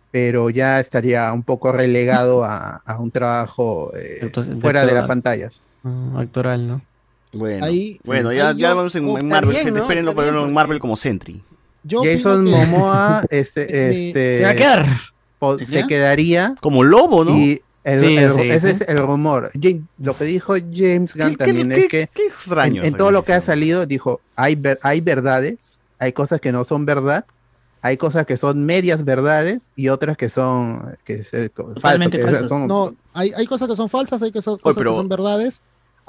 [0.09, 5.05] pero ya estaría un poco relegado a, a un trabajo eh, Entonces, fuera de las
[5.05, 5.61] pantallas.
[5.83, 6.88] Ah, actoral, ¿no?
[7.31, 9.51] Bueno, Ahí- bueno ya, ahí ya yo- vamos en, oh, en Marvel.
[9.51, 9.85] bien, gente, ¿no?
[9.85, 11.43] espérenlo para verlo en Marvel como Sentry.
[11.83, 14.85] Yo Jason que- Momoa este, este, Se va a quedar.
[15.65, 17.35] se quedaría como lobo, ¿no?
[17.37, 18.83] Y el- Sí, el- sí, ese sí.
[18.83, 19.51] es el rumor.
[19.99, 23.11] Lo que dijo James Gunn ¿Qué- qué- también qué- es que qué extraño en, todo
[23.11, 27.25] lo que ha salido dijo hay ver- hay verdades, hay cosas que no son verdad,
[27.81, 31.49] hay cosas que son medias verdades y otras que son que se-
[31.79, 34.91] falso, que son- No, hay, hay cosas que son falsas, hay que son, cosas pero-
[34.91, 35.61] que son verdades,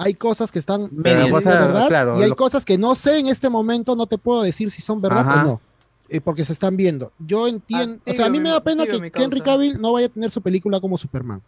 [0.03, 2.79] hay cosas que están Pero medias cosa- de verdad claro, y hay lo- cosas que
[2.79, 5.43] no sé en este momento, no te puedo decir si son verdad Ajá.
[5.43, 5.61] o no,
[6.09, 7.13] eh, porque se están viendo.
[7.19, 9.41] Yo entiendo, o sea, a mí me da pena que, Henry.
[9.43, 11.43] Cavill no vaya a tener su película como Superman,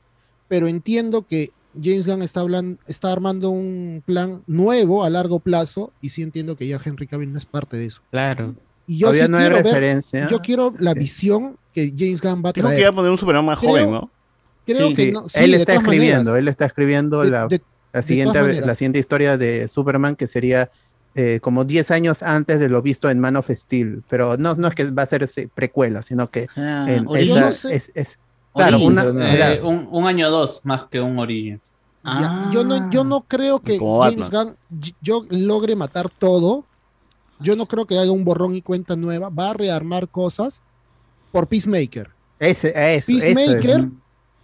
[0.48, 1.50] pero entiendo que
[1.82, 6.54] James Gunn está hablando, está armando un plan nuevo a largo plazo y sí entiendo
[6.56, 8.02] que ya Henry Cavill no es parte de eso.
[8.10, 8.54] Claro.
[8.86, 10.28] Y yo Todavía sí no hay ver- referencia.
[10.28, 12.76] yo quiero la visión que James Gunn va a Dijo traer.
[12.76, 14.10] que iba a poner un Superman más Creo- joven, ¿no?
[14.66, 16.36] Creo Sí, que sí, no- sí, él está escribiendo, maneras.
[16.38, 17.62] él está escribiendo De- la, de-
[17.92, 20.70] la siguiente la siguiente historia de Superman que sería
[21.14, 24.68] eh, como 10 años antes de lo visto en Man of Steel, pero no, no
[24.68, 27.74] es que va a ser precuela, sino que en esa- sé.
[27.76, 28.18] es, es-
[28.54, 31.60] claro, una, Eh, claro, un, un año o dos más que un Origins.
[32.04, 34.56] Ya, yo, no, yo no creo que James Gunn
[35.00, 36.64] yo logre matar todo.
[37.38, 39.28] Yo no creo que haga un borrón y cuenta nueva.
[39.28, 40.62] Va a rearmar cosas
[41.30, 42.10] por Peacemaker.
[42.40, 43.88] ese, eso, eso Peacemaker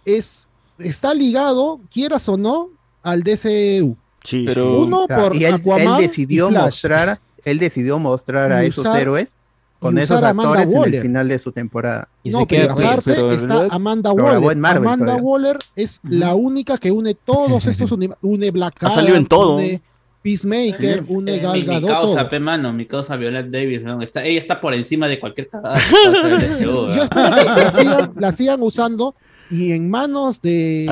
[0.05, 0.15] es.
[0.15, 2.69] es, está ligado, quieras o no,
[3.11, 3.95] al DCU.
[4.23, 6.63] Sí, Pero uno por y él, Aquaman él y decidió Flash.
[6.65, 9.35] mostrar, él decidió mostrar a Y esos usar- héroes
[9.79, 12.07] con y esos actores en el final de su temporada.
[12.25, 14.57] no, pero aparte está Amanda Waller.
[14.57, 15.23] Marvel Amanda todavía.
[15.23, 17.91] Waller es la única que une todos estos
[18.21, 19.55] une Black Ha salido en todo.
[19.55, 19.81] une
[20.21, 24.01] Peacemaker, une Eh, Gal mi, mi causa, pe mano, mi causa Violet Davis, ¿no?
[24.01, 25.79] está, ella está por encima de cualquier cagada
[26.39, 29.15] DCU, Yo espero que la sigan, la sigan usando
[29.49, 30.87] y en manos de.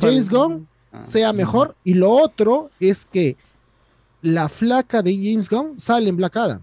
[0.00, 0.66] James Gunn
[1.02, 1.74] sea mejor.
[1.84, 3.36] Y lo otro es que
[4.22, 6.60] la flaca de James Gunn sale en Black Adam.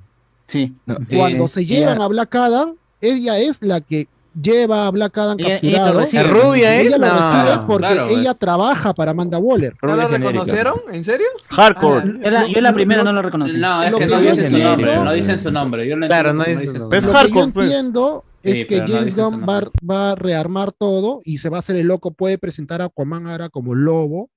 [0.48, 0.74] Sí.
[1.16, 4.08] Cuando Eh, se llevan ella- a Black Adam, ella es la que
[4.42, 5.94] lleva a Black Adam ella capturado.
[5.94, 6.22] lo recibe.
[6.24, 6.82] Es rubia, ¿eh?
[6.88, 8.20] Ella No, recibe porque claro, pues.
[8.20, 9.76] ella trabaja para Amanda Waller.
[9.82, 10.76] ¿No la reconocieron?
[10.92, 11.28] ¿En serio?
[11.50, 12.20] Hardcore.
[12.24, 13.58] Yo la, yo la primera no la reconocí.
[13.58, 15.88] No, es Lo que que no dicen su nombre, no dicen su nombre.
[15.88, 16.98] Yo lo Claro, entiendo, no dicen su nombre.
[17.00, 17.66] Es lo que hardcore, yo pues.
[17.68, 21.50] entiendo es Sí, que no James su Gunn va, va a rearmar todo y se
[21.50, 24.30] va a hacer el loco, puede presentar a Aquaman ahora como lobo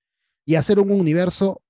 [0.45, 1.61] y hacer un universo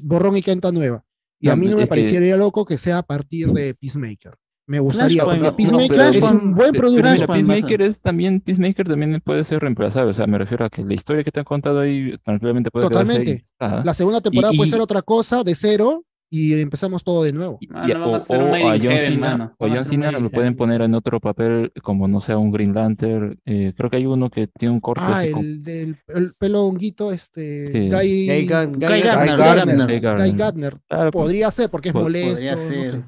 [0.00, 1.04] borrón y cuenta nueva.
[1.38, 3.74] Y a No, mí no es me que- parecería loco que sea a partir de
[3.74, 4.34] Peacemaker.
[4.72, 7.10] Me gustaría, Flashpoint, porque no, Peacemaker pero- es un buen Pero producto.
[7.12, 10.10] mira, Peacemaker es también, Peacemaker también puede ser reemplazable.
[10.10, 12.86] O sea, me refiero a que la historia que te han contado ahí tranquilamente puede
[12.86, 12.90] ahí.
[12.90, 13.44] Totalmente.
[13.60, 16.04] La segunda temporada Y- puede y- ser otra cosa, de cero,
[16.34, 17.58] y empezamos todo de nuevo.
[17.74, 21.70] Ah, o, o a John Cena, o John Cena lo pueden poner en otro papel,
[21.82, 23.38] como no sé, un Green Lantern.
[23.44, 26.64] eh, creo que hay uno que tiene un corte Ah, como- el del el pelo
[26.64, 27.78] honguito, este, Sí.
[27.90, 29.36] Guy, Guy Guy Guy Gardner, Guy Guy Gardner.
[29.36, 29.86] Gardner.
[29.86, 30.26] Guy Gardner.
[30.30, 30.76] Guy Gardner.
[30.88, 32.84] Claro, pues, Podría ser, porque es molesto, podría no ser.
[32.86, 33.04] sé.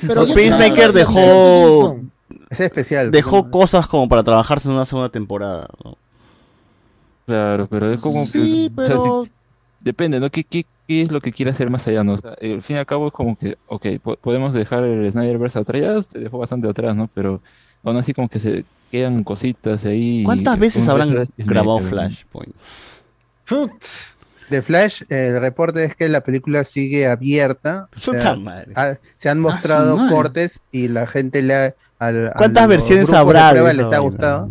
[0.06, 2.00] Pero ya- Peacemaker dejó-.
[2.50, 3.10] Es especial.
[3.10, 5.66] Dejó cosas como para trabajarse en una segunda temporada.
[5.84, 5.96] ¿no?
[7.26, 9.22] Claro, pero es como que- Sí, o sea, pero
[9.80, 10.30] depende, ¿no?
[10.30, 12.14] ¿Qué, qué, qué es lo que quiere hacer más allá, no?
[12.14, 15.08] O sea, al fin y al cabo es como que, ok, po- podemos dejar el
[15.12, 17.08] Snyderverse atrás, se dejó bastante atrás, ¿no?
[17.14, 17.40] Pero
[17.84, 20.24] aún así como que se quedan cositas ahí.
[20.24, 21.78] ¿Cuántas y- veces habrán grabado.
[21.78, 22.54] Flashpoint?
[24.50, 27.88] De Flash, el reporte es que la película sigue abierta.
[27.96, 28.72] o sea, Puta madre.
[28.74, 31.74] ha- se han Ah, mostrado cortes y la gente le ha.
[32.00, 34.50] al- ¿Cuántas versiones habrá de prueba esa les ha gustado,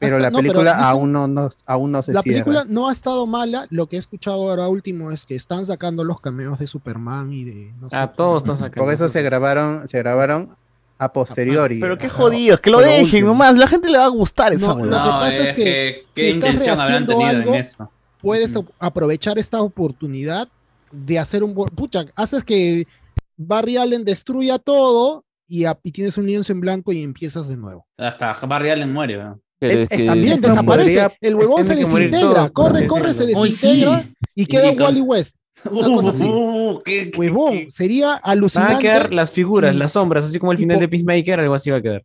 [0.00, 2.42] pero Hasta- la no, pero película aún, no, no- aún no se La cierra.
[2.44, 3.66] película no ha estado mala.
[3.70, 7.44] Lo que he escuchado ahora último es que están sacando los cameos de Superman y
[7.44, 7.72] de.
[7.80, 8.84] No sé Ah, quién todos están sacando.
[8.84, 10.56] Por eso se grabaron, se grabaron
[10.98, 11.78] a posteriori.
[11.80, 13.26] Pero qué jodidos, que lo dejen último.
[13.28, 13.54] nomás.
[13.56, 16.32] La gente le va a gustar esa No, lo que No, pasa es que ¿qué
[16.32, 17.52] si estás rehaciendo algo,
[18.20, 20.48] puedes ap- aprovechar esta oportunidad
[20.92, 21.70] de hacer un buen.
[21.70, 22.86] Pucha, haces que
[23.36, 27.56] Barry Allen destruya todo y, a- y tienes un lienzo en blanco y empiezas de
[27.56, 27.86] nuevo.
[27.96, 29.42] Hasta Barry Allen muere, weón.
[29.60, 30.88] Pero Es- es que- También Eso desaparece.
[30.88, 32.18] podría- el huevón se desintegra.
[32.48, 34.12] todo, corre, corre, se desintegra sí.
[34.34, 35.36] y queda Y Wally West.
[35.70, 36.24] Una cosa así.
[36.24, 38.74] Uh, qué- Huevón, qué- sería Van alucinante.
[38.74, 41.70] a quedar las figuras, y- las sombras, así como el final de Peacemaker, algo así
[41.70, 42.02] va a quedar.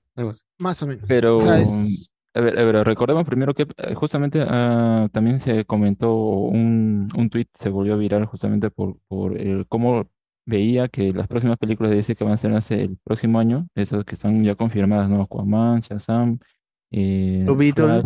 [0.60, 1.06] Más o menos.
[1.07, 5.40] Pero, O sea, es- a ver, a ver, recordemos primero que eh, justamente ah, también
[5.40, 10.06] se comentó un, un tweet, se volvió viral justamente por, por el cómo
[10.45, 14.03] veía que las próximas películas de DC que van a hace el próximo año, esas
[14.03, 15.22] que están ya confirmadas, ¿no?
[15.22, 16.40] Aquaman, Shazam,
[16.96, 18.04] eh, Blue Beetle.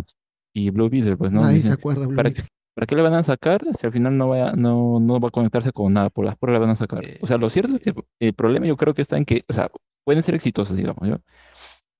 [0.52, 1.40] Y Blue Beetle, pues, ¿no?
[1.40, 2.06] Nadie Dicen, se acuerda.
[2.06, 2.42] Blue ¿para qué,
[2.74, 5.30] para qué le van a sacar si al final no, vaya, no, no va a
[5.30, 6.10] conectarse con nada?
[6.10, 7.02] Por las pruebas le van a sacar.
[7.22, 9.52] O sea, lo cierto es que el problema yo creo que está en que, o
[9.52, 9.70] sea,
[10.04, 11.18] pueden ser exitosos, digamos, ¿yo?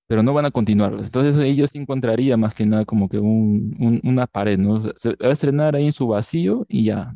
[0.06, 1.04] pero no van a continuarlos.
[1.04, 4.74] Entonces ellos encontrarían más que nada como que un, un- una pared, ¿no?
[4.74, 7.14] O sea, se va a estrenar ahí en su vacío y ya,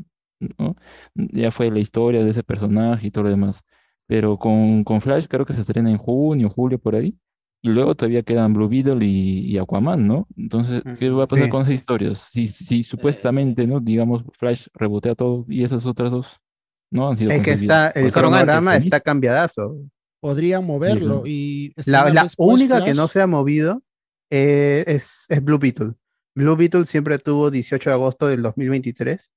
[0.58, 0.76] ¿no?
[1.14, 3.62] Ya fue la historia de ese personaje y todo lo demás.
[4.06, 7.16] Pero con, con Flash creo que se estrena en junio, julio, por ahí.
[7.64, 10.28] Y luego todavía quedan Blue Beetle y, y Aquaman, ¿no?
[10.36, 11.50] Entonces, ¿qué va a pasar Sí.
[11.50, 12.18] con esas historias?
[12.30, 13.80] Si, si supuestamente, ¿no?
[13.80, 16.38] Digamos, Flash rebotea todo y esas otras dos
[16.90, 18.88] no han sido Es que está, el cronograma antes, ¿sí?
[18.88, 19.78] está cambiadazo.
[20.20, 22.96] Podrían moverlo y La, la única que Flash.
[22.96, 23.80] no se ha movido
[24.30, 25.92] eh, es, es Blue Beetle.
[26.34, 29.30] Blue Beetle siempre tuvo 18 de agosto del 2023.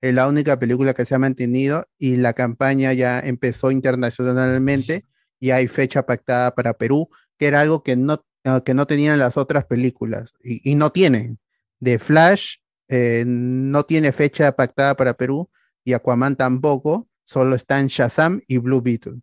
[0.00, 5.04] Es la única película que se ha mantenido y la campaña ya empezó internacionalmente
[5.40, 9.18] y hay fecha pactada para Perú, que era algo que no, eh, que no tenían
[9.18, 11.38] las otras películas y, y no tienen.
[11.80, 12.56] De Flash
[12.88, 15.50] eh, no tiene fecha pactada para Perú
[15.84, 19.20] y Aquaman tampoco, solo están Shazam y Blue Beetle.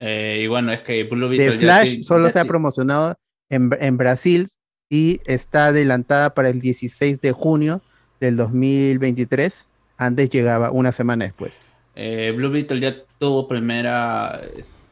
[0.00, 3.14] Eh, y bueno, es que Blue Beetle De Flash solo se ha promocionado
[3.48, 4.48] en, en Brasil
[4.90, 7.82] y está adelantada para el 16 de junio
[8.20, 9.66] del 2023.
[9.96, 11.60] Antes llegaba una semana después.
[11.94, 14.42] Eh, Blue Beetle ya tuvo primera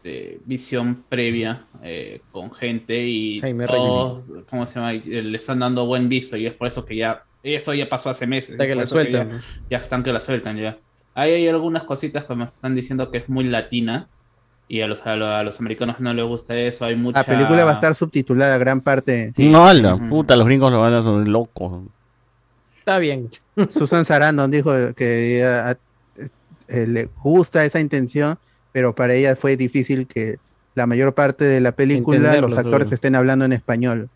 [0.04, 4.92] este, visión previa eh, con gente y Jaime todos, ¿cómo se llama?
[4.92, 8.10] Eh, Le están dando buen viso y es por eso que ya, eso ya pasó
[8.10, 8.56] hace meses.
[8.58, 9.40] Que la ya- sueltan.
[9.70, 10.76] Ya, están que la sueltan ya.
[11.14, 14.08] Ahí hay algunas cositas que me están diciendo que es muy latina
[14.68, 16.84] y a los, a los, a los americanos no les gusta eso.
[16.84, 17.20] Hay mucha...
[17.20, 19.32] La película va a estar subtitulada gran parte.
[19.38, 21.84] No, la puta, los gringos lo van a hacer locos.
[22.78, 23.30] Está bien.
[23.70, 25.78] Susan Sarandon dijo que ella,
[26.68, 28.36] eh, le gusta esa intención,
[28.74, 30.36] pero para ella fue difícil que
[30.74, 32.94] la mayor parte de la película Entenderlo, los actores seguro.
[32.96, 34.10] estén hablando en español.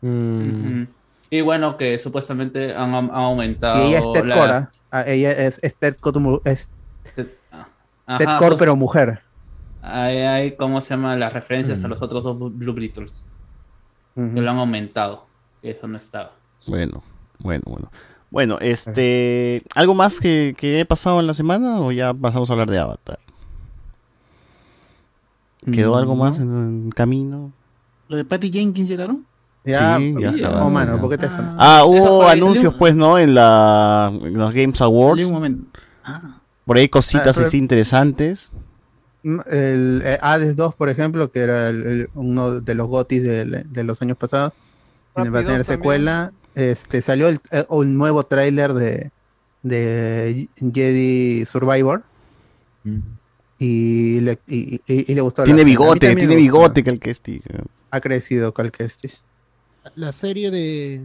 [0.00, 0.40] Mm.
[0.80, 0.86] Ujú.
[1.30, 3.82] Y bueno, que supuestamente han, han aumentado.
[3.84, 4.70] Y ella es Ted la- Cora.
[4.92, 5.96] ah, Ella es, es Ted
[6.44, 6.70] es
[8.06, 9.20] Ajá, Ted Core, pues, pero mujer.
[9.82, 11.16] Hay, hay, ¿cómo se llama?
[11.16, 11.86] Las referencias Mm.
[11.86, 13.12] a los otros dos Blue Beetles.
[14.14, 14.34] Ujú.
[14.34, 15.26] Que lo han aumentado.
[15.60, 16.30] Que eso no estaba.
[16.68, 17.02] Bueno,
[17.40, 17.90] bueno, bueno.
[18.30, 19.62] Bueno, este.
[19.74, 22.78] ¿Algo más que, que haya pasado en la semana o ya pasamos a hablar de
[22.78, 23.18] Avatar?
[25.72, 27.52] ¿Quedó Mm, algo más en, en camino?
[28.08, 29.26] ¿Lo de Patty Jenkins llegaron?
[29.64, 33.18] Ya, Sí, ya se oh, mano, ¿por qué te Ah, hubo anuncios, pues, ¿no?
[33.18, 35.24] En, la, en los Games Awards.
[35.24, 35.64] un momento.
[36.64, 38.50] Por ahí cositas Ah, pero- así interesantes.
[39.24, 43.24] Mm, El eh, Hades 2, por ejemplo, que era el- el- uno de los gotis
[43.24, 44.52] de, de los años pasados,
[45.16, 46.32] tiene- va a Rápido tener secuela.
[46.54, 49.10] Este, salió el, eh, un nuevo tráiler de,
[49.64, 52.04] de Jedi Survivor.
[53.58, 55.42] Y le, y, y- y le gustó.
[55.42, 57.42] la Tiene bigote, tiene bigote, Cal Kestis.
[57.90, 59.22] Ha crecido Cal Kestis.
[59.94, 61.02] La serie de,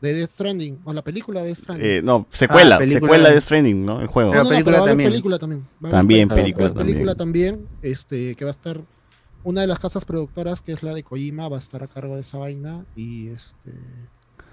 [0.00, 1.86] de Death Stranding, o la película de Death Stranding.
[1.90, 4.00] Eh, no, secuela, Ah, película- secuela de Stranding, ¿no?
[4.00, 4.30] El juego.
[4.30, 5.10] Pero No, no, no, película va también.
[5.10, 5.66] película también.
[5.84, 8.80] Va También pe- película pe- película también, este, que va a estar
[9.42, 12.14] una de las casas productoras, que es la de Kojima, va a estar a cargo
[12.14, 13.72] de esa vaina y este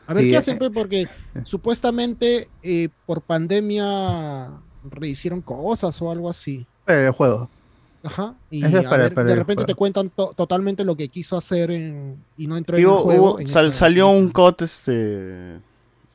[0.08, 1.08] a ver Y, qué eh, hacen, pe, porque
[1.44, 6.66] supuestamente eh, por pandemia rehicieron cosas o algo así.
[6.86, 7.50] Para el juego.
[8.04, 8.36] Ajá.
[8.52, 9.66] Y es a para- ver, para de repente juego.
[9.68, 13.32] te cuentan to- totalmente lo que quiso hacer en, y no entró en el juego.
[13.34, 15.60] hubo- en sal- esta- salió un cut, este.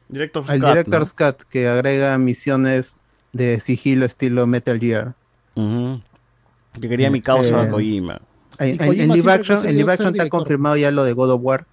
[0.08, 2.96] Director El Director's Cut, que agrega misiones
[3.32, 5.14] de sigilo estilo Metal Gear.
[5.54, 8.20] Que quería mi causa Eh, Kojima.
[8.58, 11.12] En, Y en- Kojima en live action, en live action está confirmado ya lo de
[11.12, 11.66] God of War.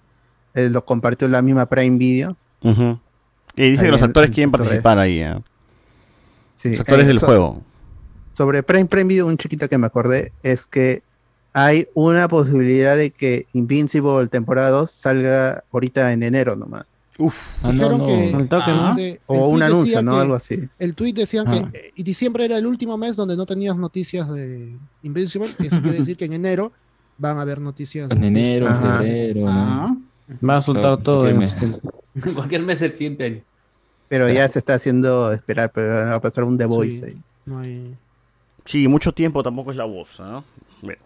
[0.54, 2.36] Eh, lo compartió la misma Prime Video.
[2.62, 2.98] Ujú.
[3.56, 5.20] Y dice que los actores quieren participar ahí.
[5.20, 5.34] ¿eh?
[6.54, 7.62] Sí, Los actores eh, del so- juego.
[8.38, 11.02] Sobre Prime Prime Video, un chiquito que me acordé es que
[11.52, 16.86] hay una posibilidad de que Invincible temporada 2 salga ahorita en enero nomás.
[17.18, 17.34] Uf.
[17.64, 18.06] Ah, no, Dijeron no.
[18.06, 20.20] que, este, O un anuncio, decía ¿no?
[20.20, 20.68] Algo así.
[20.78, 21.68] El tweet decían Ah.
[21.72, 25.66] que eh, y diciembre era el último mes donde no tenías noticias de Invincible, que
[25.66, 26.70] eso quiere decir que en enero
[27.18, 28.08] van a haber noticias.
[28.12, 30.00] En enero, en febrero, ¿no?
[30.48, 31.26] Va a soltar todo.
[31.26, 31.56] en- mes.
[32.36, 33.42] Cualquier mes del siguiente año.
[34.08, 37.22] Pero ya se está haciendo esperar, pero va a pasar un The Voice Sí, ahí.
[37.46, 37.96] no hay-
[38.68, 40.20] Sí, mucho tiempo tampoco es la voz.
[40.20, 40.42] ¿ah?
[40.82, 41.00] Bueno,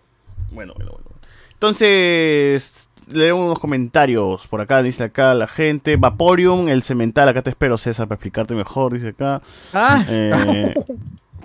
[0.51, 1.09] bueno, bueno, bueno.
[1.53, 4.47] Entonces, leemos unos comentarios.
[4.49, 5.97] Por acá dice acá la gente.
[5.97, 7.29] Vaporium, el cemental.
[7.29, 8.95] Acá te espero, César, para explicarte mejor.
[8.95, 9.41] Dice acá.
[9.73, 10.05] Ah.
[10.09, 10.75] Eh,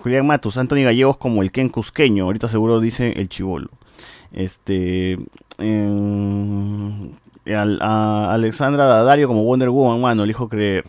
[0.02, 2.24] Julián Matus, Anthony Gallegos como el Ken Cusqueño.
[2.26, 3.70] Ahorita seguro dice el chivolo.
[4.32, 5.20] Este.
[5.60, 7.12] eh,
[7.56, 10.86] al- a Alexandra Dadario como Wonder Woman, mano, elijo creer.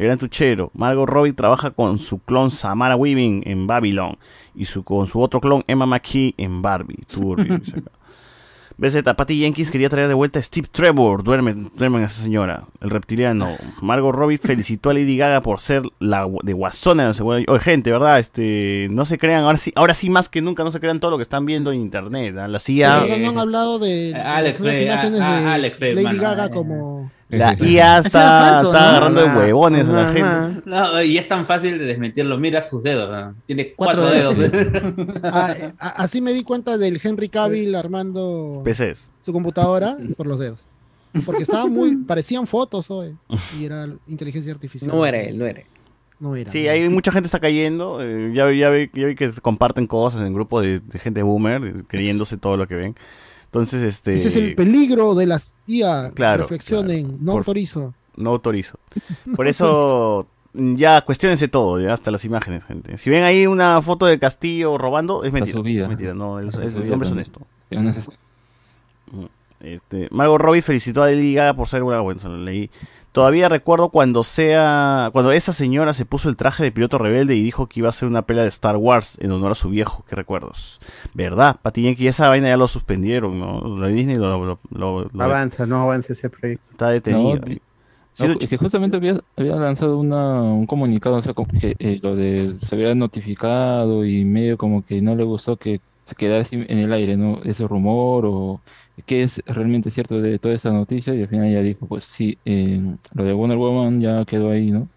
[0.00, 0.70] El gran tuchero.
[0.72, 4.16] Margot Robbie trabaja con su clon Samara Weaving en Babylon.
[4.54, 7.04] Y su, con su otro clon Emma McKee en Barbie.
[7.06, 7.60] Turbio.
[8.78, 11.22] BZ, Patty Jenkins quería traer de vuelta a Steve Trevor.
[11.22, 12.64] Duermen, duermen a esa señora.
[12.80, 13.50] El reptiliano.
[13.82, 17.44] Margot Robbie felicitó a Lady Gaga por ser la de Guasona en la segunda.
[17.46, 18.20] Oye, gente, ¿verdad?
[18.20, 21.10] Este, no se crean, ahora sí, ahora sí más que nunca no se crean todo
[21.10, 22.38] lo que están viendo en internet.
[22.38, 22.48] ¿ah?
[22.48, 23.00] La CIA.
[23.00, 26.22] No, no han hablado de, Alex las imágenes ah, de ah, Alex Fe, Lady mano,
[26.22, 26.50] Gaga eh.
[26.50, 28.88] como La IA está, falso, está ¿no?
[28.88, 30.62] agarrando de huevones a la gente.
[30.64, 32.36] No, y es tan fácil de desmentirlo.
[32.38, 33.10] Mira sus dedos.
[33.10, 33.34] ¿no?
[33.46, 34.50] Tiene Cuatro cuatro, dedos.
[35.22, 39.08] Ah, eh, así me di cuenta del Henry Cavill armando PCs.
[39.20, 40.60] su computadora por los dedos.
[41.24, 43.16] Porque estaban muy, parecían fotos hoy.
[43.58, 44.90] Y era inteligencia artificial.
[44.94, 45.66] No era él, no era él.
[46.18, 46.50] No era.
[46.50, 48.02] Sí, hay mucha gente está cayendo.
[48.02, 51.84] eh, ya, ya, vi, ya vi que comparten cosas en grupo de, de gente boomer,
[51.86, 52.94] creyéndose todo lo que ven.
[53.50, 54.14] Entonces, este.
[54.14, 56.12] Ese es el peligro de las IA.
[56.14, 57.94] Claro, Reflexionen, no Por- autorizo.
[58.16, 58.78] No autorizo.
[59.36, 62.96] Por eso, ya cuestionense todo, ya hasta las imágenes, gente.
[62.98, 65.58] Si ven ahí una foto de Castillo robando, es mentira.
[65.58, 67.40] Es mentira, no, el, el hombre es honesto.
[67.70, 68.12] Es honesto.
[69.60, 72.70] Este, Margot Robbie felicitó a Lady Gaga por ser una lo leí.
[73.12, 77.42] Todavía recuerdo cuando sea cuando esa señora se puso el traje de piloto rebelde y
[77.42, 80.04] dijo que iba a hacer una pelea de Star Wars en honor a su viejo,
[80.08, 80.80] qué recuerdos.
[81.12, 81.56] ¿Verdad?
[81.60, 83.60] Patty Yankee, esa vaina ya lo suspendieron, ¿no?
[83.60, 86.64] Lo de Disney lo, lo- lo- lo- Avanza, no avanza ese proyecto.
[86.70, 87.36] está detenido.
[87.46, 87.56] No.
[88.26, 92.00] No, es que justamente había, había lanzado una, un comunicado, o sea, como que eh,
[92.02, 96.42] lo de se había notificado y medio como que no le gustó que se quedara
[96.42, 97.40] así en el aire, ¿no?
[97.44, 98.60] Ese rumor o
[99.02, 102.38] qué es realmente cierto de toda esa noticia y al final ella dijo, pues sí,
[102.44, 102.80] eh,
[103.14, 104.88] lo de Wonder Woman ya quedó ahí, ¿no?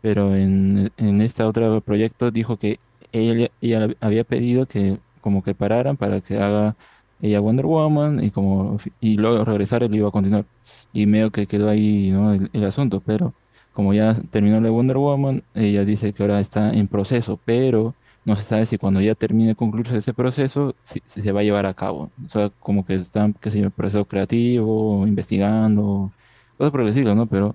[0.00, 2.80] Pero en, en este otro proyecto dijo que
[3.12, 6.76] ella, ella había pedido que como que pararan para que haga
[7.20, 10.46] ella Wonder Woman y como y luego regresar él iba a continuar
[10.92, 12.34] y medio que quedó ahí ¿no?
[12.34, 13.34] el, el asunto pero
[13.72, 17.94] como ya terminó la de Wonder Woman ella dice que ahora está en proceso pero
[18.24, 21.40] no se sabe si cuando ya termine de concluirse ese proceso si, si se va
[21.40, 26.12] a llevar a cabo o sea como que está qué sé yo proceso creativo investigando
[26.58, 27.54] cosas por el estilo no pero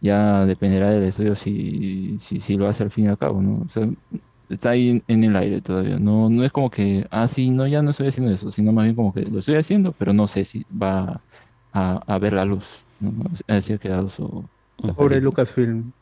[0.00, 3.62] ya dependerá del estudio si, si, si lo hace al fin y al cabo no
[3.64, 3.88] o sea
[4.48, 5.98] está ahí en, el aire todavía.
[5.98, 8.84] No, no es como que, ah, sí, no, ya no estoy haciendo eso, sino más
[8.84, 11.20] bien como que lo estoy haciendo, pero no sé si va
[11.72, 12.66] a, a ver la luz.
[13.00, 13.12] ¿no?
[13.46, 14.44] A decir quedado su.
[14.96, 15.92] Pobre Lucasfilm.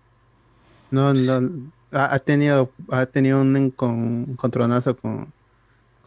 [0.91, 1.73] No, no.
[1.95, 5.33] Ha, ha tenido, ha tenido un encon- encontronazo con,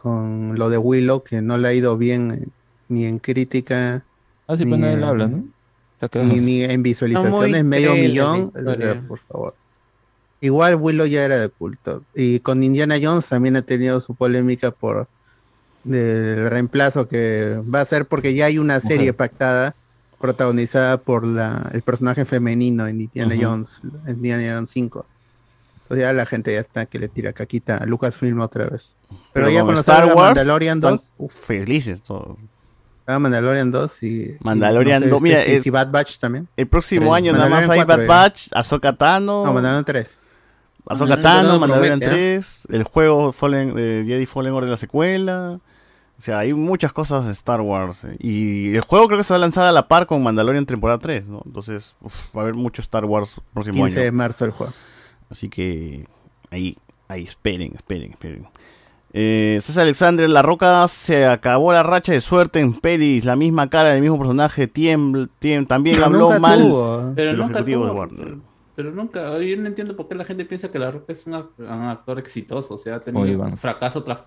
[0.00, 2.46] con lo de Willow, que no le ha ido bien eh,
[2.88, 4.04] ni en crítica.
[4.46, 5.44] Ah, sí, ni pues nadie en- le habla, ¿no?
[6.24, 9.54] Ni, ni en visualizaciones medio millón, sea, por favor.
[10.40, 12.04] Igual Willow ya era de culto.
[12.14, 15.08] Y con Indiana Jones también ha tenido su polémica por
[15.90, 19.74] el reemplazo que va a ser porque ya hay una serie pactada
[20.20, 23.34] protagonizada por la, el personaje femenino en Indiana.
[23.40, 25.06] Jones, en Indiana Jones 5.
[25.88, 28.94] Entonces ya la gente ya está que le tira caquita a Lucasfilm otra vez.
[29.32, 32.36] Pero, ya con cuando Star salga Wars, Mandalorian 2, están, uf, felices todos.
[33.06, 34.36] Ah, Mandalorian 2 y.
[34.40, 36.46] Mandalorian y no sé, 2, mira, este, es- si Bad Batch también.
[36.58, 38.08] El próximo año nada más hay Bad 4 ya.
[38.08, 39.44] Batch, Ahsoka Tano.
[39.46, 40.18] No, Mandalorian 3.
[40.90, 42.36] Ahsoka Mandalorian Tano, no Mandalorian promete, ¿eh?
[42.36, 45.58] 3, el juego Fallen, eh, Jedi Fallen Order la secuela.
[46.18, 48.04] O sea, hay muchas cosas de Star Wars.
[48.04, 48.16] eh.
[48.18, 50.98] Y el juego creo que se va a lanzar a la par con Mandalorian temporada
[50.98, 51.42] 3, ¿no?
[51.46, 54.16] Entonces, uf, va a haber mucho Star Wars próximo 15 de año.
[54.16, 54.72] marzo el juego.
[55.30, 56.06] Así que
[56.50, 56.76] ahí,
[57.08, 58.46] ahí, esperen, esperen, esperen.
[59.14, 63.70] Eh, César Alexander, La Roca se acabó la racha de suerte en pelis, la misma
[63.70, 67.12] cara del mismo personaje, Tiem, Tiem también Pero habló nunca mal tuvo.
[67.16, 68.34] Pero de los nunca ejecutivos de tuvo- Warner.
[68.76, 71.32] Pero nunca, yo no entiendo por qué la gente piensa que La Roca es un,
[71.32, 73.56] ac- un actor exitoso, o sea, ha Oye, tenido Iván.
[73.56, 74.20] fracaso tras,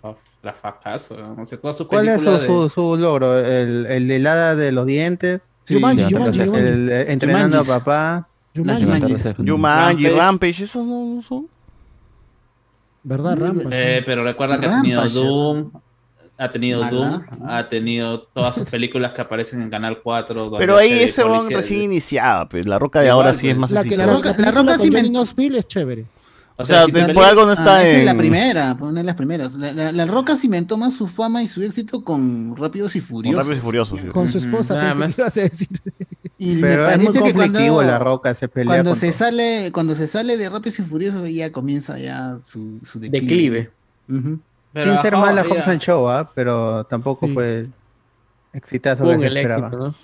[0.60, 1.42] fracaso, ¿no?
[1.42, 3.40] o sea, toda su ¿Cuál es su, de- su, su logro?
[3.40, 5.54] ¿El, el del hada de los dientes?
[5.70, 6.60] Jumanji, El- Jumanji, Jumanji.
[6.60, 8.28] el- entrenando a papá.
[8.56, 9.46] Jumanji.
[9.48, 10.64] Jumanji, Rampage.
[10.64, 11.48] Esos no son.
[13.04, 13.70] ¿Verdad, Rampage?
[13.98, 15.04] Eh, pero recuerda que ha tenido.
[15.10, 15.72] Doom,
[16.38, 16.92] ha tenido Mala.
[16.92, 20.36] Doom, ha tenido todas sus películas que aparecen en Canal 4.
[20.44, 21.24] donde Pero ahí ese
[21.56, 23.60] recién iniciaba, pues la roca de Igual, ahora sí es pues.
[23.62, 25.00] más La, que, la, roca, La la Roca roca sí me-
[25.56, 26.06] es chévere.
[26.62, 28.00] O sea, si de- por algo no está Ah, esa en...
[28.00, 29.56] es la primera, poner las primeras.
[29.56, 33.08] La, la- la Roca cimentó más su fama y su éxito con Rápidos y con
[33.08, 33.38] Furiosos.
[33.40, 34.02] Rápidos y Furiosos.
[34.02, 34.08] sí.
[34.08, 35.16] Con su esposa, nada pensé más.
[35.16, 35.82] que ibas a decir.
[36.38, 39.00] Y me Pero es muy parece que conflictivo cuando- la roca, se pelea Cuando con
[39.00, 39.18] se todo.
[39.18, 43.22] sale, cuando se sale de Rápidos y Furiosos ya comienza ya su, su declive.
[43.22, 43.72] Declive.
[44.10, 44.40] Ujú.
[44.74, 46.32] Pero, Sin ser ajá, mala Hobbs and Show, ¿ah?
[46.34, 47.34] pero tampoco Sí.
[47.34, 47.68] fue
[48.54, 49.68] exitazo Pum, que el esperaba.
[49.68, 49.96] éxito, ¿no?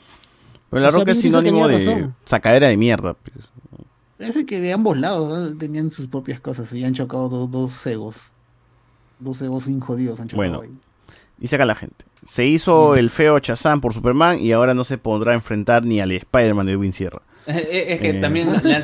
[0.69, 3.13] Pero la O sea, roca es sinónimo de sacadera de mierda.
[3.13, 3.45] pues.
[4.17, 5.57] Parece que de ambos lados ¿no?
[5.57, 8.15] tenían sus propias cosas y han chocado dos, dos egos.
[9.19, 10.63] Dos egos bien jodidos han chocado Bueno.
[10.63, 10.77] ahí.
[11.37, 12.05] Dice acá la gente.
[12.23, 16.11] Se hizo el feo Chazán por Superman y ahora no se podrá enfrentar ni al
[16.11, 17.21] Spider-Man de Win Sierra.
[17.45, 18.83] Eh, eh, Es que Eh, también le han,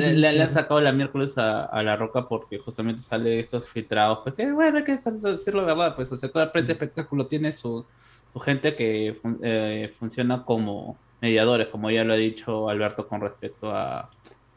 [0.00, 4.18] le- le- le- sacado la miércoles a, a La Roca porque justamente sale estos filtrados.
[4.24, 7.26] Pues que bueno, hay que decir la verdad, pues, o sea, toda prensa de espectáculo
[7.26, 7.86] tiene su,
[8.32, 13.20] su gente que fun- eh, funciona como mediadores, como ya lo ha dicho Alberto con
[13.20, 14.10] respecto a.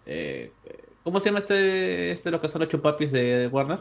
[0.05, 0.51] eh,
[1.03, 3.79] ¿Cómo se llama este, este lo que son los chupapis de Warner?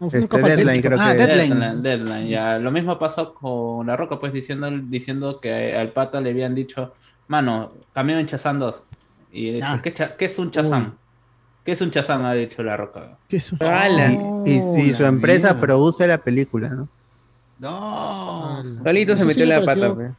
[0.00, 1.58] Este Deadline creo Ah, que Deadline.
[1.60, 2.58] Deadline, Deadline, ya.
[2.58, 6.92] Lo mismo pasó con La Roca, pues diciendo, diciendo que al pata le habían dicho,
[7.28, 8.82] mano, cambio en Chazán 2.
[9.32, 9.80] Y Ah.
[9.82, 9.92] ¿qué,
[10.24, 10.96] es un Chazán?
[11.64, 12.24] ¿Qué es un Chazán?
[12.24, 13.18] Ha dicho La Roca.
[13.28, 13.56] ¿Qué es eso?
[13.60, 14.10] ¡Hala!
[14.46, 15.60] Y, y si su empresa mierda.
[15.60, 16.88] produce la película, ¿no?
[17.58, 18.62] No.
[18.64, 20.14] Solito se sí metió me la pareció- pata,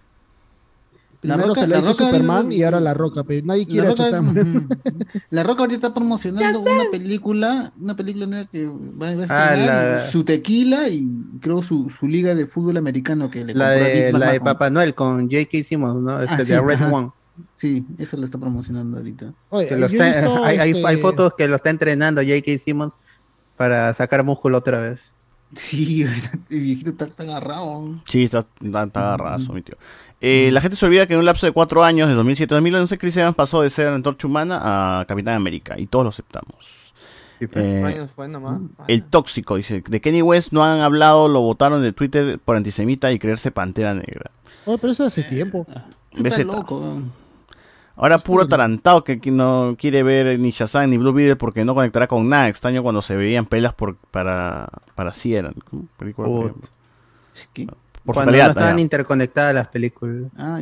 [1.21, 1.29] pues.
[1.29, 3.61] La Primero Roca- se la la hizo Roca- Superman y ahora la roca, pero nadie
[3.63, 4.67] La quiere a Roca, Shazam.
[5.29, 9.13] La Roca ahorita está promocionando una película, una película nueva que va, a Ah,
[9.53, 11.07] estrenar, la- su tequila y
[11.41, 14.39] creo su, su liga de fútbol americano que le La de, la de.
[14.41, 15.63] Papá Noel con J.K.
[15.63, 16.19] Simmons, ¿no?
[16.21, 16.89] Este Ah, de sí, Red ajá.
[16.89, 17.11] One.
[17.55, 19.33] Sí, esa la está promocionando ahorita.
[19.49, 22.57] Oye, Que lo está- visto, hay, hay- este, hay fotos que lo está entrenando J.K.
[22.57, 22.93] Simmons
[23.57, 25.13] para sacar músculo otra vez.
[25.53, 26.03] Sí,
[26.49, 28.01] el viejito está, está agarrado.
[28.05, 29.75] Sí, está, está, está agarradazo, mi tío.
[30.23, 32.57] Eh, la gente se olvida que en un lapso de cuatro años, de 2007 a
[32.57, 35.79] 2011, Chris Evans pasó de ser antorcha humana a Capitán América.
[35.79, 36.93] Y todos lo aceptamos.
[37.39, 38.61] Eh, fue nomás.
[38.87, 39.83] el tóxico, dice.
[39.87, 43.95] De Kenny West no han hablado, lo votaron de Twitter por antisemita y creerse pantera
[43.95, 44.29] negra.
[44.65, 45.65] Oye, pero eso hace tiempo.
[46.13, 46.45] BZ.
[46.45, 47.01] loco.
[47.95, 52.07] Ahora puro atarantado que no quiere ver ni Shazam ni Blue Beetle porque no conectará
[52.07, 52.47] con nada.
[52.47, 55.51] Extraño cuando se veían pelas por, para, para Sierra.
[55.97, 56.53] Película.
[57.53, 57.67] ¿Qué?
[58.05, 58.81] Por Cuando no estaban ya.
[58.81, 60.31] interconectadas las películas.
[60.35, 60.59] Ah,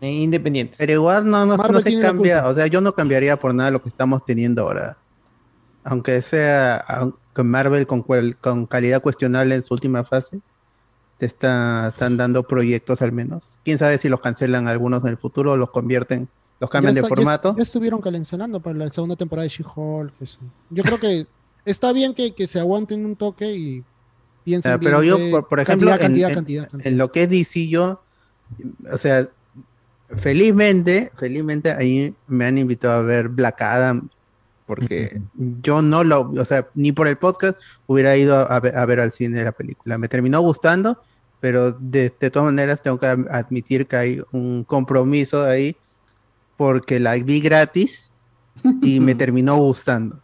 [0.00, 0.76] Independientes.
[0.78, 3.82] Pero igual no, no, no se cambia, o sea, yo no cambiaría por nada lo
[3.82, 4.98] que estamos teniendo ahora.
[5.82, 10.40] Aunque sea aun- con Marvel con, cual- con calidad cuestionable en su última fase,
[11.18, 13.54] te está, están dando proyectos al menos.
[13.64, 16.28] Quién sabe si los cancelan algunos en el futuro o los convierten,
[16.60, 17.54] los cambian Ya de está- formato.
[17.56, 20.12] Ya, estuvieron calencionando para la segunda temporada de She-Hulk.
[20.70, 21.26] Yo creo que
[21.64, 23.84] está bien que, que se aguanten un toque y
[24.44, 26.92] piensen Ah, bien, pero yo, por, por ejemplo, cantidad, en, cantidad, en- cantidad, cantidad.
[26.92, 28.02] en lo que es DC, yo,
[28.92, 29.28] o sea,
[30.16, 34.08] felizmente, felizmente ahí me han invitado a ver Black Adam,
[34.66, 35.20] porque
[35.62, 39.00] yo no lo, o sea, ni por el podcast hubiera ido a ver, a ver
[39.00, 39.98] al cine la película.
[39.98, 41.00] Me terminó gustando,
[41.40, 45.76] pero de, de todas maneras tengo que admitir que hay un compromiso ahí,
[46.56, 48.10] porque la vi gratis
[48.82, 50.20] y me terminó gustando.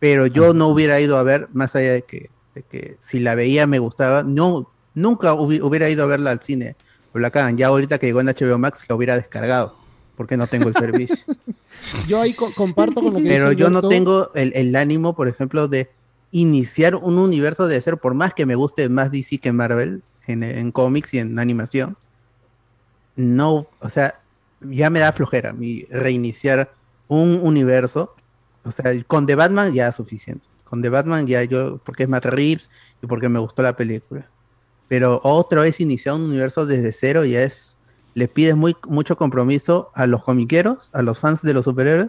[0.00, 3.34] Pero yo no hubiera ido a ver, más allá de que, de que si la
[3.34, 6.76] veía me gustaba, no, nunca hubi- hubiera ido a verla al cine.
[7.14, 7.56] Adam.
[7.56, 9.76] Ya ahorita que llegó en HBO Max la hubiera descargado.
[10.16, 11.16] porque no tengo el servicio.
[12.06, 15.26] Yo ahí co- comparto con lo que Pero yo no tengo el, el ánimo, por
[15.28, 15.90] ejemplo, de
[16.30, 20.42] iniciar un universo de ser, por más que me guste más DC que Marvel en,
[20.44, 21.96] en cómics y en animación,
[23.16, 24.20] no, o sea,
[24.60, 26.72] ya me da flojera mi reiniciar
[27.08, 28.14] un universo.
[28.64, 30.46] O sea, con The Batman ya es suficiente.
[30.64, 32.70] Con The Batman ya yo, porque es Matt Reeves
[33.02, 34.28] y porque me gustó la película.
[34.88, 37.78] Pero otra vez iniciar un universo desde cero ya es,
[38.14, 42.08] le pides muy, mucho compromiso a los comiqueros, a los fans de los superhéroes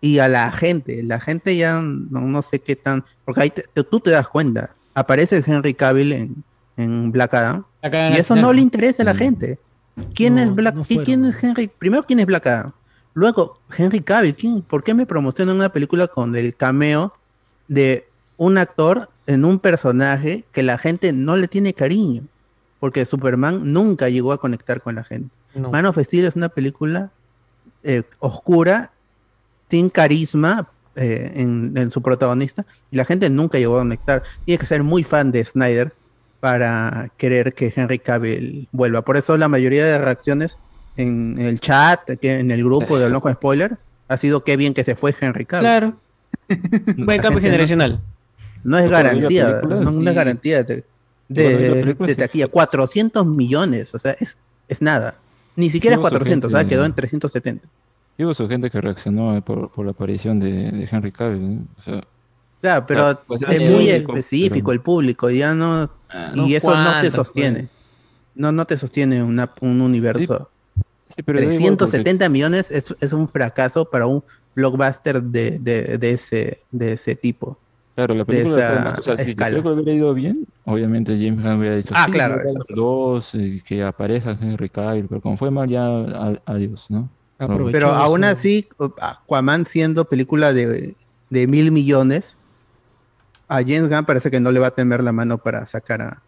[0.00, 1.02] y a la gente.
[1.02, 4.28] La gente ya no, no sé qué tan, porque ahí te- te- tú te das
[4.28, 6.44] cuenta, aparece Henry Cavill en,
[6.76, 7.64] en Black Adam
[8.12, 9.58] y eso no le interesa a la gente.
[10.14, 10.74] ¿Quién No, es Black?
[10.74, 11.68] no ¿quién- ¿Quién es Henry?
[11.68, 12.72] Primero, ¿quién es Black Adam?
[13.14, 14.34] Luego, Henry Cavill.
[14.34, 17.14] ¿quién- ¿Por qué me promocionan una película con el cameo
[17.68, 22.22] de un actor en un personaje que la gente no le tiene cariño?
[22.80, 25.30] Porque Superman nunca llegó a conectar con la gente.
[25.54, 25.70] No.
[25.70, 27.10] Man of Steel es una película
[27.82, 28.92] eh, oscura,
[29.70, 34.22] sin carisma eh, en, en su protagonista, y la gente nunca llegó a conectar.
[34.44, 35.94] Tiene que ser muy fan de Snyder
[36.40, 39.02] para querer que Henry Cavill vuelva.
[39.02, 40.58] Por eso la mayoría de reacciones
[40.96, 43.78] en el chat, en el grupo de Hablando con Spoiler,
[44.08, 45.62] ha sido qué bien que se fue Henry Cavill.
[45.64, 45.96] Claro.
[46.96, 48.00] Buen cambio generacional.
[48.64, 50.14] No es No, pero la garantía, no, no es sí.
[50.14, 50.84] garantía de,
[51.28, 52.14] de, de sí.
[52.14, 52.48] taquilla.
[52.48, 54.38] 400 millones, o sea, es,
[54.68, 55.16] es nada.
[55.56, 57.66] Ni siquiera es Hubo su 400, o sea, gente- quedó en 370.
[58.18, 61.56] Y hubo su gente que reaccionó por, por la aparición de, de Henry Cavill.
[61.56, 61.66] ¿no?
[61.78, 62.04] O sea,
[62.62, 65.90] Claro, pero Claro, pues, es muy irónico, específico pero- el público, ya no.
[66.08, 67.68] Ah, y no eso no te sostiene.
[68.34, 70.50] No, no te sostiene una- un universo.
[71.14, 74.24] sí, pero igual porque- 370 millones es, es un fracaso para un
[74.56, 77.58] blockbuster de, de, de ese, de ese tipo.
[77.94, 79.50] Claro, la de película, esa fue- o sea, si la escala.
[79.50, 82.36] película hubiera ido bien, obviamente James Gunn hubiera dicho, Ah, sí, claro,
[82.74, 87.08] dos, y que aparezca Henry Cavill, pero como fue mal, ya a- adiós, ¿no?
[87.38, 88.66] Aprovechó Pero aún así,
[89.00, 90.96] Aquaman siendo película de,
[91.30, 92.36] de mil millones,
[93.48, 96.22] a James Gunn parece que no le va a temer la mano para sacar a,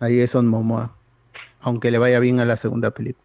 [0.00, 0.96] a Jason Momoa,
[1.60, 3.24] aunque le vaya bien a la segunda película.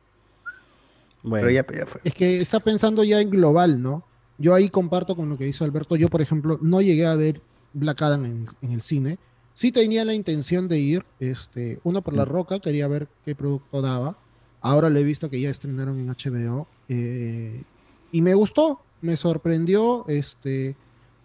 [1.24, 1.48] Bueno.
[1.48, 2.02] Pero ya, ya fue.
[2.04, 4.09] Es que está pensando ya en global, ¿no?
[4.40, 5.96] Yo ahí comparto con lo que dice Alberto.
[5.96, 7.42] Yo, por ejemplo, no llegué a ver
[7.74, 9.20] Black Adam en, en el cine.
[9.54, 13.82] Sí tenía la intención de ir, este, uno por La Roca, quería ver qué producto
[13.82, 14.18] daba.
[14.62, 16.68] Ahora lo he visto que ya estrenaron en HBO.
[16.88, 17.64] eh,
[18.12, 20.06] y me gustó, me sorprendió.
[20.08, 20.76] Este,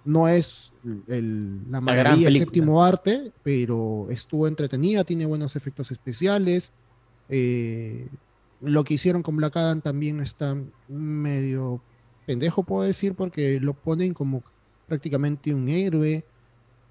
[0.05, 0.73] no es
[1.09, 2.45] el- la maravilla, el película.
[2.47, 6.73] séptimo arte, pero estuvo entretenida, tiene buenos efectos especiales.
[7.31, 8.09] eh,
[8.61, 10.57] lo que hicieron con Black Adam también está
[10.89, 11.81] medio
[12.25, 14.43] pendejo, puedo decir, porque lo ponen como
[14.87, 16.25] prácticamente un héroe.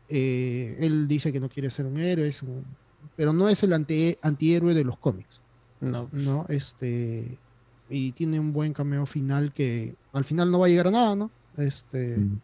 [0.09, 2.65] Eh, él dice que no quiere ser un héroe, es un-
[3.15, 5.41] pero no es el anti- antihéroe de los cómics.
[5.81, 6.09] No.
[6.11, 6.45] ¿no?
[6.49, 7.37] Este,
[7.89, 11.15] y tiene un buen cameo final que al final no va a llegar a nada,
[11.15, 11.29] ¿no?
[11.57, 12.39] Este, Mm.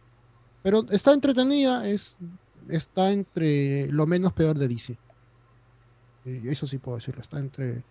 [0.62, 2.18] pero está entretenida, es,
[2.68, 4.98] está entre lo menos peor de DC.
[6.26, 7.82] Eh, Eso sí puedo decirlo, está entre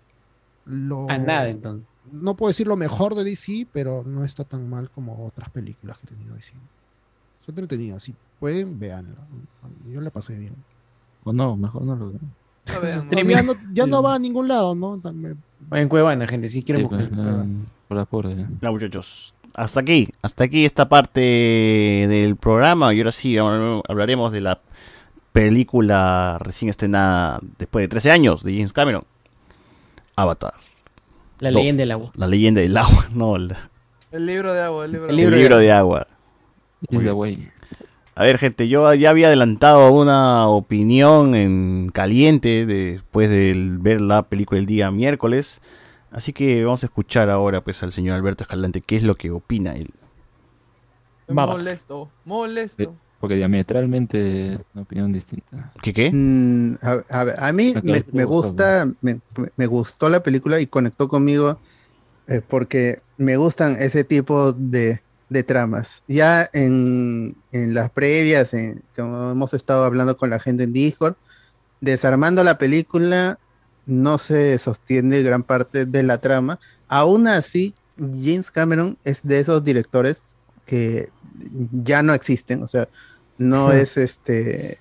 [0.66, 1.10] lo...
[1.10, 1.90] A nada, entonces.
[2.12, 5.98] No puedo decir lo mejor de DC, pero no está tan mal como otras películas
[5.98, 6.54] que he tenido DC.
[7.42, 9.16] Está entretenida, si pueden, véanla.
[9.92, 10.54] Yo la pasé bien.
[11.24, 12.34] O no, mejor no lo vean.
[12.68, 15.00] No, ya, no, ya no va a ningún lado, ¿no?
[15.00, 15.38] También-
[15.72, 17.28] En Cuevana, gente, si quieren Sí, pues, buscar.
[17.28, 17.46] ah,
[17.88, 18.38] por las pobres.
[18.38, 18.48] ya.
[18.62, 19.34] Ya, muchachos.
[19.56, 22.94] Hasta aquí, hasta aquí esta parte del programa.
[22.94, 24.60] Y ahora sí habl- hablaremos de la
[25.32, 29.04] película recién estrenada después de 13 años de James Cameron.
[30.22, 30.54] Avatar.
[31.40, 31.60] La Dos.
[31.62, 32.12] leyenda del agua.
[32.16, 33.70] La leyenda del agua, no, la-
[34.12, 36.08] El libro de agua, el libro, El el de libro, de agua.
[36.92, 37.50] Way.
[38.16, 44.24] A ver, gente, yo ya había adelantado una opinión en caliente después de ver la
[44.24, 45.62] película el día miércoles.
[46.12, 49.30] Así que vamos a escuchar ahora pues al señor Alberto Escalante qué es lo que
[49.32, 49.92] opina él.
[51.28, 52.96] Molesto, molesto.
[53.20, 55.72] Porque diametralmente es una opinión distinta.
[55.82, 56.10] ¿Qué qué?
[56.12, 59.20] Mm, a, a ver, a mí me, gusta, me,
[59.58, 61.60] me gustó la película y conectó conmigo
[62.30, 66.04] eh, porque me gustan ese tipo de, de tramas.
[66.08, 71.16] Ya en, en las previas, en, como hemos estado hablando con la gente en Discord,
[71.82, 73.40] desarmando la película
[73.88, 76.60] no se sostiene gran parte de la trama.
[76.88, 80.36] Aún así, James Cameron es de esos directores
[80.68, 81.10] que
[81.72, 82.90] ya no existen, o sea,
[83.38, 84.80] no es este,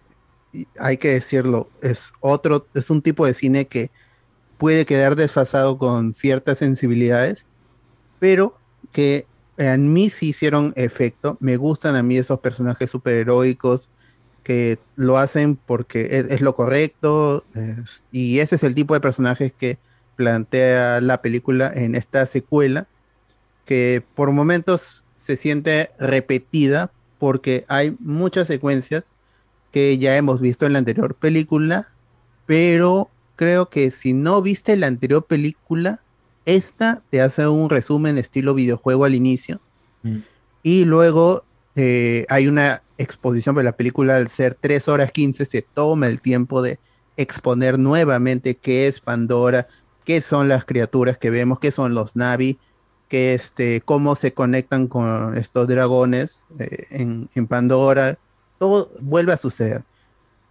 [0.79, 3.91] hay que decirlo, es otro, es un tipo de cine que
[4.59, 7.47] puede quedar desfasado con ciertas sensibilidades,
[8.19, 8.61] pero
[8.93, 11.37] que en mí sí hicieron efecto.
[11.41, 13.91] Me gustan a mí esos personajes superheroicos
[14.43, 17.47] que lo hacen porque es, es lo correcto.
[17.55, 19.81] es- y ese es el tipo de personajes que
[20.17, 22.89] plantea la película en esta secuela,
[23.65, 29.13] que por momentos se siente repetida porque hay muchas secuencias
[29.73, 31.89] que ya hemos visto en la anterior película,
[32.47, 36.01] pero creo que si no viste la anterior película,
[36.47, 39.61] esta te hace un resumen estilo videojuego al inicio.
[40.63, 45.63] Y luego eh, hay una exposición, pero la película al ser 3 horas 15 se
[45.63, 46.79] toma el tiempo de
[47.17, 49.67] exponer nuevamente qué es Pandora,
[50.05, 52.59] qué son las criaturas que vemos, qué son los Navi,
[53.09, 58.19] que este, cómo se conectan con estos dragones eh, en, en Pandora,
[58.59, 59.83] todo vuelve a suceder.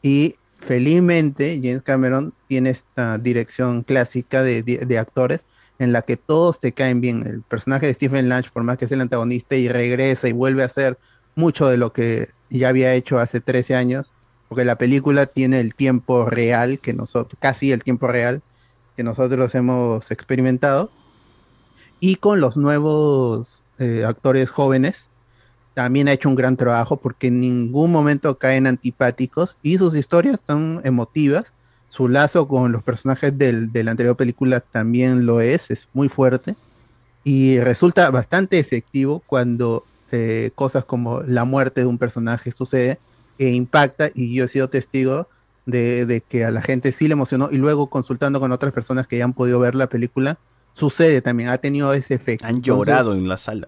[0.02, 5.42] Y felizmente James Cameron tiene esta dirección clásica de, de- actores
[5.80, 7.24] en la que todos te caen bien.
[7.26, 10.64] El personaje de Stephen Lange, por más que es el antagonista y regresa y vuelve
[10.64, 10.98] a hacer
[11.36, 14.14] mucho de lo que ya había hecho hace 13 años,
[14.50, 18.42] porque la película tiene el tiempo real que nosotros, casi el tiempo real
[18.96, 20.92] que nosotros hemos experimentado.
[22.00, 25.10] Y con los nuevos eh, actores jóvenes,
[25.74, 30.36] también ha hecho un gran trabajo porque en ningún momento caen antipáticos y sus historias
[30.36, 31.46] están emotivas.
[31.90, 36.10] Su lazo con los personajes del, de la anterior película también lo es, es muy
[36.10, 36.56] fuerte
[37.24, 43.00] y resulta bastante efectivo cuando eh, cosas como la muerte de un personaje sucede
[43.38, 45.28] e impacta y yo he sido testigo
[45.66, 49.08] de, de que a la gente sí le emocionó y luego consultando con otras personas
[49.08, 50.40] que ya han podido ver la película,
[50.78, 52.46] sucede también, ha tenido ese efecto.
[52.48, 53.66] Han llorado en la sala.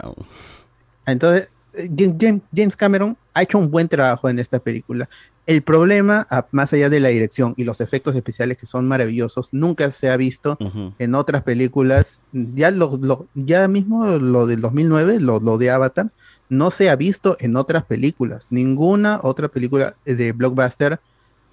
[1.06, 5.08] Entonces, eh, Jam- Jam- James Cameron ha hecho un buen trabajo en esta película.
[5.46, 9.90] El problema, más allá de la dirección y los efectos especiales que son maravillosos, nunca
[9.90, 10.56] se ha visto
[10.98, 12.22] en otras películas.
[12.32, 16.12] Ya, lo, lo- ya mismo lo del 2009, lo, lo de Avatar,
[16.48, 18.46] no se ha visto en otras películas.
[18.50, 21.00] Ninguna otra película de blockbuster.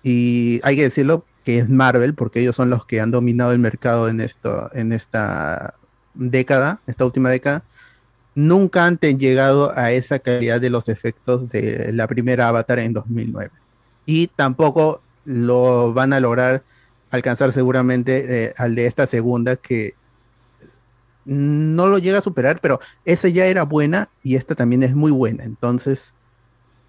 [0.04, 3.60] Y hay que decirlo que es Marvel, porque ellos son los que han dominado el
[3.60, 5.76] mercado en, esto, en esta
[6.14, 7.64] década, esta última década
[8.36, 13.50] nunca han llegado a esa calidad de los efectos de la primera Avatar en 2009.
[14.06, 16.64] Y tampoco lo van a lograr
[17.12, 19.94] alcanzar seguramente eh, al de esta segunda que
[21.24, 25.12] no lo llega a superar, pero esa ya era buena y esta también es muy
[25.12, 25.46] buena.
[25.46, 26.14] Entonces,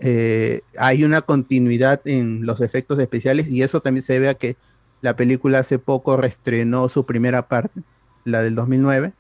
[0.01, 4.57] eh, hay una continuidad en los efectos especiales y eso también se debe a que
[5.01, 7.83] la película hace poco reestrenó su primera parte,
[8.25, 9.13] la del 2009,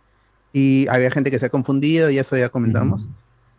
[0.52, 3.08] y había gente que se ha confundido y eso ya comentamos,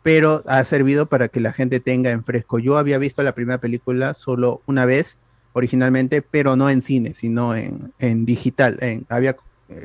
[0.04, 2.60] pero ha servido para que la gente tenga en fresco.
[2.60, 5.18] Yo había visto la primera película solo una vez
[5.54, 8.78] originalmente, pero no en cine, sino en, en digital.
[8.82, 9.36] En, había,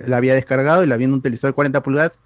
[0.07, 2.19] la había descargado y la vi en un televisor de 40 pulgadas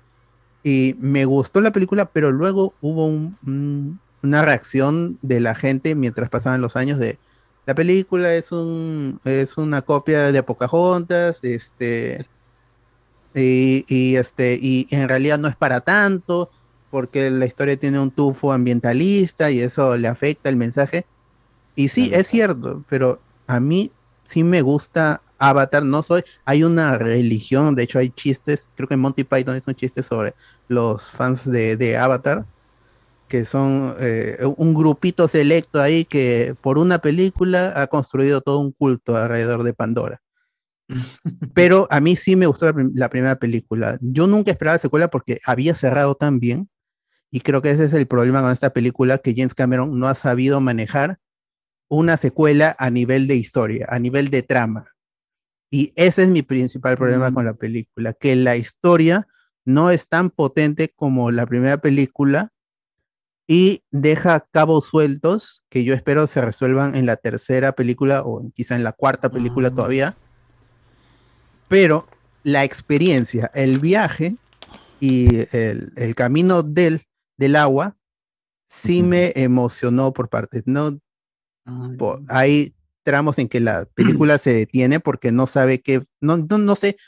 [0.63, 5.95] y me gustó la película, pero luego hubo un- un- una reacción de la gente
[5.95, 7.19] mientras pasaban los años de
[7.67, 12.27] la película es un es una copia de Pocahontas, este
[13.35, 16.51] y, y, este y en realidad no es para tanto
[16.91, 21.05] porque la historia tiene un tufo ambientalista y eso le afecta el mensaje.
[21.77, 23.93] Y sí, es cierto, pero a mí
[24.25, 28.97] sí me gusta Avatar, no soy, hay una religión, de hecho hay chistes, creo que
[28.97, 30.35] Monty Python es un chiste sobre
[30.67, 32.45] los fans de, de Avatar,
[33.29, 38.73] que son eh, un grupito selecto ahí que por una película ha construido todo un
[38.73, 40.21] culto alrededor de Pandora.
[41.55, 43.99] Pero a mí sí me gustó la, prim- la primera película.
[44.01, 46.69] Yo nunca esperaba secuela porque había cerrado tan bien.
[47.31, 50.15] Y creo que ese es el problema con esta película, que James Cameron no ha
[50.15, 51.19] sabido manejar
[51.91, 54.87] una secuela a nivel de historia, a nivel de trama.
[55.71, 59.29] Y ese es mi principal problema con la película, que la historia
[59.67, 62.51] no es tan potente como la primera película
[63.51, 68.77] y deja cabos sueltos que yo espero se resuelvan en la tercera película o quizá
[68.77, 70.17] en la cuarta película todavía.
[71.67, 72.07] Pero
[72.45, 74.37] la experiencia, el viaje
[75.01, 77.03] y el, el camino del,
[77.39, 77.97] del agua
[78.69, 80.65] sí me emocionó por partes.
[80.67, 80.99] No,
[82.29, 86.77] hay tramos en que la película se detiene porque no sabe qué, no, no, no
[86.77, 86.99] sé,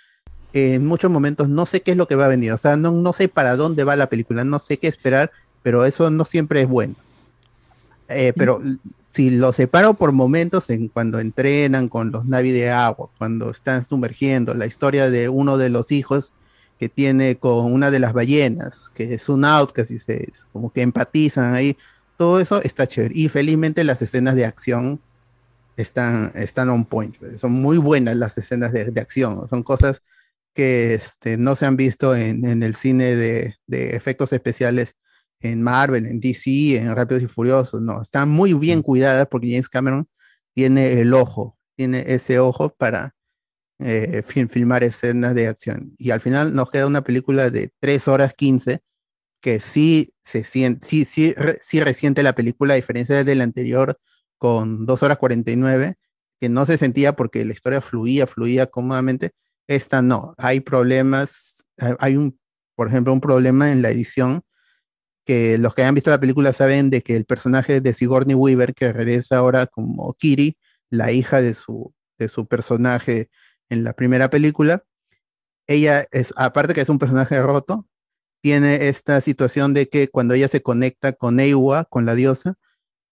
[0.55, 2.91] en muchos momentos no sé qué es lo que va a venir, o sea, no,
[2.93, 5.31] no sé para dónde va la película, no sé qué esperar,
[5.63, 6.95] pero eso no siempre es bueno.
[8.09, 8.61] Eh, pero
[9.11, 13.85] si lo separo por momentos en cuando entrenan con los Navi de agua, cuando están
[13.85, 16.33] sumergiendo, la historia de uno de los hijos
[16.79, 20.83] que tiene con una de las ballenas, que es un outcast y se como que
[20.83, 21.77] empatizan ahí,
[22.17, 23.15] todo eso está chévere.
[23.17, 25.01] Y felizmente las escenas de acción
[25.77, 30.03] están, están on point, son muy buenas las escenas de, de acción, son cosas
[30.55, 34.95] que este, no se han visto en, en el cine de, de efectos especiales
[35.41, 39.69] en Marvel, en DC, en Rápidos y Furiosos, no, están muy bien cuidadas porque James
[39.69, 40.09] Cameron
[40.55, 43.15] tiene el ojo, tiene ese ojo para
[43.79, 45.95] eh, fil- filmar escenas de acción.
[45.99, 48.81] Y al final nos queda una película de 3 horas 15
[49.41, 53.99] que sí se siente, sí, sí, re- sí resiente la película, a diferencia del anterior
[54.39, 55.97] con 2 horas 49,
[56.41, 59.33] que no se sentía porque la historia fluía, fluía cómodamente.
[59.69, 62.39] Esta no, hay problemas, hay- hay un,
[62.77, 64.43] por ejemplo, un problema en la edición
[65.25, 68.75] que los que hayan visto la película saben de que el personaje de Sigourney Weaver,
[68.75, 70.57] que regresa ahora como Kiri,
[70.91, 73.31] la hija de su, de su personaje
[73.69, 74.85] en la primera película,
[75.67, 77.87] ella es, aparte que es un personaje roto,
[78.43, 82.55] tiene esta situación de que cuando ella se conecta con Ewa, con la diosa,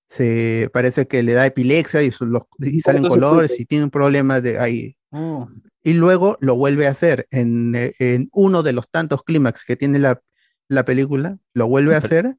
[0.08, 3.90] se parece que le da epilepsia y, su- los- y salen colores y tiene un
[3.90, 4.96] problema de ahí.
[5.10, 5.48] Oh.
[5.82, 9.98] Y luego lo vuelve a hacer en, en uno de los tantos clímax que tiene
[9.98, 10.20] la,
[10.68, 12.36] la película, lo vuelve a hacer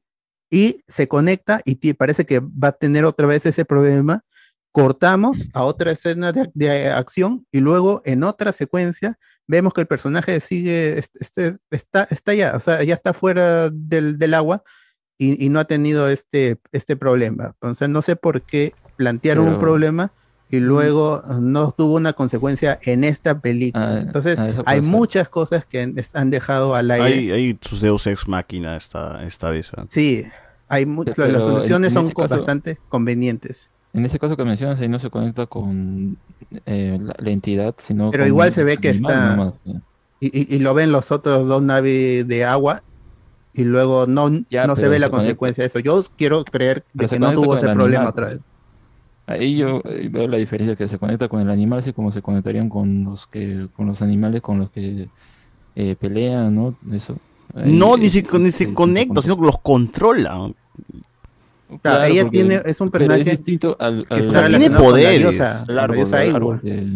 [0.50, 4.24] y se conecta y parece que va a tener otra vez ese problema.
[4.72, 9.18] Cortamos a otra escena de, de acción y luego en otra secuencia
[9.48, 13.68] vemos que el personaje sigue, est- este- está, está ya, o sea, ya está fuera
[13.70, 14.62] del, del agua
[15.18, 17.46] y, y no ha tenido este, este problema.
[17.46, 20.12] Entonces no sé por qué plantearon un problema
[20.50, 23.96] y luego no tuvo una consecuencia en esta película.
[23.96, 27.06] Ah, Entonces ah, hay muchas cosas que han- dejado al aire.
[27.06, 29.70] Hay, hay sus Deus Ex Máquina esta, esta vez.
[29.90, 30.24] Sí,
[30.68, 33.70] hay Pero las en- soluciones en son caso- bastante convenientes.
[33.92, 36.16] En ese caso que mencionas, ahí no se conecta con
[36.66, 39.54] eh, la, la entidad, sino Pero con igual el se ve que está- nomás.
[40.20, 42.82] Y, y- y lo ven los otros dos naves de agua
[43.54, 45.78] y luego no, Ya, no se ve la se consecuencia de eso.
[45.80, 48.06] Yo quiero creer se que no tuvo ese problema animal.
[48.08, 48.38] otra vez.
[49.30, 52.20] Ahí yo eh, veo la diferencia que se conecta con el animal, así como se
[52.20, 55.08] conectarían con los que, con los animales con los que
[55.76, 56.74] eh, pelean, ¿no?
[56.92, 57.16] Eso.
[57.54, 60.50] Ahí, No, eh, ni se, ni se conecta, sino que los controla.
[61.82, 65.20] Claro, ella tiene, es un personaje es distinto al, que al- está tiene la poderes.
[65.20, 65.64] diosa,
[66.34, 66.86] árbol, que,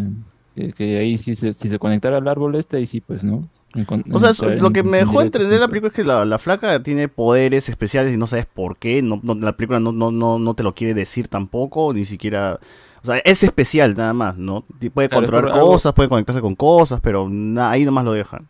[0.56, 3.48] que- que ahí se, si se conectara al árbol este, ahí sí, pues, ¿no?
[3.74, 6.04] En O sea, en- en- lo que me en dejó entender la película es que
[6.04, 9.02] la, la flaca tiene poderes especiales y no sabes por qué.
[9.02, 12.58] No, no- la película no, no, no, no te lo quiere decir tampoco, ni siquiera.
[13.02, 14.64] O sea, es especial nada más, ¿no?
[14.94, 18.46] Puede Claro, controlar algo- cosas, puede conectarse con cosas, pero na- ahí nomás lo dejan.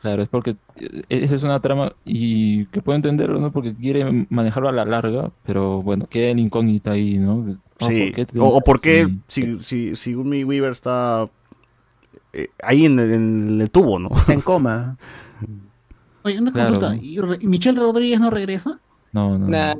[0.00, 3.52] Claro, es porque eh, esa es una trama y que puedo entenderlo, ¿no?
[3.52, 7.44] Porque quiere manejarlo a la larga, pero bueno, queda el incógnita ahí, ¿no?
[7.80, 8.06] Oh, Sí.
[8.06, 9.58] ¿por qué te- o, o por qué, sí.
[9.58, 11.28] si, si, si Umi Weaver está
[12.32, 14.08] eh, ahí en el, en el tubo, ¿no?
[14.16, 14.96] Está en coma.
[16.22, 16.70] Oye, una Claro.
[16.72, 16.96] consulta.
[17.02, 18.78] ¿Y Re- Michelle Rodríguez no regresa?
[19.12, 19.46] No, no.
[19.48, 19.74] Nah,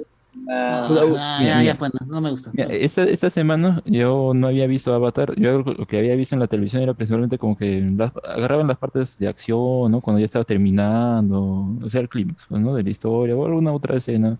[0.48, 1.06] Ah, Mira, ah,
[1.40, 1.62] mira, ya, mira.
[1.64, 2.52] ya fue, no, no me gusta.
[2.54, 5.34] Mira, esta, esta semana yo no había visto Avatar.
[5.36, 8.78] Yo lo que había visto en la televisión era principalmente como que las- agarraban las
[8.78, 10.00] partes de acción, ¿no?
[10.00, 12.74] Cuando ya estaba terminando, o sea, el clímax, pues, ¿no?
[12.74, 14.38] De la historia o alguna otra escena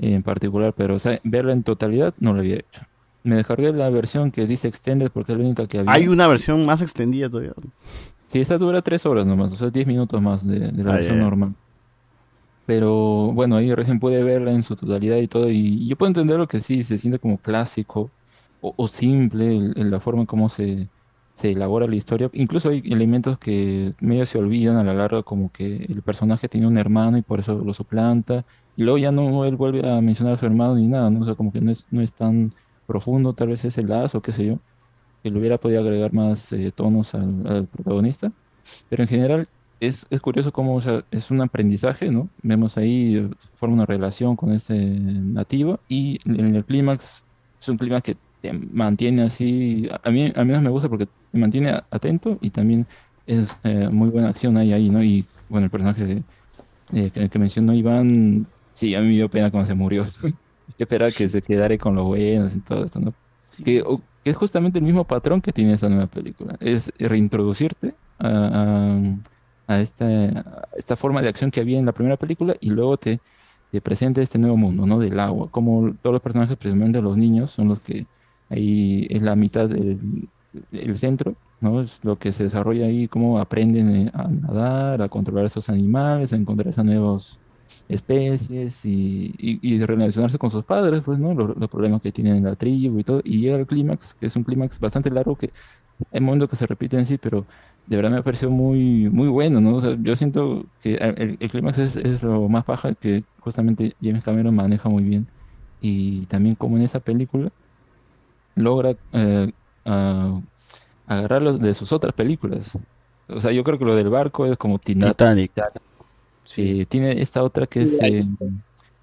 [0.00, 2.82] en particular, pero o sea, verla en totalidad no lo había hecho.
[3.24, 5.92] Me descargué la versión que dice Extended porque es la única que había.
[5.92, 7.52] Hay una versión más extendida todavía.
[8.28, 10.94] Sí, esa dura tres horas nomás, o sea, 10 minutos más de, de la Ah,
[10.96, 11.24] versión ya.
[11.24, 11.54] normal.
[12.64, 16.38] Pero bueno, ahí recién pude verla en su totalidad y todo, y yo puedo entender
[16.38, 18.10] lo que sí, se siente como clásico
[18.60, 20.88] o, o simple el- en la forma en cómo se,
[21.34, 22.30] se elabora la historia.
[22.32, 26.66] Incluso hay elementos que medio se olvidan a la larga, como que el personaje tiene
[26.68, 30.34] un hermano y por eso lo suplanta, y luego ya no él vuelve a mencionar
[30.34, 31.20] a su hermano ni nada, ¿no?
[31.22, 32.54] O sea, como que no es, no es tan
[32.86, 34.58] profundo tal vez ese lazo, qué sé yo,
[35.22, 38.32] que le hubiera podido agregar más eh, tonos al, protagonista.
[38.88, 39.48] Pero en general
[39.80, 40.80] es, es curioso cómo
[41.10, 42.28] es un aprendizaje, ¿no?
[42.42, 47.22] Vemos ahí, eh, forma una relación con este nativo y en el clímax
[47.60, 51.38] es un clímax que te mantiene así, a mí, a mí me gusta porque te
[51.38, 52.86] mantiene atento y también
[53.26, 55.02] es eh, muy buena acción ahí, ahí, ¿no?
[55.02, 56.22] Y bueno, el personaje
[56.90, 60.06] que, que mencionó Iván, sí, a mí me dio pena cuando se murió.
[60.78, 63.14] Esperaba que se quedara con los buenos y todo esto, ¿no?
[63.64, 66.56] Que, o- que es justamente el mismo patrón que tiene esta nueva película.
[66.60, 68.28] Es reintroducirte a,
[69.68, 72.70] a- a esta, a esta forma de acción que había en la primera película y
[72.70, 73.22] luego te,
[73.70, 74.98] te presenta este nuevo mundo, ¿no?
[74.98, 75.50] Del agua.
[75.50, 78.08] Como todos los personajes, principalmente los niños, son los que
[78.48, 80.28] ahí es la mitad del
[80.70, 81.80] el centro, ¿no?
[81.80, 86.32] Es lo que se desarrolla ahí, cómo aprenden eh, a nadar, a controlar esos animales,
[86.32, 87.40] a encontrar esas nuevas
[87.88, 91.34] especies y, y, y relacionarse con sus padres, pues, ¿no?
[91.34, 93.20] Los, los problemas que tienen en la tribu y todo.
[93.24, 95.50] Y llega el clímax, que es un clímax bastante largo, que
[96.10, 97.44] hay momentos que se repite en sí, pero
[97.86, 99.76] de verdad me pareció muy, muy bueno, ¿no?
[99.76, 103.94] O sea, yo siento que el, el clímax es, es lo más paja que justamente
[104.02, 105.26] James Cameron maneja muy bien.
[105.80, 107.50] Y también como en esa película
[108.54, 109.52] logra eh,
[109.84, 110.40] a-
[111.06, 112.78] agarrarlos de sus otras películas.
[113.28, 115.52] O sea, yo creo que lo del barco es como Tina- Titanic.
[116.44, 118.26] Sí, tiene esta otra que es eh,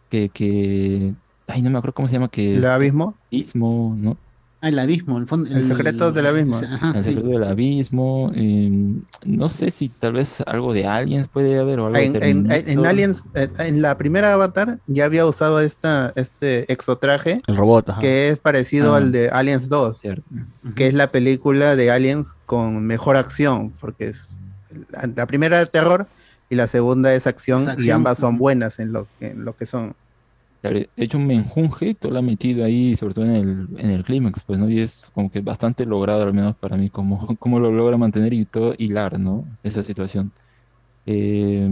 [0.10, 1.14] que, que
[1.48, 3.16] ay no me acuerdo cómo se llama que ¿El es abismo?
[3.30, 4.18] Istmo, ¿no?
[4.62, 5.50] Ah, el abismo, el fondo.
[5.56, 6.58] El secreto del abismo.
[6.58, 7.12] Ajá, el sí.
[7.14, 8.30] secreto del abismo.
[8.36, 12.16] eh, no sé si tal vez algo de aliens puede haber o algo de En,
[12.18, 12.88] en- en- en Terminator.
[12.88, 18.02] Aliens, eh, en la primera Avatar ya había usado esta, este exotraje El robot, ajá.
[18.02, 18.98] que es parecido Ah.
[18.98, 20.02] al de Aliens 2,
[20.76, 24.40] que es la película de Aliens con mejor acción, porque es
[25.16, 26.08] la, primera es terror
[26.50, 29.46] y la segunda es acción, Es y acción, ambas son buenas en lo, que- en
[29.46, 29.94] lo que son.
[30.62, 33.68] Claro, he hecho un menjunje y todo lo ha metido ahí, sobre todo en el,
[33.80, 34.70] en el clímax, pues, ¿no?
[34.70, 38.34] Y es como que bastante logrado, al menos para mí, como, como lo logra mantener
[38.34, 39.58] y todo hilar, ¿no?
[39.64, 40.34] Esa situación.
[41.06, 41.70] Eh,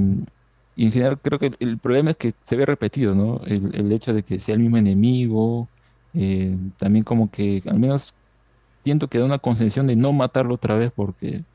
[0.75, 3.41] y en general creo que el problema es que se ve repetido, ¿no?
[3.45, 5.71] El, el hecho de que sea el mismo enemigo,
[6.13, 8.13] eh, también como que al menos
[8.83, 11.45] siento que da una concesión de no matarlo otra vez porque,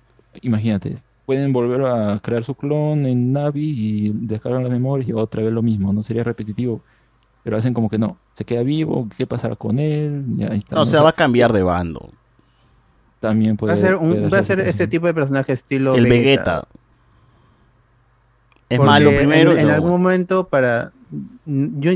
[0.42, 5.42] imagínate, pueden volver a crear su clon en Navi y descargan las memorias y otra
[5.42, 6.02] vez lo mismo, ¿no?
[6.02, 6.82] Sería repetitivo.
[7.44, 10.24] Pero hacen como que no, se queda vivo, ¿qué pasará con él?
[10.36, 12.10] Ya ahí está, No, o sea, va a cambiar de bando.
[13.20, 15.94] También Va puede, a ser, un, puede va a ser ese tipo de personaje estilo
[15.94, 16.22] El Vegeta.
[16.24, 16.68] Vegeta.
[18.68, 19.54] Es Porque malo en- primero.
[19.56, 20.92] y En, algún momento, para.
[21.46, 21.92] Yo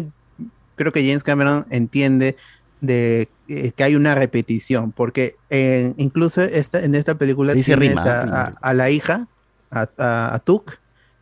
[0.74, 2.36] creo que James Cameron entiende
[2.80, 7.90] de eh, que hay una repetición, porque en- incluso esta, en esta película dice tienes
[7.90, 9.28] rima, a, a- a la hija,
[9.70, 10.72] a, a, a Tuk,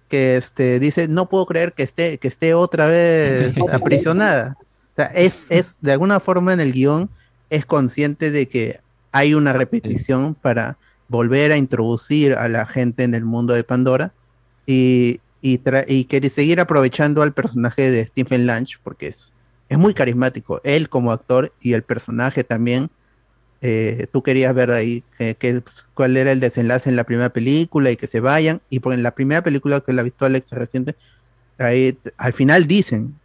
[0.09, 4.57] que este, dice: No puedo creer que esté, que esté otra vez aprisionada.
[4.93, 7.11] O sea, es, es de alguna forma en el guion
[7.51, 8.81] es consciente de que
[9.13, 10.77] hay una repetición para
[11.09, 14.13] volver a introducir a la gente en el mundo de Pandora
[14.67, 19.34] y, y, tra- y quiere seguir aprovechando al personaje de Stephen Lange porque es,
[19.69, 22.91] es muy carismático, él como actor y el personaje también.
[23.63, 25.63] eh, tú querías ver ahí que, que-
[25.95, 28.61] cuál era el desenlace en la primera película y que se vayan.
[28.71, 30.97] Y por en la primera película que la visto Alex reciente,
[31.59, 33.19] ahí al final dicen,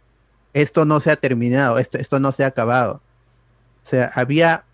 [0.54, 3.02] esto no se ha terminado, esto, esto no se ha acabado.
[3.82, 4.64] O sea, había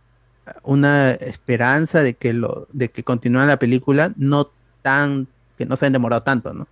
[0.62, 4.50] una esperanza de que lo, de que continuara la película, no
[4.82, 5.26] tan,
[5.58, 6.68] que no se han demorado tanto, ¿no?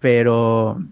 [0.00, 0.82] Pero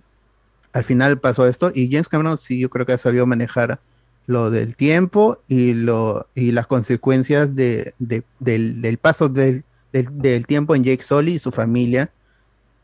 [0.73, 3.81] al final pasó esto y James Cameron sí, yo creo que ha sabido manejar
[4.27, 10.75] lo del tiempo y lo y las consecuencias de, de- del, paso del, del, tiempo
[10.75, 12.13] en Jake Sully y su familia.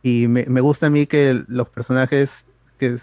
[0.03, 2.47] Y me, gusta a mí que los personajes
[2.79, 2.97] que,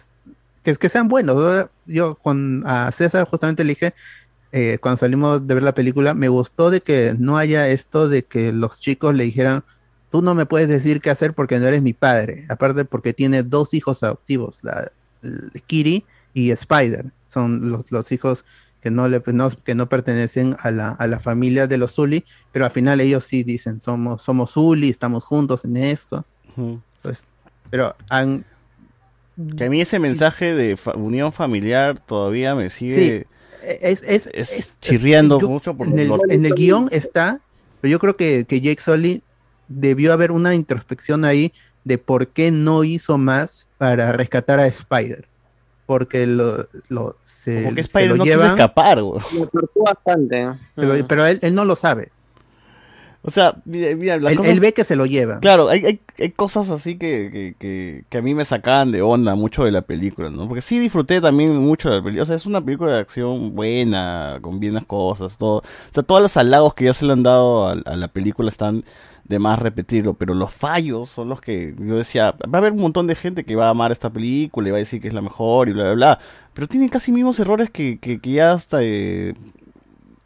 [0.63, 1.35] que, que sean buenos.
[1.35, 1.69] ¿no?
[1.85, 3.93] Yo con a César justamente le dije,
[4.51, 8.23] eh, cuando salimos de ver la película, me gustó de que no haya esto de
[8.23, 9.63] que los chicos le dijeran,
[10.13, 12.45] tú no me puedes decir qué hacer porque no eres mi padre.
[12.47, 14.91] Aparte porque tiene dos hijos adoptivos, la,
[15.23, 17.07] la Kiri y Spider.
[17.33, 18.45] Son los, los hijos
[18.79, 22.23] que no, le, no- que no pertenecen a la, a la familia de los Zully,
[22.51, 26.23] pero al final ellos sí dicen, somos, somos Zully, estamos juntos en esto.
[26.55, 26.79] Ujú.
[27.01, 27.25] Pues,
[27.71, 28.45] pero han,
[29.57, 34.29] Que a mí ese mensaje de fa- unión familiar todavía me sigue Sí, es, es,
[34.31, 37.39] es chirriando yo- mucho por en el, lo- en el guion está,
[37.81, 39.23] pero yo creo que, que Jake Sully
[39.67, 45.27] debió haber una introspección ahí de por qué no hizo más para rescatar a Spider.
[45.85, 49.19] Porque lo, lo- se, Como que se Spider lo no quiso escapar, güey.
[49.33, 50.47] Me preocupó bastante.
[50.77, 52.11] se lo- pero él, él no lo sabe.
[53.25, 55.39] O sea, mira, mira, las Él, cosas- él ve que se lo lleva.
[55.39, 59.01] Claro, hay, hay, hay cosas así que, que, que, que a mí me sacaban de
[59.01, 60.45] onda mucho de la película, ¿no?
[60.47, 62.23] Porque sí disfruté también mucho de la película.
[62.23, 65.59] O sea, es una película de acción buena, con bienas cosas, todo.
[65.59, 68.49] O sea, todos los halagos que ya se le han dado a, a la película
[68.49, 68.83] están
[69.25, 72.81] de más repetirlo, pero los fallos son los que yo decía, va a haber un
[72.81, 75.13] montón de gente que va a amar esta película y va a decir que es
[75.13, 76.19] la mejor y bla, bla, bla.
[76.53, 78.79] Pero tienen casi mismos errores que, que, que ya hasta...
[78.81, 79.33] eh,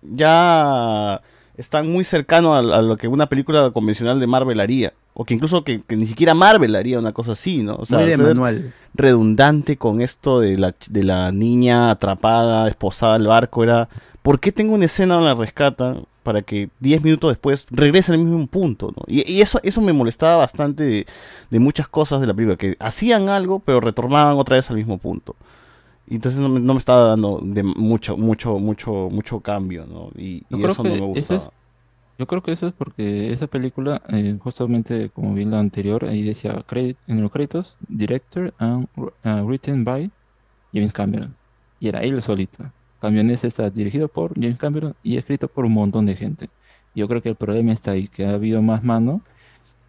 [0.02, 1.22] ya
[1.58, 4.94] están muy cercanos a, a lo que una película convencional de Marvel haría.
[5.16, 7.76] O que incluso que, que ni siquiera Marvel haría una cosa así, ¿no?
[7.78, 8.74] O sea, Muy de manual.
[8.94, 13.90] redundante con esto de la, de la niña atrapada, esposada al barco, era...
[14.22, 18.18] ¿Por qué tengo una escena donde la rescatan para que 10 minutos después regrese al
[18.18, 19.04] mismo punto, ¿no?
[19.08, 21.08] Y, y eso, eso me molestaba bastante de,
[21.50, 24.98] de muchas cosas de la película, que hacían algo, pero retornaban otra vez al mismo
[24.98, 25.38] punto.
[26.06, 30.10] Y entonces no me, no me estaba dando de mucho, mucho, mucho, mucho cambio, ¿no?
[30.22, 31.38] Y, eso no me gustaba.
[31.44, 31.50] es-
[32.20, 36.24] yo creo que eso es porque esa película, eh, justamente como vi la anterior, ahí
[36.24, 36.62] decía
[37.08, 40.12] en los créditos, director and uh, written by
[40.74, 41.34] James Cameron.
[41.80, 42.66] Y era él solito.
[43.00, 46.50] Cambio en ese está dirigido por James Cameron y escrito por un montón de gente.
[46.96, 49.22] Yo creo que el problema está ahí, que ha habido más mano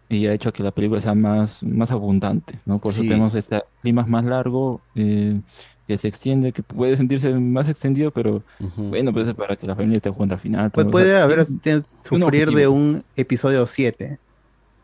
[0.09, 2.79] y ha hecho que la película sea más, más abundante, ¿no?
[2.79, 5.39] Por eso tenemos este clima más largo, eh,
[5.87, 8.43] que se extiende, que puede sentirse más extendido, pero
[8.77, 10.69] bueno, pues es para que la familia esté junta al final.
[10.69, 14.19] Pues o puede sea, haber tiene- sufrir de un episodio 7,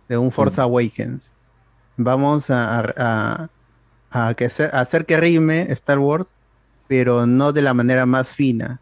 [0.10, 1.32] de un Force Awakens.
[1.98, 3.50] Vamos a, a-
[4.36, 6.34] que a hacer que rime Star Wars,
[6.88, 8.80] pero no de la manera más fina,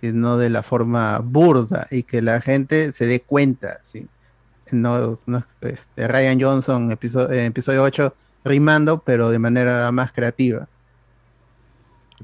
[0.00, 3.80] sino de la forma burda y que la gente se dé cuenta.
[3.84, 4.06] ¿sí?
[4.72, 8.14] No, no este, Ryan Johnson, episodio, episodio 8,
[8.44, 10.68] rimando, pero de manera más creativa.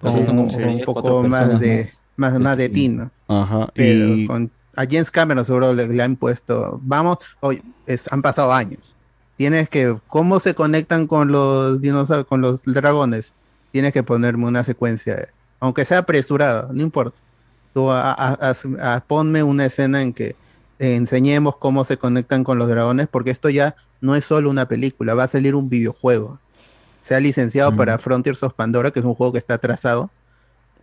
[0.00, 3.10] Con, un, poco más de, más, más de tino.
[3.28, 3.68] Ajá.
[3.74, 8.22] Pero y- con, a James Cameron seguro le, le han puesto, vamos, oye, es- han
[8.22, 8.96] pasado años.
[9.36, 13.34] Tienes que, ¿cómo se conectan con los dinosaurios, con los dragones?
[13.76, 15.28] Tienes que ponerme una secuencia,
[15.60, 17.20] aunque sea apresurada, no importa.
[17.74, 20.34] Tú a- a- haz- a- ponme una escena en que
[20.78, 25.12] enseñemos cómo se conectan con los dragones, porque esto ya no es solo una película,
[25.14, 26.40] va a salir un videojuego.
[27.00, 30.08] Se ha licenciado para Frontiers of Pandora, que es un juego que está atrasado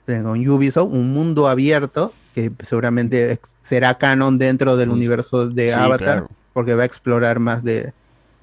[0.05, 5.99] con Ubisoft, un mundo abierto que seguramente será canon dentro del universo de Sí, Avatar,
[6.05, 6.29] claro.
[6.53, 7.91] porque va a explorar más de,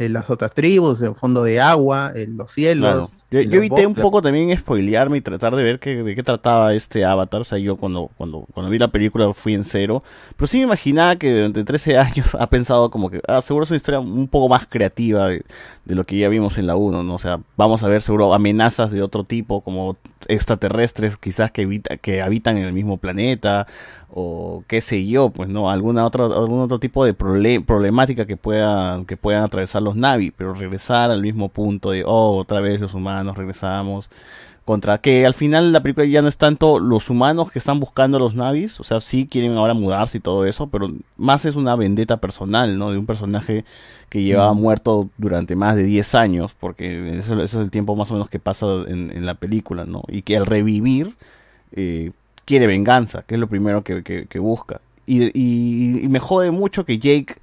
[0.01, 2.91] de las otras tribus, el fondo de agua, en los cielos.
[2.91, 3.09] Claro.
[3.31, 6.23] Yo, en yo evité un poco también spoilearme y tratar de ver qué, de qué
[6.23, 7.43] trataba este Avatar.
[7.43, 10.03] O sea, yo cuando, cuando, cuando vi la película fui en cero.
[10.37, 13.71] Pero sí me imaginaba que durante 13 años ha pensado como que, ah, seguro es
[13.71, 15.45] una historia un poco más creativa de,
[15.85, 17.15] de lo que ya vimos en la 1, ¿no?
[17.15, 19.99] O sea, vamos a ver seguro amenazas de otro tipo, como
[20.29, 23.67] extraterrestres quizás que, evita, que habitan en el mismo planeta
[24.13, 29.05] o qué sé yo, pues no, alguna otra, algún otro tipo de problemática que puedan,
[29.07, 32.95] que puedan atravesar los Navi, pero regresar al mismo punto de, oh, otra vez los
[32.95, 34.11] humanos regresamos,
[34.65, 38.19] contra que al final la película ya no es tanto los humanos que están buscando
[38.19, 41.57] a los Navis, o sea, sí quieren ahora mudarse y todo eso, pero más es
[41.57, 42.93] una vendetta personal, ¿no?
[42.93, 43.65] De un personaje
[44.09, 48.11] que llevaba muerto durante más de 10 años, porque eso, eso es el tiempo más
[48.11, 50.03] o menos que pasa en, en la película, ¿no?
[50.09, 51.17] Y que al revivir
[51.73, 52.11] eh,
[52.45, 54.81] quiere venganza, que es lo primero que, que- que busca.
[55.07, 57.37] Y, y- y me jode mucho que Jake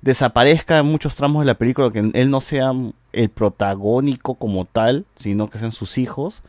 [0.00, 2.72] desaparezca en muchos tramos de la película, que él no sea
[3.12, 6.42] el protagónico como tal, sino que sean sus hijos.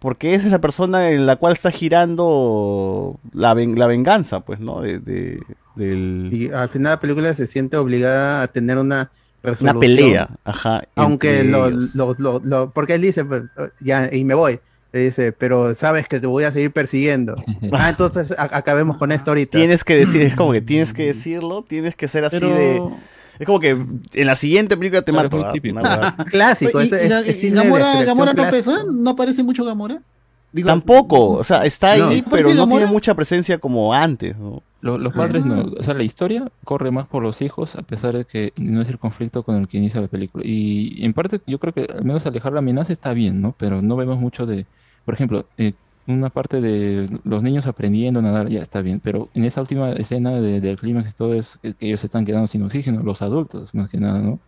[0.00, 4.58] Porque esa es la persona en la cual está girando la, ven- la venganza, pues,
[4.58, 4.80] ¿no?
[4.80, 5.40] De, de-
[5.76, 6.30] del...
[6.32, 9.10] Y al final la película se siente obligada a tener una
[9.42, 9.76] resolución.
[9.76, 10.82] Una pelea, ajá.
[10.96, 11.70] Aunque lo-
[12.18, 13.42] lo- lo- porque él dice, pues,
[13.80, 14.58] ya, y me voy.
[14.92, 17.36] Le dice, pero sabes que te voy a seguir persiguiendo.
[17.72, 19.58] ah, entonces acabemos con esto ahorita.
[19.58, 22.82] Tienes que decir, es como que tienes que decirlo, tienes que ser así Pero- de...
[23.38, 25.30] Es como que en la siguiente película te Claro,
[25.62, 25.86] mato.
[25.86, 26.24] ah.
[26.30, 28.84] Clásico, ¿Y, es, y es- la- es y cine de Gamora, Gamora no pesa?
[28.86, 30.02] ¿No aparece mucho Gamora?
[30.52, 32.80] Digo, Tampoco, o sea, está ahí, pero ¿Parece no Gamora?
[32.80, 34.36] tiene mucha presencia como antes,
[34.82, 38.24] los padres no, o sea, la historia corre más por los hijos, a pesar de
[38.24, 40.42] que no es el conflicto con el que inicia la película.
[40.44, 43.54] Y en parte yo creo que al menos alejar la amenaza está bien, ¿no?
[43.58, 44.66] Pero no vemos mucho de,
[45.04, 45.72] por ejemplo, eh,
[46.06, 49.92] una parte de los niños aprendiendo a nadar, ya está bien, pero en esa última
[49.92, 53.74] escena de- del clímax todo es que ellos se están quedando sin oxígeno, los adultos
[53.74, 54.40] más que nada, ¿no?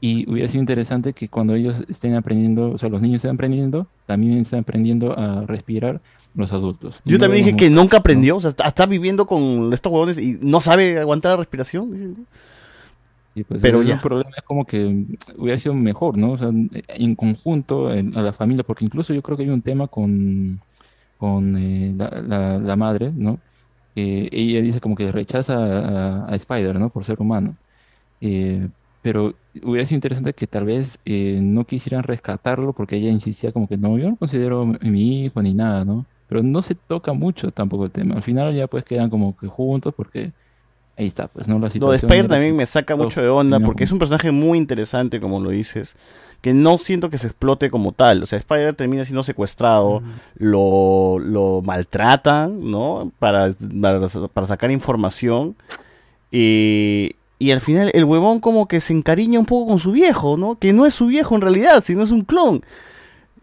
[0.00, 3.86] Y hubiera sido interesante que cuando ellos estén aprendiendo, o sea, los niños estén aprendiendo,
[4.04, 6.00] también estén aprendiendo a respirar
[6.34, 7.00] los adultos.
[7.06, 8.00] Yo no también dije que nunca ¿no?
[8.00, 12.26] aprendió, o sea, está, está viviendo con estos huevones y no sabe aguantar la respiración.
[13.44, 14.00] Pues, Pero el ya.
[14.00, 15.06] problema es como que
[15.36, 16.32] hubiera sido mejor, ¿no?
[16.32, 19.62] O sea, en conjunto en- a la familia, porque incluso yo creo que hay un
[19.62, 20.62] tema con,
[21.16, 23.42] con eh, la, la- la madre, ¿no?
[23.94, 25.56] Eh, ella dice como que rechaza
[26.26, 26.90] a, a Spider, ¿no?
[26.92, 27.58] Por ser humano.
[28.20, 28.70] Eh,
[29.02, 33.68] pero hubiera sido interesante que tal vez eh, no quisieran rescatarlo porque ella insistía como
[33.68, 36.08] que no, yo no considero mi hijo ni nada, ¿no?
[36.26, 38.16] Pero no se toca mucho tampoco el tema.
[38.16, 40.34] Al final ya pues quedan como que juntos porque
[40.96, 41.54] ahí está, pues, ¿no?
[41.54, 43.98] La Lo de situación Spider también me saca todos mucho de onda porque es un
[43.98, 45.96] personaje muy interesante, como lo dices,
[46.40, 48.22] que no siento que se explote como tal.
[48.22, 50.02] O sea, Spider termina siendo secuestrado,
[50.36, 53.12] lo, lo maltratan, ¿no?
[53.18, 54.00] Para, para,
[54.32, 55.56] para sacar información.
[56.30, 60.36] Y, y al final el huevón como que se encariña un poco con su viejo,
[60.36, 60.58] ¿no?
[60.58, 62.64] Que no es su viejo en realidad, sino es un clon.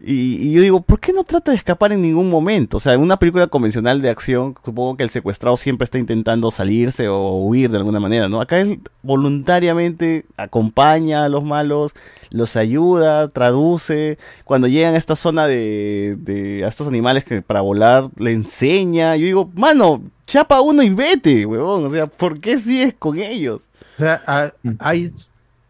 [0.00, 2.76] Y, y yo digo, ¿por qué no trata de escapar en ningún momento?
[2.76, 6.50] O sea, en una película convencional de acción, supongo que el secuestrado siempre está intentando
[6.50, 8.40] salirse o huir de alguna manera, ¿no?
[8.40, 11.94] Acá él voluntariamente acompaña a los malos,
[12.30, 14.18] los ayuda, traduce.
[14.44, 19.16] Cuando llegan a esta zona de, de a estos animales que para volar le enseña.
[19.16, 21.84] Yo digo, mano, chapa uno y vete, huevón.
[21.84, 23.68] O sea, ¿por qué sigues con ellos?
[23.96, 25.10] O sea, ha- hay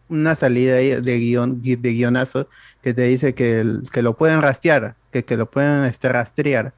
[0.08, 2.48] una salida ahí de guion, de guionazo
[2.84, 6.72] que te dice que, el- que lo pueden rastrear, que, que lo pueden este, rastrear,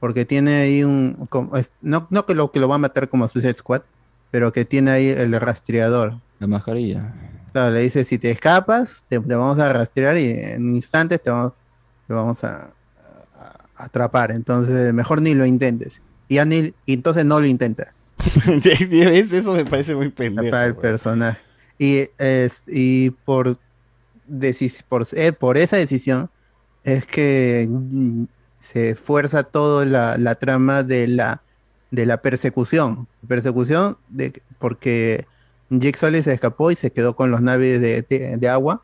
[0.00, 3.08] porque tiene ahí un, como- es- no, no que lo que lo va a matar
[3.08, 3.82] como Suicide Squad,
[4.32, 6.20] pero que tiene ahí el rastreador.
[6.40, 7.14] La mascarilla.
[7.52, 11.30] Claro, le dice, si te escapas, te, te vamos a rastrear y en instantes te
[11.30, 11.52] vamos,
[12.06, 12.70] te vamos a,
[13.38, 14.32] a atrapar.
[14.32, 16.02] Entonces, mejor ni lo intentes.
[16.28, 17.94] Y, ya ni, y entonces no lo intenta.
[18.64, 20.50] Eso me parece muy pendejo.
[20.50, 21.38] para el personaje.
[21.78, 23.58] Y, es, y por,
[24.88, 26.30] por, eh, por esa decisión
[26.84, 28.24] es que mm,
[28.58, 31.42] se fuerza toda la, la trama de la
[31.90, 33.06] de la persecución.
[33.28, 35.24] Persecución de, porque
[35.70, 38.82] Jake Sully se escapó y se quedó con los naves de, de- de agua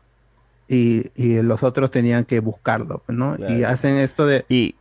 [0.69, 3.35] y, y los otros tenían que buscarlo, ¿no?
[3.35, 3.67] Y Claro.
[3.67, 4.45] hacen esto de...
[4.49, 4.75] ¿Y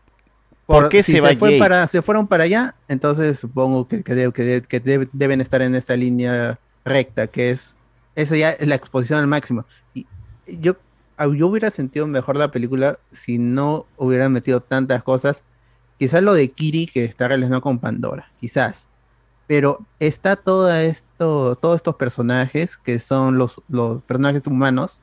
[0.66, 1.58] por qué si se va fue Jake?
[1.58, 5.60] para, se fueron para allá, entonces supongo que, que, de- que que de- deben estar
[5.60, 7.76] en esta línea recta, que es...
[8.14, 9.66] Eso ya es la exposición al máximo.
[9.94, 10.06] Y
[10.60, 10.74] yo,
[11.16, 15.42] ah, yo hubiera sentido mejor la película si no hubieran metido tantas cosas.
[15.98, 18.88] Quizás lo de Kiri que está relacionado con Pandora, quizás.
[19.46, 25.02] Pero está todo esto, todos estos personajes que son los, los personajes humanos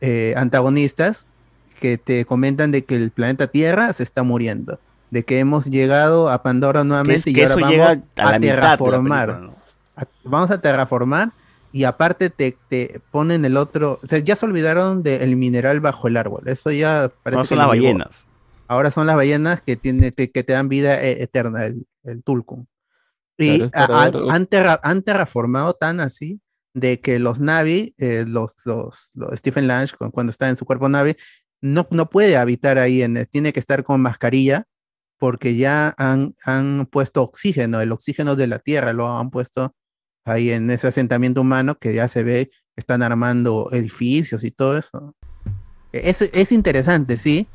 [0.00, 1.28] eh, antagonistas
[1.78, 4.80] que te comentan de que el planeta Tierra se está muriendo,
[5.10, 9.26] de que hemos llegado a Pandora nuevamente y que ahora vamos a terraformar.
[9.28, 10.02] película, ¿no?
[10.02, 11.32] A- vamos a terraformar
[11.72, 16.08] y aparte te, te ponen el otro, o sea, ya se olvidaron del mineral bajo
[16.08, 18.24] el árbol, eso ya parece Ahora que son las ballenas.
[18.68, 22.22] Ahora son las ballenas que, tiene, te- que te dan vida eh, eterna, el, el
[22.22, 22.66] Tulkum.
[23.38, 23.94] Y Claro,
[24.30, 26.40] han, terra- han terraformado tan así
[26.74, 30.64] de que los Navi, eh, los, los, los Stephen Lange, cu- cuando está en su
[30.64, 31.16] cuerpo Navi,
[31.60, 34.66] no, no puede habitar ahí, en, tiene que estar con mascarilla
[35.18, 39.74] porque ya han, han puesto oxígeno, el oxígeno de la Tierra lo han puesto
[40.24, 44.76] ahí en ese asentamiento humano que ya se ve que están armando edificios y todo
[44.78, 45.14] eso.
[45.92, 47.46] Es, es interesante, sí,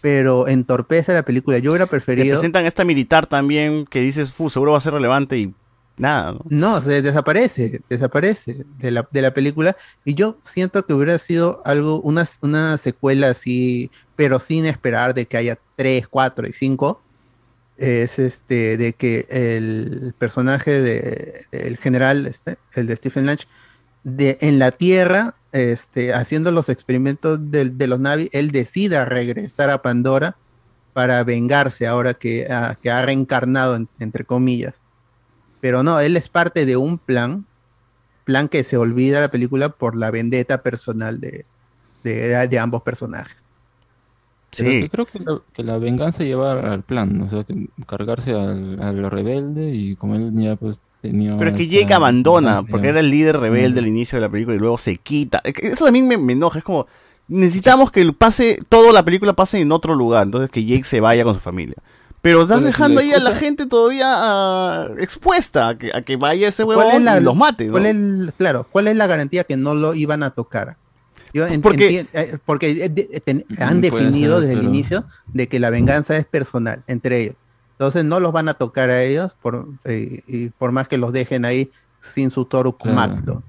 [0.00, 1.58] pero entorpece la película.
[1.58, 2.36] Yo hubiera Te preferido...
[2.36, 5.54] presentan esta militar también que dices, "Fu, seguro va a ser relevante y
[5.96, 6.40] nada, ¿no?
[6.48, 9.76] No, se desaparece, desaparece de la, de la película.
[10.04, 15.26] Y yo siento que hubiera sido algo, una, una secuela así, pero sin esperar de
[15.26, 17.02] que haya 3, 4 y 5.
[17.80, 23.46] Es este, de que el personaje de, el general, este, el de Stephen Lange,
[24.04, 29.70] de, en la Tierra, este, haciendo los experimentos de, de los Navi, él decida regresar
[29.70, 30.36] a Pandora
[30.92, 34.74] para vengarse ahora que, ha- que ha reencarnado, en- entre comillas.
[35.62, 37.46] Pero no, él es parte de un plan,
[38.26, 41.46] plan que se olvida la película por la vendetta personal de,
[42.04, 43.38] de, de ambos personajes.
[44.64, 47.26] Pero yo creo que la, que la venganza lleva al plan, ¿no?
[47.26, 51.36] o sea, que cargarse al, al rebelde y como él ya pues tenía...
[51.38, 54.56] Pero es que Jake abandona, porque era el líder rebelde al inicio de la película
[54.56, 55.40] y luego se quita.
[55.44, 56.86] Eso también me, me enoja, es como,
[57.28, 61.24] necesitamos que pase, toda la película pase en otro lugar, entonces que Jake se vaya
[61.24, 61.76] con su familia.
[62.22, 66.48] Pero estás dejando ahí a la gente todavía ah, expuesta a que, a que vaya
[66.48, 67.72] ese ¿Cuál huevón es la- y los mate, ¿no?
[67.72, 70.76] cuál es el- claro, ¿cuál es la garantía que no lo iban a tocar?
[71.32, 75.60] Yo en- Porque- eh, porque eh, ten- han definido ser, desde el inicio de que
[75.60, 77.36] la venganza es personal entre ellos.
[77.72, 81.12] Entonces no los van a tocar a ellos por, eh, y por más que los
[81.12, 81.70] dejen ahí
[82.02, 83.42] sin su toro Kumacto.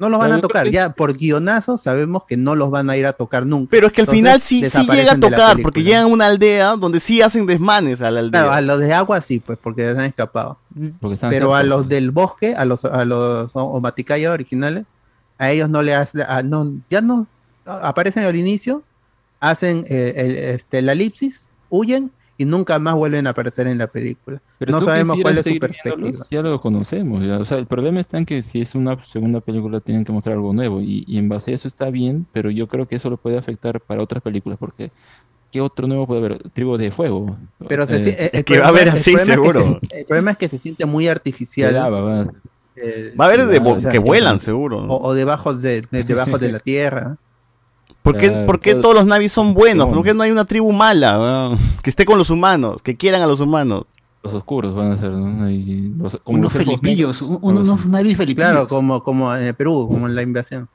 [0.00, 2.96] No los van Claro, a tocar, ya por guionazo sabemos que no los van a
[2.96, 3.68] ir a tocar nunca.
[3.72, 6.26] Pero es que al Entonces, final sí, sí llega a tocar, porque llegan a una
[6.26, 8.42] aldea donde sí hacen desmanes a la aldea.
[8.42, 10.58] Claro, a los de agua sí, pues porque se han escapado.
[11.00, 14.84] Porque Pero a los del bosque, a los a los originales,
[15.38, 17.26] a ellos no le hacen, a- no, ya no
[17.64, 18.82] aparecen al inicio,
[19.40, 22.10] hacen eh, el, este, la elipsis, huyen
[22.40, 24.40] y nunca más vuelven a aparecer en la película.
[24.58, 26.24] Pero no sabemos cuál es su perspectiva.
[26.30, 27.24] Ya lo conocemos.
[27.24, 27.38] ya.
[27.38, 30.36] O sea, el problema está en que si es una segunda película tienen que mostrar
[30.36, 33.10] algo nuevo y, y en base a eso está bien, pero yo creo que eso
[33.10, 34.92] lo puede afectar para otras películas porque
[35.50, 36.50] ¿qué otro nuevo puede haber?
[36.50, 37.36] Tribu de Fuego.
[37.68, 39.52] Pero se Eh, eh, el que va a problema- haber el así, problema es que
[39.52, 39.80] seguro.
[39.90, 41.74] se- el problema es que se siente muy artificial.
[41.74, 42.32] Ya, va, va.
[42.82, 44.84] Eh, Va a haber de- o sea, que vuelan, seguro.
[44.86, 47.16] O, o debajo de, de- debajo de la tierra.
[48.02, 49.88] ¿Por qué, Claro, por qué todo- todos los navis son buenos?
[49.92, 51.56] ¿Por qué no hay una tribu mala?
[51.82, 53.84] Que esté con los humanos, que quieran a los humanos.
[54.22, 55.48] Los oscuros van a ser, ¿no?
[55.50, 58.48] Y los- como Unos los felipillos, un- unos navis felipillos.
[58.50, 60.68] Claro, como, como en Perú, como en la invasión.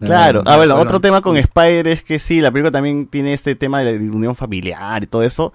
[0.00, 0.42] Claro.
[0.44, 0.76] Ah, bueno.
[0.76, 4.12] otro tema con Spider es que sí, la película también tiene este tema de la
[4.14, 5.52] unión familiar y todo eso.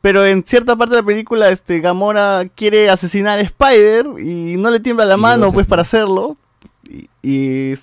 [0.00, 4.70] Pero en cierta parte de la película, este, Gamora quiere asesinar a Spider y no
[4.70, 6.36] le tiembla la mano, pues, para hacerlo.
[6.84, 7.74] Y, y-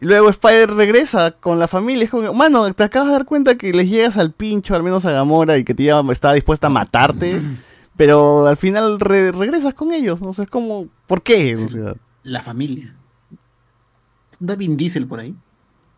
[0.00, 2.04] luego Spider regresa con la familia.
[2.04, 5.04] Es como, mano, te acabas de dar cuenta que les llegas al pincho, al menos
[5.04, 7.42] a Gamora, y que te lleva- está dispuesta a matarte.
[7.96, 10.20] Pero al final re- regresas con ellos.
[10.20, 11.54] No sé, es como, ¿por qué?
[11.54, 12.94] O sea, La familia.
[14.40, 15.34] ¿Un Vin Diesel por ahí?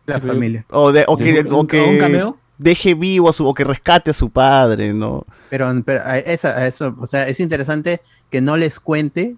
[0.05, 0.65] La familia.
[0.69, 2.37] O, de, o que, ¿Un- o un que cameo?
[2.57, 5.23] Deje vivo a su, o que rescate a su padre, ¿no?
[5.49, 9.35] Pero, pero a esa- a eso, o sea, es interesante que no les cuente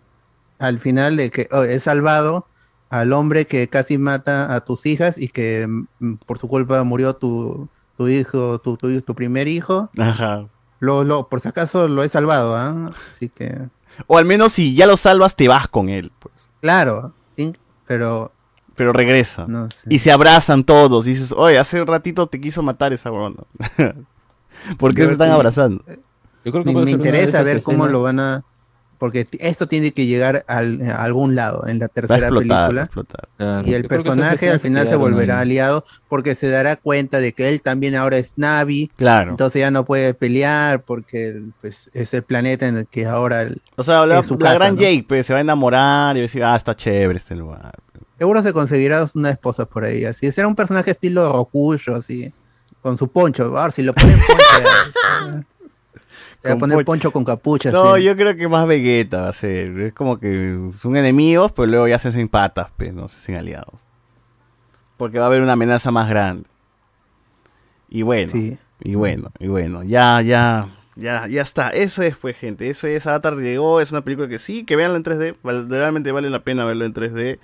[0.60, 2.48] al final de que oh, he salvado
[2.90, 7.14] al hombre que casi mata a tus hijas y que mm, por su culpa murió
[7.14, 7.68] tu,
[7.98, 9.90] tu hijo, tu, tu, tu primer hijo.
[9.98, 10.46] Ajá.
[10.80, 12.90] Lo, lo, por si acaso lo he salvado, ¿ah?
[13.12, 13.54] Así que,
[14.08, 16.34] O al menos si ya lo salvas, te vas con él, pues.
[16.62, 17.54] claro, sí,
[17.86, 18.32] pero
[18.80, 19.46] Pero regresa.
[19.48, 19.88] no sé.
[19.90, 21.06] Y se abrazan todos.
[21.06, 23.44] Y dices, oye, hace un ratito te quiso matar esa broma.
[24.78, 25.84] ¿Por qué Yo se están abrazando?
[26.46, 28.44] Yo creo que me, interesa ver cómo escenas- lo van a...
[28.98, 32.50] Porque esto tiene que llegar al- a algún lado en la Va a tercera explotar,
[32.50, 33.16] va a película.
[33.38, 37.32] Claro, Y el yo personaje al final se volverá aliado porque se dará cuenta de
[37.32, 38.92] que él también ahora es Navi.
[38.98, 39.32] Claro.
[39.32, 43.62] Entonces ya no puede pelear porque pues, es el planeta en el que ahora él-
[43.78, 44.82] O sea, la, es su la casa, gran ¿no?
[44.82, 47.74] Jake pues, se va a enamorar y va a decir, ah, está chévere este lugar.
[48.20, 50.06] Seguro se conseguirá una esposa por ahí.
[50.06, 52.32] Así será un personaje estilo Rokusho, así,
[52.82, 53.58] con su poncho.
[53.58, 55.44] A ver, si lo ponen poncho.
[56.46, 57.12] va a poner poncho.
[57.12, 57.72] con capucha.
[57.72, 58.04] No, así.
[58.04, 59.80] yo creo que más Vegeta va a ser.
[59.80, 63.36] Es como que son enemigos, pero luego ya se hacen patas, pues, no se hacen
[63.36, 63.82] aliados.
[64.98, 66.48] Porque va a haber una amenaza más grande.
[67.88, 68.32] Y bueno,
[68.82, 71.70] y bueno, y bueno, ya, ya, ya, ya está.
[71.70, 72.70] Eso es, pues, gente.
[72.70, 73.80] Eso es Avatar llegó.
[73.82, 75.38] Es una película que sí, que veanla en 3D.
[75.42, 77.40] val- Realmente vale la pena verlo en 3D.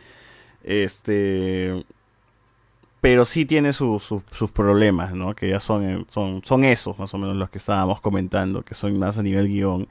[0.65, 1.85] Este.
[3.01, 5.35] Pero sí tiene su- su- sus problemas, ¿no?
[5.35, 8.73] Que ya son, eh, son, son esos, más o menos, los que estábamos comentando, que
[8.73, 9.87] son más a nivel guion.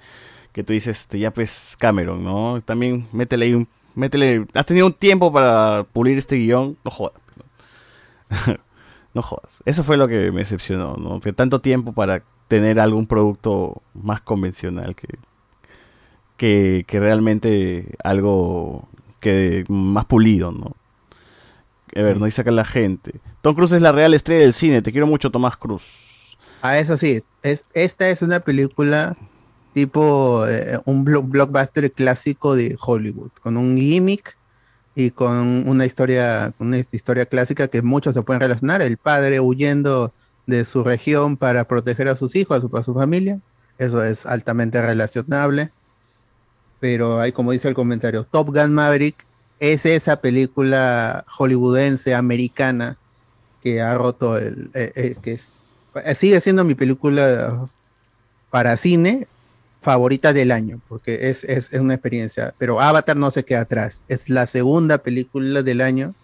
[0.52, 2.60] Que tú dices, este, ya pues, Cameron, ¿no?
[2.64, 3.68] También métele ahí un.
[3.94, 4.46] Métele.
[4.54, 6.76] Has tenido un tiempo para pulir este guion.
[6.84, 7.14] No jodas.
[7.36, 8.54] ¿no?
[9.14, 9.62] no jodas.
[9.64, 11.20] Eso fue lo que me decepcionó, ¿no?
[11.20, 15.06] Que tanto tiempo para tener algún producto más convencional que,
[16.36, 18.88] que, que realmente algo
[19.24, 20.76] que más pulido, ¿no?
[21.96, 23.20] A ver, no dice acá la gente.
[23.40, 24.82] Tom Cruise es la real estrella del cine.
[24.82, 26.36] Te quiero mucho, Tomás Cruz.
[26.60, 29.16] Ah, eso sí, es, esta es una película
[29.72, 34.36] tipo eh, un blo- blockbuster clásico de Hollywood, con un gimmick
[34.94, 38.82] y con una historia, una historia clásica que muchos se pueden relacionar.
[38.82, 40.12] El padre huyendo
[40.46, 43.40] de su región para proteger a sus hijos, a su, a su familia.
[43.78, 45.70] Eso es altamente relacionable.
[46.84, 49.16] Pero hay, como dice el comentario, Top Gun Maverick
[49.58, 52.98] es esa película hollywoodense, americana,
[53.62, 55.44] que ha roto el, eh, eh, que es-
[56.04, 57.70] eh, sigue siendo mi película
[58.50, 59.26] para cine
[59.80, 64.02] favorita del año, porque es, es, es una experiencia, pero Avatar no se queda atrás,
[64.08, 66.14] es la segunda película del año,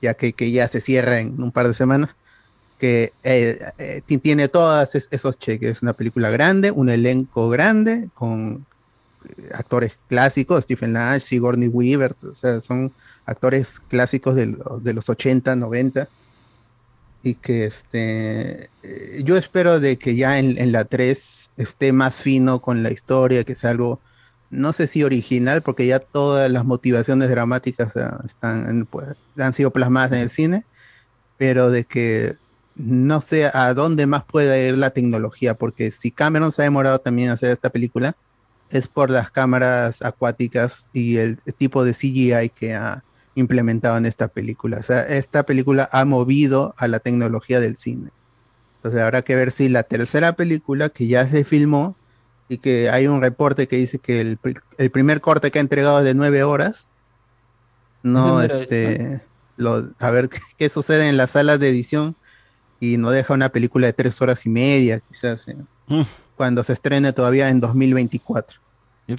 [0.00, 2.16] ya que, que ya se cierra en un par de semanas,
[2.78, 7.50] que eh, eh, ti- tiene todos es- esos cheques, es una película grande, un elenco
[7.50, 8.64] grande, con
[9.52, 12.92] actores clásicos, Stephen Nash, Sigourney Weaver, o sea, son
[13.26, 16.08] actores clásicos de, de los 80, 90
[17.22, 22.14] y que este eh, yo espero de que ya en, en la 3 esté más
[22.14, 24.00] fino con la historia, que sea algo
[24.50, 27.92] no sé si original, porque ya todas las motivaciones dramáticas
[28.24, 30.64] están pues, han sido plasmadas en el cine,
[31.36, 32.36] pero de que
[32.76, 36.98] no sé a dónde más puede ir la tecnología, porque si Cameron se ha demorado
[37.00, 38.16] también en hacer esta película,
[38.70, 44.28] es por las cámaras acuáticas y el tipo de CGI que ha implementado en esta
[44.28, 44.78] película.
[44.78, 48.10] O sea, esta película ha movido a la tecnología del cine.
[48.76, 51.96] Entonces habrá que ver si la tercera película, que ya se filmó,
[52.48, 54.38] y que hay un reporte que dice que el,
[54.78, 56.86] el primer corte que ha entregado es de nueve horas,
[58.02, 59.22] no, este,
[59.56, 62.16] lo- a ver qué, qué sucede en las salas de edición
[62.80, 65.56] y no deja una película de tres horas y media, quizás, eh,
[66.38, 68.58] cuando se estrene todavía en 2024.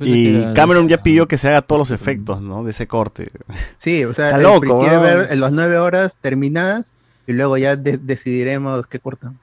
[0.02, 2.64] Y Cameron ya pidió que se haga todos los efectos, ¿no?
[2.64, 3.32] De ese corte.
[3.78, 5.28] Sí, o sea, loco, quiere weón.
[5.28, 6.96] ver las nueve horas terminadas
[7.28, 9.38] y luego ya de- decidiremos qué cortan.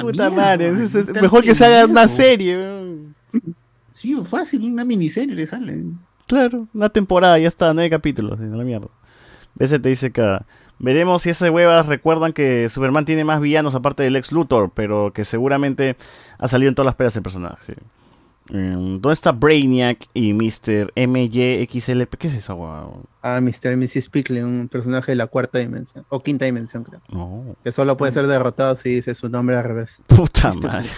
[0.00, 2.56] Puta madre, es- es- mejor que se haga una serie.
[3.92, 5.82] Sí, fácil, una miniserie le sale.
[6.28, 8.88] Claro, una temporada, ya está, nueve capítulos, la mierda.
[9.58, 10.46] Ese te dice acá.
[10.82, 15.12] Veremos si esas huevas recuerdan que Superman tiene más villanos aparte del ex Luthor, pero
[15.12, 15.96] que seguramente
[16.38, 17.76] ha salido en todas las pelas el personaje.
[18.50, 20.92] Mm, ¿Dónde está Brainiac y Mr.
[20.96, 22.16] MYXLP?
[22.16, 23.04] ¿Qué es eso, weón?
[23.22, 23.72] A Mr.
[23.72, 24.08] y Mrs.
[24.08, 27.00] Pickle, un personaje de la cuarta dimensión, o quinta dimensión, creo.
[27.10, 27.54] No.
[27.62, 30.02] Que solo puede ser derrotado si dice su nombre al revés.
[30.08, 30.88] Puta madre.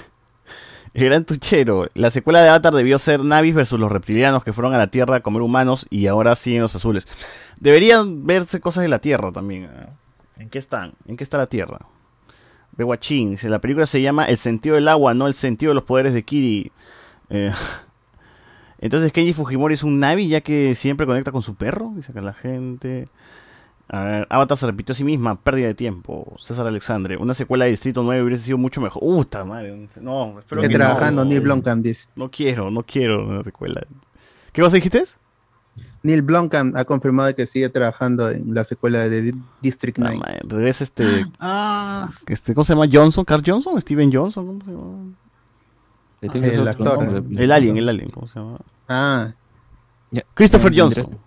[0.94, 1.88] El gran tuchero.
[1.94, 5.16] La secuela de Avatar debió ser Navis versus los reptilianos que fueron a la Tierra
[5.16, 7.08] a comer humanos y ahora siguen los azules.
[7.58, 9.64] Deberían verse cosas de la Tierra también.
[9.64, 9.88] ¿eh?
[10.38, 10.92] ¿En qué están?
[11.06, 11.80] ¿En qué está la Tierra?
[12.76, 16.14] Beguachín la película se llama El sentido del agua, no el sentido de los poderes
[16.14, 16.70] de Kiri.
[17.28, 17.52] Eh,
[18.78, 22.20] entonces Kenji Fujimori es un Navi ya que siempre conecta con su perro, dice acá
[22.20, 23.08] la gente.
[23.88, 26.34] A ver, Avatar se repitió a sí misma, pérdida de tiempo.
[26.38, 29.00] César Alexandre, una secuela de Distrito 9 hubiese sido mucho mejor.
[29.00, 31.28] Puta madre, un- no, espero Que trabajando no.
[31.28, 32.08] Neil Blomkamp dice.
[32.16, 33.82] No quiero, no quiero una secuela.
[34.52, 35.04] ¿Qué cosa dijiste?
[36.02, 40.20] Neil Blomkamp ha confirmado que sigue trabajando en la secuela de Di- District 9.
[40.48, 41.04] Regresa este,
[41.40, 42.86] Ah, este, ¿cómo se llama?
[42.90, 45.14] Johnson, Carl Johnson, Steven Johnson, ¿cómo se llama?
[46.22, 47.24] El actor.
[47.36, 48.56] El alien, el alien, ¿cómo se llama?
[48.88, 49.32] Ah,
[50.34, 51.18] Christopher Johnson.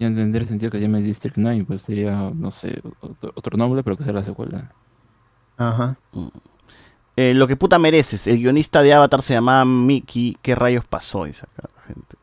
[0.00, 3.56] Sentido, Ya tendría sentido que se llame District 9, pues sería, no sé, otro, otro
[3.56, 4.72] nombre, pero que sea la secuela.
[5.56, 5.96] ajá.
[7.16, 8.26] Eh, lo que puta mereces.
[8.26, 10.38] El guionista de Avatar se llamaba Mickey.
[10.40, 11.24] ¿Qué rayos pasó?
[11.24, 12.16] Dice acá la gente.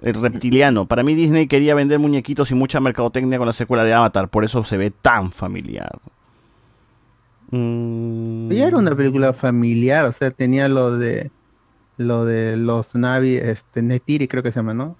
[0.00, 0.86] El reptiliano.
[0.86, 4.28] Para mí Disney quería vender muñequitos y mucha mercadotecnia con la secuela de Avatar.
[4.28, 5.98] Por eso se ve tan familiar.
[7.50, 11.30] Mm, Ya era una película familiar, o sea, tenía lo de
[11.98, 14.96] lo de los Navi, este Netiri creo que se llama, ¿no?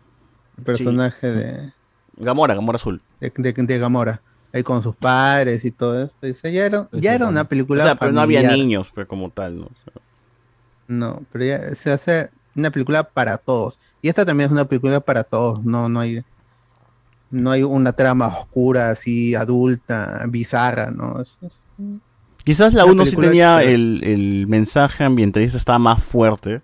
[0.59, 1.73] El personaje de,
[2.17, 3.01] Gamora, Gamora Azul.
[3.21, 4.21] de, de- de Gamora,
[4.53, 6.27] ahí con sus padres y todo esto.
[6.27, 9.31] Dice, ya era, ya era una película O sea, pero no había niños, pues, como
[9.31, 9.65] tal, ¿no?
[9.67, 10.03] O sea,
[10.89, 13.79] No, pero ya se hace una película para todos.
[14.03, 16.23] Y esta también es una película para todos, no, no hay
[17.31, 21.21] no hay una trama oscura así adulta, bizarra, ¿no?
[21.23, 21.59] Es- es-
[22.45, 23.75] Quizás la Una 1 sí tenía chévere.
[23.75, 26.61] el, el mensaje ambientalista, estaba más fuerte.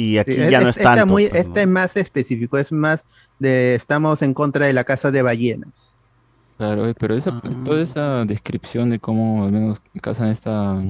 [0.00, 1.00] Y aquí Sí, ya no es- es tanto.
[1.00, 3.04] Esta, muy, pues, esta es más específico, es más
[3.38, 5.70] de estamos en contra de la casa de ballenas.
[6.56, 10.82] Claro, eh, pero esa, pues, toda esa descripción de cómo al menos cazan esta,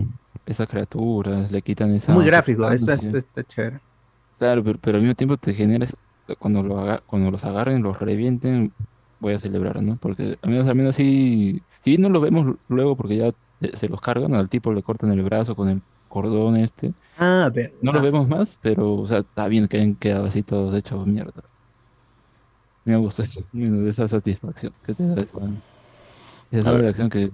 [0.46, 2.94] estas criaturas, le quitan esa Muy gráfico, sustancia.
[3.10, 3.80] esta- está chévere.
[4.38, 5.96] Claro, pero, pero al mismo tiempo te genera eso,
[6.38, 8.72] cuando lo haga- cuando los agarren, los revienten,
[9.20, 9.96] voy a celebrar, ¿no?
[9.96, 13.32] Porque al menos al menos sí, sí no lo vemos luego porque ya
[13.74, 16.92] se los cargan, al tipo le cortan el brazo con el cordón este.
[17.18, 20.42] Ah, pero No lo vemos más, pero o sea, está bien que hayan quedado así
[20.42, 21.32] todos hechos mierda.
[22.84, 23.42] Me gustó eso,
[23.88, 25.38] esa satisfacción que te da esa,
[26.50, 27.30] esa reacción que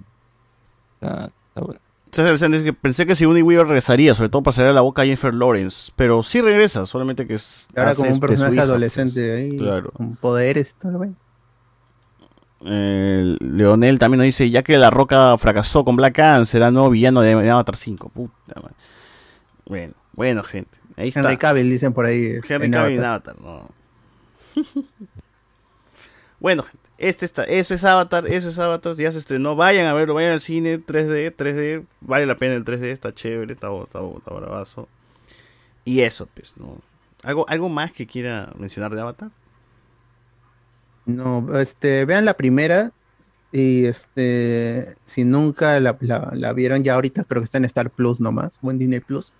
[1.01, 1.81] está, está buena.
[2.09, 5.91] Dice que pensé que Sigourney Weaver regresaría, sobre todo pasaría la boca a Jennifer Lawrence.
[5.95, 7.67] Pero sí regresa, solamente que es.
[7.75, 9.91] Ahora como un personaje adolescente ahí, Claro.
[9.91, 11.15] con poderes y todo lo bueno.
[12.69, 16.89] Eh, Leonel también nos dice, ya que La Roca fracasó con Black Adam, será nuevo
[16.89, 18.09] villano de Avatar 5.
[18.09, 18.75] Puta madre.
[19.65, 20.77] Bueno, bueno, gente.
[20.97, 21.21] Ahí está.
[21.21, 22.39] Henry Cavill dicen por ahí.
[22.47, 23.35] Henry en Cavill en Avatar.
[23.39, 23.69] Avatar, no.
[26.39, 29.93] bueno, gente, este está, eso es Avatar, eso es Avatar, ya se estrenó, vayan a
[29.93, 33.99] verlo, vayan al cine, 3D, 3D, vale la pena el 3D, está chévere, está, está,
[34.17, 34.87] está bravazo.
[35.85, 36.81] Y eso, pues, ¿no?
[37.23, 39.29] ¿Algo, ¿Algo más que quiera mencionar de Avatar?
[41.07, 42.91] No, este, vean la primera
[43.51, 47.89] y este, si nunca la, la- la vieron ya ahorita, creo que está en Star
[47.89, 49.33] Plus nomás, o en Disney Plus,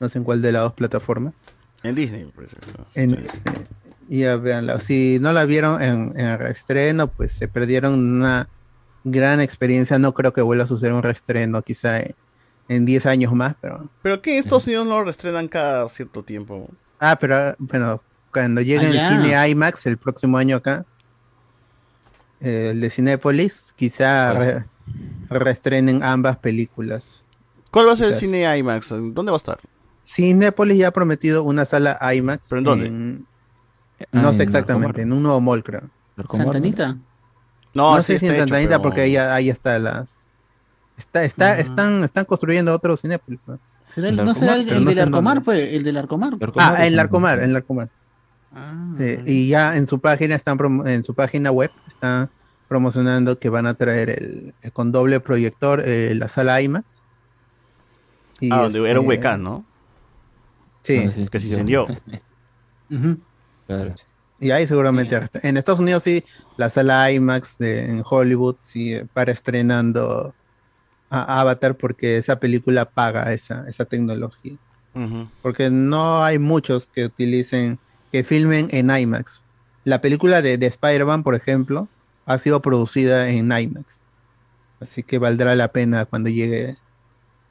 [0.00, 1.32] no sé en cuál de las dos plataformas.
[1.84, 2.56] En Disney, parece.
[2.76, 2.84] ¿no?
[2.94, 3.50] En, este,
[4.08, 4.78] ya veanla.
[4.80, 8.48] Si no la vieron en, en reestreno, pues se perdieron una
[9.04, 9.98] gran experiencia.
[9.98, 12.14] No creo que vuelva a suceder un reestreno, quizá en,
[12.68, 13.88] en 10 años más, pero.
[14.02, 16.68] Pero que Estados Unidos no lo reestrenan cada cierto tiempo.
[17.00, 18.00] Ah, pero ah, bueno,
[18.32, 20.84] cuando llegue Ah, el cine IMAX el próximo año acá,
[22.42, 24.64] eh, el de Cinépolis, quizá re-
[25.30, 27.10] reestrenen ambas películas.
[27.70, 28.88] ¿Cuál va a ser el cine IMAX?
[28.90, 29.58] ¿Dónde va a estar?
[30.04, 32.48] Cinépolis ya ha prometido una sala IMAX.
[32.48, 32.90] ¿Pero en dónde?
[32.90, 35.88] no Ah, sé en exactamente, en un nuevo mall, creo.
[36.30, 36.96] ¿Santa Anita?
[37.74, 40.26] No, No, sé si en hecho, Santa Anita pero- porque ahí, ahí está las.
[40.98, 43.40] Está, está, están, están construyendo otro Cinépolis.
[43.46, 43.58] ¿no?
[43.84, 45.02] ¿Será el- ¿No será el, el no del sé.
[45.02, 45.68] Arcomar, pues?
[45.72, 46.34] El del Arcomar.
[46.56, 47.88] Ah, en Larcomar, en Larcomar.
[48.54, 48.94] Ah.
[48.98, 52.30] Sí, y ya en su página están promo- en su página web están
[52.68, 57.02] promocionando que van a traer el, el con doble proyector eh, la sala IMAX.
[58.40, 59.64] Y, Ah, donde era un este, huecán, ¿no?
[60.82, 61.08] Sí.
[61.30, 61.86] Que se incendió.
[63.66, 63.94] Claro.
[64.40, 66.24] Y ahí seguramente en Estados Unidos sí
[66.56, 70.34] la sala IMAX de, en Hollywood sí eh, para estrenando
[71.08, 74.56] a Avatar porque esa película paga esa, esa tecnología.
[75.40, 77.78] Porque no hay muchos que utilicen,
[78.12, 79.44] que filmen en IMAX.
[79.84, 81.88] La película de, de Spider-Man, por ejemplo,
[82.26, 84.02] ha sido producida en IMAX.
[84.80, 86.76] Así que valdrá la pena cuando llegue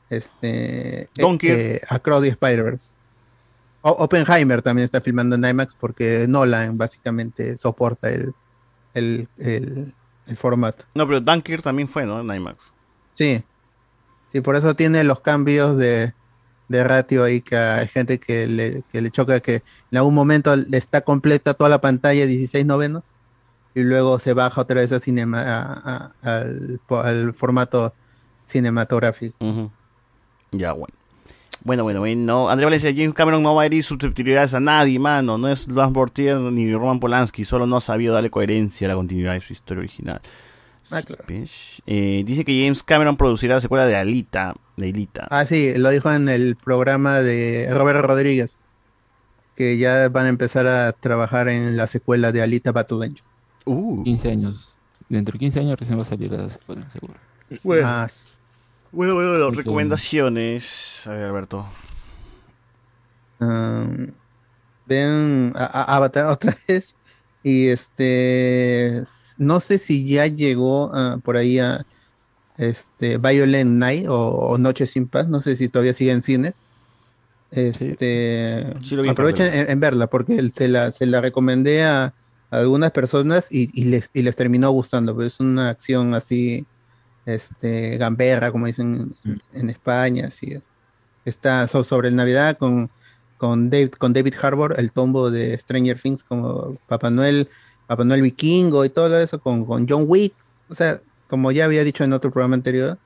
[0.10, 2.96] este eh, Across the Spider-Verse.
[3.84, 8.34] Oppenheimer también está filmando en IMAX porque Nolan básicamente soporta el,
[8.94, 9.94] el, el-
[10.28, 10.86] el formato.
[10.94, 12.22] No, pero Dunkirk también fue, ¿no?
[12.22, 12.58] En IMAX.
[13.16, 13.44] Sí.
[14.32, 16.14] Sí, por eso tiene los cambios de,
[16.72, 20.56] de ratio ahí que hay gente que le, que le choca que en algún momento
[20.56, 23.04] le está completa toda la pantalla 16 novenos
[23.76, 27.94] y luego se baja otra vez a cinema, a- a- al, formato
[28.46, 29.36] cinematográfico.
[30.52, 30.94] Ya, bueno.
[31.64, 32.50] Bueno, bueno, bueno.
[32.50, 35.38] André Valencia, James Cameron no va a herir susceptibilidades a nadie, mano.
[35.38, 37.46] No es Lance Bortier ni Roman Polanski.
[37.46, 40.22] Solo no ha sabido darle coherencia a la continuidad de su historia original.
[40.90, 41.82] Ah, pues.
[41.86, 44.56] Eh, dice que James Cameron producirá la secuela de Alita.
[44.82, 45.28] De Alita.
[45.30, 48.58] Ah, sí, lo dijo en el programa de Robert Rodríguez,
[49.56, 53.24] que ya van a empezar a trabajar en la secuela de Alita Battle Angel.
[53.66, 54.04] Uh.
[54.04, 54.76] 15 años.
[55.08, 57.14] Dentro de 15 años recién va a salir la secuela, seguro.
[57.64, 57.88] Bueno.
[57.88, 58.08] Ah,
[58.92, 59.52] Bueno, bueno, bueno.
[59.52, 61.02] Recomendaciones.
[61.06, 61.66] A ver, Alberto.
[63.40, 64.12] Um,
[64.86, 66.96] ven a, a- Avatar otra vez
[67.44, 69.02] y este
[69.40, 71.86] no sé si ya llegó ah, por ahí a
[72.62, 76.56] este, Violent Night o, o Noche sin Paz, no sé si todavía sigue en cines.
[77.52, 82.58] Este, Sí aprovechen en, en verla porque él se la, se la recomendé a, a
[82.58, 86.66] algunas personas y, y les, y les terminó gustando, pero es una acción así,
[87.26, 90.58] este, gamberra, como dicen en, en España, así.
[91.26, 92.90] Está so- sobre el Navidad con,
[93.38, 97.50] con, David, con David Harbour, el tombo de Stranger Things, como Papá Noel,
[97.88, 100.34] Papá Noel vikingo y todo eso, con, con John Wick.
[100.70, 101.02] O sea,
[101.32, 103.00] como ya había dicho en otro programa anterior,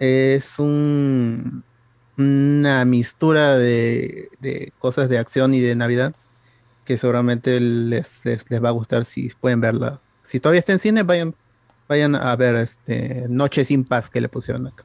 [0.00, 1.62] es un,
[2.18, 6.12] una mistura de, de cosas de acción y de Navidad
[6.84, 10.00] que seguramente les, les, les va a gustar si pueden verla.
[10.24, 11.36] Si todavía está en cine, vayan,
[11.88, 14.84] vayan a ver este Noche sin Paz que le pusieron acá.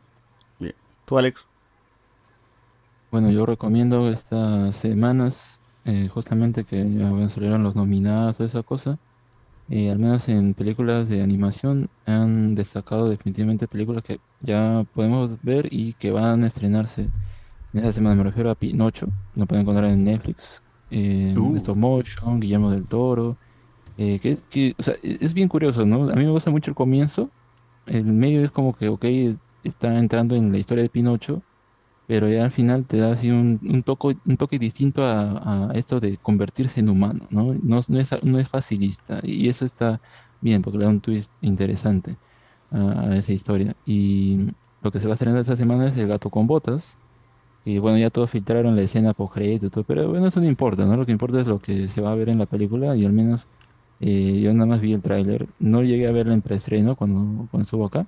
[0.59, 0.75] Bien.
[1.05, 1.41] ¿Tú, Alex?
[3.09, 8.61] Bueno, yo recomiendo estas semanas, eh, justamente que ya bueno, salieron los nominados, toda esa
[8.61, 8.99] cosa.
[9.69, 15.93] Al menos en películas de animación han destacado definitivamente películas que ya podemos ver y
[15.93, 17.01] que van a estrenarse
[17.73, 18.15] en esta semana.
[18.15, 20.61] Me refiero a Pinocho, lo pueden encontrar en Netflix,
[20.91, 21.55] eh, Uh.
[21.57, 23.37] Stop Motion, Guillermo del Toro.
[23.97, 26.09] eh, que es, que, o sea, e- es bien curioso, ¿no?
[26.09, 27.29] A mí me gusta mucho el comienzo.
[27.85, 29.05] El medio es como que, ok,
[29.63, 31.41] está entrando en la historia de Pinocho,
[32.05, 35.99] pero ya al final te da así un, un, toco- un toque distinto a, esto
[35.99, 37.47] de convertirse en humano, ¿no?
[37.63, 40.01] No, no es, no es facilista y eso está
[40.39, 42.19] bien porque le da un twist interesante
[42.71, 43.75] a, esa historia.
[43.85, 44.47] Y
[44.81, 46.97] lo que se va a estrenar esta semana es El gato con botas.
[47.63, 50.85] Y bueno, ya todos filtraron la escena post crédito todo, pero bueno, eso no importa,
[50.85, 50.95] ¿no?
[50.97, 53.13] Lo que importa es lo que se va a ver en la película y al
[53.13, 53.47] menos
[53.99, 55.47] eh, yo nada más vi el tráiler.
[55.59, 58.07] No llegué a verla en preestreno cuando, cuando estuvo acá.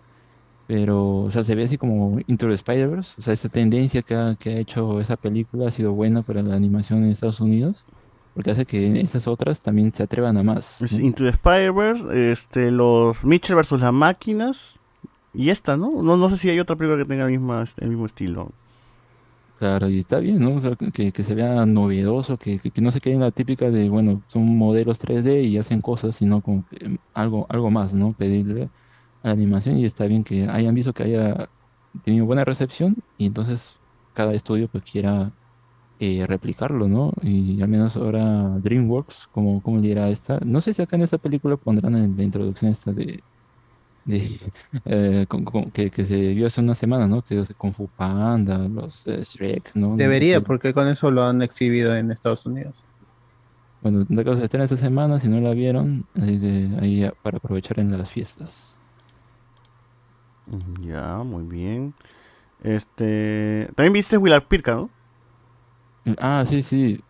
[0.68, 3.16] Pero, o sea, se ve así como Into the Spider-Verse.
[3.18, 6.44] O sea, esa tendencia que ha, que ha hecho esa película ha sido buena para
[6.44, 7.86] la animación en Estados Unidos.
[8.34, 10.82] Porque hace que esas otras también se atrevan a más.
[10.82, 11.06] Es ¿no?
[11.06, 14.80] Into the Spider-Verse, este, los Mitchell versus las máquinas.
[15.34, 16.04] Y esta, ¿no?
[16.04, 16.18] ¿no?
[16.18, 18.52] No sé si hay otra película que tenga el mismo, el mismo estilo.
[19.60, 20.56] Claro, y está bien, ¿no?
[20.56, 23.32] O sea, que, que se vea novedoso, que, que, que no se quede en la
[23.32, 27.94] típica de, bueno, son modelos 3D y hacen cosas, sino como que algo, algo más,
[27.94, 28.14] ¿no?
[28.14, 28.70] Pedirle
[29.24, 31.50] a la animación y está bien que hayan visto que haya
[32.04, 33.82] tenido buena recepción y entonces
[34.14, 35.34] cada estudio pues quiera
[36.00, 37.14] eh, replicarlo, ¿no?
[37.22, 41.18] Y al menos ahora DreamWorks, como, como dirá esta, no sé si acá en esta
[41.20, 43.24] película pondrán en la introducción esta de,
[44.06, 44.40] de
[44.86, 47.24] eh, con- con- que, que se vio hace una semana, ¿no?
[47.24, 49.96] Que Kung Fu Panda, los eh, Shrek, ¿no?
[49.98, 52.84] Debería, porque con eso lo han exhibido en Estados Unidos.
[53.82, 57.80] Bueno, cosa se estrena esta semana, si no la vieron, así que ahí para aprovechar
[57.80, 58.77] en las fiestas.
[60.82, 61.94] Ya, muy bien.
[62.64, 63.70] Este.
[63.76, 64.90] También viste Willard Pirca, ¿no?
[66.20, 67.02] Ah, sí, sí.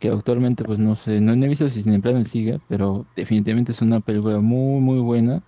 [0.00, 4.00] Que actualmente, pues no sé, no, he visto si Cineplanet sigue, pero definitivamente es una
[4.00, 5.42] película muy, muy buena.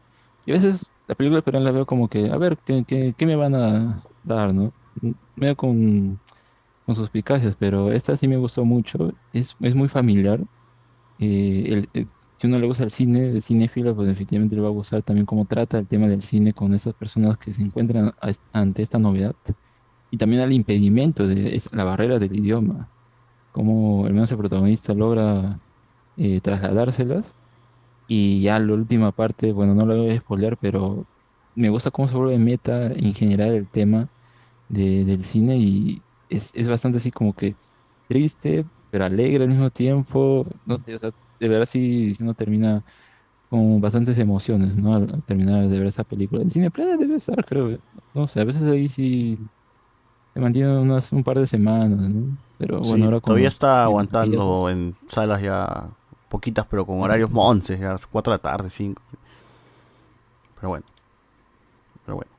[0.47, 3.26] Y a veces la película pero la veo como que, a ver, ¿qué, qué, qué
[3.26, 4.73] me van a dar, no?
[5.36, 6.20] Veo con,
[6.86, 9.15] con suspicacias, pero esta sí me gustó mucho.
[9.33, 10.41] Es, es muy familiar.
[11.19, 14.69] Eh, el- el- si uno le gusta el cine, el cinéfilo, pues definitivamente le va
[14.69, 18.09] a gustar también cómo trata el tema del cine con estas personas que se encuentran
[18.20, 19.35] a- ante esta novedad.
[20.11, 22.91] Y también al impedimento de es- la barrera del idioma.
[23.53, 25.61] Cómo el menos el protagonista logra
[26.17, 27.36] eh, trasladárselas.
[28.09, 31.09] Y ya la última parte, bueno, no lo voy a spoilear, pero
[31.55, 34.11] me gusta cómo se vuelve meta en general el tema
[34.69, 37.57] de- del cine y es, es bastante así como que
[38.09, 40.47] triste, pero alegre al mismo tiempo.
[40.65, 42.83] No sé, o sea, de verdad sí, sí uno termina
[43.50, 44.94] con bastantes emociones, ¿no?
[44.94, 46.41] Al, al terminar de ver esa película.
[46.41, 47.78] En cine Planet debe estar, creo.
[48.15, 49.39] No sé, a veces ahí sí
[50.33, 52.39] se mantiene unas, un par de semanas, ¿no?
[52.57, 55.91] Pero Sí, bueno, ahora con todavía está eh, aguantando en salas ya
[56.31, 59.02] poquitas, pero con horarios monces, ya a las 4 de la tarde, 5.
[60.55, 60.86] Pero bueno.
[62.07, 62.33] Pero bueno.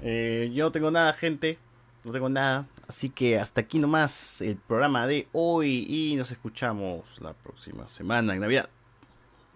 [0.00, 1.58] Eh, yo no tengo nada, gente.
[2.04, 2.66] No tengo nada.
[2.92, 5.86] Así que hasta aquí nomás el programa de hoy.
[5.88, 8.68] Y nos escuchamos la próxima semana en Navidad.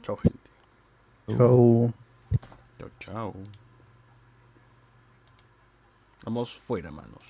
[0.02, 0.38] Chao, gente.
[1.28, 1.92] Chau.
[2.78, 3.34] Chao, chao.
[6.24, 7.26] Vamos fuera, manos.